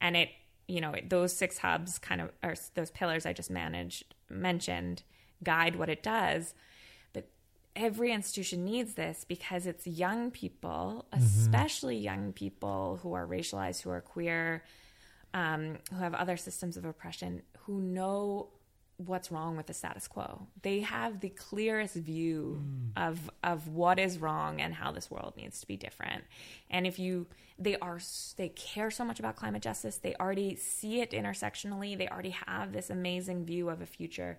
And 0.00 0.16
it, 0.16 0.30
you 0.66 0.80
know, 0.80 0.92
it, 0.92 1.10
those 1.10 1.34
six 1.34 1.58
hubs 1.58 1.98
kind 1.98 2.20
of, 2.20 2.30
or 2.42 2.54
those 2.74 2.90
pillars 2.90 3.24
I 3.24 3.32
just 3.32 3.50
managed, 3.50 4.14
mentioned, 4.28 5.02
guide 5.42 5.76
what 5.76 5.88
it 5.88 6.02
does. 6.02 6.54
But 7.12 7.28
every 7.74 8.12
institution 8.12 8.64
needs 8.64 8.94
this 8.94 9.24
because 9.26 9.66
it's 9.66 9.86
young 9.86 10.30
people, 10.30 11.06
especially 11.12 11.98
young 11.98 12.32
people 12.32 12.98
who 13.02 13.12
are 13.14 13.26
racialized, 13.26 13.82
who 13.82 13.90
are 13.90 14.00
queer, 14.00 14.64
um, 15.34 15.78
who 15.90 15.98
have 15.98 16.14
other 16.14 16.36
systems 16.36 16.76
of 16.76 16.84
oppression, 16.84 17.42
who 17.60 17.80
know 17.80 18.48
what's 19.06 19.32
wrong 19.32 19.56
with 19.56 19.66
the 19.66 19.74
status 19.74 20.06
quo. 20.06 20.46
They 20.62 20.80
have 20.80 21.20
the 21.20 21.30
clearest 21.30 21.94
view 21.94 22.62
of 22.96 23.30
of 23.42 23.68
what 23.68 23.98
is 23.98 24.18
wrong 24.18 24.60
and 24.60 24.74
how 24.74 24.92
this 24.92 25.10
world 25.10 25.34
needs 25.36 25.60
to 25.60 25.66
be 25.66 25.76
different. 25.76 26.24
And 26.70 26.86
if 26.86 26.98
you 26.98 27.26
they 27.58 27.76
are 27.78 28.00
they 28.36 28.50
care 28.50 28.90
so 28.90 29.04
much 29.04 29.18
about 29.18 29.36
climate 29.36 29.62
justice, 29.62 29.96
they 29.96 30.14
already 30.14 30.56
see 30.56 31.00
it 31.00 31.12
intersectionally, 31.12 31.96
they 31.96 32.08
already 32.08 32.34
have 32.46 32.72
this 32.72 32.90
amazing 32.90 33.44
view 33.44 33.68
of 33.68 33.80
a 33.80 33.86
future. 33.86 34.38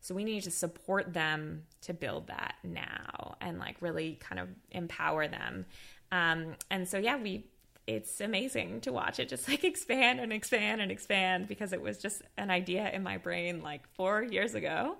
So 0.00 0.14
we 0.14 0.22
need 0.22 0.44
to 0.44 0.50
support 0.50 1.12
them 1.12 1.64
to 1.82 1.92
build 1.92 2.28
that 2.28 2.54
now 2.62 3.36
and 3.40 3.58
like 3.58 3.76
really 3.80 4.16
kind 4.20 4.38
of 4.38 4.48
empower 4.70 5.26
them. 5.26 5.66
Um, 6.12 6.54
and 6.70 6.88
so 6.88 6.98
yeah, 6.98 7.16
we 7.16 7.46
it's 7.88 8.20
amazing 8.20 8.82
to 8.82 8.92
watch 8.92 9.18
it 9.18 9.30
just 9.30 9.48
like 9.48 9.64
expand 9.64 10.20
and 10.20 10.30
expand 10.30 10.82
and 10.82 10.92
expand 10.92 11.48
because 11.48 11.72
it 11.72 11.80
was 11.80 11.96
just 11.96 12.20
an 12.36 12.50
idea 12.50 12.90
in 12.90 13.02
my 13.02 13.16
brain 13.16 13.62
like 13.62 13.80
four 13.94 14.22
years 14.22 14.54
ago. 14.54 14.96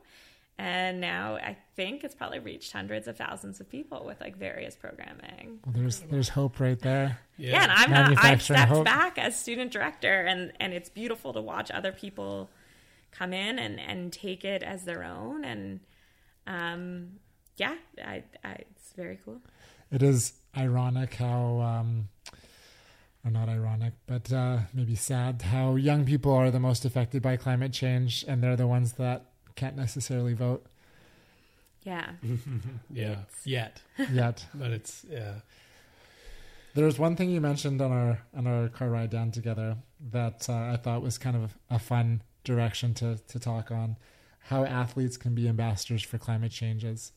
And 0.60 0.98
now 1.00 1.36
I 1.36 1.56
think 1.76 2.02
it's 2.02 2.14
probably 2.14 2.38
reached 2.38 2.72
hundreds 2.72 3.06
of 3.06 3.16
thousands 3.16 3.60
of 3.60 3.68
people 3.68 4.04
with 4.06 4.20
like 4.22 4.36
various 4.36 4.74
programming. 4.74 5.60
Well, 5.64 5.74
there's 5.76 6.00
there's 6.00 6.30
hope 6.30 6.58
right 6.58 6.80
there. 6.80 7.20
Yeah, 7.36 7.62
and 7.62 7.70
I'm 7.70 7.90
not, 7.90 8.00
I've 8.00 8.08
Manufacturing 8.08 8.58
stepped 8.58 8.72
hope. 8.72 8.84
back 8.86 9.18
as 9.18 9.38
student 9.38 9.70
director 9.70 10.24
and, 10.24 10.52
and 10.58 10.72
it's 10.72 10.88
beautiful 10.88 11.34
to 11.34 11.42
watch 11.42 11.70
other 11.70 11.92
people 11.92 12.48
come 13.12 13.34
in 13.34 13.58
and, 13.58 13.78
and 13.78 14.12
take 14.12 14.46
it 14.46 14.62
as 14.62 14.84
their 14.84 15.04
own. 15.04 15.44
And 15.44 15.80
um, 16.46 17.08
yeah, 17.58 17.74
I, 18.02 18.24
I, 18.42 18.52
it's 18.52 18.92
very 18.96 19.18
cool. 19.24 19.42
It 19.92 20.02
is 20.02 20.32
ironic 20.56 21.14
how, 21.14 21.60
um, 21.60 22.08
or 23.28 23.30
not 23.30 23.48
ironic, 23.48 23.92
but 24.06 24.32
uh, 24.32 24.60
maybe 24.72 24.94
sad 24.94 25.42
how 25.42 25.74
young 25.76 26.04
people 26.06 26.32
are 26.32 26.50
the 26.50 26.58
most 26.60 26.84
affected 26.84 27.20
by 27.22 27.36
climate 27.36 27.72
change, 27.72 28.24
and 28.26 28.42
they're 28.42 28.56
the 28.56 28.66
ones 28.66 28.94
that 28.94 29.26
can't 29.54 29.76
necessarily 29.76 30.34
vote 30.34 30.64
Yeah. 31.84 32.10
Yeah. 32.92 33.16
Yet. 33.44 33.82
yet. 34.12 34.46
But 34.54 34.70
it's 34.70 35.04
yeah. 35.10 35.34
There's 36.74 36.98
one 36.98 37.16
thing 37.16 37.30
you 37.30 37.40
mentioned 37.40 37.80
on 37.82 37.90
our 37.92 38.18
on 38.36 38.46
our 38.46 38.68
car 38.68 38.88
ride 38.88 39.10
down 39.10 39.30
together 39.32 39.76
that 40.12 40.48
uh, 40.48 40.72
I 40.72 40.76
thought 40.76 41.02
was 41.02 41.18
kind 41.18 41.36
of 41.36 41.54
a 41.70 41.78
fun 41.78 42.22
direction 42.44 42.94
to 42.94 43.18
to 43.28 43.38
talk 43.38 43.70
on 43.70 43.96
how 44.48 44.64
athletes 44.64 45.16
can 45.16 45.34
be 45.34 45.48
ambassadors 45.48 46.02
for 46.02 46.18
climate 46.18 46.52
changes. 46.52 47.12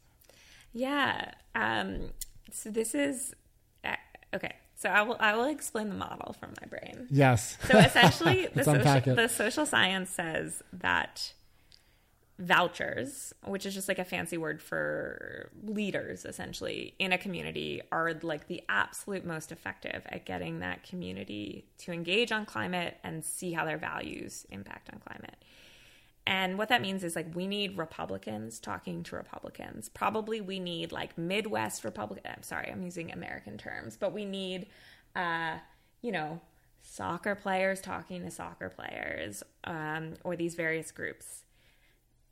Yeah. 0.73 1.31
Um, 1.53 2.09
so 2.51 2.69
this 2.71 2.95
is 2.95 3.35
uh, 3.83 3.95
okay. 4.33 4.55
So 4.81 4.89
I 4.89 5.03
will 5.03 5.17
I 5.19 5.35
will 5.35 5.45
explain 5.45 5.89
the 5.89 5.95
model 5.95 6.33
from 6.39 6.55
my 6.59 6.65
brain. 6.67 7.05
Yes. 7.11 7.55
So 7.67 7.77
essentially, 7.77 8.47
the 8.53 8.63
social, 8.63 9.15
the 9.15 9.27
social 9.27 9.65
science 9.67 10.09
says 10.09 10.63
that 10.73 11.33
vouchers, 12.39 13.31
which 13.45 13.67
is 13.67 13.75
just 13.75 13.87
like 13.87 13.99
a 13.99 14.03
fancy 14.03 14.39
word 14.39 14.59
for 14.59 15.51
leaders, 15.63 16.25
essentially 16.25 16.95
in 16.97 17.13
a 17.13 17.17
community, 17.19 17.83
are 17.91 18.15
like 18.23 18.47
the 18.47 18.63
absolute 18.69 19.23
most 19.23 19.51
effective 19.51 20.01
at 20.07 20.25
getting 20.25 20.61
that 20.61 20.81
community 20.81 21.63
to 21.77 21.91
engage 21.91 22.31
on 22.31 22.47
climate 22.47 22.97
and 23.03 23.23
see 23.23 23.51
how 23.51 23.63
their 23.65 23.77
values 23.77 24.47
impact 24.49 24.89
on 24.91 24.99
climate. 24.99 25.35
And 26.27 26.57
what 26.57 26.69
that 26.69 26.81
means 26.81 27.03
is 27.03 27.15
like 27.15 27.35
we 27.35 27.47
need 27.47 27.77
Republicans 27.77 28.59
talking 28.59 29.03
to 29.03 29.15
Republicans. 29.15 29.89
Probably 29.89 30.39
we 30.39 30.59
need 30.59 30.91
like 30.91 31.17
Midwest 31.17 31.83
Republican. 31.83 32.31
I'm 32.35 32.43
sorry, 32.43 32.69
I'm 32.71 32.83
using 32.83 33.11
American 33.11 33.57
terms, 33.57 33.97
but 33.97 34.13
we 34.13 34.25
need, 34.25 34.67
uh, 35.15 35.57
you 36.01 36.11
know, 36.11 36.39
soccer 36.83 37.35
players 37.35 37.81
talking 37.81 38.23
to 38.23 38.31
soccer 38.31 38.69
players, 38.69 39.43
um, 39.63 40.13
or 40.23 40.35
these 40.35 40.55
various 40.55 40.91
groups. 40.91 41.43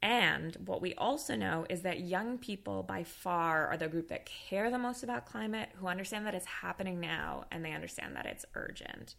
And 0.01 0.55
what 0.65 0.81
we 0.81 0.93
also 0.95 1.35
know 1.35 1.65
is 1.69 1.81
that 1.81 1.99
young 1.99 2.37
people 2.37 2.83
by 2.83 3.03
far 3.03 3.67
are 3.67 3.77
the 3.77 3.89
group 3.89 4.07
that 4.09 4.25
care 4.25 4.71
the 4.71 4.79
most 4.79 5.03
about 5.03 5.25
climate, 5.25 5.69
who 5.75 5.87
understand 5.87 6.25
that 6.25 6.35
it's 6.35 6.45
happening 6.45 6.99
now 6.99 7.45
and 7.51 7.65
they 7.65 7.73
understand 7.73 8.15
that 8.15 8.25
it's 8.25 8.45
urgent. 8.55 9.15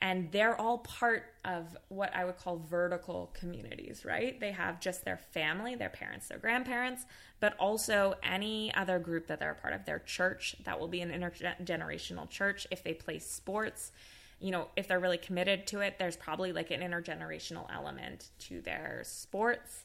And 0.00 0.30
they're 0.30 0.60
all 0.60 0.78
part 0.78 1.24
of 1.44 1.76
what 1.88 2.14
I 2.14 2.24
would 2.24 2.36
call 2.36 2.58
vertical 2.58 3.30
communities, 3.34 4.04
right? 4.04 4.38
They 4.38 4.52
have 4.52 4.78
just 4.78 5.04
their 5.04 5.16
family, 5.16 5.74
their 5.74 5.88
parents, 5.88 6.28
their 6.28 6.38
grandparents, 6.38 7.06
but 7.40 7.56
also 7.58 8.14
any 8.22 8.74
other 8.74 8.98
group 8.98 9.26
that 9.28 9.40
they're 9.40 9.52
a 9.52 9.54
part 9.54 9.72
of. 9.72 9.86
Their 9.86 10.00
church, 10.00 10.56
that 10.64 10.78
will 10.78 10.88
be 10.88 11.00
an 11.00 11.10
intergenerational 11.10 12.28
church. 12.28 12.66
If 12.70 12.84
they 12.84 12.92
play 12.92 13.18
sports, 13.18 13.92
you 14.38 14.50
know, 14.50 14.68
if 14.76 14.86
they're 14.86 15.00
really 15.00 15.18
committed 15.18 15.66
to 15.68 15.80
it, 15.80 15.98
there's 15.98 16.16
probably 16.16 16.52
like 16.52 16.70
an 16.70 16.80
intergenerational 16.80 17.66
element 17.72 18.30
to 18.40 18.60
their 18.60 19.02
sports 19.04 19.84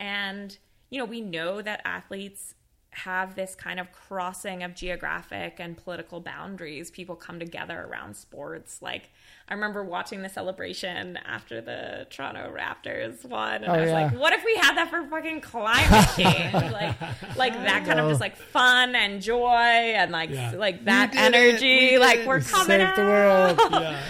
and, 0.00 0.56
you 0.90 0.98
know, 0.98 1.04
we 1.04 1.20
know 1.20 1.60
that 1.62 1.80
athletes 1.84 2.54
have 2.90 3.34
this 3.36 3.54
kind 3.54 3.78
of 3.78 3.92
crossing 3.92 4.62
of 4.62 4.74
geographic 4.74 5.56
and 5.60 5.76
political 5.76 6.20
boundaries. 6.20 6.90
People 6.90 7.14
come 7.16 7.38
together 7.38 7.86
around 7.88 8.16
sports. 8.16 8.80
Like, 8.82 9.10
I 9.48 9.54
remember 9.54 9.84
watching 9.84 10.22
the 10.22 10.28
celebration 10.28 11.16
after 11.24 11.60
the 11.60 12.06
Toronto 12.10 12.52
Raptors 12.52 13.24
won, 13.24 13.56
and 13.62 13.66
Oh, 13.66 13.72
I 13.74 13.80
was 13.80 13.90
yeah. 13.90 14.02
like, 14.04 14.18
"What 14.18 14.32
if 14.32 14.44
we 14.44 14.56
had 14.56 14.74
that 14.76 14.90
for 14.90 15.04
fucking 15.06 15.42
climate 15.42 16.08
change? 16.16 16.54
like, 16.72 16.96
like 17.36 17.52
that 17.54 17.84
kind 17.86 18.00
of 18.00 18.08
just 18.08 18.20
like 18.20 18.36
fun 18.36 18.94
and 18.96 19.22
joy 19.22 19.46
and 19.46 20.10
like 20.10 20.30
Yeah. 20.30 20.52
like 20.56 20.84
that 20.86 21.14
energy. 21.14 21.92
We 21.92 21.98
like 21.98 22.26
we're 22.26 22.40
coming 22.40 22.66
Saved 22.66 22.82
out. 22.82 22.96
the 22.96 23.02
world. 23.02 23.58
Yeah. 23.82 24.02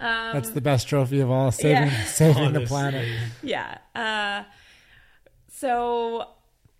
That's 0.34 0.50
the 0.50 0.60
best 0.60 0.86
trophy 0.86 1.20
of 1.20 1.30
all. 1.30 1.50
Saving, 1.50 1.88
Yeah. 1.88 2.04
saving 2.04 2.52
the 2.52 2.60
planet. 2.66 3.08
yeah. 3.42 3.78
Uh, 3.94 4.42
so 5.50 6.28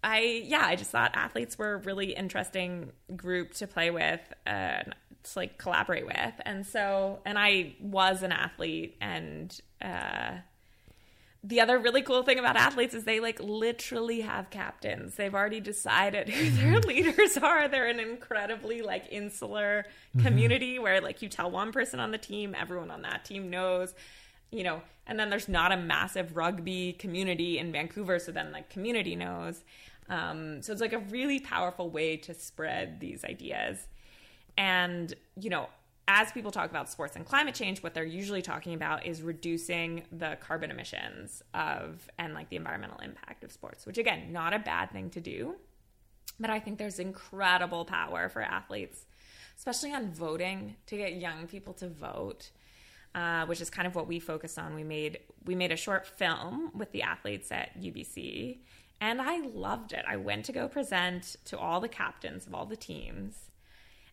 I 0.05 0.43
yeah, 0.45 0.65
I 0.65 0.77
just 0.77 0.91
thought 0.91 1.13
athletes 1.15 1.59
were 1.59 1.75
a 1.75 1.79
really 1.79 2.13
interesting 2.13 2.93
group 3.17 3.55
to 3.55 3.67
play 3.67 3.91
with 3.91 4.21
and 4.45 4.95
to 5.23 5.39
like 5.39 5.57
collaborate 5.57 6.05
with. 6.05 6.35
And 6.45 6.67
so 6.67 7.21
and 7.25 7.39
I 7.39 7.75
was 7.81 8.23
an 8.23 8.31
athlete 8.31 8.97
and 9.01 9.59
uh 9.81 10.33
the 11.43 11.61
other 11.61 11.79
really 11.79 12.01
cool 12.01 12.23
thing 12.23 12.39
about 12.39 12.57
athletes 12.57 12.95
is 12.95 13.05
they 13.05 13.21
like 13.21 13.39
literally 13.41 14.23
have 14.23 14.49
captains. 14.51 15.15
They've 15.17 15.35
already 15.35 15.61
decided 15.61 16.29
who 16.31 16.51
their 16.51 16.81
leaders 16.81 17.39
are. 17.39 17.69
They're 17.69 17.89
an 17.89 18.01
incredibly 18.01 18.83
like 18.83 19.07
insular 19.11 19.87
community 20.21 20.79
where 20.79 21.01
like 21.01 21.23
you 21.23 21.31
tell 21.31 21.51
one 21.51 21.73
person 21.73 21.99
on 21.99 22.13
the 22.13 22.19
team, 22.19 22.55
everyone 22.59 22.91
on 22.91 23.03
that 23.03 23.25
team 23.25 23.51
knows, 23.51 23.95
you 24.51 24.65
know, 24.65 24.83
and 25.07 25.19
then 25.19 25.29
there's 25.29 25.49
not 25.49 25.73
a 25.73 25.77
massive 25.77 26.37
rugby 26.37 26.95
community 26.95 27.59
in 27.59 27.73
Vancouver, 27.73 28.19
so 28.19 28.33
then 28.33 28.53
like 28.53 28.71
community 28.71 29.17
knows. 29.17 29.63
Um, 30.09 30.63
so 30.63 30.73
it's 30.73 30.81
like 30.81 30.93
a 30.93 30.99
really 30.99 31.41
powerful 31.41 31.91
way 31.91 32.17
to 32.19 32.35
spread 32.35 33.01
these 33.01 33.25
ideas. 33.25 33.87
And, 34.57 35.13
you 35.41 35.51
know, 35.51 35.69
as 36.07 36.31
people 36.33 36.51
talk 36.51 36.71
about 36.71 36.91
sports 36.91 37.17
and 37.17 37.25
climate 37.25 37.55
change, 37.55 37.83
what 37.83 37.95
they're 37.95 38.05
usually 38.05 38.43
talking 38.43 38.75
about 38.75 39.07
is 39.07 39.23
reducing 39.23 40.03
the 40.13 40.37
carbon 40.41 40.71
emissions 40.71 41.43
of 41.55 42.09
and 42.19 42.35
like 42.35 42.51
the 42.51 42.57
environmental 42.57 42.99
impact 42.99 43.43
of 43.43 43.51
sports, 43.51 43.87
which 43.87 43.99
again, 43.99 44.33
not 44.33 44.53
a 44.53 44.59
bad 44.59 44.91
thing 44.91 45.11
to 45.11 45.21
do. 45.21 45.55
But 46.39 46.51
I 46.51 46.61
think 46.61 46.79
there's 46.79 46.99
incredible 46.99 47.85
power 47.85 48.29
for 48.29 48.43
athletes, 48.43 49.07
especially 49.57 49.93
on 49.93 50.13
voting, 50.13 50.77
to 50.87 50.97
get 50.97 51.15
young 51.15 51.47
people 51.47 51.73
to 51.75 51.89
vote. 51.89 52.51
Uh, 53.15 53.47
which 53.47 53.61
is 53.61 53.71
kind 53.71 53.87
of 53.87 53.95
what 53.95 54.09
we 54.09 54.19
focused 54.19 54.59
on. 54.59 54.75
We 54.75 54.83
made 54.83 55.21
we 55.45 55.55
made 55.55 55.71
a 55.71 55.77
short 55.77 56.05
film 56.05 56.73
with 56.75 56.91
the 56.91 57.03
athletes 57.03 57.53
at 57.53 57.81
UBC, 57.81 58.59
and 59.01 59.21
I 59.21 59.39
loved 59.39 59.93
it. 59.93 60.05
I 60.09 60.17
went 60.17 60.45
to 60.47 60.53
go 60.53 60.69
present 60.69 61.37
to 61.47 61.59
all 61.59 61.81
the 61.81 61.89
captains 61.89 62.47
of 62.47 62.55
all 62.55 62.67
the 62.67 62.77
teams, 62.77 63.51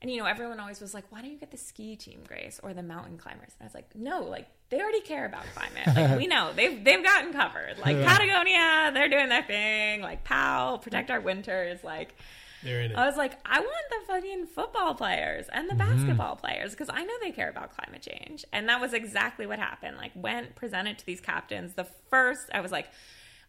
and 0.01 0.09
you 0.09 0.17
know 0.17 0.25
everyone 0.25 0.59
always 0.59 0.81
was 0.81 0.93
like, 0.93 1.05
"Why 1.11 1.21
don't 1.21 1.31
you 1.31 1.37
get 1.37 1.51
the 1.51 1.57
ski 1.57 1.95
team, 1.95 2.21
Grace, 2.27 2.59
or 2.63 2.73
the 2.73 2.83
mountain 2.83 3.17
climbers?" 3.17 3.53
And 3.59 3.61
I 3.61 3.65
was 3.65 3.73
like, 3.73 3.95
"No, 3.95 4.21
like 4.23 4.47
they 4.69 4.81
already 4.81 5.01
care 5.01 5.25
about 5.25 5.43
climate. 5.53 5.95
Like 5.95 6.17
we 6.17 6.27
know 6.27 6.51
they've 6.55 6.83
they've 6.83 7.03
gotten 7.03 7.33
covered. 7.33 7.77
Like 7.79 8.01
Patagonia, 8.03 8.91
they're 8.93 9.09
doing 9.09 9.29
their 9.29 9.43
thing. 9.43 10.01
Like 10.01 10.23
POW, 10.23 10.77
protect 10.77 11.11
our 11.11 11.21
winters. 11.21 11.83
Like." 11.83 12.15
They're 12.63 12.81
in 12.81 12.91
it. 12.91 12.97
I 12.97 13.07
was 13.07 13.17
like, 13.17 13.39
I 13.45 13.59
want 13.59 13.85
the 13.89 14.05
fucking 14.05 14.47
football 14.47 14.93
players 14.93 15.47
and 15.51 15.69
the 15.69 15.73
mm-hmm. 15.73 15.95
basketball 15.95 16.35
players 16.35 16.71
because 16.71 16.89
I 16.93 17.03
know 17.03 17.13
they 17.21 17.31
care 17.31 17.49
about 17.49 17.75
climate 17.75 18.01
change. 18.01 18.45
And 18.53 18.69
that 18.69 18.79
was 18.79 18.93
exactly 18.93 19.45
what 19.45 19.59
happened. 19.59 19.97
Like, 19.97 20.11
went 20.15 20.55
presented 20.55 20.99
to 20.99 21.05
these 21.05 21.21
captains. 21.21 21.73
The 21.73 21.87
first, 22.09 22.49
I 22.53 22.61
was 22.61 22.71
like, 22.71 22.87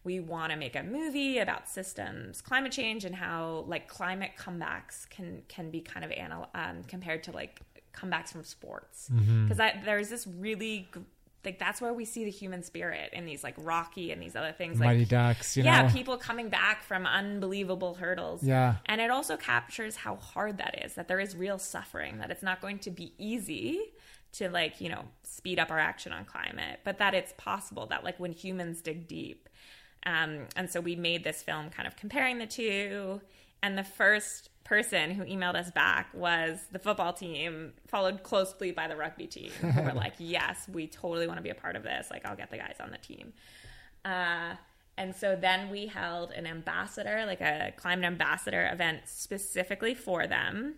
we 0.05 0.19
want 0.21 0.51
to 0.53 0.57
make 0.59 0.75
a 0.77 0.83
movie 0.83 1.39
about 1.39 1.69
systems 1.69 2.41
climate 2.41 2.73
change 2.73 3.05
and 3.05 3.15
how 3.15 3.65
like 3.69 3.89
climate 3.89 4.33
comebacks 4.39 5.09
can 5.11 5.43
can 5.49 5.71
be 5.71 5.81
kind 5.81 6.05
of 6.05 6.11
anal- 6.13 6.49
um, 6.55 6.83
compared 6.89 7.23
to 7.25 7.33
like 7.33 7.61
comebacks 7.95 8.29
from 8.33 8.43
sports 8.43 9.11
because 9.47 9.59
there's 9.85 10.09
this 10.09 10.27
really 10.27 10.89
like 11.45 11.59
that's 11.59 11.81
where 11.81 11.93
we 11.93 12.05
see 12.05 12.25
the 12.25 12.31
human 12.31 12.63
spirit 12.63 13.11
in 13.13 13.27
these 13.27 13.43
like 13.45 13.55
rocky 13.59 14.13
and 14.13 14.23
these 14.23 14.35
other 14.37 14.53
things 14.53 14.79
like 14.81 14.87
Mighty 14.91 15.05
Ducks, 15.05 15.57
you 15.57 15.65
yeah 15.65 15.83
know. 15.83 15.93
people 15.93 16.17
coming 16.17 16.49
back 16.49 16.83
from 16.85 17.05
unbelievable 17.07 17.95
hurdles 17.95 18.43
Yeah. 18.43 18.77
and 18.87 19.01
it 19.01 19.11
also 19.11 19.37
captures 19.37 19.97
how 19.97 20.17
hard 20.17 20.59
that 20.59 20.85
is 20.85 20.95
that 20.95 21.09
there 21.09 21.21
is 21.21 21.37
real 21.37 21.59
suffering 21.59 22.19
that 22.19 22.31
it's 22.31 22.43
not 22.43 22.61
going 22.61 22.79
to 22.81 22.91
be 22.91 23.13
easy 23.19 23.81
to 24.35 24.49
like 24.49 24.81
you 24.81 24.89
know 24.89 25.03
speed 25.25 25.59
up 25.59 25.71
our 25.71 25.79
action 25.81 26.13
on 26.13 26.25
climate 26.25 26.81
but 26.85 26.99
that 26.99 27.13
it's 27.13 27.35
possible 27.37 27.87
that 27.89 28.05
like 28.05 28.19
when 28.19 28.33
humans 28.33 28.81
dig 28.81 29.07
deep 29.07 29.49
um, 30.05 30.47
and 30.57 30.71
so 30.71 30.81
we 30.81 30.97
made 30.97 31.25
this 31.25 31.43
film 31.43 31.71
kind 31.71 31.87
of 31.87 31.97
comparing 31.97 32.39
the 32.39 32.47
two. 32.47 33.21
And 33.63 33.79
the 33.79 33.85
first 33.85 34.51
person 34.65 35.13
who 35.13 35.25
emailed 35.25 35.55
us 35.55 35.71
back 35.71 36.09
was 36.13 36.59
the 36.73 36.79
football 36.79 37.13
team 37.13 37.73
followed 37.87 38.23
closely 38.23 38.73
by 38.73 38.89
the 38.89 38.97
rugby 38.97 39.27
team. 39.27 39.51
Who 39.61 39.83
were 39.83 39.93
like 39.95 40.15
yes 40.19 40.69
we 40.73 40.87
totally 40.87 41.27
want 41.27 41.39
to 41.39 41.43
be 41.43 41.51
a 41.51 41.55
part 41.55 41.77
of 41.77 41.83
this. 41.83 42.09
Like 42.11 42.27
i'll 42.27 42.37
get 42.37 42.51
the 42.51 42.59
guys 42.59 42.77
on 42.81 42.91
the 42.91 42.99
team. 42.99 43.33
Uh, 44.05 44.55
and 44.99 45.15
so 45.15 45.37
then 45.37 45.71
we 45.71 45.87
held 45.87 46.33
an 46.33 46.47
ambassador, 46.47 47.25
like 47.27 47.41
a 47.41 47.73
climate 47.77 48.05
ambassador 48.05 48.69
event 48.73 49.03
specifically 49.07 49.95
for 49.95 50.27
them. 50.27 50.75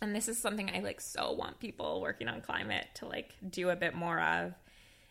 And 0.00 0.14
this 0.14 0.28
is 0.28 0.38
something 0.38 0.70
I 0.74 0.80
like 0.80 1.00
so 1.00 1.32
want 1.32 1.58
people 1.58 2.00
working 2.00 2.28
on 2.28 2.42
climate 2.42 2.86
to 2.96 3.06
like 3.06 3.34
do 3.48 3.70
a 3.70 3.76
bit 3.76 3.94
more 3.94 4.20
of 4.20 4.54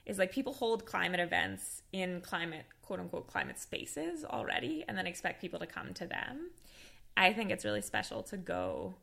is 0.06 0.18
like 0.18 0.32
people 0.32 0.54
hold 0.54 0.86
climate 0.86 1.20
events 1.20 1.82
in 1.92 2.22
climate 2.22 2.66
quote 2.82 3.00
unquote 3.00 3.28
climate 3.28 3.60
spaces 3.60 4.26
already 4.26 4.84
and 4.88 4.98
then 4.98 5.08
expect 5.08 5.42
people 5.42 5.60
to 5.60 5.66
come 5.66 5.94
to 5.94 6.06
them. 6.06 6.50
I 7.16 7.34
think 7.34 7.52
it's 7.52 7.64
really 7.64 7.82
special 7.82 8.24
to 8.24 8.38
go 8.38 8.96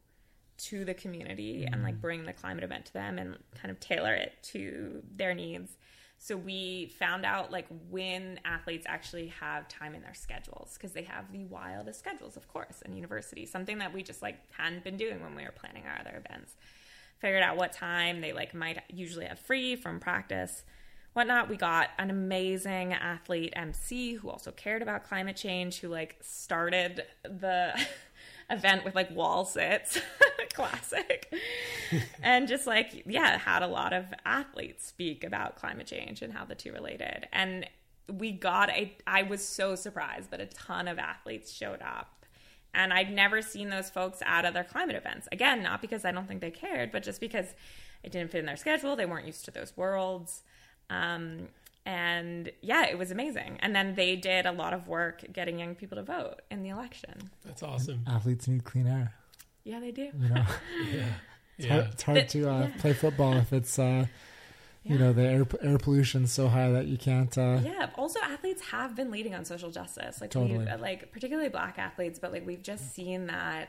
to 0.65 0.85
the 0.85 0.95
community 0.95 1.67
and 1.71 1.83
like 1.83 1.95
mm-hmm. 1.95 2.01
bring 2.03 2.25
the 2.25 2.33
climate 2.33 2.65
event 2.65 2.87
to 2.87 2.93
them 2.93 3.19
and 3.19 3.39
kind 3.55 3.71
of 3.71 3.81
tailor 3.81 4.15
it 4.15 4.35
to 4.43 5.03
their 5.17 5.35
needs. 5.35 5.77
So 6.19 6.37
we 6.37 6.93
found 6.99 7.25
out 7.25 7.51
like 7.51 7.67
when 7.89 8.41
athletes 8.45 8.85
actually 8.87 9.29
have 9.41 9.69
time 9.69 9.95
in 9.95 10.03
their 10.03 10.13
schedules 10.13 10.75
because 10.75 10.93
they 10.93 11.05
have 11.05 11.33
the 11.33 11.47
wildest 11.47 11.99
schedules, 11.99 12.37
of 12.37 12.47
course, 12.47 12.83
in 12.85 12.95
university. 12.95 13.47
Something 13.47 13.79
that 13.79 13.95
we 13.95 14.03
just 14.03 14.21
like 14.21 14.37
hadn't 14.53 14.85
been 14.85 14.99
doing 14.99 15.23
when 15.23 15.35
we 15.35 15.45
were 15.45 15.53
planning 15.53 15.85
our 15.87 15.99
other 15.99 16.23
events. 16.23 16.57
Figured 17.21 17.43
out 17.43 17.57
what 17.57 17.73
time 17.73 18.21
they 18.21 18.35
like 18.35 18.53
might 18.55 18.83
usually 18.91 19.25
have 19.25 19.39
free 19.39 19.77
from 19.77 19.99
practice, 19.99 20.63
whatnot. 21.13 21.49
We 21.49 21.57
got 21.57 21.91
an 21.99 22.11
amazing 22.11 22.93
athlete 22.93 23.53
MC 23.57 24.15
who 24.15 24.31
also 24.31 24.51
cared 24.53 24.83
about 24.83 25.05
climate 25.05 25.37
change, 25.37 25.81
who 25.81 25.89
like 25.89 26.17
started 26.21 27.05
the 27.25 27.79
event 28.51 28.85
with 28.85 28.95
like 28.95 29.11
wall 29.11 29.45
sits, 29.45 30.01
classic, 30.55 31.33
and 32.23 32.49
just 32.49 32.67
like 32.67 33.03
yeah, 33.07 33.39
had 33.39 33.63
a 33.63 33.67
lot 33.67 33.93
of 33.93 34.07
athletes 34.25 34.87
speak 34.87 35.25
about 35.25 35.57
climate 35.57 35.87
change 35.87 36.23
and 36.23 36.33
how 36.33 36.45
the 36.45 36.55
two 36.55 36.73
related. 36.73 37.29
And 37.33 37.67
we 38.09 38.33
got 38.33 38.71
a. 38.71 38.97
I 39.07 39.23
was 39.23 39.47
so 39.47 39.75
surprised, 39.75 40.31
but 40.31 40.41
a 40.41 40.47
ton 40.47 40.89
of 40.89 40.99
athletes 40.99 41.53
showed 41.53 41.83
up. 41.83 42.27
And 42.73 42.93
I'd 42.93 43.13
never 43.13 43.43
seen 43.43 43.69
those 43.69 43.91
folks 43.91 44.23
at 44.25 44.45
other 44.45 44.63
climate 44.63 44.95
events. 44.95 45.27
Again, 45.33 45.61
not 45.61 45.81
because 45.81 46.05
I 46.05 46.13
don't 46.13 46.29
think 46.29 46.41
they 46.41 46.53
cared, 46.53 46.93
but 46.93 47.03
just 47.03 47.21
because 47.21 47.47
it 48.05 48.13
didn't 48.13 48.31
fit 48.31 48.39
in 48.39 48.47
their 48.47 48.57
schedule. 48.57 48.95
They 48.95 49.07
weren't 49.07 49.27
used 49.27 49.45
to 49.47 49.51
those 49.51 49.77
worlds. 49.77 50.43
Um, 50.91 51.49
and 51.87 52.51
yeah, 52.61 52.87
it 52.87 52.99
was 52.99 53.11
amazing. 53.11 53.59
And 53.61 53.75
then 53.75 53.95
they 53.95 54.15
did 54.17 54.45
a 54.45 54.53
lot 54.53 54.75
of 54.75 54.87
work 54.89 55.25
getting 55.33 55.59
young 55.59 55.75
people 55.75 55.97
to 55.97 56.03
vote 56.03 56.43
in 56.51 56.63
the 56.63 56.69
election. 56.69 57.15
That's 57.45 57.63
awesome. 57.63 58.05
Athletes 58.07 58.47
need 58.49 58.65
clean 58.65 58.87
air. 58.87 59.15
Yeah, 59.65 59.81
they 59.81 59.91
do. 59.91 60.11
You 60.21 60.29
know, 60.29 60.45
it's 61.59 61.67
hard, 61.69 61.83
Yeah. 61.85 61.89
it's 61.93 62.03
hard 62.03 62.19
But- 62.19 62.29
to 62.31 62.51
uh, 62.51 62.61
yeah. 62.61 62.71
play 62.81 62.93
football 62.93 63.35
if 63.35 63.53
it's 63.53 63.79
uh, 63.79 64.07
you 64.83 64.99
know 64.99 65.13
the 65.13 65.23
air 65.23 65.47
air 65.63 65.77
pollution's 65.79 66.33
so 66.33 66.49
high 66.49 66.71
that 66.71 66.87
you 66.87 66.97
can't. 66.99 67.37
Uh, 67.37 67.61
Yeah. 67.63 67.91
Also, 67.97 68.19
athletes 68.21 68.63
have 68.71 68.95
been 68.97 69.11
leading 69.11 69.35
on 69.35 69.45
social 69.45 69.71
justice, 69.71 70.21
like 70.21 70.31
Totally. 70.31 70.59
we've, 70.59 70.81
like 70.81 71.13
particularly 71.13 71.49
black 71.51 71.79
athletes, 71.79 72.19
but 72.19 72.33
like 72.33 72.47
we've 72.47 72.63
just 72.63 72.95
seen 72.95 73.27
that. 73.29 73.69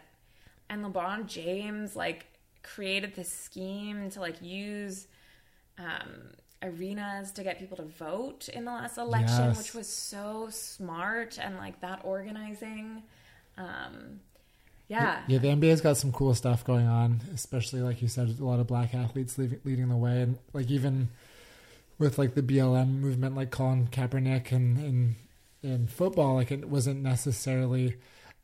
And 0.69 0.85
LeBron 0.85 1.27
James 1.27 1.95
like 1.95 2.26
created 2.64 3.15
this 3.15 3.30
scheme 3.30 4.10
to 4.11 4.19
like 4.22 4.41
use 4.41 5.07
um, 5.77 6.30
arenas 6.64 7.32
to 7.34 7.44
get 7.44 7.60
people 7.60 7.78
to 7.78 7.84
vote 7.84 8.50
in 8.50 8.66
the 8.66 8.72
last 8.72 8.98
election, 8.98 9.46
Yes. 9.46 9.58
which 9.58 9.74
was 9.74 9.88
so 9.88 10.48
smart 10.52 11.40
and 11.42 11.58
like 11.58 11.82
that 11.82 12.02
organizing. 12.04 13.04
Um, 13.58 14.20
yeah. 14.88 15.22
Yeah, 15.28 15.38
the 15.40 15.48
NBA's 15.48 15.82
got 15.82 15.98
some 15.98 16.12
cool 16.12 16.34
stuff 16.36 16.64
going 16.66 16.86
on, 16.88 17.22
especially 17.34 17.82
like 17.82 18.02
you 18.02 18.08
said, 18.08 18.36
a 18.40 18.44
lot 18.46 18.60
of 18.60 18.68
black 18.68 18.94
athletes 18.94 19.38
leading, 19.38 19.60
leading 19.64 19.90
the 19.90 19.96
way, 19.96 20.22
and 20.22 20.38
like 20.54 20.70
even 20.70 21.10
with 21.98 22.18
like 22.18 22.36
the 22.36 22.42
BLM 22.44 23.00
movement, 23.00 23.36
like 23.36 23.52
Colin 23.52 23.88
Kaepernick 23.88 24.52
and 24.52 24.78
in 24.78 25.16
in 25.64 25.88
football, 25.88 26.36
like 26.36 26.52
it 26.52 26.68
wasn't 26.68 27.02
necessarily 27.02 27.96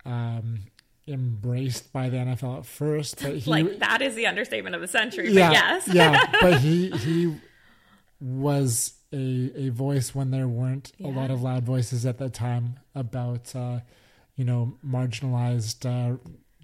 um, 0.05 0.59
embraced 1.07 1.91
by 1.91 2.09
the 2.09 2.17
NFL 2.17 2.59
at 2.59 2.65
first, 2.65 3.21
but 3.21 3.35
he 3.39 3.49
like 3.51 3.79
that 3.79 4.01
is 4.01 4.15
the 4.15 4.25
understatement 4.27 4.73
of 4.75 4.81
the 4.81 4.87
century. 4.87 5.31
yeah, 5.31 5.49
but 5.49 5.53
yes. 5.53 5.87
yeah, 5.93 6.25
but 6.41 6.59
he 6.61 6.89
he 6.97 7.35
was 8.19 8.93
a 9.13 9.51
a 9.55 9.69
voice 9.69 10.13
when 10.13 10.31
there 10.31 10.47
weren't 10.47 10.91
a 11.03 11.07
lot 11.07 11.31
of 11.31 11.41
loud 11.41 11.63
voices 11.63 12.05
at 12.05 12.17
that 12.17 12.33
time 12.33 12.77
about 12.95 13.55
uh, 13.55 13.79
you 14.35 14.43
know 14.45 14.77
marginalized 14.85 15.85
uh, 15.85 16.17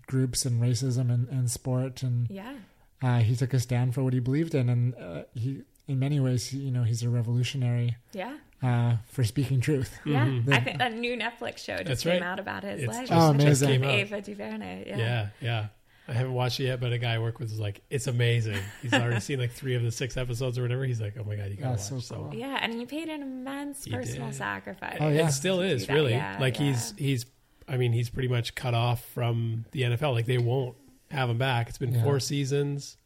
groups 0.07 0.45
and 0.45 0.61
racism 0.61 1.11
and, 1.13 1.27
and 1.29 1.49
sport, 1.49 2.03
and 2.03 2.27
Yeah. 2.29 2.53
uh, 3.01 3.19
he 3.19 3.35
took 3.35 3.53
a 3.53 3.59
stand 3.59 3.93
for 3.93 4.03
what 4.03 4.13
he 4.13 4.19
believed 4.19 4.53
in, 4.55 4.69
and 4.69 4.95
uh, 4.95 5.23
he 5.33 5.61
in 5.87 5.99
many 5.99 6.19
ways 6.19 6.53
you 6.53 6.71
know 6.71 6.83
he's 6.83 7.03
a 7.03 7.09
revolutionary 7.09 7.95
Yeah. 8.13 8.37
uh, 8.61 8.97
for 9.07 9.23
speaking 9.23 9.59
truth. 9.61 9.97
Yeah. 10.05 10.39
The- 10.45 10.55
I 10.55 10.59
think 10.59 10.81
a 10.81 10.89
new 10.89 11.15
Netflix 11.17 11.59
show 11.59 11.77
just 11.77 11.85
That's 11.87 12.03
came 12.03 12.21
right. 12.21 12.23
out 12.23 12.39
about 12.39 12.63
his 12.63 12.81
It's 12.83 12.87
life. 12.93 13.07
just- 13.07 13.11
Oh, 13.21 13.31
With 13.31 13.41
amazing. 13.41 13.67
came 13.69 13.83
out. 13.83 13.89
Ava 13.91 14.21
DuVernay. 14.21 14.83
Yeah. 14.87 14.97
Yeah, 14.97 15.27
yeah. 15.41 15.67
I 16.07 16.13
haven't 16.13 16.33
watched 16.33 16.59
it 16.59 16.65
yet, 16.65 16.81
but 16.81 16.91
a 16.91 16.97
guy 16.97 17.13
I 17.13 17.19
work 17.19 17.39
with 17.39 17.49
was 17.51 17.59
like, 17.59 17.81
"It's 17.89 18.07
amazing." 18.07 18.59
He's 18.81 18.93
already 18.93 19.19
seen 19.21 19.39
like 19.39 19.51
three 19.51 19.75
of 19.75 19.83
the 19.83 19.91
six 19.91 20.17
episodes 20.17 20.57
or 20.59 20.63
whatever. 20.63 20.83
He's 20.83 20.99
like, 20.99 21.15
"Oh 21.17 21.23
my 21.23 21.35
god, 21.35 21.49
you 21.49 21.55
gotta 21.55 21.61
Yeah, 21.61 21.69
watch." 21.71 21.79
so 21.81 21.99
So. 21.99 22.31
Yeah, 22.33 22.59
and 22.61 22.73
he 22.73 22.85
paid 22.85 23.07
an 23.09 23.21
immense 23.21 23.85
He 23.85 23.91
personal 23.91 24.27
did. 24.27 24.35
sacrifice. 24.35 24.97
Oh, 24.99 25.07
yeah. 25.09 25.27
it 25.27 25.31
still 25.31 25.61
is 25.61 25.87
really 25.87 26.11
Yeah, 26.11 26.37
like 26.39 26.59
yeah. 26.59 26.65
he's 26.67 26.93
he's. 26.97 27.25
I 27.67 27.77
mean, 27.77 27.93
he's 27.93 28.09
pretty 28.09 28.27
much 28.27 28.55
cut 28.55 28.73
off 28.73 29.05
from 29.13 29.63
the 29.71 29.83
NFL. 29.83 30.13
Like 30.13 30.25
they 30.25 30.37
won't 30.37 30.75
have 31.11 31.29
him 31.29 31.37
back. 31.37 31.69
It's 31.69 31.77
been 31.77 31.93
Yeah. 31.93 32.03
four 32.03 32.19
seasons, 32.19 32.97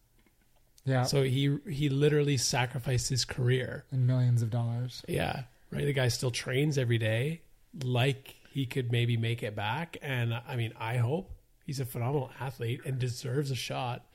yeah, 0.85 1.03
so 1.03 1.21
he 1.23 1.57
he 1.69 1.89
literally 1.89 2.37
sacrificed 2.37 3.09
his 3.09 3.25
career. 3.25 3.85
and 3.91 4.07
millions 4.07 4.41
of 4.41 4.49
dollars. 4.49 5.03
Yeah, 5.07 5.43
right. 5.71 5.85
The 5.85 5.93
guy 5.93 6.07
still 6.07 6.31
trains 6.31 6.77
every 6.79 6.97
day, 6.97 7.41
like 7.83 8.33
he 8.49 8.65
could 8.65 8.91
maybe 8.91 9.17
make 9.17 9.43
it 9.43 9.55
back. 9.55 9.97
And 10.01 10.33
I 10.33 10.55
mean, 10.55 10.73
I 10.79 10.97
hope 10.97 11.29
he's 11.67 11.79
a 11.79 11.85
phenomenal 11.85 12.31
athlete 12.39 12.81
and 12.85 12.97
deserves 12.97 13.51
a 13.51 13.55
shot. 13.55 14.05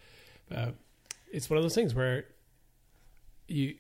But 0.49 0.74
it's 1.31 1.49
one 1.49 1.59
of 1.59 1.62
those 1.62 1.74
things 1.77 1.95
where 1.95 2.24
you 3.47 3.74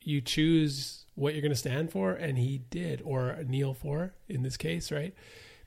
you 0.00 0.20
choose 0.20 1.04
what 1.14 1.32
you're 1.34 1.40
going 1.42 1.52
to 1.52 1.56
stand 1.56 1.90
for, 1.92 2.12
and 2.12 2.36
he 2.36 2.58
did, 2.70 3.00
or 3.04 3.38
kneel 3.46 3.72
for 3.72 4.12
in 4.28 4.42
this 4.42 4.56
case, 4.56 4.90
right? 4.90 5.14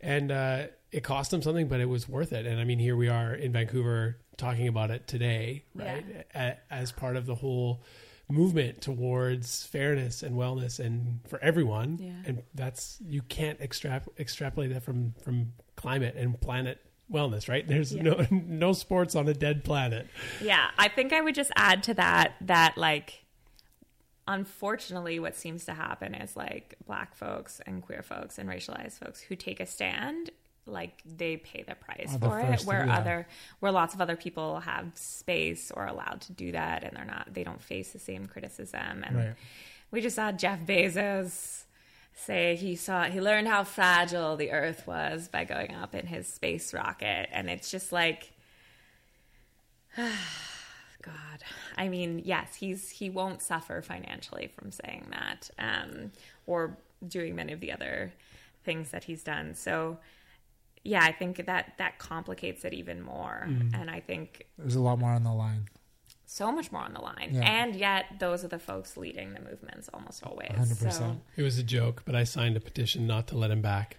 And 0.01 0.31
uh, 0.31 0.68
it 0.91 1.03
cost 1.03 1.34
him 1.34 1.41
something, 1.41 1.68
but 1.68 1.80
it 1.80 1.85
was 1.85 2.07
worth 2.07 2.34
it. 2.34 2.45
And 2.45 2.59
I 2.59 2.64
mean, 2.64 2.77
here 2.80 2.95
we 2.95 3.07
are 3.07 3.34
in 3.34 3.51
Vancouver 3.51 4.18
talking 4.38 4.68
about 4.68 4.91
it 4.91 5.07
today, 5.07 5.64
right? 5.73 6.05
A- 6.35 6.57
As 6.69 6.91
part 6.91 7.15
of 7.15 7.26
the 7.26 7.34
whole 7.35 7.81
movement 8.30 8.81
towards 8.81 9.65
fairness 9.65 10.22
and 10.22 10.35
wellness 10.35 10.80
and 10.80 11.22
for 11.27 11.39
everyone. 11.41 11.97
Yeah. 11.99 12.11
And 12.26 12.43
that's 12.53 12.97
you 13.07 13.22
can't 13.23 13.59
extrap- 13.59 14.07
extrapolate 14.19 14.72
that 14.73 14.84
from 14.84 15.14
from 15.23 15.53
climate 15.77 16.14
and 16.15 16.39
planet 16.39 16.80
wellness, 17.11 17.47
right? 17.49 17.67
There's 17.67 17.93
Yeah. 17.93 18.03
no 18.03 18.25
no 18.31 18.73
sports 18.73 19.15
on 19.15 19.27
a 19.27 19.34
dead 19.34 19.63
planet. 19.63 20.07
Yeah, 20.41 20.69
I 20.77 20.88
think 20.89 21.13
I 21.13 21.21
would 21.21 21.35
just 21.35 21.51
add 21.55 21.84
to 21.84 21.93
that 21.95 22.35
that 22.41 22.77
like 22.77 23.23
unfortunately 24.27 25.19
what 25.19 25.35
seems 25.35 25.65
to 25.65 25.73
happen 25.73 26.13
is 26.13 26.35
like 26.35 26.75
black 26.85 27.15
folks 27.15 27.61
and 27.65 27.81
queer 27.81 28.01
folks 28.03 28.38
and 28.38 28.49
racialized 28.49 28.99
folks 28.99 29.21
who 29.21 29.35
take 29.35 29.59
a 29.61 29.65
stand 29.65 30.31
like 30.65 31.01
they 31.05 31.38
pay 31.38 31.63
the 31.65 31.75
price 31.75 32.13
Are 32.13 32.17
the 32.19 32.25
for 32.27 32.39
it 32.39 32.61
where 32.63 32.85
yeah. 32.85 32.97
other 32.97 33.27
where 33.61 33.71
lots 33.71 33.93
of 33.93 34.01
other 34.01 34.17
people 34.17 34.59
have 34.59 34.91
space 34.95 35.71
or 35.71 35.85
allowed 35.85 36.19
to 36.21 36.34
do 36.34 36.51
that 36.51 36.84
and 36.84 36.97
they're 36.97 37.05
not 37.05 37.34
they 37.34 37.45
don't 37.45 37.63
face 37.63 37.93
the 37.93 37.99
same 37.99 38.25
criticism 38.25 39.03
and 39.05 39.15
Right. 39.15 39.34
we 39.91 40.01
just 40.01 40.17
saw 40.17 40.34
Jeff 40.34 40.59
Bezos 40.59 41.63
say 42.19 42.56
he 42.56 42.76
saw 42.76 43.03
he 43.03 43.22
learned 43.22 43.48
how 43.48 43.64
fragile 43.64 44.35
the 44.35 44.52
earth 44.52 44.85
was 44.88 45.27
by 45.27 45.44
going 45.44 45.73
up 45.73 45.94
in 45.94 46.07
his 46.07 46.27
space 46.27 46.73
rocket 46.73 47.27
and 47.31 47.49
it's 47.49 47.69
just 47.69 47.91
like 47.91 48.34
God. 49.98 51.44
I 51.77 51.88
mean, 51.89 52.22
yes, 52.23 52.56
he's 52.56 52.89
he 52.89 53.10
won't 53.10 53.41
suffer 53.41 53.81
financially 53.81 54.52
from 54.57 54.72
saying 54.72 55.07
that, 55.11 55.49
um, 55.57 56.11
or 56.45 56.77
doing 57.07 57.35
many 57.35 57.53
of 57.53 57.60
the 57.60 57.72
other 57.72 58.14
things 58.64 58.91
that 58.91 59.06
he's 59.06 59.23
done. 59.23 59.53
So, 59.56 59.98
yeah, 60.84 61.03
I 61.03 61.11
think 61.11 61.45
that 61.45 61.73
that 61.77 61.99
complicates 61.99 62.65
it 62.65 62.73
even 62.73 63.02
more, 63.02 63.48
and 63.73 63.89
I 63.89 63.99
think 63.99 64.45
There's 64.57 64.76
a 64.76 64.81
lot 64.81 64.99
more 64.99 65.11
on 65.11 65.23
the 65.23 65.34
line. 65.34 65.68
So 66.27 66.51
much 66.51 66.71
more 66.71 66.81
on 66.81 66.93
the 66.93 67.01
line. 67.01 67.29
Yeah. 67.31 67.41
And 67.41 67.75
yet, 67.75 68.05
those 68.19 68.43
are 68.43 68.49
the 68.49 68.59
folks 68.59 68.97
leading 68.97 69.33
the 69.33 69.39
movements 69.39 69.89
almost 69.93 70.23
always. 70.23 70.49
100%. 70.51 70.91
So, 70.91 71.17
It 71.37 71.41
was 71.41 71.57
a 71.57 71.63
joke, 71.63 72.03
but 72.05 72.15
I 72.15 72.25
signed 72.25 72.57
a 72.57 72.59
petition 72.59 73.07
not 73.07 73.27
to 73.29 73.37
let 73.37 73.49
him 73.49 73.61
back 73.61 73.95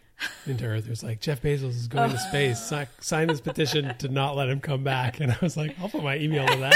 into 0.47 0.67
Earth. 0.67 0.87
It 0.87 0.91
was 0.91 1.03
like 1.03 1.21
Jeff 1.21 1.41
Bezos 1.43 1.71
is 1.71 1.89
going 1.89 2.11
to 2.11 2.17
oh. 2.17 2.29
space. 2.29 2.61
Si- 2.61 2.85
sign 3.01 3.29
this 3.29 3.41
petition 3.41 3.95
to 3.99 4.09
not 4.09 4.37
let 4.37 4.51
him 4.51 4.61
come 4.61 4.85
back. 4.85 5.21
And 5.21 5.33
I 5.33 5.39
was 5.41 5.57
like, 5.57 5.75
I'll 5.81 5.89
put 5.89 6.05
my 6.05 6.19
email 6.19 6.47
to 6.47 6.57
that. 6.59 6.75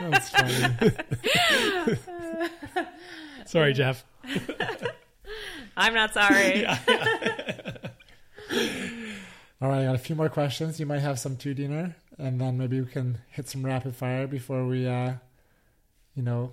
That's 0.00 0.28
funny. 0.30 0.76
Sorry, 3.46 3.72
Jeff. 3.72 4.04
I'm 5.76 5.94
not 5.94 6.12
sorry. 6.12 6.66
All 6.66 6.76
right, 9.68 9.80
I 9.80 9.84
got 9.84 9.94
a 9.94 9.98
few 9.98 10.16
more 10.16 10.28
questions. 10.28 10.78
You 10.78 10.86
might 10.86 10.98
have 10.98 11.18
some 11.18 11.36
too, 11.36 11.54
Dina, 11.54 11.94
and 12.18 12.40
then 12.40 12.58
maybe 12.58 12.80
we 12.80 12.86
can 12.90 13.18
hit 13.30 13.48
some 13.48 13.64
rapid 13.64 13.94
fire 13.94 14.26
before 14.26 14.66
we, 14.66 14.86
uh, 14.86 15.14
you 16.14 16.22
know, 16.22 16.52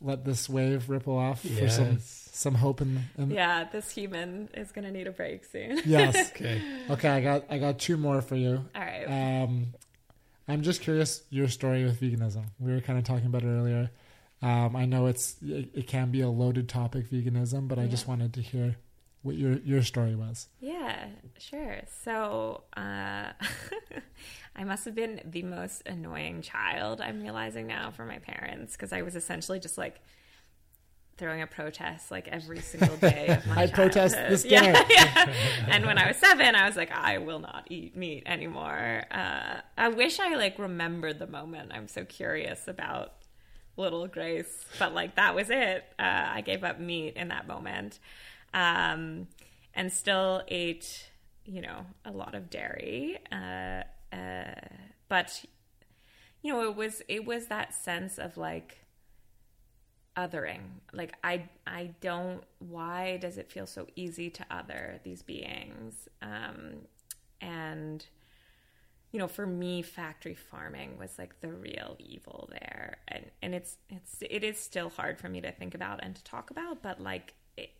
let 0.00 0.24
this 0.24 0.48
wave 0.48 0.88
ripple 0.88 1.16
off 1.16 1.42
for 1.42 1.68
some 1.68 1.98
some 2.00 2.54
hope 2.54 2.80
in. 2.80 3.04
in 3.18 3.30
Yeah, 3.30 3.64
this 3.70 3.90
human 3.90 4.48
is 4.54 4.72
gonna 4.72 4.90
need 4.90 5.06
a 5.06 5.12
break 5.12 5.44
soon. 5.44 5.80
Yes. 5.84 6.30
Okay. 6.34 6.62
Okay, 6.88 7.08
I 7.08 7.20
got 7.20 7.44
I 7.50 7.58
got 7.58 7.78
two 7.78 7.96
more 7.96 8.22
for 8.22 8.36
you. 8.36 8.64
All 8.74 8.80
right. 8.82 9.04
Um, 9.04 9.66
I'm 10.48 10.62
just 10.62 10.80
curious 10.80 11.22
your 11.30 11.48
story 11.48 11.84
with 11.84 12.00
veganism. 12.00 12.44
We 12.58 12.72
were 12.72 12.80
kind 12.80 12.98
of 12.98 13.04
talking 13.04 13.26
about 13.26 13.42
it 13.44 13.48
earlier. 13.48 13.90
Um, 14.42 14.74
I 14.74 14.86
know 14.86 15.06
it's 15.06 15.36
it, 15.42 15.68
it 15.74 15.86
can 15.86 16.10
be 16.10 16.22
a 16.22 16.28
loaded 16.30 16.68
topic, 16.68 17.10
veganism, 17.10 17.68
but 17.68 17.78
I 17.78 17.86
just 17.86 18.08
wanted 18.08 18.32
to 18.34 18.40
hear 18.40 18.76
what 19.22 19.36
your 19.36 19.58
your 19.58 19.82
story 19.82 20.14
was. 20.16 20.48
Yeah, 20.60 21.08
sure. 21.38 21.80
So, 22.04 22.62
uh, 22.74 23.32
I 24.54 24.64
must 24.64 24.84
have 24.84 24.94
been 24.94 25.20
the 25.24 25.42
most 25.42 25.82
annoying 25.86 26.42
child, 26.42 27.00
I'm 27.00 27.20
realizing 27.22 27.66
now, 27.66 27.90
for 27.90 28.04
my 28.04 28.18
parents, 28.18 28.72
because 28.76 28.92
I 28.92 29.02
was 29.02 29.16
essentially 29.16 29.58
just 29.60 29.78
like 29.78 30.00
throwing 31.16 31.42
a 31.42 31.46
protest 31.46 32.10
like 32.10 32.26
every 32.28 32.60
single 32.60 32.96
day 32.96 33.28
of 33.28 33.46
my 33.46 33.62
I 33.62 33.66
protest 33.66 34.14
childhood. 34.14 34.32
this 34.32 34.44
Yeah, 34.48 34.82
yeah. 34.88 35.32
And 35.68 35.84
when 35.84 35.98
I 35.98 36.08
was 36.08 36.16
seven, 36.16 36.54
I 36.54 36.66
was 36.66 36.76
like, 36.76 36.90
I 36.90 37.18
will 37.18 37.38
not 37.40 37.66
eat 37.70 37.94
meat 37.96 38.22
anymore. 38.26 39.04
Uh, 39.10 39.60
I 39.76 39.88
wish 39.88 40.18
I 40.18 40.34
like 40.34 40.58
remembered 40.58 41.18
the 41.18 41.26
moment. 41.26 41.72
I'm 41.74 41.88
so 41.88 42.04
curious 42.04 42.66
about 42.68 43.12
little 43.76 44.06
Grace, 44.08 44.64
but 44.78 44.94
like 44.94 45.16
that 45.16 45.34
was 45.34 45.50
it. 45.50 45.84
Uh, 45.98 46.26
I 46.34 46.40
gave 46.40 46.64
up 46.64 46.80
meat 46.80 47.14
in 47.16 47.28
that 47.28 47.46
moment, 47.46 47.98
um, 48.54 49.28
and 49.74 49.92
still 49.92 50.42
ate, 50.48 51.10
you 51.44 51.60
know, 51.60 51.86
a 52.04 52.10
lot 52.10 52.34
of 52.34 52.50
dairy. 52.50 53.18
Uh, 53.30 53.82
uh, 54.12 54.60
but 55.08 55.44
you 56.42 56.52
know, 56.52 56.62
it 56.62 56.76
was 56.76 57.02
it 57.08 57.24
was 57.24 57.46
that 57.46 57.74
sense 57.74 58.18
of 58.18 58.36
like 58.36 58.78
othering. 60.16 60.60
Like 60.92 61.14
I 61.22 61.48
I 61.66 61.94
don't. 62.00 62.42
Why 62.58 63.18
does 63.18 63.38
it 63.38 63.50
feel 63.50 63.66
so 63.66 63.86
easy 63.96 64.30
to 64.30 64.46
other 64.50 65.00
these 65.04 65.22
beings? 65.22 66.08
Um, 66.22 66.86
and 67.40 68.04
you 69.12 69.18
know, 69.18 69.28
for 69.28 69.46
me, 69.46 69.82
factory 69.82 70.34
farming 70.34 70.96
was 70.98 71.18
like 71.18 71.40
the 71.40 71.52
real 71.52 71.96
evil 71.98 72.48
there, 72.52 72.98
and 73.08 73.24
and 73.42 73.54
it's 73.54 73.76
it's 73.88 74.18
it 74.28 74.44
is 74.44 74.58
still 74.58 74.90
hard 74.90 75.18
for 75.18 75.28
me 75.28 75.40
to 75.40 75.52
think 75.52 75.74
about 75.74 76.00
and 76.02 76.14
to 76.16 76.24
talk 76.24 76.50
about, 76.50 76.82
but 76.82 77.00
like 77.00 77.34
it, 77.56 77.70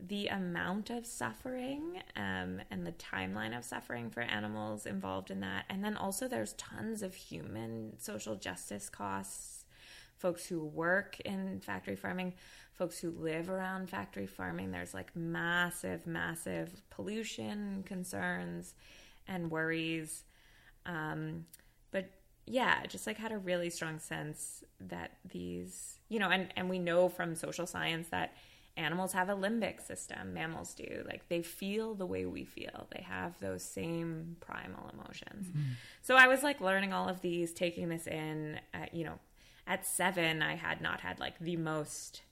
the 0.00 0.28
amount 0.28 0.90
of 0.90 1.04
suffering 1.04 2.00
um, 2.14 2.60
and 2.70 2.86
the 2.86 2.92
timeline 2.92 3.56
of 3.56 3.64
suffering 3.64 4.10
for 4.10 4.20
animals 4.20 4.86
involved 4.86 5.30
in 5.30 5.40
that, 5.40 5.64
and 5.68 5.84
then 5.84 5.96
also 5.96 6.28
there's 6.28 6.52
tons 6.54 7.02
of 7.02 7.14
human 7.14 7.98
social 7.98 8.36
justice 8.36 8.88
costs. 8.88 9.64
Folks 10.16 10.46
who 10.46 10.64
work 10.64 11.20
in 11.20 11.60
factory 11.60 11.94
farming, 11.94 12.34
folks 12.74 12.98
who 12.98 13.10
live 13.10 13.50
around 13.50 13.88
factory 13.88 14.26
farming, 14.26 14.70
there's 14.70 14.94
like 14.94 15.14
massive, 15.14 16.06
massive 16.06 16.82
pollution 16.90 17.84
concerns 17.84 18.74
and 19.28 19.50
worries. 19.50 20.24
Um, 20.86 21.46
but 21.90 22.10
yeah, 22.46 22.86
just 22.86 23.06
like 23.06 23.16
had 23.16 23.32
a 23.32 23.38
really 23.38 23.70
strong 23.70 23.98
sense 23.98 24.64
that 24.80 25.12
these, 25.28 25.98
you 26.08 26.18
know, 26.18 26.30
and 26.30 26.52
and 26.56 26.68
we 26.68 26.78
know 26.78 27.08
from 27.08 27.34
social 27.34 27.66
science 27.66 28.08
that 28.08 28.34
animals 28.78 29.12
have 29.12 29.28
a 29.28 29.34
limbic 29.34 29.86
system, 29.86 30.32
mammals 30.32 30.74
do. 30.74 31.04
Like 31.06 31.28
they 31.28 31.42
feel 31.42 31.94
the 31.94 32.06
way 32.06 32.24
we 32.24 32.44
feel. 32.44 32.86
They 32.94 33.02
have 33.02 33.38
those 33.40 33.62
same 33.62 34.36
primal 34.40 34.90
emotions. 34.92 35.48
Mm-hmm. 35.48 35.72
So 36.02 36.14
I 36.16 36.28
was 36.28 36.42
like 36.42 36.60
learning 36.60 36.92
all 36.92 37.08
of 37.08 37.20
these, 37.20 37.52
taking 37.52 37.88
this 37.88 38.06
in, 38.06 38.60
at, 38.72 38.94
you 38.94 39.04
know, 39.04 39.18
at 39.66 39.84
7 39.84 40.42
I 40.42 40.54
had 40.54 40.80
not 40.80 41.00
had 41.00 41.20
like 41.20 41.38
the 41.38 41.56
most 41.56 42.22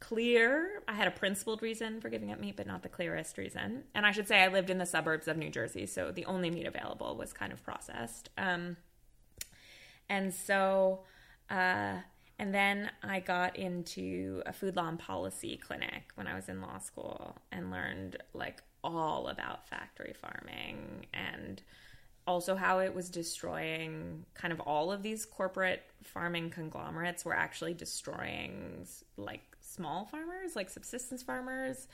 clear. 0.00 0.82
I 0.86 0.94
had 0.94 1.08
a 1.08 1.12
principled 1.12 1.60
reason 1.60 2.00
for 2.00 2.08
giving 2.08 2.32
up 2.32 2.40
meat, 2.40 2.56
but 2.56 2.66
not 2.66 2.82
the 2.82 2.88
clearest 2.88 3.36
reason. 3.36 3.84
And 3.94 4.06
I 4.06 4.12
should 4.12 4.28
say 4.28 4.40
I 4.40 4.48
lived 4.48 4.70
in 4.70 4.78
the 4.78 4.86
suburbs 4.86 5.28
of 5.28 5.36
New 5.36 5.50
Jersey, 5.50 5.86
so 5.86 6.12
the 6.12 6.24
only 6.24 6.50
meat 6.50 6.66
available 6.66 7.16
was 7.16 7.32
kind 7.32 7.52
of 7.52 7.62
processed. 7.62 8.30
Um, 8.38 8.76
and 10.08 10.32
so, 10.32 11.00
uh, 11.50 11.96
and 12.38 12.54
then 12.54 12.90
I 13.02 13.20
got 13.20 13.56
into 13.56 14.42
a 14.46 14.52
food 14.52 14.76
law 14.76 14.88
and 14.88 14.98
policy 14.98 15.56
clinic 15.56 16.12
when 16.14 16.26
I 16.26 16.34
was 16.34 16.48
in 16.48 16.60
law 16.60 16.78
school 16.78 17.36
and 17.50 17.70
learned 17.70 18.16
like 18.32 18.62
all 18.84 19.28
about 19.28 19.68
factory 19.68 20.14
farming 20.20 21.06
and 21.12 21.60
also 22.26 22.54
how 22.54 22.78
it 22.78 22.94
was 22.94 23.08
destroying 23.08 24.24
kind 24.34 24.52
of 24.52 24.60
all 24.60 24.92
of 24.92 25.02
these 25.02 25.24
corporate 25.24 25.82
farming 26.04 26.50
conglomerates 26.50 27.24
were 27.24 27.34
actually 27.34 27.74
destroying 27.74 28.86
like 29.16 29.40
small 29.60 30.04
farmers, 30.04 30.54
like 30.54 30.70
subsistence 30.70 31.22
farmers, 31.22 31.88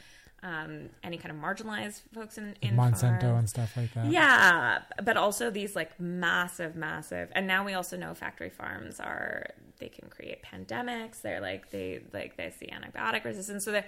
um, 0.44 0.90
any 1.02 1.16
kind 1.16 1.34
of 1.34 1.40
marginalized 1.40 2.02
folks 2.12 2.36
in, 2.36 2.54
in 2.60 2.76
Monsanto 2.76 3.22
farms. 3.22 3.38
and 3.38 3.48
stuff 3.48 3.76
like 3.78 3.92
that. 3.94 4.12
Yeah, 4.12 4.82
but 5.02 5.16
also 5.16 5.50
these 5.50 5.74
like 5.74 5.98
massive, 5.98 6.76
massive, 6.76 7.30
and 7.34 7.46
now 7.46 7.64
we 7.64 7.72
also 7.72 7.96
know 7.96 8.14
factory 8.14 8.50
farms 8.50 9.00
are 9.00 9.46
they 9.78 9.88
can 9.88 10.10
create 10.10 10.42
pandemics. 10.44 11.22
They're 11.22 11.40
like 11.40 11.70
they 11.70 12.00
like 12.12 12.36
they 12.36 12.50
see 12.50 12.66
antibiotic 12.66 13.24
resistance. 13.24 13.64
So 13.64 13.72
they 13.72 13.84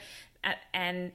and 0.72 1.12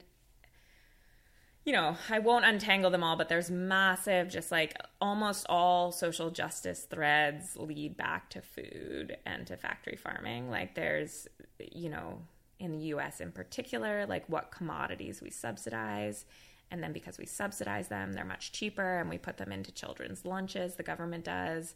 you 1.64 1.72
know 1.72 1.96
I 2.08 2.20
won't 2.20 2.44
untangle 2.44 2.92
them 2.92 3.02
all, 3.02 3.16
but 3.16 3.28
there's 3.28 3.50
massive, 3.50 4.28
just 4.28 4.52
like 4.52 4.76
almost 5.00 5.44
all 5.48 5.90
social 5.90 6.30
justice 6.30 6.86
threads 6.88 7.56
lead 7.56 7.96
back 7.96 8.30
to 8.30 8.42
food 8.42 9.16
and 9.26 9.44
to 9.48 9.56
factory 9.56 9.96
farming. 9.96 10.50
Like 10.50 10.76
there's 10.76 11.26
you 11.72 11.90
know 11.90 12.20
in 12.62 12.72
the 12.72 12.84
US 12.94 13.20
in 13.20 13.32
particular, 13.32 14.06
like 14.06 14.26
what 14.28 14.52
commodities 14.52 15.20
we 15.20 15.30
subsidize. 15.30 16.24
And 16.70 16.82
then 16.82 16.92
because 16.92 17.18
we 17.18 17.26
subsidize 17.26 17.88
them, 17.88 18.12
they're 18.12 18.24
much 18.24 18.52
cheaper 18.52 19.00
and 19.00 19.10
we 19.10 19.18
put 19.18 19.36
them 19.36 19.52
into 19.52 19.72
children's 19.72 20.24
lunches, 20.24 20.76
the 20.76 20.82
government 20.82 21.24
does, 21.24 21.74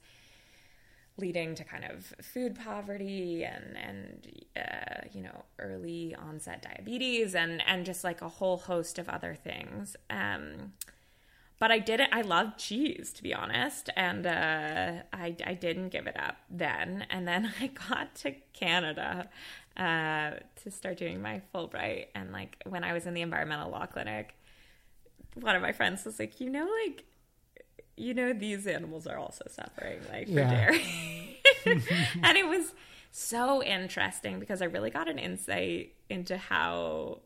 leading 1.18 1.54
to 1.56 1.64
kind 1.64 1.84
of 1.84 2.14
food 2.22 2.54
poverty 2.54 3.44
and, 3.44 3.76
and 3.76 4.32
uh, 4.56 5.00
you 5.12 5.22
know, 5.22 5.44
early 5.58 6.14
onset 6.14 6.62
diabetes 6.62 7.34
and, 7.34 7.62
and 7.66 7.84
just 7.84 8.04
like 8.04 8.22
a 8.22 8.28
whole 8.28 8.56
host 8.56 8.98
of 8.98 9.08
other 9.08 9.34
things. 9.34 9.96
Um, 10.08 10.72
but 11.58 11.70
I 11.70 11.78
didn't. 11.78 12.10
I 12.12 12.22
love 12.22 12.56
cheese, 12.56 13.12
to 13.14 13.22
be 13.22 13.32
honest, 13.32 13.90
and 13.96 14.26
uh, 14.26 15.02
I 15.12 15.36
I 15.44 15.54
didn't 15.54 15.88
give 15.88 16.06
it 16.06 16.18
up 16.18 16.36
then. 16.50 17.06
And 17.10 17.26
then 17.26 17.52
I 17.60 17.68
got 17.68 18.14
to 18.16 18.32
Canada, 18.52 19.28
uh, 19.76 20.32
to 20.62 20.70
start 20.70 20.96
doing 20.96 21.20
my 21.20 21.42
Fulbright. 21.54 22.06
And 22.14 22.32
like 22.32 22.62
when 22.66 22.84
I 22.84 22.92
was 22.92 23.06
in 23.06 23.14
the 23.14 23.22
environmental 23.22 23.70
law 23.70 23.86
clinic, 23.86 24.34
one 25.34 25.54
of 25.54 25.62
my 25.62 25.72
friends 25.72 26.04
was 26.04 26.18
like, 26.18 26.40
you 26.40 26.50
know, 26.50 26.66
like, 26.86 27.04
you 27.96 28.14
know, 28.14 28.32
these 28.32 28.66
animals 28.66 29.06
are 29.06 29.18
also 29.18 29.44
suffering, 29.50 30.00
like 30.10 30.26
for 30.28 30.32
yeah. 30.32 30.50
dairy. 30.50 31.40
and 31.66 32.36
it 32.36 32.48
was 32.48 32.74
so 33.10 33.62
interesting 33.62 34.40
because 34.40 34.62
I 34.62 34.66
really 34.66 34.90
got 34.90 35.08
an 35.08 35.18
insight 35.18 35.92
into 36.08 36.36
how 36.36 37.20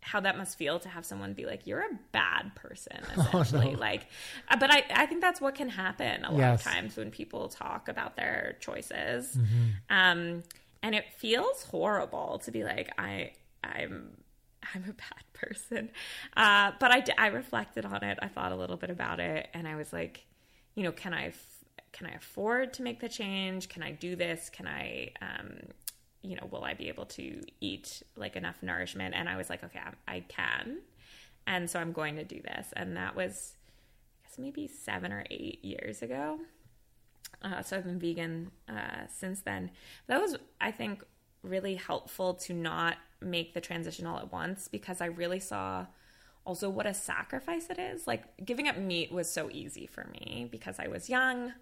how 0.00 0.20
that 0.20 0.38
must 0.38 0.56
feel 0.56 0.78
to 0.78 0.88
have 0.88 1.04
someone 1.04 1.32
be 1.34 1.44
like 1.44 1.66
you're 1.66 1.80
a 1.80 1.98
bad 2.12 2.54
person 2.54 2.98
essentially 3.16 3.66
oh, 3.68 3.72
no. 3.72 3.78
like 3.78 4.06
uh, 4.48 4.56
but 4.56 4.72
I, 4.72 4.84
I 4.94 5.06
think 5.06 5.20
that's 5.20 5.40
what 5.40 5.54
can 5.54 5.68
happen 5.68 6.24
a 6.24 6.30
lot 6.30 6.38
yes. 6.38 6.66
of 6.66 6.72
times 6.72 6.96
when 6.96 7.10
people 7.10 7.48
talk 7.48 7.88
about 7.88 8.16
their 8.16 8.56
choices 8.60 9.36
mm-hmm. 9.36 9.68
um 9.90 10.42
and 10.82 10.94
it 10.94 11.04
feels 11.16 11.64
horrible 11.64 12.40
to 12.44 12.50
be 12.50 12.64
like 12.64 12.90
I 12.96 13.32
I'm 13.64 14.16
I'm 14.74 14.84
a 14.88 14.92
bad 14.92 15.24
person. 15.32 15.90
Uh, 16.36 16.72
but 16.78 16.90
I 16.90 17.04
I 17.16 17.28
reflected 17.28 17.84
on 17.84 18.02
it. 18.04 18.18
I 18.20 18.28
thought 18.28 18.52
a 18.52 18.56
little 18.56 18.76
bit 18.76 18.90
about 18.90 19.20
it, 19.20 19.48
and 19.54 19.66
I 19.66 19.76
was 19.76 19.92
like, 19.92 20.24
you 20.74 20.82
know, 20.82 20.92
can 20.92 21.14
I 21.14 21.32
can 21.92 22.06
I 22.06 22.12
afford 22.12 22.74
to 22.74 22.82
make 22.82 23.00
the 23.00 23.08
change? 23.08 23.68
Can 23.68 23.82
I 23.82 23.92
do 23.92 24.16
this? 24.16 24.50
Can 24.50 24.66
I 24.66 25.12
um, 25.20 25.58
you 26.22 26.36
know, 26.36 26.48
will 26.50 26.64
I 26.64 26.74
be 26.74 26.88
able 26.88 27.06
to 27.06 27.40
eat 27.60 28.02
like 28.16 28.36
enough 28.36 28.56
nourishment? 28.62 29.14
And 29.14 29.28
I 29.28 29.36
was 29.36 29.48
like, 29.48 29.62
okay, 29.64 29.80
I, 30.06 30.20
can. 30.20 30.78
And 31.46 31.70
so 31.70 31.78
I'm 31.78 31.92
going 31.92 32.16
to 32.16 32.24
do 32.24 32.40
this. 32.42 32.68
And 32.74 32.96
that 32.96 33.14
was, 33.14 33.56
I 34.24 34.28
guess, 34.28 34.38
maybe 34.38 34.66
seven 34.66 35.12
or 35.12 35.24
eight 35.30 35.64
years 35.64 36.02
ago. 36.02 36.40
Uh, 37.42 37.62
so 37.62 37.76
I've 37.76 37.84
been 37.84 37.98
vegan 37.98 38.50
uh, 38.68 39.06
since 39.12 39.42
then. 39.42 39.70
That 40.06 40.20
was, 40.20 40.36
I 40.60 40.70
think, 40.72 41.04
really 41.42 41.76
helpful 41.76 42.34
to 42.34 42.52
not 42.52 42.96
make 43.20 43.54
the 43.54 43.60
transition 43.60 44.06
all 44.06 44.18
at 44.18 44.32
once 44.32 44.68
because 44.68 45.00
I 45.00 45.06
really 45.06 45.40
saw 45.40 45.86
also 46.44 46.70
what 46.70 46.86
a 46.86 46.94
sacrifice 46.94 47.68
it 47.70 47.78
is. 47.78 48.06
Like 48.06 48.24
giving 48.44 48.68
up 48.68 48.76
meat 48.76 49.12
was 49.12 49.30
so 49.30 49.48
easy 49.52 49.86
for 49.86 50.08
me 50.12 50.48
because 50.50 50.78
I 50.78 50.88
was 50.88 51.08
young. 51.08 51.52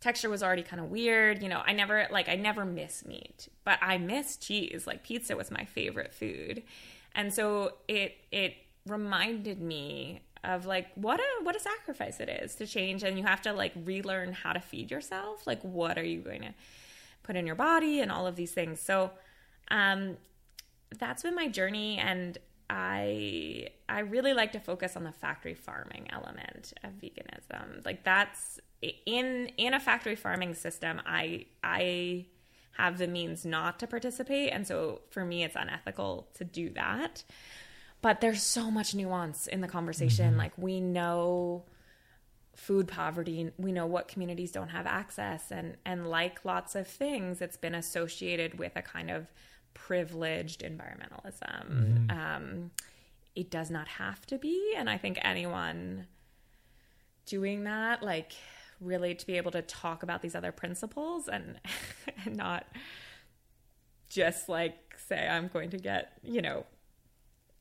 Texture 0.00 0.30
was 0.30 0.42
already 0.42 0.62
kind 0.62 0.80
of 0.80 0.90
weird. 0.90 1.42
You 1.42 1.48
know, 1.48 1.62
I 1.64 1.72
never, 1.72 2.06
like, 2.10 2.28
I 2.28 2.36
never 2.36 2.64
miss 2.64 3.04
meat, 3.04 3.48
but 3.64 3.78
I 3.82 3.98
miss 3.98 4.36
cheese. 4.36 4.86
Like, 4.86 5.02
pizza 5.02 5.36
was 5.36 5.50
my 5.50 5.64
favorite 5.64 6.14
food. 6.14 6.62
And 7.14 7.32
so 7.32 7.74
it, 7.88 8.16
it, 8.32 8.54
reminded 8.86 9.60
me 9.60 10.22
of 10.42 10.64
like 10.64 10.88
what 10.94 11.20
a 11.20 11.44
what 11.44 11.54
a 11.54 11.60
sacrifice 11.60 12.18
it 12.18 12.28
is 12.28 12.54
to 12.54 12.66
change 12.66 13.02
and 13.02 13.18
you 13.18 13.24
have 13.24 13.42
to 13.42 13.52
like 13.52 13.72
relearn 13.84 14.32
how 14.32 14.52
to 14.52 14.60
feed 14.60 14.90
yourself 14.90 15.46
like 15.46 15.60
what 15.62 15.98
are 15.98 16.04
you 16.04 16.20
going 16.20 16.40
to 16.40 16.54
put 17.22 17.36
in 17.36 17.46
your 17.46 17.54
body 17.54 18.00
and 18.00 18.10
all 18.10 18.26
of 18.26 18.36
these 18.36 18.52
things 18.52 18.80
so 18.80 19.10
um 19.70 20.16
that's 20.98 21.22
been 21.22 21.34
my 21.34 21.46
journey 21.46 21.98
and 21.98 22.38
i 22.70 23.66
i 23.88 24.00
really 24.00 24.32
like 24.32 24.52
to 24.52 24.60
focus 24.60 24.96
on 24.96 25.04
the 25.04 25.12
factory 25.12 25.54
farming 25.54 26.06
element 26.10 26.72
of 26.84 26.92
veganism 26.92 27.84
like 27.84 28.04
that's 28.04 28.60
in 29.04 29.50
in 29.56 29.74
a 29.74 29.80
factory 29.80 30.16
farming 30.16 30.54
system 30.54 31.00
i 31.04 31.44
i 31.62 32.24
have 32.72 32.96
the 32.96 33.06
means 33.06 33.44
not 33.44 33.78
to 33.78 33.86
participate 33.86 34.50
and 34.50 34.66
so 34.66 35.00
for 35.10 35.24
me 35.24 35.44
it's 35.44 35.56
unethical 35.56 36.28
to 36.32 36.44
do 36.44 36.70
that 36.70 37.24
but 38.02 38.20
there's 38.20 38.42
so 38.42 38.70
much 38.70 38.94
nuance 38.94 39.46
in 39.46 39.60
the 39.60 39.68
conversation. 39.68 40.30
Mm-hmm. 40.30 40.38
Like 40.38 40.56
we 40.56 40.80
know 40.80 41.64
food 42.54 42.88
poverty, 42.88 43.50
we 43.58 43.72
know 43.72 43.86
what 43.86 44.08
communities 44.08 44.52
don't 44.52 44.68
have 44.68 44.86
access 44.86 45.50
and 45.50 45.76
and 45.84 46.08
like 46.08 46.44
lots 46.44 46.74
of 46.74 46.86
things 46.86 47.40
it's 47.40 47.56
been 47.56 47.74
associated 47.74 48.58
with 48.58 48.72
a 48.76 48.82
kind 48.82 49.10
of 49.10 49.26
privileged 49.74 50.62
environmentalism. 50.62 51.70
Mm-hmm. 51.70 52.10
Um, 52.10 52.70
it 53.34 53.50
does 53.50 53.70
not 53.70 53.86
have 53.86 54.26
to 54.26 54.38
be 54.38 54.74
and 54.76 54.90
I 54.90 54.98
think 54.98 55.18
anyone 55.22 56.06
doing 57.26 57.64
that 57.64 58.02
like 58.02 58.32
really 58.80 59.14
to 59.14 59.26
be 59.26 59.36
able 59.36 59.52
to 59.52 59.62
talk 59.62 60.02
about 60.02 60.20
these 60.20 60.34
other 60.34 60.52
principles 60.52 61.28
and 61.28 61.60
and 62.24 62.36
not 62.36 62.66
just 64.08 64.48
like 64.48 64.96
say 65.06 65.28
I'm 65.28 65.48
going 65.48 65.70
to 65.70 65.78
get, 65.78 66.12
you 66.22 66.42
know, 66.42 66.66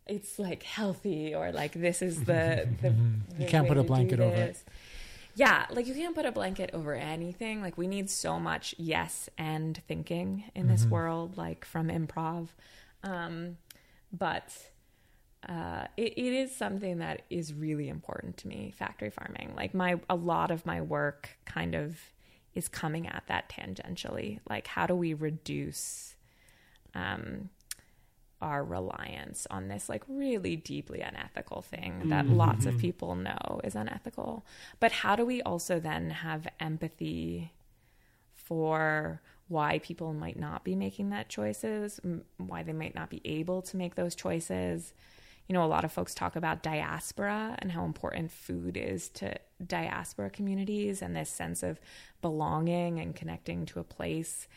it's 0.07 0.39
like 0.39 0.63
healthy 0.63 1.35
or 1.35 1.51
like 1.51 1.73
this 1.73 2.01
is 2.01 2.23
the, 2.23 2.67
the, 2.81 2.89
the 2.89 2.95
you 3.43 3.47
can't 3.47 3.67
put 3.67 3.77
a 3.77 3.83
blanket 3.83 4.19
over 4.19 4.35
it 4.35 4.63
yeah 5.39 5.65
like 5.69 5.87
you 5.87 5.93
can't 5.93 6.13
put 6.13 6.25
a 6.25 6.31
blanket 6.33 6.69
over 6.73 6.93
anything. 6.93 7.61
Like 7.61 7.77
we 7.77 7.87
need 7.87 8.09
so 8.09 8.39
much 8.39 8.75
yes 8.77 9.29
and 9.37 9.81
thinking 9.87 10.43
in 10.53 10.67
this 10.67 10.81
mm-hmm. 10.81 10.91
world 10.91 11.37
like 11.37 11.63
from 11.63 11.87
improv. 11.87 12.49
Um, 13.03 13.55
but 14.11 14.53
uh, 15.47 15.85
it, 15.95 16.17
it 16.17 16.33
is 16.33 16.53
something 16.53 16.97
that 16.97 17.21
is 17.29 17.53
really 17.53 17.87
important 17.87 18.35
to 18.37 18.49
me 18.49 18.73
factory 18.77 19.09
farming. 19.09 19.53
Like 19.55 19.73
my 19.73 20.01
a 20.09 20.15
lot 20.15 20.51
of 20.51 20.65
my 20.65 20.81
work 20.81 21.37
kind 21.45 21.73
of 21.73 21.97
is 22.53 22.67
coming 22.67 23.07
at 23.07 23.23
that 23.27 23.49
tangentially. 23.49 24.39
Like 24.49 24.67
how 24.67 24.87
do 24.87 24.95
we 24.95 25.13
reduce 25.13 26.15
um, 26.93 27.49
our 28.41 28.63
reliance 28.63 29.45
on 29.51 29.67
this 29.67 29.89
like 29.89 30.03
really 30.07 30.55
deeply 30.55 31.01
unethical 31.01 31.61
thing 31.61 32.09
that 32.09 32.25
mm-hmm. 32.25 32.35
lots 32.35 32.65
of 32.65 32.77
people 32.77 33.15
know 33.15 33.59
is 33.63 33.75
unethical. 33.75 34.45
But 34.79 34.91
how 34.91 35.15
do 35.15 35.25
we 35.25 35.41
also 35.41 35.79
then 35.79 36.09
have 36.09 36.47
empathy 36.59 37.51
for 38.33 39.21
why 39.47 39.79
people 39.79 40.13
might 40.13 40.39
not 40.39 40.63
be 40.63 40.75
making 40.75 41.09
that 41.09 41.27
choices, 41.27 41.99
why 42.37 42.63
they 42.63 42.73
might 42.73 42.95
not 42.95 43.09
be 43.09 43.21
able 43.25 43.61
to 43.63 43.77
make 43.77 43.95
those 43.95 44.15
choices? 44.15 44.93
you 45.49 45.53
know, 45.53 45.63
a 45.63 45.65
lot 45.65 45.83
of 45.83 45.91
folks 45.91 46.13
talk 46.13 46.35
about 46.35 46.61
diaspora 46.61 47.55
and 47.57 47.71
how 47.71 47.83
important 47.83 48.31
food 48.31 48.77
is 48.77 49.09
to 49.09 49.35
diaspora 49.65 50.29
communities 50.29 51.01
and 51.01 51.15
this 51.15 51.29
sense 51.29 51.63
of 51.63 51.79
belonging 52.21 52.99
and 52.99 53.15
connecting 53.15 53.65
to 53.65 53.79
a 53.79 53.83
place. 53.83 54.47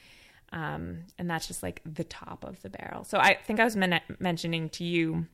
Um, 0.52 1.04
and 1.18 1.28
that's 1.30 1.46
just 1.46 1.62
like 1.62 1.80
the 1.84 2.04
top 2.04 2.44
of 2.44 2.60
the 2.62 2.70
barrel. 2.70 3.04
So 3.04 3.18
I 3.18 3.38
think 3.46 3.58
I 3.58 3.64
was 3.64 3.74
men- 3.74 4.00
mentioning 4.18 4.68
to 4.70 4.84
you 4.84 5.26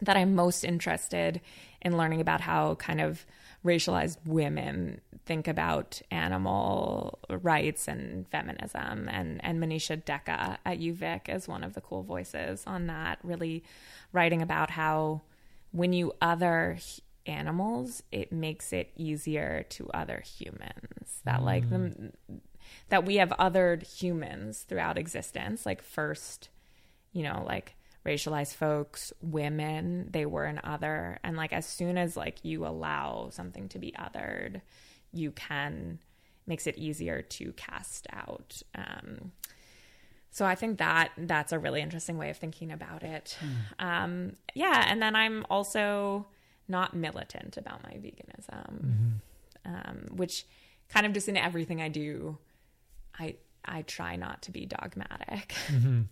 that 0.00 0.16
I'm 0.16 0.34
most 0.34 0.64
interested 0.64 1.40
in 1.82 1.96
learning 1.96 2.20
about 2.20 2.40
how 2.40 2.76
kind 2.76 3.00
of 3.00 3.26
racialized 3.64 4.18
women 4.26 5.00
think 5.24 5.48
about 5.48 6.02
animal 6.10 7.18
rights 7.28 7.88
and 7.88 8.28
feminism. 8.28 9.08
And, 9.10 9.42
and 9.44 9.62
Maneesha 9.62 10.02
Deckha 10.04 10.58
at 10.64 10.78
UVic 10.78 11.34
is 11.34 11.48
one 11.48 11.64
of 11.64 11.74
the 11.74 11.80
cool 11.80 12.02
voices 12.02 12.62
on 12.66 12.86
that, 12.88 13.18
really 13.22 13.64
writing 14.12 14.42
about 14.42 14.70
how 14.70 15.22
when 15.72 15.92
you 15.92 16.12
other 16.20 16.78
animals, 17.26 18.02
it 18.12 18.32
makes 18.32 18.72
it 18.72 18.90
easier 18.96 19.64
to 19.70 19.88
other 19.94 20.22
humans. 20.24 21.20
That 21.24 21.40
mm. 21.40 21.44
like 21.44 21.70
the, 21.70 22.12
that 22.88 23.04
we 23.04 23.16
have 23.16 23.30
othered 23.30 23.82
humans 23.82 24.64
throughout 24.68 24.98
existence. 24.98 25.66
Like 25.66 25.82
first, 25.82 26.48
you 27.12 27.22
know, 27.22 27.44
like 27.46 27.74
racialized 28.06 28.54
folks, 28.54 29.12
women, 29.22 30.08
they 30.10 30.26
were 30.26 30.44
an 30.44 30.60
other. 30.62 31.18
And 31.24 31.36
like 31.36 31.52
as 31.52 31.66
soon 31.66 31.96
as 31.96 32.16
like 32.16 32.44
you 32.44 32.66
allow 32.66 33.28
something 33.30 33.68
to 33.70 33.78
be 33.78 33.92
othered, 33.98 34.60
you 35.12 35.30
can 35.30 35.98
makes 36.46 36.66
it 36.66 36.76
easier 36.76 37.22
to 37.22 37.52
cast 37.52 38.06
out. 38.12 38.60
Um, 38.74 39.32
so 40.30 40.44
I 40.44 40.56
think 40.56 40.78
that 40.78 41.12
that's 41.16 41.52
a 41.52 41.58
really 41.58 41.80
interesting 41.80 42.18
way 42.18 42.28
of 42.28 42.36
thinking 42.36 42.72
about 42.72 43.02
it. 43.02 43.38
Mm. 43.40 43.84
Um, 43.84 44.32
yeah, 44.54 44.84
and 44.88 45.00
then 45.00 45.14
I'm 45.14 45.46
also 45.48 46.26
not 46.66 46.94
militant 46.94 47.56
about 47.56 47.82
my 47.82 47.90
veganism, 47.90 48.84
mm-hmm. 48.84 49.74
um, 49.74 50.16
which 50.16 50.44
kind 50.88 51.06
of 51.06 51.12
just 51.12 51.28
in 51.28 51.36
everything 51.36 51.80
I 51.80 51.88
do, 51.88 52.38
I 53.18 53.36
I 53.64 53.82
try 53.82 54.16
not 54.16 54.42
to 54.42 54.52
be 54.52 54.66
dogmatic. 54.66 55.54
Mm-hmm. 55.68 56.02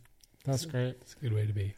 That's 0.45 0.65
great. 0.67 0.97
It's 1.03 1.15
a 1.15 1.21
good 1.21 1.33
way 1.33 1.47
to 1.47 1.53
be. 1.53 1.77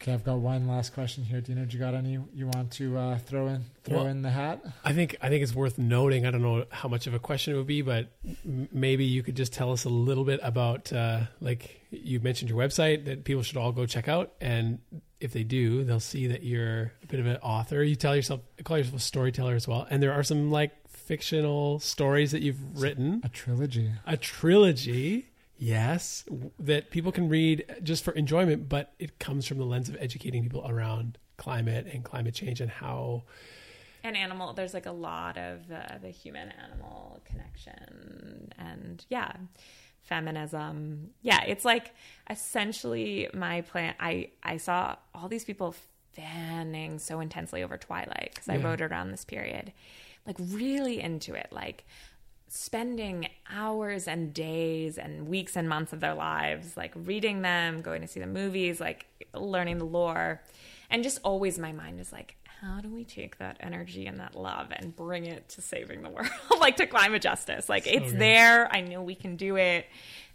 Okay, 0.00 0.12
I've 0.12 0.22
got 0.22 0.38
one 0.38 0.68
last 0.68 0.94
question 0.94 1.24
here. 1.24 1.40
Dina, 1.40 1.66
do 1.66 1.76
you 1.76 1.82
got 1.82 1.94
any 1.94 2.20
you 2.32 2.46
want 2.46 2.70
to 2.72 2.96
uh, 2.96 3.18
throw 3.18 3.48
in 3.48 3.64
throw 3.82 3.98
well, 3.98 4.06
in 4.06 4.22
the 4.22 4.30
hat? 4.30 4.64
I 4.84 4.92
think 4.92 5.16
I 5.20 5.28
think 5.28 5.42
it's 5.42 5.54
worth 5.54 5.76
noting. 5.76 6.24
I 6.24 6.30
don't 6.30 6.42
know 6.42 6.66
how 6.70 6.88
much 6.88 7.08
of 7.08 7.14
a 7.14 7.18
question 7.18 7.54
it 7.54 7.56
would 7.56 7.66
be, 7.66 7.82
but 7.82 8.12
m- 8.44 8.68
maybe 8.70 9.04
you 9.06 9.24
could 9.24 9.34
just 9.34 9.52
tell 9.52 9.72
us 9.72 9.84
a 9.84 9.88
little 9.88 10.24
bit 10.24 10.38
about 10.42 10.92
uh, 10.92 11.22
like 11.40 11.80
you 11.90 12.20
mentioned 12.20 12.48
your 12.48 12.58
website 12.58 13.06
that 13.06 13.24
people 13.24 13.42
should 13.42 13.56
all 13.56 13.72
go 13.72 13.86
check 13.86 14.06
out, 14.06 14.34
and 14.40 14.78
if 15.18 15.32
they 15.32 15.42
do, 15.42 15.82
they'll 15.82 15.98
see 15.98 16.28
that 16.28 16.44
you're 16.44 16.92
a 17.02 17.06
bit 17.08 17.18
of 17.18 17.26
an 17.26 17.38
author. 17.38 17.82
You 17.82 17.96
tell 17.96 18.14
yourself 18.14 18.40
call 18.62 18.78
yourself 18.78 18.96
a 18.96 19.00
storyteller 19.00 19.54
as 19.54 19.66
well, 19.66 19.84
and 19.90 20.00
there 20.00 20.12
are 20.12 20.22
some 20.22 20.52
like 20.52 20.70
fictional 21.08 21.80
stories 21.80 22.32
that 22.32 22.42
you've 22.42 22.80
written. 22.80 23.22
A 23.24 23.28
trilogy. 23.30 23.92
A 24.06 24.16
trilogy 24.18 25.30
yes, 25.56 26.24
that 26.58 26.90
people 26.90 27.12
can 27.12 27.28
read 27.28 27.64
just 27.82 28.04
for 28.04 28.12
enjoyment, 28.12 28.68
but 28.68 28.92
it 28.98 29.18
comes 29.18 29.46
from 29.46 29.58
the 29.58 29.64
lens 29.64 29.88
of 29.88 29.96
educating 29.98 30.42
people 30.42 30.64
around 30.68 31.18
climate 31.38 31.86
and 31.92 32.04
climate 32.04 32.34
change 32.34 32.60
and 32.60 32.70
how. 32.70 33.24
And 34.04 34.16
animal, 34.16 34.52
there's 34.52 34.74
like 34.74 34.86
a 34.86 34.92
lot 34.92 35.36
of 35.36 35.70
uh, 35.72 35.98
the 36.00 36.10
human 36.10 36.52
animal 36.62 37.20
connection 37.24 38.52
and 38.58 39.04
yeah, 39.08 39.32
feminism. 40.02 41.10
Yeah, 41.22 41.42
it's 41.46 41.64
like 41.64 41.94
essentially 42.30 43.28
my 43.34 43.62
plan. 43.62 43.94
I, 43.98 44.30
I 44.42 44.58
saw 44.58 44.96
all 45.14 45.28
these 45.28 45.44
people 45.44 45.74
fanning 46.12 46.98
so 46.98 47.20
intensely 47.20 47.62
over 47.62 47.76
Twilight 47.76 48.32
because 48.34 48.48
I 48.48 48.56
wrote 48.56 48.80
around 48.80 49.10
this 49.10 49.24
period, 49.24 49.72
like 50.26 50.36
really 50.38 51.00
into 51.00 51.34
it. 51.34 51.48
Like, 51.50 51.84
spending 52.48 53.28
hours 53.52 54.08
and 54.08 54.32
days 54.32 54.96
and 54.96 55.28
weeks 55.28 55.54
and 55.54 55.68
months 55.68 55.92
of 55.92 56.00
their 56.00 56.14
lives 56.14 56.76
like 56.76 56.92
reading 56.96 57.42
them 57.42 57.82
going 57.82 58.00
to 58.00 58.08
see 58.08 58.20
the 58.20 58.26
movies 58.26 58.80
like 58.80 59.06
learning 59.34 59.78
the 59.78 59.84
lore. 59.84 60.40
And 60.90 61.02
just 61.02 61.20
always 61.22 61.58
my 61.58 61.72
mind 61.72 62.00
is 62.00 62.12
like 62.12 62.36
how 62.62 62.80
do 62.80 62.88
we 62.88 63.04
take 63.04 63.38
that 63.38 63.58
energy 63.60 64.06
and 64.06 64.18
that 64.18 64.34
love 64.34 64.68
and 64.72 64.96
bring 64.96 65.26
it 65.26 65.48
to 65.50 65.60
saving 65.62 66.02
the 66.02 66.08
world? 66.10 66.30
Like 66.58 66.76
to 66.78 66.86
climate 66.86 67.22
justice. 67.22 67.68
Like 67.68 67.84
so 67.84 67.90
it's 67.90 68.12
good. 68.12 68.20
there. 68.20 68.74
I 68.74 68.80
know 68.80 69.02
we 69.02 69.14
can 69.14 69.36
do 69.36 69.56
it. 69.56 69.86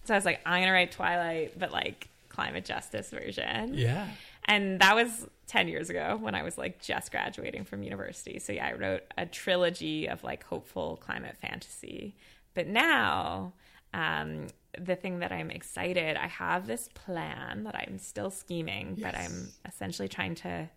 So 0.06 0.14
i 0.14 0.18
was 0.18 0.26
like 0.26 0.42
i'm 0.46 0.62
gonna 0.62 0.72
write 0.72 0.92
twilight 0.92 1.58
but 1.58 1.72
like 1.72 2.10
climate 2.30 2.66
justice 2.66 3.10
version. 3.10 3.74
Yeah 3.74 4.08
and 4.45 4.80
that 4.80 4.95
was 4.95 5.28
10 5.48 5.68
years 5.68 5.90
ago 5.90 6.18
when 6.20 6.36
I 6.36 6.44
was 6.44 6.57
like 6.57 6.82
just 6.82 7.11
graduating 7.11 7.65
from 7.65 7.84
university. 7.84 8.40
So 8.40 8.53
yeah, 8.53 8.68
I 8.68 8.74
wrote 8.74 9.03
a 9.18 9.26
trilogy 9.26 10.07
of 10.07 10.24
like 10.24 10.44
hopeful 10.44 10.98
climate 10.98 11.38
fantasy. 11.41 12.15
But 12.53 12.68
now, 12.68 13.53
um, 13.94 14.48
the 14.80 14.95
thing 14.95 15.20
that 15.20 15.32
I'm 15.32 15.52
excited, 15.52 16.18
I 16.18 16.28
have 16.28 16.65
this 16.65 16.90
plan 16.94 17.64
that 17.65 17.76
I'm 17.76 17.99
still 17.99 18.32
scheming, 18.32 18.95
yes. 18.98 19.11
but 19.11 19.20
I'm 19.20 19.49
essentially 19.68 20.07
trying 20.07 20.36
to 20.36 20.70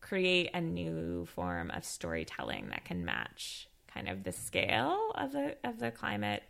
create 0.00 0.50
a 0.54 0.60
new 0.60 1.26
form 1.26 1.70
of 1.70 1.84
storytelling 1.84 2.68
that 2.68 2.84
can 2.84 3.04
match 3.04 3.68
kind 3.92 4.08
of 4.08 4.22
the 4.22 4.32
scale 4.32 5.12
of 5.14 5.32
the 5.32 5.56
of 5.64 5.78
the 5.78 5.90
climate 5.90 6.42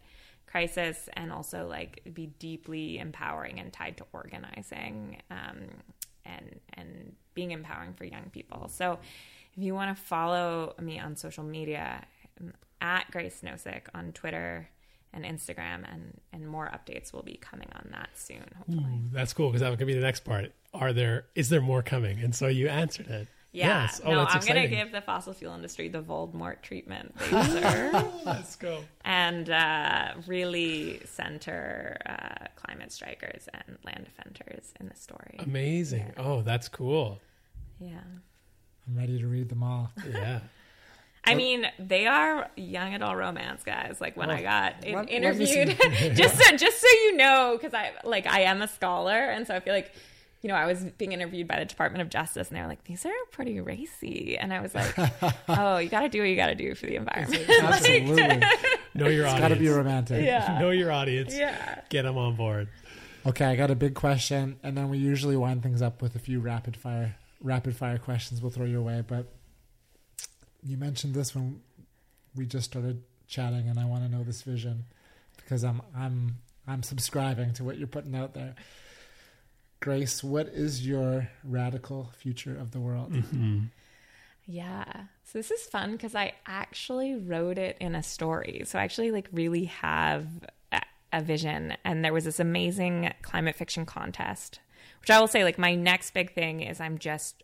crisis 0.47 1.09
and 1.15 1.33
also 1.33 1.67
like 1.67 2.01
be 2.13 2.27
deeply 2.27 2.99
empowering 2.99 3.59
and 3.61 3.73
tied 3.73 3.97
to 3.97 4.05
organizing 4.13 5.21
um, 5.31 5.69
and 6.25 6.61
and 6.75 7.15
being 7.35 7.51
empowering 7.51 7.95
for 7.95 8.05
young 8.05 8.31
people. 8.33 8.69
So 8.69 8.99
if 9.57 9.63
you 9.63 9.75
want 9.75 9.97
to 9.97 10.03
follow 10.03 10.75
me 10.81 10.99
on 10.99 11.17
social 11.17 11.45
media, 11.45 12.05
um, 12.41 12.53
at 12.81 13.11
Grace 13.11 13.41
Nosek 13.45 13.83
on 13.95 14.13
Twitter 14.13 14.69
and 15.13 15.25
Instagram, 15.25 15.85
and 15.91 16.21
and 16.33 16.47
more 16.49 16.71
updates 16.71 17.13
will 17.13 17.23
be 17.23 17.37
coming 17.37 17.69
on 17.75 17.89
that 17.93 18.11
soon. 18.15 18.45
Ooh, 18.73 19.11
that's 19.13 19.33
cool 19.33 19.49
because 19.49 19.61
that 19.61 19.77
could 19.79 19.87
be 19.87 19.95
the 19.95 20.01
next 20.01 20.25
part. 20.25 20.53
Are 20.73 20.93
there 20.93 21.27
is 21.35 21.49
there 21.49 21.61
more 21.61 21.83
coming? 21.83 22.19
And 22.21 22.35
so 22.35 22.49
you 22.49 22.69
answered 22.69 23.09
it. 23.09 23.29
Yeah, 23.55 23.83
yes. 23.83 24.01
oh, 24.05 24.11
no, 24.11 24.25
I'm 24.25 24.41
going 24.41 24.63
to 24.63 24.67
give 24.67 24.91
the 24.91 25.01
fossil 25.01 25.33
fuel 25.33 25.55
industry 25.55 25.89
the 25.89 26.03
Voldemort 26.03 26.61
treatment. 26.63 27.15
Let's 27.31 28.57
go. 28.57 28.81
And 29.05 29.49
uh, 29.49 30.15
really 30.27 31.01
center 31.05 31.97
uh, 32.05 32.47
climate 32.57 32.91
strikers 32.91 33.49
and 33.55 33.79
land 33.85 34.07
defenders 34.07 34.75
in 34.81 34.89
the 34.89 34.97
story. 34.97 35.37
Amazing. 35.39 36.13
Yeah. 36.17 36.25
Oh, 36.25 36.43
that's 36.43 36.69
cool. 36.69 37.21
Yeah. 37.79 38.01
I'm 38.89 38.97
ready 38.97 39.21
to 39.21 39.27
read 39.29 39.49
them 39.49 39.63
all. 39.63 39.93
Yeah. 40.13 40.41
I 41.27 41.35
mean, 41.37 41.67
they 41.79 42.07
are 42.07 42.51
young 42.55 42.93
adult 42.93 43.17
romance 43.17 43.63
guys. 43.65 43.97
Like 43.99 44.15
when 44.15 44.29
well, 44.29 44.37
I 44.37 44.43
got 44.43 44.85
in, 44.85 44.95
let, 44.95 45.09
interviewed, 45.09 45.69
let 45.69 46.15
just 46.15 46.37
so 46.37 46.55
just 46.55 46.79
so 46.83 46.87
you 46.87 47.17
know, 47.17 47.57
because 47.59 47.73
I 47.73 47.93
like 48.05 48.27
I 48.27 48.41
am 48.41 48.61
a 48.61 48.69
scholar, 48.69 49.17
and 49.17 49.47
so 49.47 49.55
I 49.55 49.61
feel 49.61 49.73
like 49.73 49.91
you 50.45 50.49
know, 50.49 50.57
I 50.57 50.67
was 50.67 50.85
being 50.99 51.13
interviewed 51.13 51.49
by 51.49 51.59
the 51.59 51.65
Department 51.65 52.03
of 52.03 52.11
Justice 52.11 52.49
and 52.49 52.59
they 52.59 52.61
were 52.61 52.69
like, 52.69 52.85
these 52.85 53.07
are 53.07 53.13
pretty 53.31 53.63
racy. 53.63 54.37
And 54.37 54.53
I 54.53 54.61
was 54.61 54.75
like, 54.75 54.95
oh, 55.49 55.79
you 55.79 55.89
got 55.89 56.03
to 56.03 56.11
do 56.11 56.21
what 56.21 56.29
you 56.29 56.37
got 56.37 56.49
to 56.49 56.55
do 56.55 56.75
for 56.75 56.85
the 56.85 56.97
environment. 56.97 57.49
Absolutely. 57.63 58.43
know 58.93 59.09
your 59.09 59.27
audience. 59.27 59.41
got 59.41 59.49
to 59.49 59.57
be 59.57 59.71
romantic. 59.71 60.23
Yeah. 60.23 60.59
know 60.61 60.69
your 60.69 60.93
audience. 60.93 61.35
Yeah. 61.35 61.81
Get 61.89 62.03
them 62.03 62.19
on 62.19 62.37
board. 62.37 62.69
Okay, 63.25 63.47
I 63.47 63.57
got 63.57 63.71
a 63.71 63.75
big 63.75 63.95
question. 63.95 64.57
And 64.63 64.77
then 64.77 64.91
we 64.91 64.99
usually 64.99 65.35
wind 65.35 65.63
things 65.63 65.81
up 65.81 66.03
with 66.03 66.15
a 66.15 66.19
few 66.19 66.41
rapid 66.41 66.77
fire 66.77 67.17
rapid 67.41 67.75
fire 67.75 67.97
questions 67.97 68.43
we'll 68.43 68.51
throw 68.51 68.67
your 68.67 68.83
way. 68.83 69.03
But 69.07 69.33
you 70.63 70.77
mentioned 70.77 71.15
this 71.15 71.35
when 71.35 71.63
we 72.35 72.45
just 72.45 72.67
started 72.67 73.03
chatting 73.29 73.67
and 73.67 73.81
I 73.81 73.87
want 73.87 74.05
to 74.05 74.15
know 74.15 74.23
this 74.23 74.43
vision 74.43 74.85
because 75.39 75.65
I'm 75.65 75.81
I'm 75.97 76.37
I'm 76.69 76.83
subscribing 76.83 77.55
to 77.55 77.65
what 77.65 77.79
you're 77.79 77.87
putting 77.87 78.15
out 78.15 78.35
there. 78.35 78.55
Grace, 79.85 80.25
what 80.25 80.47
is 80.47 80.87
your 80.87 81.29
radical 81.45 82.11
future 82.17 82.57
of 82.59 82.71
the 82.71 82.81
world? 82.81 83.13
Mm-hmm. 83.13 83.65
Yeah. 84.47 84.85
So 85.25 85.39
this 85.39 85.51
is 85.51 85.61
fun 85.65 85.93
because 85.93 86.15
I 86.15 86.33
actually 86.47 87.17
wrote 87.17 87.59
it 87.59 87.77
in 87.81 87.95
a 87.95 88.03
story. 88.03 88.63
So 88.65 88.79
I 88.79 88.83
actually 88.83 89.11
like 89.11 89.29
really 89.31 89.67
have 89.67 90.27
a, 90.73 90.81
a 91.13 91.21
vision. 91.21 91.77
And 91.85 92.03
there 92.03 92.15
was 92.15 92.25
this 92.25 92.41
amazing 92.41 93.13
climate 93.21 93.57
fiction 93.57 93.85
contest, 93.85 94.59
which 95.03 95.11
I 95.11 95.21
will 95.21 95.29
say, 95.29 95.45
like, 95.45 95.59
my 95.59 95.75
next 95.75 96.15
big 96.15 96.33
thing 96.33 96.63
is 96.63 96.81
I'm 96.81 96.97
just 96.97 97.43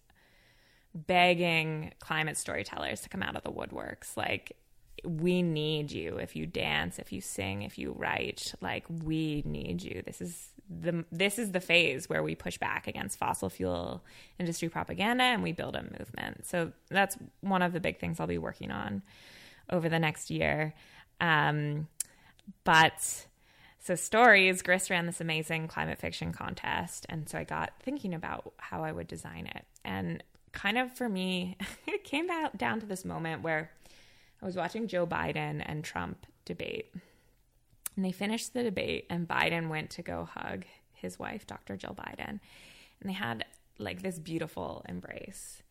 begging 0.95 1.93
climate 2.01 2.39
storytellers 2.39 3.03
to 3.03 3.11
come 3.11 3.23
out 3.23 3.37
of 3.37 3.43
the 3.43 3.53
woodworks. 3.53 4.17
Like, 4.17 4.57
we 5.05 5.43
need 5.43 5.93
you 5.93 6.17
if 6.17 6.37
you 6.37 6.47
dance, 6.47 6.99
if 6.99 7.12
you 7.12 7.21
sing, 7.21 7.62
if 7.62 7.79
you 7.79 7.93
write. 7.93 8.55
Like, 8.62 8.87
we 8.89 9.43
need 9.45 9.83
you. 9.83 10.03
This 10.07 10.23
is 10.23 10.50
the 10.71 11.05
this 11.11 11.39
is 11.39 11.51
the 11.51 11.61
phase 11.61 12.09
where 12.09 12.23
we 12.23 12.35
push 12.35 12.57
back 12.59 12.87
against 12.87 13.19
fossil 13.19 13.51
fuel 13.51 14.03
industry 14.39 14.69
propaganda 14.69 15.25
and 15.25 15.43
we 15.43 15.53
build 15.53 15.75
a 15.75 15.83
movement. 15.83 16.47
So 16.47 16.73
that's 16.89 17.17
one 17.41 17.63
of 17.63 17.73
the 17.73 17.81
big 17.81 17.99
things 17.99 18.21
I'll 18.21 18.27
be 18.27 18.39
working 18.39 18.71
on 18.71 19.03
over 19.69 19.89
the 19.89 19.99
next 19.99 20.31
year. 20.31 20.75
Um, 21.21 21.89
but 22.65 23.27
so 23.81 23.95
stories, 23.95 24.63
Grist 24.63 24.91
ran 24.91 25.07
this 25.07 25.21
amazing 25.21 25.69
climate 25.69 25.99
fiction 25.99 26.33
contest, 26.33 27.07
and 27.09 27.29
so 27.29 27.39
I 27.39 27.45
got 27.45 27.73
thinking 27.81 28.15
about 28.15 28.53
how 28.59 28.85
I 28.85 28.93
would 28.93 29.09
design 29.09 29.47
it. 29.47 29.65
and 29.85 30.23
kind 30.53 30.79
of 30.79 30.93
for 30.93 31.09
me, 31.09 31.57
it 31.87 32.05
came 32.05 32.31
out 32.31 32.57
down 32.59 32.81
to 32.81 32.87
this 32.87 33.05
moment 33.05 33.43
where 33.43 33.71
I 34.43 34.47
was 34.47 34.57
watching 34.57 34.89
Joe 34.89 35.07
Biden 35.07 35.63
and 35.65 35.85
Trump 35.85 36.27
debate. 36.45 36.93
And 37.97 38.05
they 38.05 38.12
finished 38.12 38.55
the 38.55 38.62
debate, 38.62 39.07
and 39.11 39.29
Biden 39.29 39.69
went 39.69 39.91
to 39.91 40.03
go 40.03 40.29
hug 40.33 40.65
his 40.93 41.19
wife, 41.19 41.47
Dr. 41.47 41.77
Jill 41.77 41.95
Biden. 41.95 42.41
And 43.01 43.09
they 43.09 43.12
had 43.12 43.45
like 43.79 44.03
this 44.03 44.19
beautiful 44.19 44.85
embrace. 44.89 45.62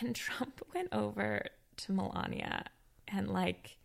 And 0.00 0.14
Trump 0.14 0.62
went 0.74 0.88
over 0.92 1.44
to 1.76 1.92
Melania 1.92 2.64
and 3.06 3.28
like 3.30 3.76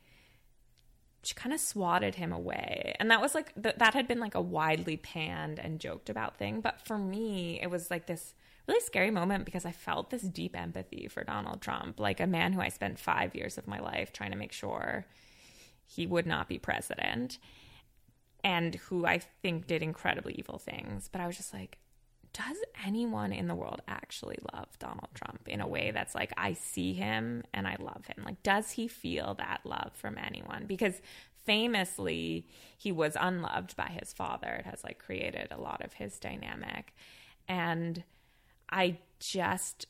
she 1.23 1.33
kind 1.33 1.53
of 1.53 1.59
swatted 1.59 2.15
him 2.15 2.33
away. 2.33 2.95
And 2.99 3.09
that 3.09 3.21
was 3.21 3.33
like, 3.33 3.53
th- 3.61 3.75
that 3.77 3.93
had 3.93 4.09
been 4.09 4.19
like 4.19 4.35
a 4.35 4.41
widely 4.41 4.97
panned 4.97 5.57
and 5.57 5.79
joked 5.79 6.09
about 6.09 6.37
thing. 6.37 6.59
But 6.59 6.85
for 6.85 6.97
me, 6.97 7.59
it 7.61 7.67
was 7.67 7.89
like 7.89 8.07
this 8.07 8.33
really 8.67 8.81
scary 8.81 9.09
moment 9.09 9.45
because 9.45 9.65
I 9.65 9.71
felt 9.71 10.09
this 10.09 10.21
deep 10.21 10.57
empathy 10.57 11.07
for 11.07 11.23
Donald 11.23 11.61
Trump, 11.61 11.97
like 11.97 12.19
a 12.19 12.27
man 12.27 12.51
who 12.51 12.59
I 12.59 12.67
spent 12.67 12.99
five 12.99 13.35
years 13.35 13.57
of 13.57 13.67
my 13.67 13.79
life 13.79 14.11
trying 14.11 14.31
to 14.31 14.37
make 14.37 14.51
sure 14.51 15.05
he 15.85 16.05
would 16.05 16.25
not 16.25 16.49
be 16.49 16.57
president 16.57 17.37
and 18.43 18.75
who 18.75 19.05
I 19.05 19.19
think 19.41 19.67
did 19.67 19.81
incredibly 19.81 20.33
evil 20.37 20.57
things. 20.57 21.09
But 21.11 21.21
I 21.21 21.27
was 21.27 21.37
just 21.37 21.53
like, 21.53 21.77
does 22.33 22.57
anyone 22.85 23.31
in 23.31 23.47
the 23.47 23.55
world 23.55 23.81
actually 23.87 24.39
love 24.53 24.67
Donald 24.79 25.09
Trump 25.13 25.47
in 25.47 25.61
a 25.61 25.67
way 25.67 25.91
that's 25.91 26.15
like, 26.15 26.33
I 26.35 26.53
see 26.53 26.93
him 26.93 27.43
and 27.53 27.67
I 27.67 27.77
love 27.79 28.05
him? 28.07 28.23
Like, 28.25 28.41
does 28.41 28.71
he 28.71 28.87
feel 28.87 29.35
that 29.35 29.61
love 29.63 29.91
from 29.93 30.17
anyone? 30.17 30.65
Because 30.67 30.99
famously, 31.45 32.47
he 32.77 32.91
was 32.91 33.15
unloved 33.19 33.75
by 33.75 33.95
his 33.99 34.13
father. 34.13 34.49
It 34.49 34.65
has 34.65 34.83
like 34.83 34.97
created 34.99 35.49
a 35.51 35.61
lot 35.61 35.83
of 35.85 35.93
his 35.93 36.19
dynamic. 36.19 36.95
And 37.47 38.03
I 38.69 38.97
just 39.19 39.85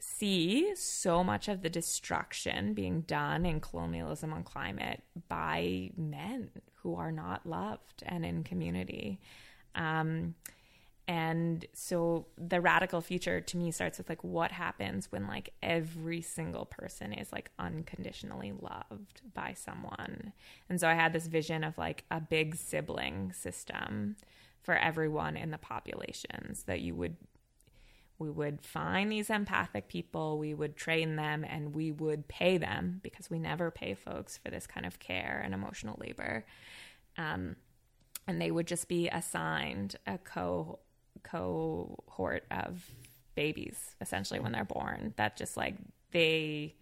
see 0.00 0.74
so 0.74 1.22
much 1.22 1.48
of 1.48 1.62
the 1.62 1.70
destruction 1.70 2.74
being 2.74 3.02
done 3.02 3.46
in 3.46 3.60
colonialism 3.60 4.32
on 4.32 4.42
climate 4.42 5.02
by 5.28 5.90
men 5.96 6.50
who 6.84 6.94
are 6.94 7.10
not 7.10 7.44
loved 7.44 8.04
and 8.04 8.24
in 8.24 8.44
community. 8.44 9.18
Um, 9.74 10.36
and 11.08 11.66
so 11.74 12.26
the 12.38 12.60
radical 12.60 13.00
future 13.00 13.40
to 13.40 13.56
me 13.56 13.70
starts 13.70 13.98
with 13.98 14.08
like 14.08 14.22
what 14.22 14.52
happens 14.52 15.10
when 15.10 15.26
like 15.26 15.52
every 15.62 16.22
single 16.22 16.66
person 16.66 17.12
is 17.12 17.32
like 17.32 17.50
unconditionally 17.58 18.52
loved 18.52 19.20
by 19.34 19.54
someone. 19.54 20.32
And 20.68 20.80
so 20.80 20.88
I 20.88 20.94
had 20.94 21.12
this 21.12 21.26
vision 21.26 21.64
of 21.64 21.76
like 21.76 22.04
a 22.10 22.20
big 22.20 22.54
sibling 22.54 23.32
system 23.32 24.16
for 24.62 24.76
everyone 24.76 25.36
in 25.36 25.50
the 25.50 25.58
populations 25.58 26.62
that 26.62 26.80
you 26.80 26.94
would 26.94 27.16
we 28.18 28.30
would 28.30 28.60
find 28.62 29.10
these 29.10 29.30
empathic 29.30 29.88
people, 29.88 30.38
we 30.38 30.54
would 30.54 30.76
train 30.76 31.16
them, 31.16 31.44
and 31.44 31.74
we 31.74 31.90
would 31.90 32.28
pay 32.28 32.58
them 32.58 33.00
because 33.02 33.28
we 33.28 33.38
never 33.38 33.70
pay 33.70 33.94
folks 33.94 34.38
for 34.38 34.50
this 34.50 34.66
kind 34.66 34.86
of 34.86 34.98
care 34.98 35.42
and 35.44 35.52
emotional 35.52 35.98
labor. 36.00 36.44
Um, 37.18 37.56
and 38.26 38.40
they 38.40 38.50
would 38.50 38.66
just 38.66 38.88
be 38.88 39.08
assigned 39.08 39.96
a 40.06 40.18
co 40.18 40.78
cohort 41.22 42.44
of 42.50 42.84
babies 43.34 43.96
essentially 44.00 44.38
when 44.38 44.52
they're 44.52 44.64
born 44.64 45.14
that 45.16 45.36
just 45.36 45.56
like 45.56 45.74
they 46.12 46.74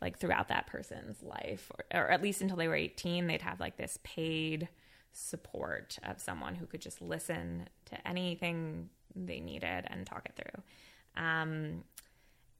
like 0.00 0.18
throughout 0.18 0.48
that 0.48 0.66
person's 0.66 1.22
life 1.22 1.70
or, 1.92 2.00
or 2.00 2.10
at 2.10 2.22
least 2.22 2.40
until 2.40 2.56
they 2.56 2.66
were 2.66 2.74
18 2.74 3.26
they'd 3.26 3.42
have 3.42 3.60
like 3.60 3.76
this 3.76 3.98
paid 4.02 4.68
support 5.12 5.98
of 6.02 6.20
someone 6.20 6.54
who 6.54 6.66
could 6.66 6.80
just 6.80 7.02
listen 7.02 7.68
to 7.84 8.08
anything 8.08 8.88
they 9.26 9.40
needed 9.40 9.84
and 9.86 10.06
talk 10.06 10.26
it 10.26 10.34
through. 10.36 11.22
Um, 11.22 11.84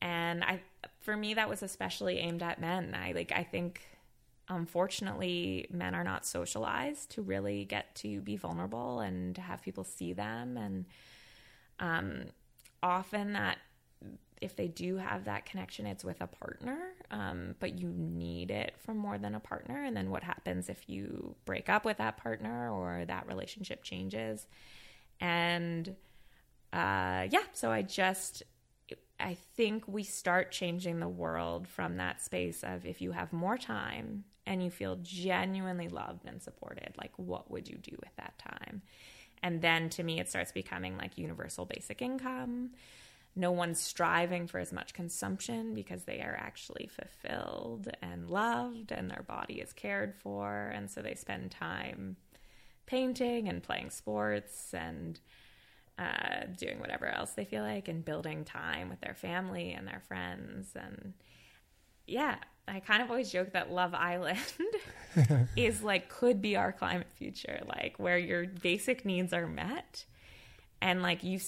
and 0.01 0.44
I, 0.44 0.60
for 1.01 1.16
me, 1.16 1.35
that 1.35 1.48
was 1.48 1.62
especially 1.62 2.18
aimed 2.18 2.43
at 2.43 2.60
men. 2.60 2.94
I 2.94 3.12
like, 3.12 3.32
I 3.32 3.43
think, 3.43 3.82
unfortunately, 4.48 5.66
men 5.70 5.94
are 5.94 6.05
not 6.05 6.24
socialized 6.24 7.10
to 7.12 7.22
really 7.22 7.64
get 7.64 7.94
to 7.97 8.20
be 8.20 8.36
vulnerable 8.36 9.01
and 9.01 9.35
to 9.35 9.40
have 9.40 9.62
people 9.62 9.85
see 9.85 10.12
them. 10.12 10.56
And 10.56 10.85
um, 11.80 12.24
often 12.82 13.32
that 13.32 13.59
if 14.40 14.55
they 14.55 14.68
do 14.68 14.97
have 14.97 15.24
that 15.24 15.44
connection, 15.44 15.86
it's 15.86 16.05
with 16.05 16.20
a 16.20 16.26
partner, 16.26 16.78
um, 17.10 17.56
but 17.59 17.78
you 17.78 17.89
need 17.89 18.51
it 18.52 18.74
from 18.78 18.97
more 18.97 19.18
than 19.18 19.35
a 19.35 19.40
partner. 19.40 19.82
And 19.82 19.97
then 19.97 20.10
what 20.10 20.22
happens 20.22 20.68
if 20.68 20.89
you 20.89 21.35
break 21.44 21.68
up 21.68 21.85
with 21.85 21.97
that 21.98 22.16
partner 22.16 22.70
or 22.70 23.05
that 23.06 23.26
relationship 23.26 23.82
changes? 23.82 24.47
And 25.20 25.97
uh, 26.72 27.26
yeah, 27.30 27.44
so 27.52 27.70
I 27.70 27.82
just, 27.82 28.42
I 29.18 29.36
think 29.56 29.84
we 29.86 30.02
start 30.02 30.52
changing 30.52 31.00
the 31.00 31.08
world 31.08 31.66
from 31.66 31.96
that 31.96 32.22
space 32.22 32.62
of 32.62 32.86
if 32.86 33.00
you 33.00 33.12
have 33.12 33.32
more 33.32 33.56
time 33.56 34.24
and 34.46 34.62
you 34.62 34.70
feel 34.70 34.98
genuinely 35.02 35.88
loved 35.88 36.26
and 36.26 36.42
supported, 36.42 36.94
like 36.98 37.12
what 37.16 37.50
would 37.50 37.68
you 37.68 37.76
do 37.76 37.96
with 38.00 38.14
that 38.16 38.38
time? 38.38 38.82
And 39.42 39.62
then 39.62 39.88
to 39.90 40.02
me, 40.02 40.20
it 40.20 40.28
starts 40.28 40.52
becoming 40.52 40.96
like 40.96 41.16
universal 41.16 41.64
basic 41.64 42.02
income. 42.02 42.70
No 43.36 43.52
one's 43.52 43.80
striving 43.80 44.46
for 44.46 44.58
as 44.58 44.72
much 44.72 44.94
consumption 44.94 45.74
because 45.74 46.04
they 46.04 46.20
are 46.20 46.36
actually 46.36 46.88
fulfilled 46.88 47.88
and 48.02 48.28
loved 48.28 48.90
and 48.90 49.10
their 49.10 49.22
body 49.22 49.60
is 49.60 49.72
cared 49.72 50.14
for. 50.16 50.72
And 50.74 50.90
so 50.90 51.02
they 51.02 51.14
spend 51.14 51.50
time 51.50 52.16
painting 52.86 53.48
and 53.48 53.62
playing 53.62 53.90
sports 53.90 54.74
and 54.74 55.20
uh, 55.98 56.46
doing 56.56 56.78
whatever 56.78 57.06
else 57.06 57.32
they 57.32 57.44
feel 57.44 57.62
like 57.62 57.88
and 57.88 58.04
building 58.04 58.44
time 58.44 58.88
with 58.88 59.00
their 59.00 59.14
family 59.14 59.72
and 59.72 59.86
their 59.86 60.02
friends. 60.06 60.70
And 60.76 61.14
yeah, 62.06 62.36
I 62.68 62.80
kind 62.80 63.02
of 63.02 63.10
always 63.10 63.32
joke 63.32 63.52
that 63.52 63.72
Love 63.72 63.94
Island 63.94 64.38
is 65.56 65.82
like, 65.82 66.08
could 66.08 66.40
be 66.40 66.56
our 66.56 66.72
climate 66.72 67.10
future, 67.14 67.60
like 67.66 67.96
where 67.98 68.18
your 68.18 68.46
basic 68.46 69.04
needs 69.04 69.32
are 69.32 69.46
met. 69.46 70.04
And 70.80 71.02
like 71.02 71.24
you, 71.24 71.40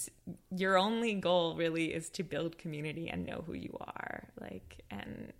your 0.50 0.76
only 0.76 1.14
goal 1.14 1.54
really 1.54 1.94
is 1.94 2.10
to 2.10 2.24
build 2.24 2.58
community 2.58 3.08
and 3.08 3.24
know 3.24 3.44
who 3.46 3.52
you 3.52 3.76
are. 3.80 4.24
Like, 4.40 4.82
and, 4.90 5.32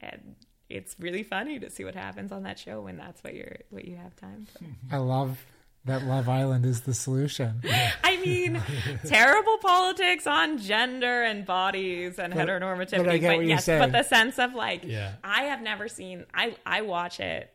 and 0.00 0.34
it's 0.68 0.96
really 0.98 1.22
funny 1.22 1.60
to 1.60 1.70
see 1.70 1.84
what 1.84 1.94
happens 1.94 2.32
on 2.32 2.42
that 2.42 2.58
show 2.58 2.80
when 2.80 2.96
that's 2.96 3.22
what 3.22 3.34
you're, 3.34 3.58
what 3.70 3.84
you 3.84 3.94
have 3.94 4.16
time 4.16 4.48
for. 4.52 4.64
I 4.90 4.98
love 4.98 5.38
that 5.86 6.04
Love 6.04 6.28
Island 6.28 6.66
is 6.66 6.82
the 6.82 6.94
solution. 6.94 7.62
I 8.04 8.16
mean, 8.18 8.60
terrible 9.06 9.58
politics 9.58 10.26
on 10.26 10.58
gender 10.58 11.22
and 11.22 11.46
bodies 11.46 12.18
and 12.18 12.34
but, 12.34 12.48
heteronormativity. 12.48 13.04
But, 13.04 13.08
I 13.08 13.18
get 13.18 13.36
but 13.38 13.46
yes, 13.46 13.66
but 13.66 13.92
the 13.92 14.02
sense 14.02 14.38
of 14.38 14.54
like, 14.54 14.84
yeah. 14.84 15.14
I 15.24 15.44
have 15.44 15.62
never 15.62 15.88
seen. 15.88 16.26
I 16.34 16.56
I 16.66 16.82
watch 16.82 17.20
it 17.20 17.52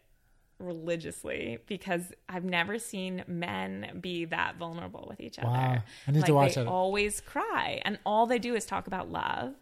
religiously 0.59 1.59
because 1.67 2.01
I've 2.29 2.45
never 2.45 2.79
seen 2.79 3.23
men 3.27 3.99
be 3.99 4.25
that 4.25 4.57
vulnerable 4.57 5.05
with 5.09 5.19
each 5.19 5.39
other. 5.39 5.49
Wow. 5.49 5.83
I 6.07 6.11
need 6.11 6.19
like 6.19 6.25
to 6.27 6.33
watch 6.33 6.55
they 6.55 6.61
it. 6.61 6.67
Always 6.67 7.21
cry, 7.21 7.81
and 7.83 7.99
all 8.05 8.25
they 8.25 8.39
do 8.39 8.55
is 8.55 8.65
talk 8.65 8.87
about 8.87 9.11
love 9.11 9.53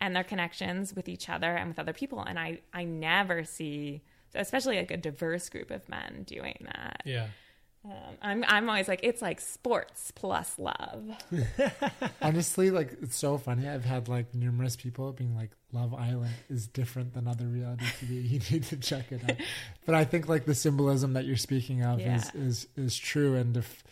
and 0.00 0.14
their 0.14 0.24
connections 0.24 0.94
with 0.94 1.08
each 1.08 1.28
other 1.28 1.54
and 1.54 1.68
with 1.68 1.78
other 1.78 1.92
people. 1.92 2.22
And 2.22 2.38
I 2.38 2.60
I 2.72 2.84
never 2.84 3.44
see, 3.44 4.02
especially 4.34 4.76
like 4.76 4.90
a 4.90 4.96
diverse 4.96 5.48
group 5.48 5.70
of 5.70 5.88
men 5.88 6.24
doing 6.26 6.56
that. 6.64 7.02
Yeah. 7.04 7.28
Um, 7.84 7.92
I'm 8.20 8.44
I'm 8.46 8.68
always 8.68 8.88
like 8.88 9.00
it's 9.02 9.22
like 9.22 9.40
sports 9.40 10.10
plus 10.10 10.58
love. 10.58 11.10
Honestly, 12.22 12.70
like 12.70 12.96
it's 13.02 13.16
so 13.16 13.38
funny. 13.38 13.68
I've 13.68 13.84
had 13.84 14.08
like 14.08 14.34
numerous 14.34 14.74
people 14.74 15.12
being 15.12 15.36
like, 15.36 15.50
"Love 15.72 15.94
Island 15.94 16.34
is 16.50 16.66
different 16.66 17.14
than 17.14 17.28
other 17.28 17.46
reality 17.46 17.84
TV. 17.84 18.30
You 18.30 18.40
need 18.50 18.64
to 18.64 18.76
check 18.76 19.12
it 19.12 19.22
out." 19.30 19.36
but 19.86 19.94
I 19.94 20.04
think 20.04 20.28
like 20.28 20.44
the 20.44 20.54
symbolism 20.54 21.12
that 21.12 21.24
you're 21.24 21.36
speaking 21.36 21.84
of 21.84 22.00
yeah. 22.00 22.16
is 22.16 22.34
is 22.34 22.66
is 22.76 22.96
true. 22.96 23.36
And 23.36 23.56
if 23.56 23.84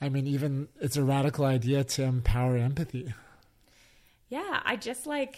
I 0.00 0.08
mean, 0.08 0.26
even 0.26 0.68
it's 0.80 0.96
a 0.96 1.02
radical 1.02 1.44
idea 1.44 1.82
to 1.82 2.04
empower 2.04 2.56
empathy. 2.56 3.12
Yeah, 4.28 4.60
I 4.64 4.76
just 4.76 5.04
like 5.06 5.36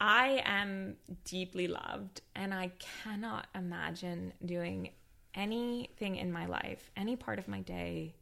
I 0.00 0.42
am 0.44 0.96
deeply 1.24 1.66
loved, 1.66 2.20
and 2.36 2.54
I 2.54 2.70
cannot 3.02 3.48
imagine 3.54 4.32
doing 4.44 4.90
anything 5.38 6.16
in 6.16 6.30
my 6.32 6.44
life, 6.44 6.90
any 6.96 7.16
part 7.16 7.38
of 7.38 7.48
my 7.48 7.60
day 7.60 8.14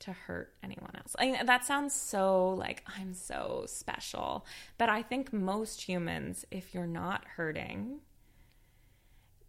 to 0.00 0.12
hurt 0.12 0.54
anyone 0.62 0.92
else. 0.96 1.14
I 1.18 1.42
that 1.44 1.64
sounds 1.64 1.94
so 1.94 2.50
like 2.50 2.82
I'm 2.98 3.14
so 3.14 3.64
special, 3.66 4.46
but 4.78 4.88
I 4.88 5.02
think 5.02 5.32
most 5.32 5.82
humans 5.82 6.44
if 6.50 6.72
you're 6.72 6.86
not 6.86 7.24
hurting, 7.36 8.00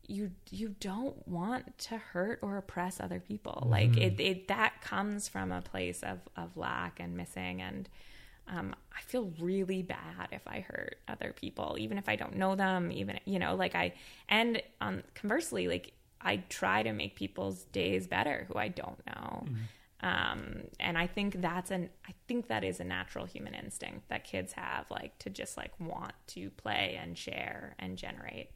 you 0.08 0.32
you 0.50 0.76
don't 0.80 1.28
want 1.28 1.78
to 1.78 1.98
hurt 1.98 2.40
or 2.42 2.58
oppress 2.58 3.00
other 3.00 3.20
people. 3.20 3.64
Mm. 3.66 3.70
Like 3.70 3.98
it, 3.98 4.20
it 4.20 4.48
that 4.50 4.82
comes 4.82 5.28
from 5.28 5.52
a 5.52 5.62
place 5.62 6.04
of 6.04 6.20
of 6.36 6.58
lack 6.58 7.00
and 7.00 7.16
missing 7.16 7.62
and 7.62 7.88
um, 8.52 8.76
I 8.98 9.02
feel 9.02 9.32
really 9.40 9.84
bad 9.84 10.30
if 10.32 10.42
I 10.48 10.62
hurt 10.62 10.98
other 11.08 11.36
people, 11.40 11.78
even 11.80 12.00
if 12.00 12.10
I 12.10 12.16
don't 12.16 12.36
know 12.36 12.56
them, 12.56 12.92
even 12.92 13.20
you 13.26 13.38
know, 13.38 13.54
like 13.54 13.76
I 13.76 13.94
and 14.28 14.62
um, 14.82 15.04
conversely, 15.14 15.68
like 15.68 15.94
I 16.22 16.38
try 16.50 16.84
to 16.84 16.92
make 16.94 17.16
people's 17.16 17.64
days 17.66 18.08
better 18.08 18.46
who 18.52 18.60
I 18.60 18.68
don't 18.68 19.00
know. 19.06 19.44
Mm-hmm. 19.46 19.56
Um, 20.02 20.62
and 20.80 20.98
I 20.98 21.08
think 21.08 21.42
that's 21.42 21.72
an 21.72 21.90
I 22.08 22.14
think 22.28 22.48
that 22.48 22.64
is 22.64 22.80
a 22.80 22.86
natural 22.86 23.26
human 23.26 23.54
instinct 23.54 24.08
that 24.10 24.24
kids 24.24 24.54
have, 24.54 24.90
like 24.90 25.18
to 25.20 25.30
just 25.30 25.58
like 25.58 25.72
want 25.80 26.14
to 26.28 26.50
play 26.52 26.98
and 27.02 27.18
share 27.18 27.76
and 27.80 27.98
generate. 27.98 28.50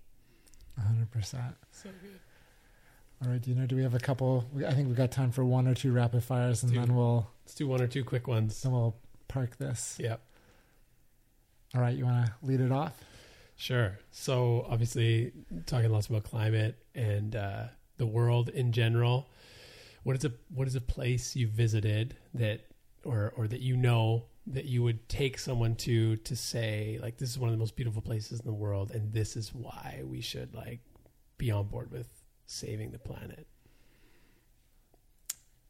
hundred 0.81 1.11
percent. 1.11 1.56
So 1.72 1.90
good. 2.02 2.19
All 3.26 3.31
right, 3.31 3.41
Dina, 3.41 3.68
do 3.68 3.76
we 3.76 3.84
have 3.84 3.94
a 3.94 3.99
couple? 3.99 4.45
I 4.65 4.73
think 4.73 4.88
we've 4.88 4.98
got 4.98 5.11
time 5.11 5.31
for 5.31 5.44
one 5.45 5.68
or 5.68 5.73
two 5.73 5.91
rapid 5.94 6.23
fires, 6.23 6.64
and 6.64 6.72
do. 6.73 6.80
then 6.80 6.95
we'll 6.95 7.27
Let's 7.45 7.56
do 7.56 7.68
one 7.68 7.81
or 7.81 7.88
two 7.88 8.03
quick 8.06 8.27
ones. 8.27 8.61
then 8.61 8.72
we'll 8.72 8.95
park 9.27 9.57
this. 9.57 9.98
Yep. 9.99 10.22
All 11.76 11.81
right, 11.81 11.95
you 11.98 12.06
want 12.06 12.26
to 12.27 12.34
lead 12.41 12.60
it 12.61 12.72
off? 12.72 12.94
Sure. 13.55 13.99
So 14.11 14.65
obviously, 14.69 15.31
talking 15.65 15.91
lots 15.91 16.07
about 16.07 16.23
climate 16.23 16.77
and 16.95 17.35
uh, 17.35 17.65
the 17.97 18.05
world 18.05 18.49
in 18.49 18.71
general. 18.71 19.30
What 20.03 20.17
is 20.17 20.25
a 20.25 20.34
what 20.53 20.67
is 20.67 20.75
a 20.75 20.81
place 20.81 21.35
you 21.35 21.47
visited 21.47 22.17
that, 22.34 22.61
or 23.05 23.34
or 23.38 23.47
that 23.47 23.61
you 23.61 23.77
know 23.77 24.25
that 24.47 24.65
you 24.65 24.84
would 24.84 25.07
take 25.07 25.38
someone 25.39 25.75
to 25.75 26.17
to 26.17 26.35
say 26.35 26.99
like 27.01 27.17
this 27.17 27.30
is 27.30 27.39
one 27.39 27.49
of 27.49 27.53
the 27.53 27.59
most 27.59 27.75
beautiful 27.75 28.01
places 28.01 28.39
in 28.39 28.45
the 28.45 28.53
world, 28.53 28.91
and 28.91 29.13
this 29.13 29.38
is 29.38 29.53
why 29.53 30.01
we 30.05 30.19
should 30.19 30.53
like 30.53 30.81
be 31.38 31.51
on 31.51 31.67
board 31.67 31.91
with 31.91 32.07
saving 32.45 32.91
the 32.91 32.99
planet. 32.99 33.47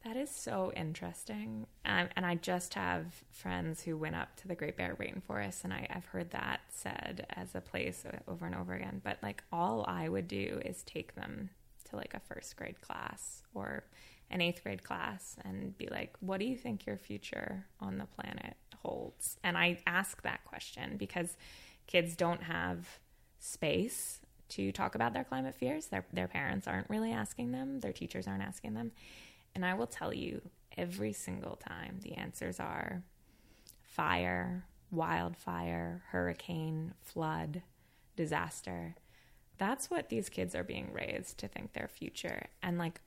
That 0.04 0.16
is 0.18 0.30
so 0.30 0.70
interesting. 0.76 1.66
Um, 1.86 2.08
and 2.14 2.26
I 2.26 2.34
just 2.34 2.74
have 2.74 3.06
friends 3.30 3.82
who 3.82 3.96
went 3.96 4.16
up 4.16 4.36
to 4.36 4.48
the 4.48 4.54
Great 4.54 4.76
Bear 4.76 4.94
Rainforest, 5.00 5.64
and 5.64 5.72
I, 5.72 5.86
I've 5.88 6.04
heard 6.04 6.30
that 6.32 6.60
said 6.68 7.26
as 7.30 7.54
a 7.54 7.62
place 7.62 8.04
over 8.28 8.44
and 8.44 8.54
over 8.54 8.74
again. 8.74 9.00
But 9.02 9.16
like, 9.22 9.42
all 9.50 9.82
I 9.88 10.10
would 10.10 10.28
do 10.28 10.60
is 10.62 10.82
take 10.82 11.14
them 11.14 11.48
to 11.88 11.96
like 11.96 12.12
a 12.12 12.20
first 12.20 12.54
grade 12.56 12.82
class 12.82 13.42
or 13.54 13.84
an 14.30 14.42
eighth 14.42 14.62
grade 14.62 14.84
class 14.84 15.36
and 15.42 15.76
be 15.78 15.88
like, 15.90 16.14
what 16.20 16.38
do 16.38 16.44
you 16.44 16.56
think 16.56 16.84
your 16.84 16.98
future 16.98 17.64
on 17.80 17.96
the 17.96 18.04
planet 18.04 18.56
holds? 18.82 19.38
And 19.42 19.56
I 19.56 19.78
ask 19.86 20.20
that 20.22 20.44
question 20.44 20.98
because 20.98 21.36
kids 21.86 22.14
don't 22.14 22.42
have 22.42 22.98
space 23.38 24.20
to 24.50 24.70
talk 24.70 24.94
about 24.94 25.14
their 25.14 25.24
climate 25.24 25.54
fears. 25.54 25.86
Their, 25.86 26.04
their 26.12 26.28
parents 26.28 26.66
aren't 26.68 26.90
really 26.90 27.12
asking 27.12 27.52
them, 27.52 27.80
their 27.80 27.92
teachers 27.92 28.26
aren't 28.26 28.42
asking 28.42 28.74
them. 28.74 28.92
And 29.54 29.64
I 29.64 29.74
will 29.74 29.86
tell 29.86 30.12
you 30.12 30.40
every 30.76 31.12
single 31.12 31.56
time 31.56 32.00
the 32.02 32.14
answers 32.14 32.58
are 32.58 33.02
fire, 33.82 34.64
wildfire, 34.90 36.02
hurricane, 36.08 36.94
flood, 37.00 37.62
disaster. 38.16 38.96
That's 39.58 39.90
what 39.90 40.08
these 40.08 40.28
kids 40.28 40.54
are 40.54 40.64
being 40.64 40.90
raised 40.92 41.38
to 41.38 41.48
think 41.48 41.72
their 41.72 41.88
future. 41.88 42.46
And 42.62 42.78
like, 42.78 43.00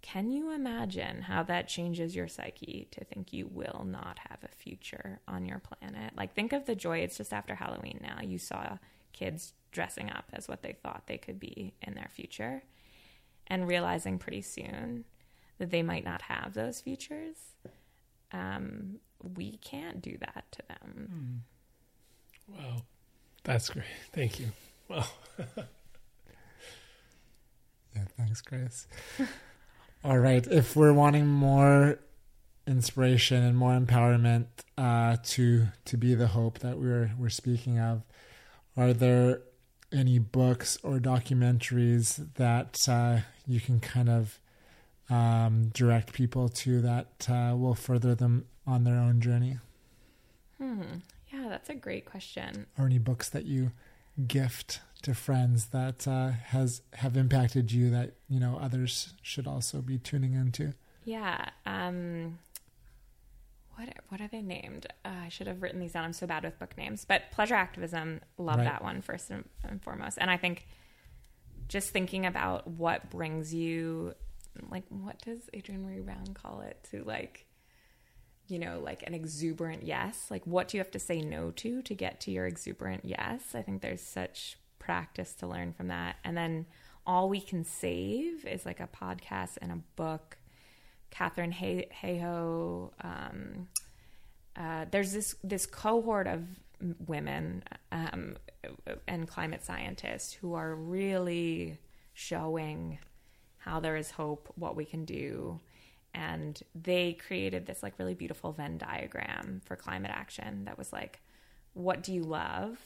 can 0.00 0.30
you 0.30 0.52
imagine 0.52 1.22
how 1.22 1.42
that 1.44 1.66
changes 1.66 2.14
your 2.14 2.28
psyche 2.28 2.86
to 2.92 3.04
think 3.04 3.32
you 3.32 3.48
will 3.48 3.84
not 3.84 4.20
have 4.28 4.38
a 4.44 4.54
future 4.54 5.20
on 5.26 5.44
your 5.44 5.58
planet? 5.58 6.12
Like, 6.16 6.34
think 6.34 6.52
of 6.52 6.66
the 6.66 6.76
joy. 6.76 6.98
It's 6.98 7.16
just 7.16 7.32
after 7.32 7.56
Halloween 7.56 7.98
now. 8.00 8.20
You 8.22 8.38
saw 8.38 8.78
kids 9.12 9.54
dressing 9.72 10.08
up 10.08 10.26
as 10.32 10.46
what 10.46 10.62
they 10.62 10.76
thought 10.82 11.08
they 11.08 11.18
could 11.18 11.40
be 11.40 11.74
in 11.82 11.94
their 11.94 12.08
future 12.14 12.62
and 13.48 13.66
realizing 13.66 14.18
pretty 14.18 14.42
soon 14.42 15.04
that 15.58 15.70
they 15.70 15.82
might 15.82 16.04
not 16.04 16.22
have 16.22 16.54
those 16.54 16.80
futures. 16.80 17.36
Um, 18.32 19.00
we 19.34 19.56
can't 19.58 20.00
do 20.00 20.16
that 20.20 20.44
to 20.52 20.62
them. 20.68 21.44
Wow. 22.46 22.82
That's 23.44 23.70
great. 23.70 23.86
Thank 24.12 24.40
you. 24.40 24.52
Wow. 24.88 25.04
Yeah, 27.94 28.04
thanks, 28.16 28.40
Grace. 28.40 28.86
All 30.04 30.18
right, 30.18 30.46
if 30.46 30.76
we're 30.76 30.92
wanting 30.92 31.26
more 31.26 31.98
inspiration 32.66 33.42
and 33.42 33.56
more 33.56 33.72
empowerment 33.72 34.46
uh, 34.76 35.16
to 35.24 35.68
to 35.86 35.96
be 35.96 36.14
the 36.14 36.28
hope 36.28 36.60
that 36.60 36.78
we're 36.78 37.10
we're 37.18 37.28
speaking 37.28 37.78
of, 37.78 38.02
are 38.76 38.92
there 38.92 39.40
any 39.90 40.18
books 40.18 40.78
or 40.82 40.98
documentaries 40.98 42.34
that 42.34 42.78
uh, 42.88 43.20
you 43.48 43.60
can 43.60 43.80
kind 43.80 44.08
of 44.08 44.38
um, 45.10 45.70
direct 45.74 46.12
people 46.12 46.48
to 46.50 46.80
that 46.82 47.26
uh, 47.28 47.56
will 47.56 47.74
further 47.74 48.14
them 48.14 48.44
on 48.66 48.84
their 48.84 48.96
own 48.98 49.20
journey? 49.20 49.58
Hmm. 50.58 50.82
Yeah, 51.32 51.48
that's 51.48 51.68
a 51.70 51.74
great 51.74 52.04
question. 52.04 52.66
Or 52.78 52.86
any 52.86 52.98
books 52.98 53.28
that 53.30 53.46
you 53.46 53.72
gift 54.26 54.80
to 55.02 55.14
friends 55.14 55.66
that 55.66 56.06
uh, 56.08 56.30
has 56.30 56.82
have 56.94 57.16
impacted 57.16 57.70
you 57.72 57.88
that 57.90 58.14
you 58.28 58.38
know 58.40 58.58
others 58.60 59.14
should 59.22 59.46
also 59.46 59.80
be 59.80 59.98
tuning 59.98 60.34
into? 60.34 60.74
Yeah. 61.04 61.48
Um, 61.64 62.38
what 63.76 63.88
what 64.08 64.20
are 64.20 64.28
they 64.28 64.42
named? 64.42 64.86
Uh, 65.04 65.10
I 65.26 65.28
should 65.28 65.46
have 65.46 65.62
written 65.62 65.80
these 65.80 65.92
down. 65.92 66.04
I'm 66.04 66.12
so 66.12 66.26
bad 66.26 66.42
with 66.44 66.58
book 66.58 66.76
names. 66.76 67.04
But 67.06 67.30
pleasure 67.30 67.54
activism, 67.54 68.20
love 68.36 68.56
Right. 68.58 68.64
that 68.64 68.82
one 68.82 69.00
first 69.02 69.30
and, 69.30 69.44
and 69.62 69.82
foremost. 69.82 70.18
And 70.20 70.30
I 70.30 70.36
think 70.36 70.66
just 71.68 71.90
thinking 71.90 72.26
about 72.26 72.66
what 72.66 73.10
brings 73.10 73.52
you, 73.52 74.14
like, 74.70 74.84
what 74.88 75.20
does 75.20 75.48
Adrienne 75.54 75.84
Maree 75.84 76.04
Brown 76.04 76.34
call 76.34 76.60
it? 76.62 76.86
To 76.90 77.04
like, 77.04 77.46
you 78.48 78.58
know, 78.58 78.80
like 78.82 79.02
an 79.06 79.14
exuberant 79.14 79.82
yes. 79.84 80.26
Like, 80.30 80.46
what 80.46 80.68
do 80.68 80.76
you 80.76 80.82
have 80.82 80.90
to 80.92 80.98
say 80.98 81.20
no 81.20 81.50
to 81.52 81.82
to 81.82 81.94
get 81.94 82.20
to 82.22 82.30
your 82.30 82.46
exuberant 82.46 83.04
yes? 83.04 83.54
I 83.54 83.62
think 83.62 83.82
there's 83.82 84.02
such 84.02 84.58
practice 84.78 85.34
to 85.34 85.46
learn 85.46 85.72
from 85.72 85.88
that. 85.88 86.16
And 86.24 86.36
then 86.36 86.66
all 87.06 87.28
we 87.28 87.40
can 87.40 87.64
save 87.64 88.46
is 88.46 88.64
like 88.66 88.80
a 88.80 88.88
podcast 88.88 89.58
and 89.60 89.72
a 89.72 89.80
book. 89.96 90.38
Katharine 91.10 91.52
Hay- 91.52 91.88
Hayhoe. 92.02 92.90
Um, 93.02 93.68
uh, 94.56 94.86
there's 94.90 95.12
this 95.12 95.34
this 95.44 95.66
cohort 95.66 96.26
of 96.26 96.44
women 97.06 97.62
um, 97.92 98.36
and 99.06 99.28
climate 99.28 99.64
scientists 99.64 100.32
who 100.32 100.54
are 100.54 100.74
really 100.74 101.78
showing 102.14 102.98
how 103.58 103.80
there 103.80 103.96
is 103.96 104.10
hope, 104.10 104.52
what 104.56 104.76
we 104.76 104.84
can 104.84 105.04
do, 105.04 105.60
and 106.14 106.60
they 106.74 107.12
created 107.12 107.66
this 107.66 107.82
like 107.82 107.98
really 107.98 108.14
beautiful 108.14 108.52
Venn 108.52 108.78
diagram 108.78 109.60
for 109.64 109.76
climate 109.76 110.10
action 110.12 110.64
that 110.64 110.78
was 110.78 110.92
like, 110.92 111.20
what 111.74 112.02
do 112.02 112.12
you 112.12 112.22
love? 112.22 112.78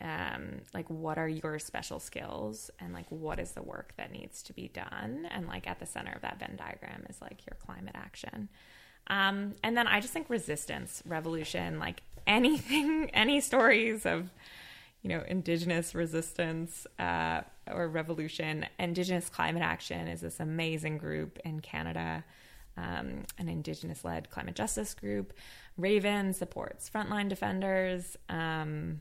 um, 0.00 0.62
like 0.72 0.88
what 0.88 1.18
are 1.18 1.28
your 1.28 1.58
special 1.58 2.00
skills? 2.00 2.70
And 2.78 2.92
like 2.92 3.06
what 3.10 3.38
is 3.38 3.52
the 3.52 3.62
work 3.62 3.92
that 3.96 4.10
needs 4.10 4.42
to 4.44 4.52
be 4.52 4.68
done? 4.68 5.28
And 5.30 5.46
like 5.46 5.68
at 5.68 5.78
the 5.78 5.86
center 5.86 6.12
of 6.12 6.22
that 6.22 6.38
venn 6.38 6.56
diagram 6.56 7.04
is 7.08 7.20
like 7.20 7.44
your 7.46 7.56
climate 7.64 7.94
action. 7.94 8.48
Um, 9.06 9.54
and 9.64 9.76
then 9.76 9.88
i 9.88 9.98
just 9.98 10.12
think 10.12 10.28
resistance 10.28 11.02
revolution 11.06 11.78
like 11.78 12.02
anything 12.26 13.10
any 13.14 13.40
stories 13.40 14.06
of 14.06 14.30
you 15.02 15.08
know 15.08 15.22
indigenous 15.28 15.94
resistance 15.94 16.86
uh, 16.98 17.40
or 17.70 17.88
revolution 17.88 18.66
indigenous 18.78 19.28
climate 19.28 19.62
action 19.62 20.08
is 20.08 20.20
this 20.20 20.40
amazing 20.40 20.98
group 20.98 21.38
in 21.44 21.60
canada 21.60 22.24
um, 22.76 23.24
an 23.38 23.48
indigenous 23.48 24.04
led 24.04 24.30
climate 24.30 24.54
justice 24.54 24.94
group 24.94 25.32
raven 25.76 26.32
supports 26.32 26.90
frontline 26.90 27.28
defenders 27.28 28.16
um, 28.28 29.00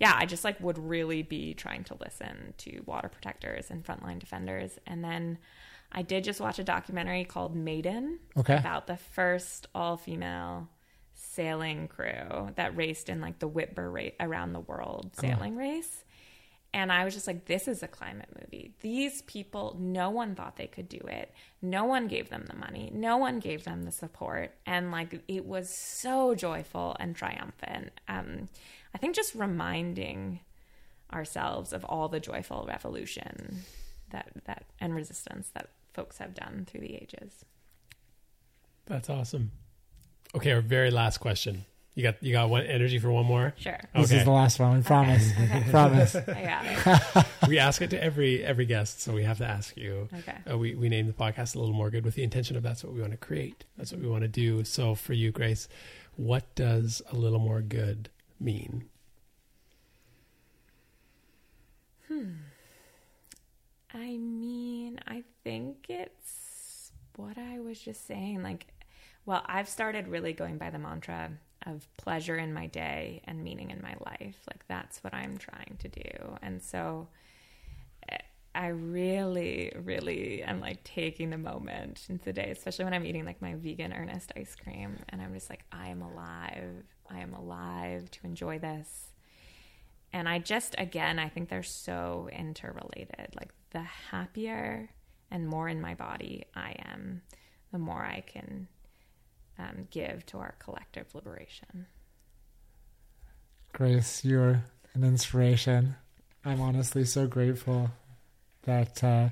yeah, 0.00 0.14
I 0.16 0.26
just 0.26 0.44
like 0.44 0.60
would 0.60 0.78
really 0.78 1.22
be 1.22 1.54
trying 1.54 1.84
to 1.84 1.96
listen 2.00 2.54
to 2.58 2.82
water 2.86 3.08
protectors 3.08 3.70
and 3.70 3.84
frontline 3.84 4.20
defenders. 4.20 4.78
And 4.86 5.02
then 5.02 5.38
I 5.90 6.02
did 6.02 6.22
just 6.22 6.40
watch 6.40 6.58
a 6.58 6.64
documentary 6.64 7.24
called 7.24 7.56
Maiden 7.56 8.20
Okay. 8.36 8.56
about 8.56 8.86
the 8.86 8.96
first 8.96 9.66
all 9.74 9.96
female 9.96 10.68
sailing 11.38 11.86
crew 11.86 12.50
that 12.56 12.76
raced 12.76 13.08
in 13.08 13.20
like 13.20 13.38
the 13.38 13.46
Whitbread 13.46 14.14
around 14.18 14.52
the 14.52 14.60
world 14.60 15.12
sailing 15.14 15.54
race. 15.54 16.04
And 16.74 16.90
I 16.90 17.04
was 17.04 17.14
just 17.14 17.28
like, 17.28 17.44
this 17.44 17.68
is 17.68 17.80
a 17.84 17.88
climate 17.88 18.28
movie. 18.40 18.74
These 18.80 19.22
people, 19.22 19.76
no 19.78 20.10
one 20.10 20.34
thought 20.34 20.56
they 20.56 20.66
could 20.66 20.88
do 20.88 20.98
it. 21.06 21.32
No 21.62 21.84
one 21.84 22.08
gave 22.08 22.28
them 22.28 22.44
the 22.48 22.56
money. 22.56 22.90
No 22.92 23.16
one 23.18 23.38
gave 23.38 23.62
them 23.62 23.84
the 23.84 23.92
support. 23.92 24.52
And 24.66 24.90
like, 24.90 25.22
it 25.28 25.46
was 25.46 25.70
so 25.70 26.34
joyful 26.34 26.96
and 26.98 27.14
triumphant. 27.14 27.92
Um, 28.08 28.48
I 28.92 28.98
think 28.98 29.14
just 29.14 29.36
reminding 29.36 30.40
ourselves 31.12 31.72
of 31.72 31.84
all 31.84 32.08
the 32.08 32.20
joyful 32.20 32.66
revolution 32.68 33.62
that, 34.10 34.28
that 34.44 34.64
and 34.80 34.92
resistance 34.92 35.50
that 35.54 35.70
folks 35.94 36.18
have 36.18 36.34
done 36.34 36.66
through 36.68 36.80
the 36.80 36.96
ages. 36.96 37.44
That's 38.86 39.08
awesome. 39.08 39.52
Okay, 40.34 40.52
our 40.52 40.60
very 40.60 40.90
last 40.90 41.18
question. 41.18 41.64
You 41.94 42.02
got 42.04 42.22
you 42.22 42.32
got 42.32 42.48
one 42.48 42.64
energy 42.64 42.98
for 43.00 43.10
one 43.10 43.26
more? 43.26 43.54
Sure. 43.58 43.76
This 43.94 44.06
Okay. 44.06 44.18
is 44.18 44.24
the 44.24 44.30
last 44.30 44.60
one. 44.60 44.76
We 44.76 44.82
promise. 44.84 45.32
promise. 45.70 46.14
I 46.16 46.22
got 46.22 47.16
it. 47.16 47.26
we 47.48 47.58
ask 47.58 47.82
it 47.82 47.90
to 47.90 48.00
every 48.02 48.44
every 48.44 48.66
guest, 48.66 49.00
so 49.00 49.12
we 49.12 49.24
have 49.24 49.38
to 49.38 49.46
ask 49.46 49.76
you. 49.76 50.08
Okay. 50.18 50.36
Uh, 50.48 50.56
we 50.58 50.76
we 50.76 50.88
named 50.88 51.08
the 51.08 51.12
podcast 51.12 51.56
a 51.56 51.58
little 51.58 51.74
more 51.74 51.90
good 51.90 52.04
with 52.04 52.14
the 52.14 52.22
intention 52.22 52.56
of 52.56 52.62
that's 52.62 52.84
what 52.84 52.92
we 52.92 53.00
want 53.00 53.12
to 53.12 53.16
create. 53.18 53.64
That's 53.76 53.90
what 53.90 54.00
we 54.00 54.06
want 54.06 54.22
to 54.22 54.28
do. 54.28 54.62
So 54.62 54.94
for 54.94 55.12
you, 55.12 55.32
Grace, 55.32 55.66
what 56.14 56.54
does 56.54 57.02
a 57.10 57.16
little 57.16 57.40
more 57.40 57.60
good 57.62 58.10
mean? 58.38 58.84
I 63.92 64.16
mean, 64.16 65.00
I 65.06 65.24
think 65.44 65.86
it's 65.88 66.92
what 67.16 67.36
I 67.38 67.58
was 67.60 67.78
just 67.80 68.06
saying. 68.06 68.42
Like, 68.42 68.66
well, 69.28 69.42
I've 69.44 69.68
started 69.68 70.08
really 70.08 70.32
going 70.32 70.56
by 70.56 70.70
the 70.70 70.78
mantra 70.78 71.30
of 71.66 71.86
pleasure 71.98 72.38
in 72.38 72.54
my 72.54 72.66
day 72.66 73.20
and 73.24 73.44
meaning 73.44 73.70
in 73.70 73.82
my 73.82 73.94
life. 74.06 74.38
Like, 74.48 74.66
that's 74.68 75.04
what 75.04 75.12
I'm 75.12 75.36
trying 75.36 75.76
to 75.80 75.88
do. 75.88 76.38
And 76.40 76.62
so 76.62 77.08
eh, 78.10 78.16
I 78.54 78.68
really, 78.68 79.70
really 79.84 80.42
am 80.42 80.60
like 80.60 80.82
taking 80.82 81.28
the 81.28 81.36
moment 81.36 82.06
in 82.08 82.18
the 82.24 82.32
day, 82.32 82.50
especially 82.50 82.86
when 82.86 82.94
I'm 82.94 83.04
eating 83.04 83.26
like 83.26 83.42
my 83.42 83.54
vegan 83.54 83.92
earnest 83.92 84.32
ice 84.34 84.56
cream. 84.56 84.96
And 85.10 85.20
I'm 85.20 85.34
just 85.34 85.50
like, 85.50 85.64
I 85.70 85.88
am 85.88 86.00
alive. 86.00 86.84
I 87.10 87.18
am 87.20 87.34
alive 87.34 88.10
to 88.10 88.20
enjoy 88.24 88.58
this. 88.58 89.12
And 90.10 90.26
I 90.26 90.38
just, 90.38 90.74
again, 90.78 91.18
I 91.18 91.28
think 91.28 91.50
they're 91.50 91.62
so 91.62 92.30
interrelated. 92.32 93.34
Like, 93.38 93.52
the 93.72 93.82
happier 93.82 94.88
and 95.30 95.46
more 95.46 95.68
in 95.68 95.82
my 95.82 95.94
body 95.94 96.46
I 96.56 96.76
am, 96.86 97.20
the 97.72 97.78
more 97.78 98.02
I 98.02 98.22
can 98.26 98.68
um, 99.58 99.88
give 99.90 100.24
to 100.26 100.38
our 100.38 100.54
collective 100.58 101.14
liberation. 101.14 101.86
Grace, 103.72 104.24
you're 104.24 104.62
an 104.94 105.04
inspiration. 105.04 105.96
I'm 106.44 106.60
honestly 106.60 107.04
so 107.04 107.26
grateful 107.26 107.90
that 108.62 109.02
uh, 109.04 109.28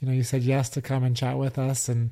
you 0.00 0.08
know 0.08 0.14
you 0.14 0.22
said 0.22 0.42
yes 0.42 0.70
to 0.70 0.82
come 0.82 1.04
and 1.04 1.16
chat 1.16 1.38
with 1.38 1.58
us, 1.58 1.88
and 1.88 2.10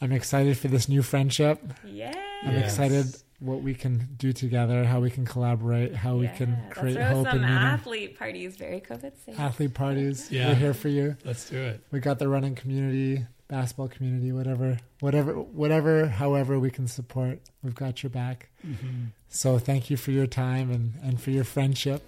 I'm 0.00 0.12
excited 0.12 0.56
for 0.58 0.68
this 0.68 0.88
new 0.88 1.02
friendship. 1.02 1.60
Yeah. 1.84 2.12
I'm 2.44 2.54
Yes. 2.54 2.64
excited 2.72 3.06
what 3.38 3.60
we 3.62 3.74
can 3.74 4.08
do 4.16 4.32
together, 4.32 4.84
how 4.84 5.00
we 5.00 5.10
can 5.10 5.24
collaborate, 5.24 5.94
how 5.94 6.16
we 6.16 6.28
can 6.28 6.56
create 6.70 6.94
Let's 6.96 7.08
throw 7.08 7.16
hope 7.16 7.26
some 7.26 7.38
and 7.38 7.42
meaning. 7.42 7.56
athlete 7.56 8.18
parties, 8.18 8.56
very 8.56 8.80
COVID 8.80 9.12
safe. 9.24 9.38
Athlete 9.38 9.74
parties, 9.74 10.30
Yeah. 10.30 10.48
we're 10.48 10.54
here 10.54 10.74
for 10.74 10.88
you. 10.88 11.16
Let's 11.24 11.50
do 11.50 11.60
it. 11.60 11.84
We 11.90 11.98
got 12.00 12.18
the 12.20 12.28
running 12.28 12.54
community, 12.54 13.26
basketball 13.56 13.88
community, 13.88 14.32
whatever, 14.32 14.78
whatever, 15.00 15.32
whatever, 15.34 16.06
however 16.06 16.58
we 16.58 16.70
can 16.70 16.86
support. 16.88 17.38
We've 17.62 17.74
got 17.74 18.02
your 18.02 18.10
back. 18.10 18.48
Mm-hmm. 18.66 19.12
So 19.28 19.58
thank 19.58 19.90
you 19.90 19.96
for 19.96 20.10
your 20.10 20.26
time 20.26 20.70
and 20.70 20.84
and 21.06 21.20
for 21.20 21.30
your 21.30 21.44
friendship. 21.44 22.00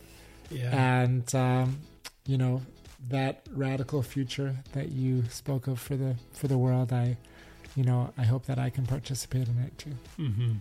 Yeah. 0.50 0.70
and 1.02 1.34
um, 1.34 1.78
you 2.26 2.38
know 2.38 2.62
that 3.10 3.42
radical 3.50 4.02
future 4.02 4.56
that 4.72 4.88
you 4.92 5.24
spoke 5.30 5.66
of 5.66 5.78
for 5.80 5.96
the 5.96 6.16
for 6.32 6.48
the 6.48 6.56
world 6.56 6.92
i 6.92 7.16
you 7.76 7.84
know 7.88 8.12
i 8.16 8.24
hope 8.24 8.44
that 8.46 8.58
i 8.58 8.70
can 8.70 8.84
participate 8.86 9.48
in 9.48 9.58
it 9.66 9.72
too 9.78 9.94
mm-hmm. 10.18 10.52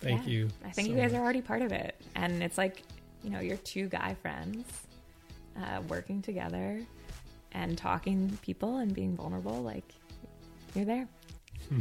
Thank 0.00 0.22
Yeah. 0.26 0.32
you. 0.34 0.48
I 0.64 0.70
think 0.70 0.86
so 0.86 0.92
you 0.94 1.00
guys 1.00 1.12
much. 1.12 1.18
are 1.20 1.24
already 1.24 1.42
part 1.42 1.62
of 1.62 1.72
it. 1.72 1.96
And 2.14 2.42
it's 2.42 2.56
like, 2.56 2.82
you 3.24 3.30
know, 3.30 3.40
you're 3.40 3.56
two 3.74 3.88
guy 3.88 4.14
friends 4.22 4.64
uh, 5.60 5.80
working 5.88 6.22
together 6.22 6.80
and 7.52 7.76
talking 7.78 8.30
to 8.30 8.36
people 8.38 8.76
and 8.78 8.94
being 8.94 9.16
vulnerable. 9.16 9.62
Like, 9.62 9.84
you're 10.74 10.84
there. 10.84 11.08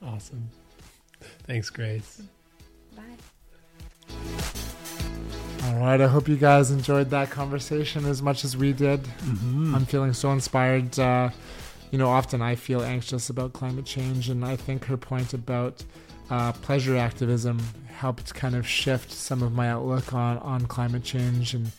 Awesome. 0.00 0.48
Thanks, 1.42 1.70
Grace. 1.70 2.22
Bye. 2.94 3.02
all 5.64 5.74
right 5.80 6.00
i 6.00 6.06
hope 6.06 6.28
you 6.28 6.36
guys 6.36 6.70
enjoyed 6.70 7.10
that 7.10 7.30
conversation 7.30 8.04
as 8.06 8.22
much 8.22 8.44
as 8.44 8.56
we 8.56 8.72
did 8.72 9.02
Mm-hmm. 9.02 9.74
i'm 9.74 9.84
feeling 9.84 10.12
so 10.12 10.30
inspired 10.32 10.96
uh, 10.98 11.30
you 11.90 11.98
know 11.98 12.08
often 12.08 12.40
i 12.42 12.54
feel 12.54 12.80
anxious 12.82 13.28
about 13.28 13.52
climate 13.52 13.84
change 13.84 14.28
and 14.30 14.44
i 14.44 14.54
think 14.56 14.84
her 14.84 14.96
point 14.96 15.34
about 15.34 15.82
uh, 16.30 16.52
pleasure 16.52 16.96
activism 16.96 17.58
helped 17.86 18.32
kind 18.34 18.54
of 18.54 18.66
shift 18.66 19.10
some 19.10 19.42
of 19.42 19.52
my 19.52 19.68
outlook 19.68 20.12
on, 20.14 20.38
on 20.38 20.66
climate 20.66 21.02
change 21.02 21.54
and 21.54 21.70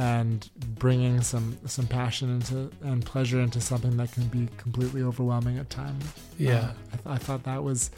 and 0.00 0.48
bringing 0.78 1.20
some 1.20 1.56
some 1.66 1.86
passion 1.86 2.30
into 2.36 2.70
and 2.82 3.04
pleasure 3.04 3.40
into 3.40 3.60
something 3.60 3.96
that 3.98 4.10
can 4.12 4.24
be 4.28 4.48
completely 4.56 5.02
overwhelming 5.02 5.58
at 5.58 5.68
times. 5.68 6.04
Yeah. 6.38 6.52
Uh, 6.52 6.58
I, 6.62 6.96
th- 6.96 7.06
I 7.06 7.18
thought 7.18 7.42
that 7.44 7.62
was 7.62 7.90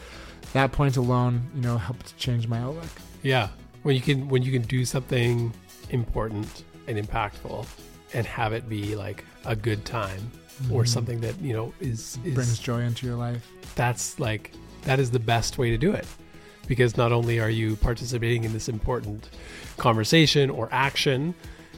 that 0.53 0.73
point 0.73 0.97
alone, 0.97 1.43
you 1.55 1.63
know, 1.63 1.77
helped 1.79 2.07
to 2.07 2.17
change 2.17 2.49
my 2.49 2.59
outlook. 2.59 2.89
Yeah. 3.23 3.49
When 3.85 3.95
you 3.95 4.01
can 4.01 4.29
when 4.29 4.43
you 4.43 4.51
can 4.53 4.63
do 4.63 4.85
something 4.85 5.53
important 5.91 6.65
and 6.89 6.99
impactful 6.99 7.67
and 8.15 8.27
have 8.27 8.53
it 8.53 8.69
be 8.69 8.97
like 8.97 9.25
a 9.45 9.55
good 9.55 9.85
time 9.85 10.31
or 10.71 10.83
Mhm. 10.83 10.89
something 10.89 11.21
that, 11.21 11.41
you 11.41 11.53
know, 11.55 11.73
is, 11.81 12.19
is 12.25 12.35
brings 12.35 12.59
joy 12.59 12.81
into 12.81 13.07
your 13.07 13.17
life. 13.17 13.47
that's 13.75 14.19
like 14.19 14.53
that 14.83 14.99
is 14.99 15.11
the 15.11 15.19
best 15.21 15.57
way 15.59 15.71
to 15.71 15.79
do 15.79 15.93
it 15.93 16.07
because 16.67 16.97
not 16.97 17.11
only 17.13 17.39
are 17.41 17.51
you 17.51 17.77
participating 17.77 18.45
in 18.45 18.53
this 18.53 18.69
important 18.69 19.31
conversation 19.79 20.51
or 20.51 20.69
action 20.73 21.35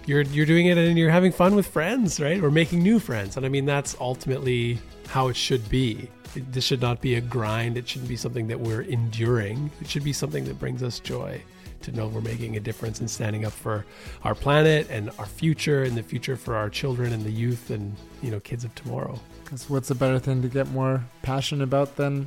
you're 0.06 0.22
you're 0.22 0.46
doing 0.46 0.66
it 0.66 0.76
and 0.78 0.98
you're 0.98 1.10
having 1.10 1.32
fun 1.32 1.54
with 1.54 1.66
friends 1.66 2.20
right? 2.20 2.42
Or 2.42 2.50
making 2.50 2.82
new 2.82 2.98
friends. 2.98 3.36
And 3.36 3.44
i 3.46 3.48
mean 3.48 3.64
that's 3.66 3.96
ultimately 4.00 4.78
how 5.08 5.28
it 5.28 5.36
should 5.36 5.68
be. 5.68 6.08
It- 6.34 6.52
this 6.52 6.64
should 6.64 6.80
not 6.80 7.00
be 7.00 7.14
a 7.14 7.20
grind. 7.20 7.76
It 7.76 7.88
shouldn't 7.88 8.08
be 8.08 8.16
something 8.16 8.48
that 8.48 8.58
we're 8.60 8.82
enduring. 8.82 9.70
It 9.80 9.88
should 9.88 10.04
be 10.04 10.12
something 10.12 10.44
that 10.46 10.58
brings 10.58 10.82
us 10.82 10.98
joy 11.00 11.40
to 11.82 11.92
know 11.92 12.08
we're 12.08 12.22
making 12.22 12.56
a 12.56 12.60
difference 12.60 13.00
and 13.00 13.10
standing 13.10 13.44
up 13.44 13.52
for 13.52 13.84
our 14.24 14.34
planet 14.34 14.86
and 14.90 15.10
our 15.18 15.26
future 15.26 15.82
and 15.82 15.94
the 15.96 16.02
future 16.02 16.34
for 16.34 16.56
our 16.56 16.70
children 16.70 17.12
and 17.12 17.22
the 17.24 17.30
youth 17.30 17.70
and 17.70 17.94
you 18.22 18.30
know 18.30 18.40
kids 18.40 18.64
of 18.64 18.74
tomorrow. 18.74 19.18
Because 19.44 19.68
what's 19.68 19.90
a 19.90 19.94
better 19.94 20.18
thing 20.18 20.40
to 20.42 20.48
get 20.48 20.66
more 20.70 21.04
passionate 21.22 21.62
about 21.62 21.96
than, 21.96 22.26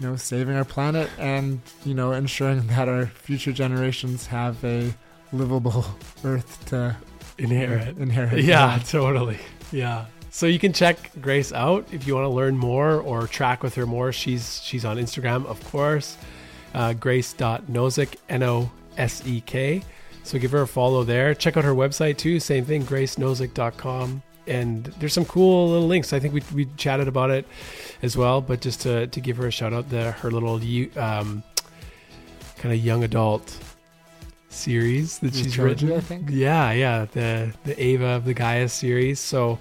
you 0.00 0.06
know, 0.08 0.16
saving 0.16 0.56
our 0.56 0.64
planet 0.64 1.10
and 1.18 1.60
you 1.84 1.94
know 1.94 2.12
ensuring 2.12 2.66
that 2.74 2.88
our 2.88 3.06
future 3.06 3.52
generations 3.52 4.26
have 4.26 4.62
a 4.64 4.92
livable 5.32 5.84
Earth 6.24 6.64
to 6.66 6.96
inherit 7.38 7.96
Inherit. 7.98 8.44
Yeah, 8.44 8.78
totally. 8.86 9.38
Yeah. 9.72 10.06
So 10.30 10.46
you 10.46 10.58
can 10.58 10.72
check 10.72 11.10
Grace 11.20 11.52
out 11.52 11.86
if 11.92 12.06
you 12.06 12.14
want 12.14 12.24
to 12.24 12.30
learn 12.30 12.56
more 12.56 13.00
or 13.00 13.26
track 13.26 13.62
with 13.62 13.74
her 13.74 13.86
more. 13.86 14.12
She's 14.12 14.62
she's 14.62 14.84
on 14.84 14.96
Instagram, 14.96 15.44
of 15.46 15.62
course. 15.70 16.16
Uh, 16.72 16.92
Grace.Nosek, 16.92 18.14
N 18.28 18.42
O 18.44 18.70
S 18.96 19.26
E 19.26 19.40
K. 19.40 19.82
So 20.22 20.38
give 20.38 20.52
her 20.52 20.62
a 20.62 20.68
follow 20.68 21.02
there. 21.02 21.34
Check 21.34 21.56
out 21.56 21.64
her 21.64 21.74
website 21.74 22.18
too. 22.18 22.38
Same 22.38 22.64
thing, 22.64 22.84
gracenosek.com. 22.84 24.22
And 24.46 24.84
there's 24.98 25.12
some 25.12 25.24
cool 25.24 25.70
little 25.70 25.86
links. 25.86 26.12
I 26.12 26.20
think 26.20 26.34
we, 26.34 26.42
we 26.54 26.66
chatted 26.76 27.08
about 27.08 27.30
it 27.30 27.46
as 28.02 28.16
well. 28.16 28.40
But 28.40 28.60
just 28.60 28.82
to, 28.82 29.06
to 29.06 29.20
give 29.20 29.36
her 29.38 29.46
a 29.46 29.50
shout 29.50 29.72
out, 29.72 29.88
the 29.90 30.12
her 30.12 30.30
little 30.30 30.54
um, 30.98 31.42
kind 32.58 32.74
of 32.74 32.84
young 32.84 33.02
adult 33.04 33.56
series 34.50 35.18
that 35.20 35.34
she's 35.34 35.54
trilogy, 35.54 35.86
written. 35.86 35.98
I 35.98 36.00
think. 36.02 36.28
Yeah, 36.30 36.72
yeah, 36.72 37.06
the 37.12 37.54
the 37.64 37.82
Ava 37.82 38.06
of 38.08 38.24
the 38.24 38.34
Gaia 38.34 38.68
series. 38.68 39.18
So, 39.20 39.58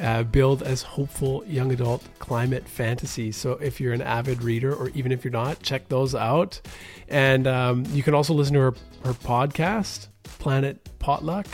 uh, 0.00 0.24
billed 0.24 0.62
as 0.62 0.82
hopeful 0.82 1.44
young 1.46 1.72
adult 1.72 2.02
climate 2.18 2.68
fantasy. 2.68 3.32
So, 3.32 3.52
if 3.52 3.80
you're 3.80 3.92
an 3.92 4.02
avid 4.02 4.42
reader, 4.42 4.74
or 4.74 4.90
even 4.90 5.12
if 5.12 5.24
you're 5.24 5.32
not, 5.32 5.62
check 5.62 5.88
those 5.88 6.14
out. 6.14 6.60
And 7.08 7.46
um, 7.46 7.84
you 7.92 8.02
can 8.02 8.14
also 8.14 8.34
listen 8.34 8.54
to 8.54 8.60
her 8.60 8.74
her 9.04 9.12
podcast, 9.14 10.08
Planet 10.24 10.88
Potluck. 10.98 11.46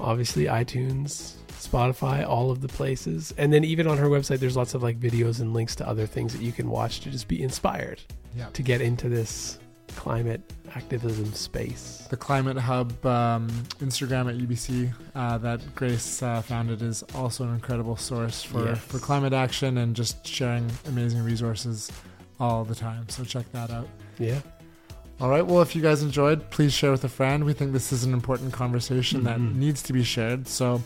Obviously, 0.00 0.44
iTunes, 0.44 1.34
Spotify, 1.48 2.24
all 2.24 2.52
of 2.52 2.60
the 2.60 2.68
places. 2.68 3.34
And 3.36 3.52
then 3.52 3.64
even 3.64 3.88
on 3.88 3.98
her 3.98 4.06
website, 4.06 4.38
there's 4.38 4.56
lots 4.56 4.74
of 4.74 4.82
like 4.84 5.00
videos 5.00 5.40
and 5.40 5.52
links 5.52 5.74
to 5.76 5.88
other 5.88 6.06
things 6.06 6.32
that 6.32 6.40
you 6.42 6.52
can 6.52 6.70
watch 6.70 7.00
to 7.00 7.10
just 7.10 7.26
be 7.26 7.42
inspired 7.42 8.00
Yeah. 8.36 8.46
to 8.52 8.62
get 8.62 8.80
into 8.80 9.08
this 9.08 9.58
climate 10.02 10.40
activism 10.76 11.32
space. 11.32 12.06
The 12.08 12.16
Climate 12.16 12.56
Hub 12.56 13.04
um, 13.04 13.48
Instagram 13.80 14.28
at 14.30 14.36
UBC 14.38 14.92
uh, 15.16 15.38
that 15.38 15.60
Grace 15.74 16.22
uh, 16.22 16.40
founded 16.40 16.82
is 16.82 17.02
also 17.16 17.42
an 17.44 17.52
incredible 17.54 17.96
source 17.96 18.42
for, 18.42 18.64
Yes. 18.66 18.78
for 18.78 18.98
climate 19.00 19.32
action 19.32 19.78
and 19.78 19.96
just 19.96 20.24
sharing 20.26 20.70
amazing 20.86 21.22
resources 21.24 21.90
all 22.38 22.64
the 22.64 22.74
time. 22.76 23.08
So 23.08 23.24
check 23.24 23.50
that 23.52 23.70
out. 23.72 23.88
Yeah. 24.18 24.40
All 25.20 25.28
right. 25.30 25.44
Well, 25.44 25.62
if 25.62 25.74
you 25.74 25.82
guys 25.82 26.00
enjoyed, 26.04 26.48
please 26.50 26.72
share 26.72 26.92
with 26.92 27.02
a 27.02 27.08
friend. 27.08 27.42
We 27.44 27.52
think 27.52 27.72
this 27.72 27.92
is 27.92 28.04
an 28.04 28.12
important 28.12 28.52
conversation 28.52 29.24
that 29.24 29.38
Mhm. 29.40 29.56
needs 29.56 29.82
to 29.82 29.92
be 29.92 30.04
shared. 30.04 30.46
So 30.46 30.80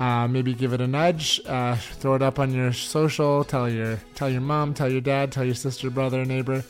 uh, 0.00 0.26
maybe 0.26 0.52
give 0.52 0.72
it 0.72 0.80
a 0.80 0.86
nudge, 0.86 1.40
uh, 1.46 1.76
throw 2.00 2.14
it 2.16 2.22
up 2.22 2.38
on 2.40 2.52
your 2.52 2.72
social, 2.72 3.44
tell 3.44 3.68
your 3.68 4.00
tell 4.16 4.28
your 4.30 4.40
mom, 4.40 4.74
tell 4.74 4.90
your 4.90 5.00
dad, 5.00 5.30
tell 5.30 5.44
your 5.44 5.54
sister, 5.66 5.90
brother, 5.90 6.24
neighbor, 6.24 6.64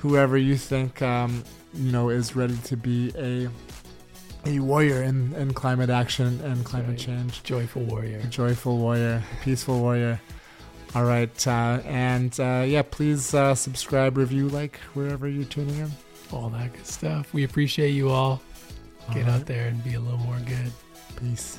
whoever 0.00 0.36
you 0.38 0.56
think 0.56 1.02
um, 1.02 1.44
you 1.74 1.92
know 1.92 2.08
is 2.08 2.34
ready 2.36 2.56
to 2.64 2.76
be 2.76 3.12
a 3.16 3.48
a 4.46 4.60
warrior 4.60 5.02
in, 5.02 5.34
in 5.34 5.52
climate 5.52 5.90
action 5.90 6.40
and 6.42 6.64
climate 6.64 6.90
Right. 6.90 6.98
change. 6.98 7.42
Joyful 7.42 7.82
warrior. 7.82 8.18
A 8.20 8.26
joyful 8.26 8.78
warrior, 8.78 9.22
peaceful 9.42 9.80
warrior. 9.80 10.20
All 10.94 11.04
right, 11.04 11.46
uh, 11.46 11.80
and 11.84 12.38
uh, 12.40 12.64
yeah, 12.66 12.80
please 12.82 13.34
uh, 13.34 13.54
subscribe, 13.54 14.16
review, 14.16 14.48
like 14.48 14.76
wherever 14.94 15.28
you're 15.28 15.44
tuning 15.44 15.76
in. 15.78 15.90
all 16.32 16.48
that 16.50 16.72
good 16.72 16.86
stuff. 16.86 17.34
We 17.34 17.44
appreciate 17.44 17.90
you 17.90 18.08
all. 18.10 18.40
Get 19.12 19.26
All 19.28 19.34
out 19.34 19.46
there 19.46 19.66
and 19.68 19.82
be 19.84 19.94
a 19.94 20.00
little 20.00 20.18
more 20.20 20.38
good. 20.46 20.72
Peace. 21.20 21.58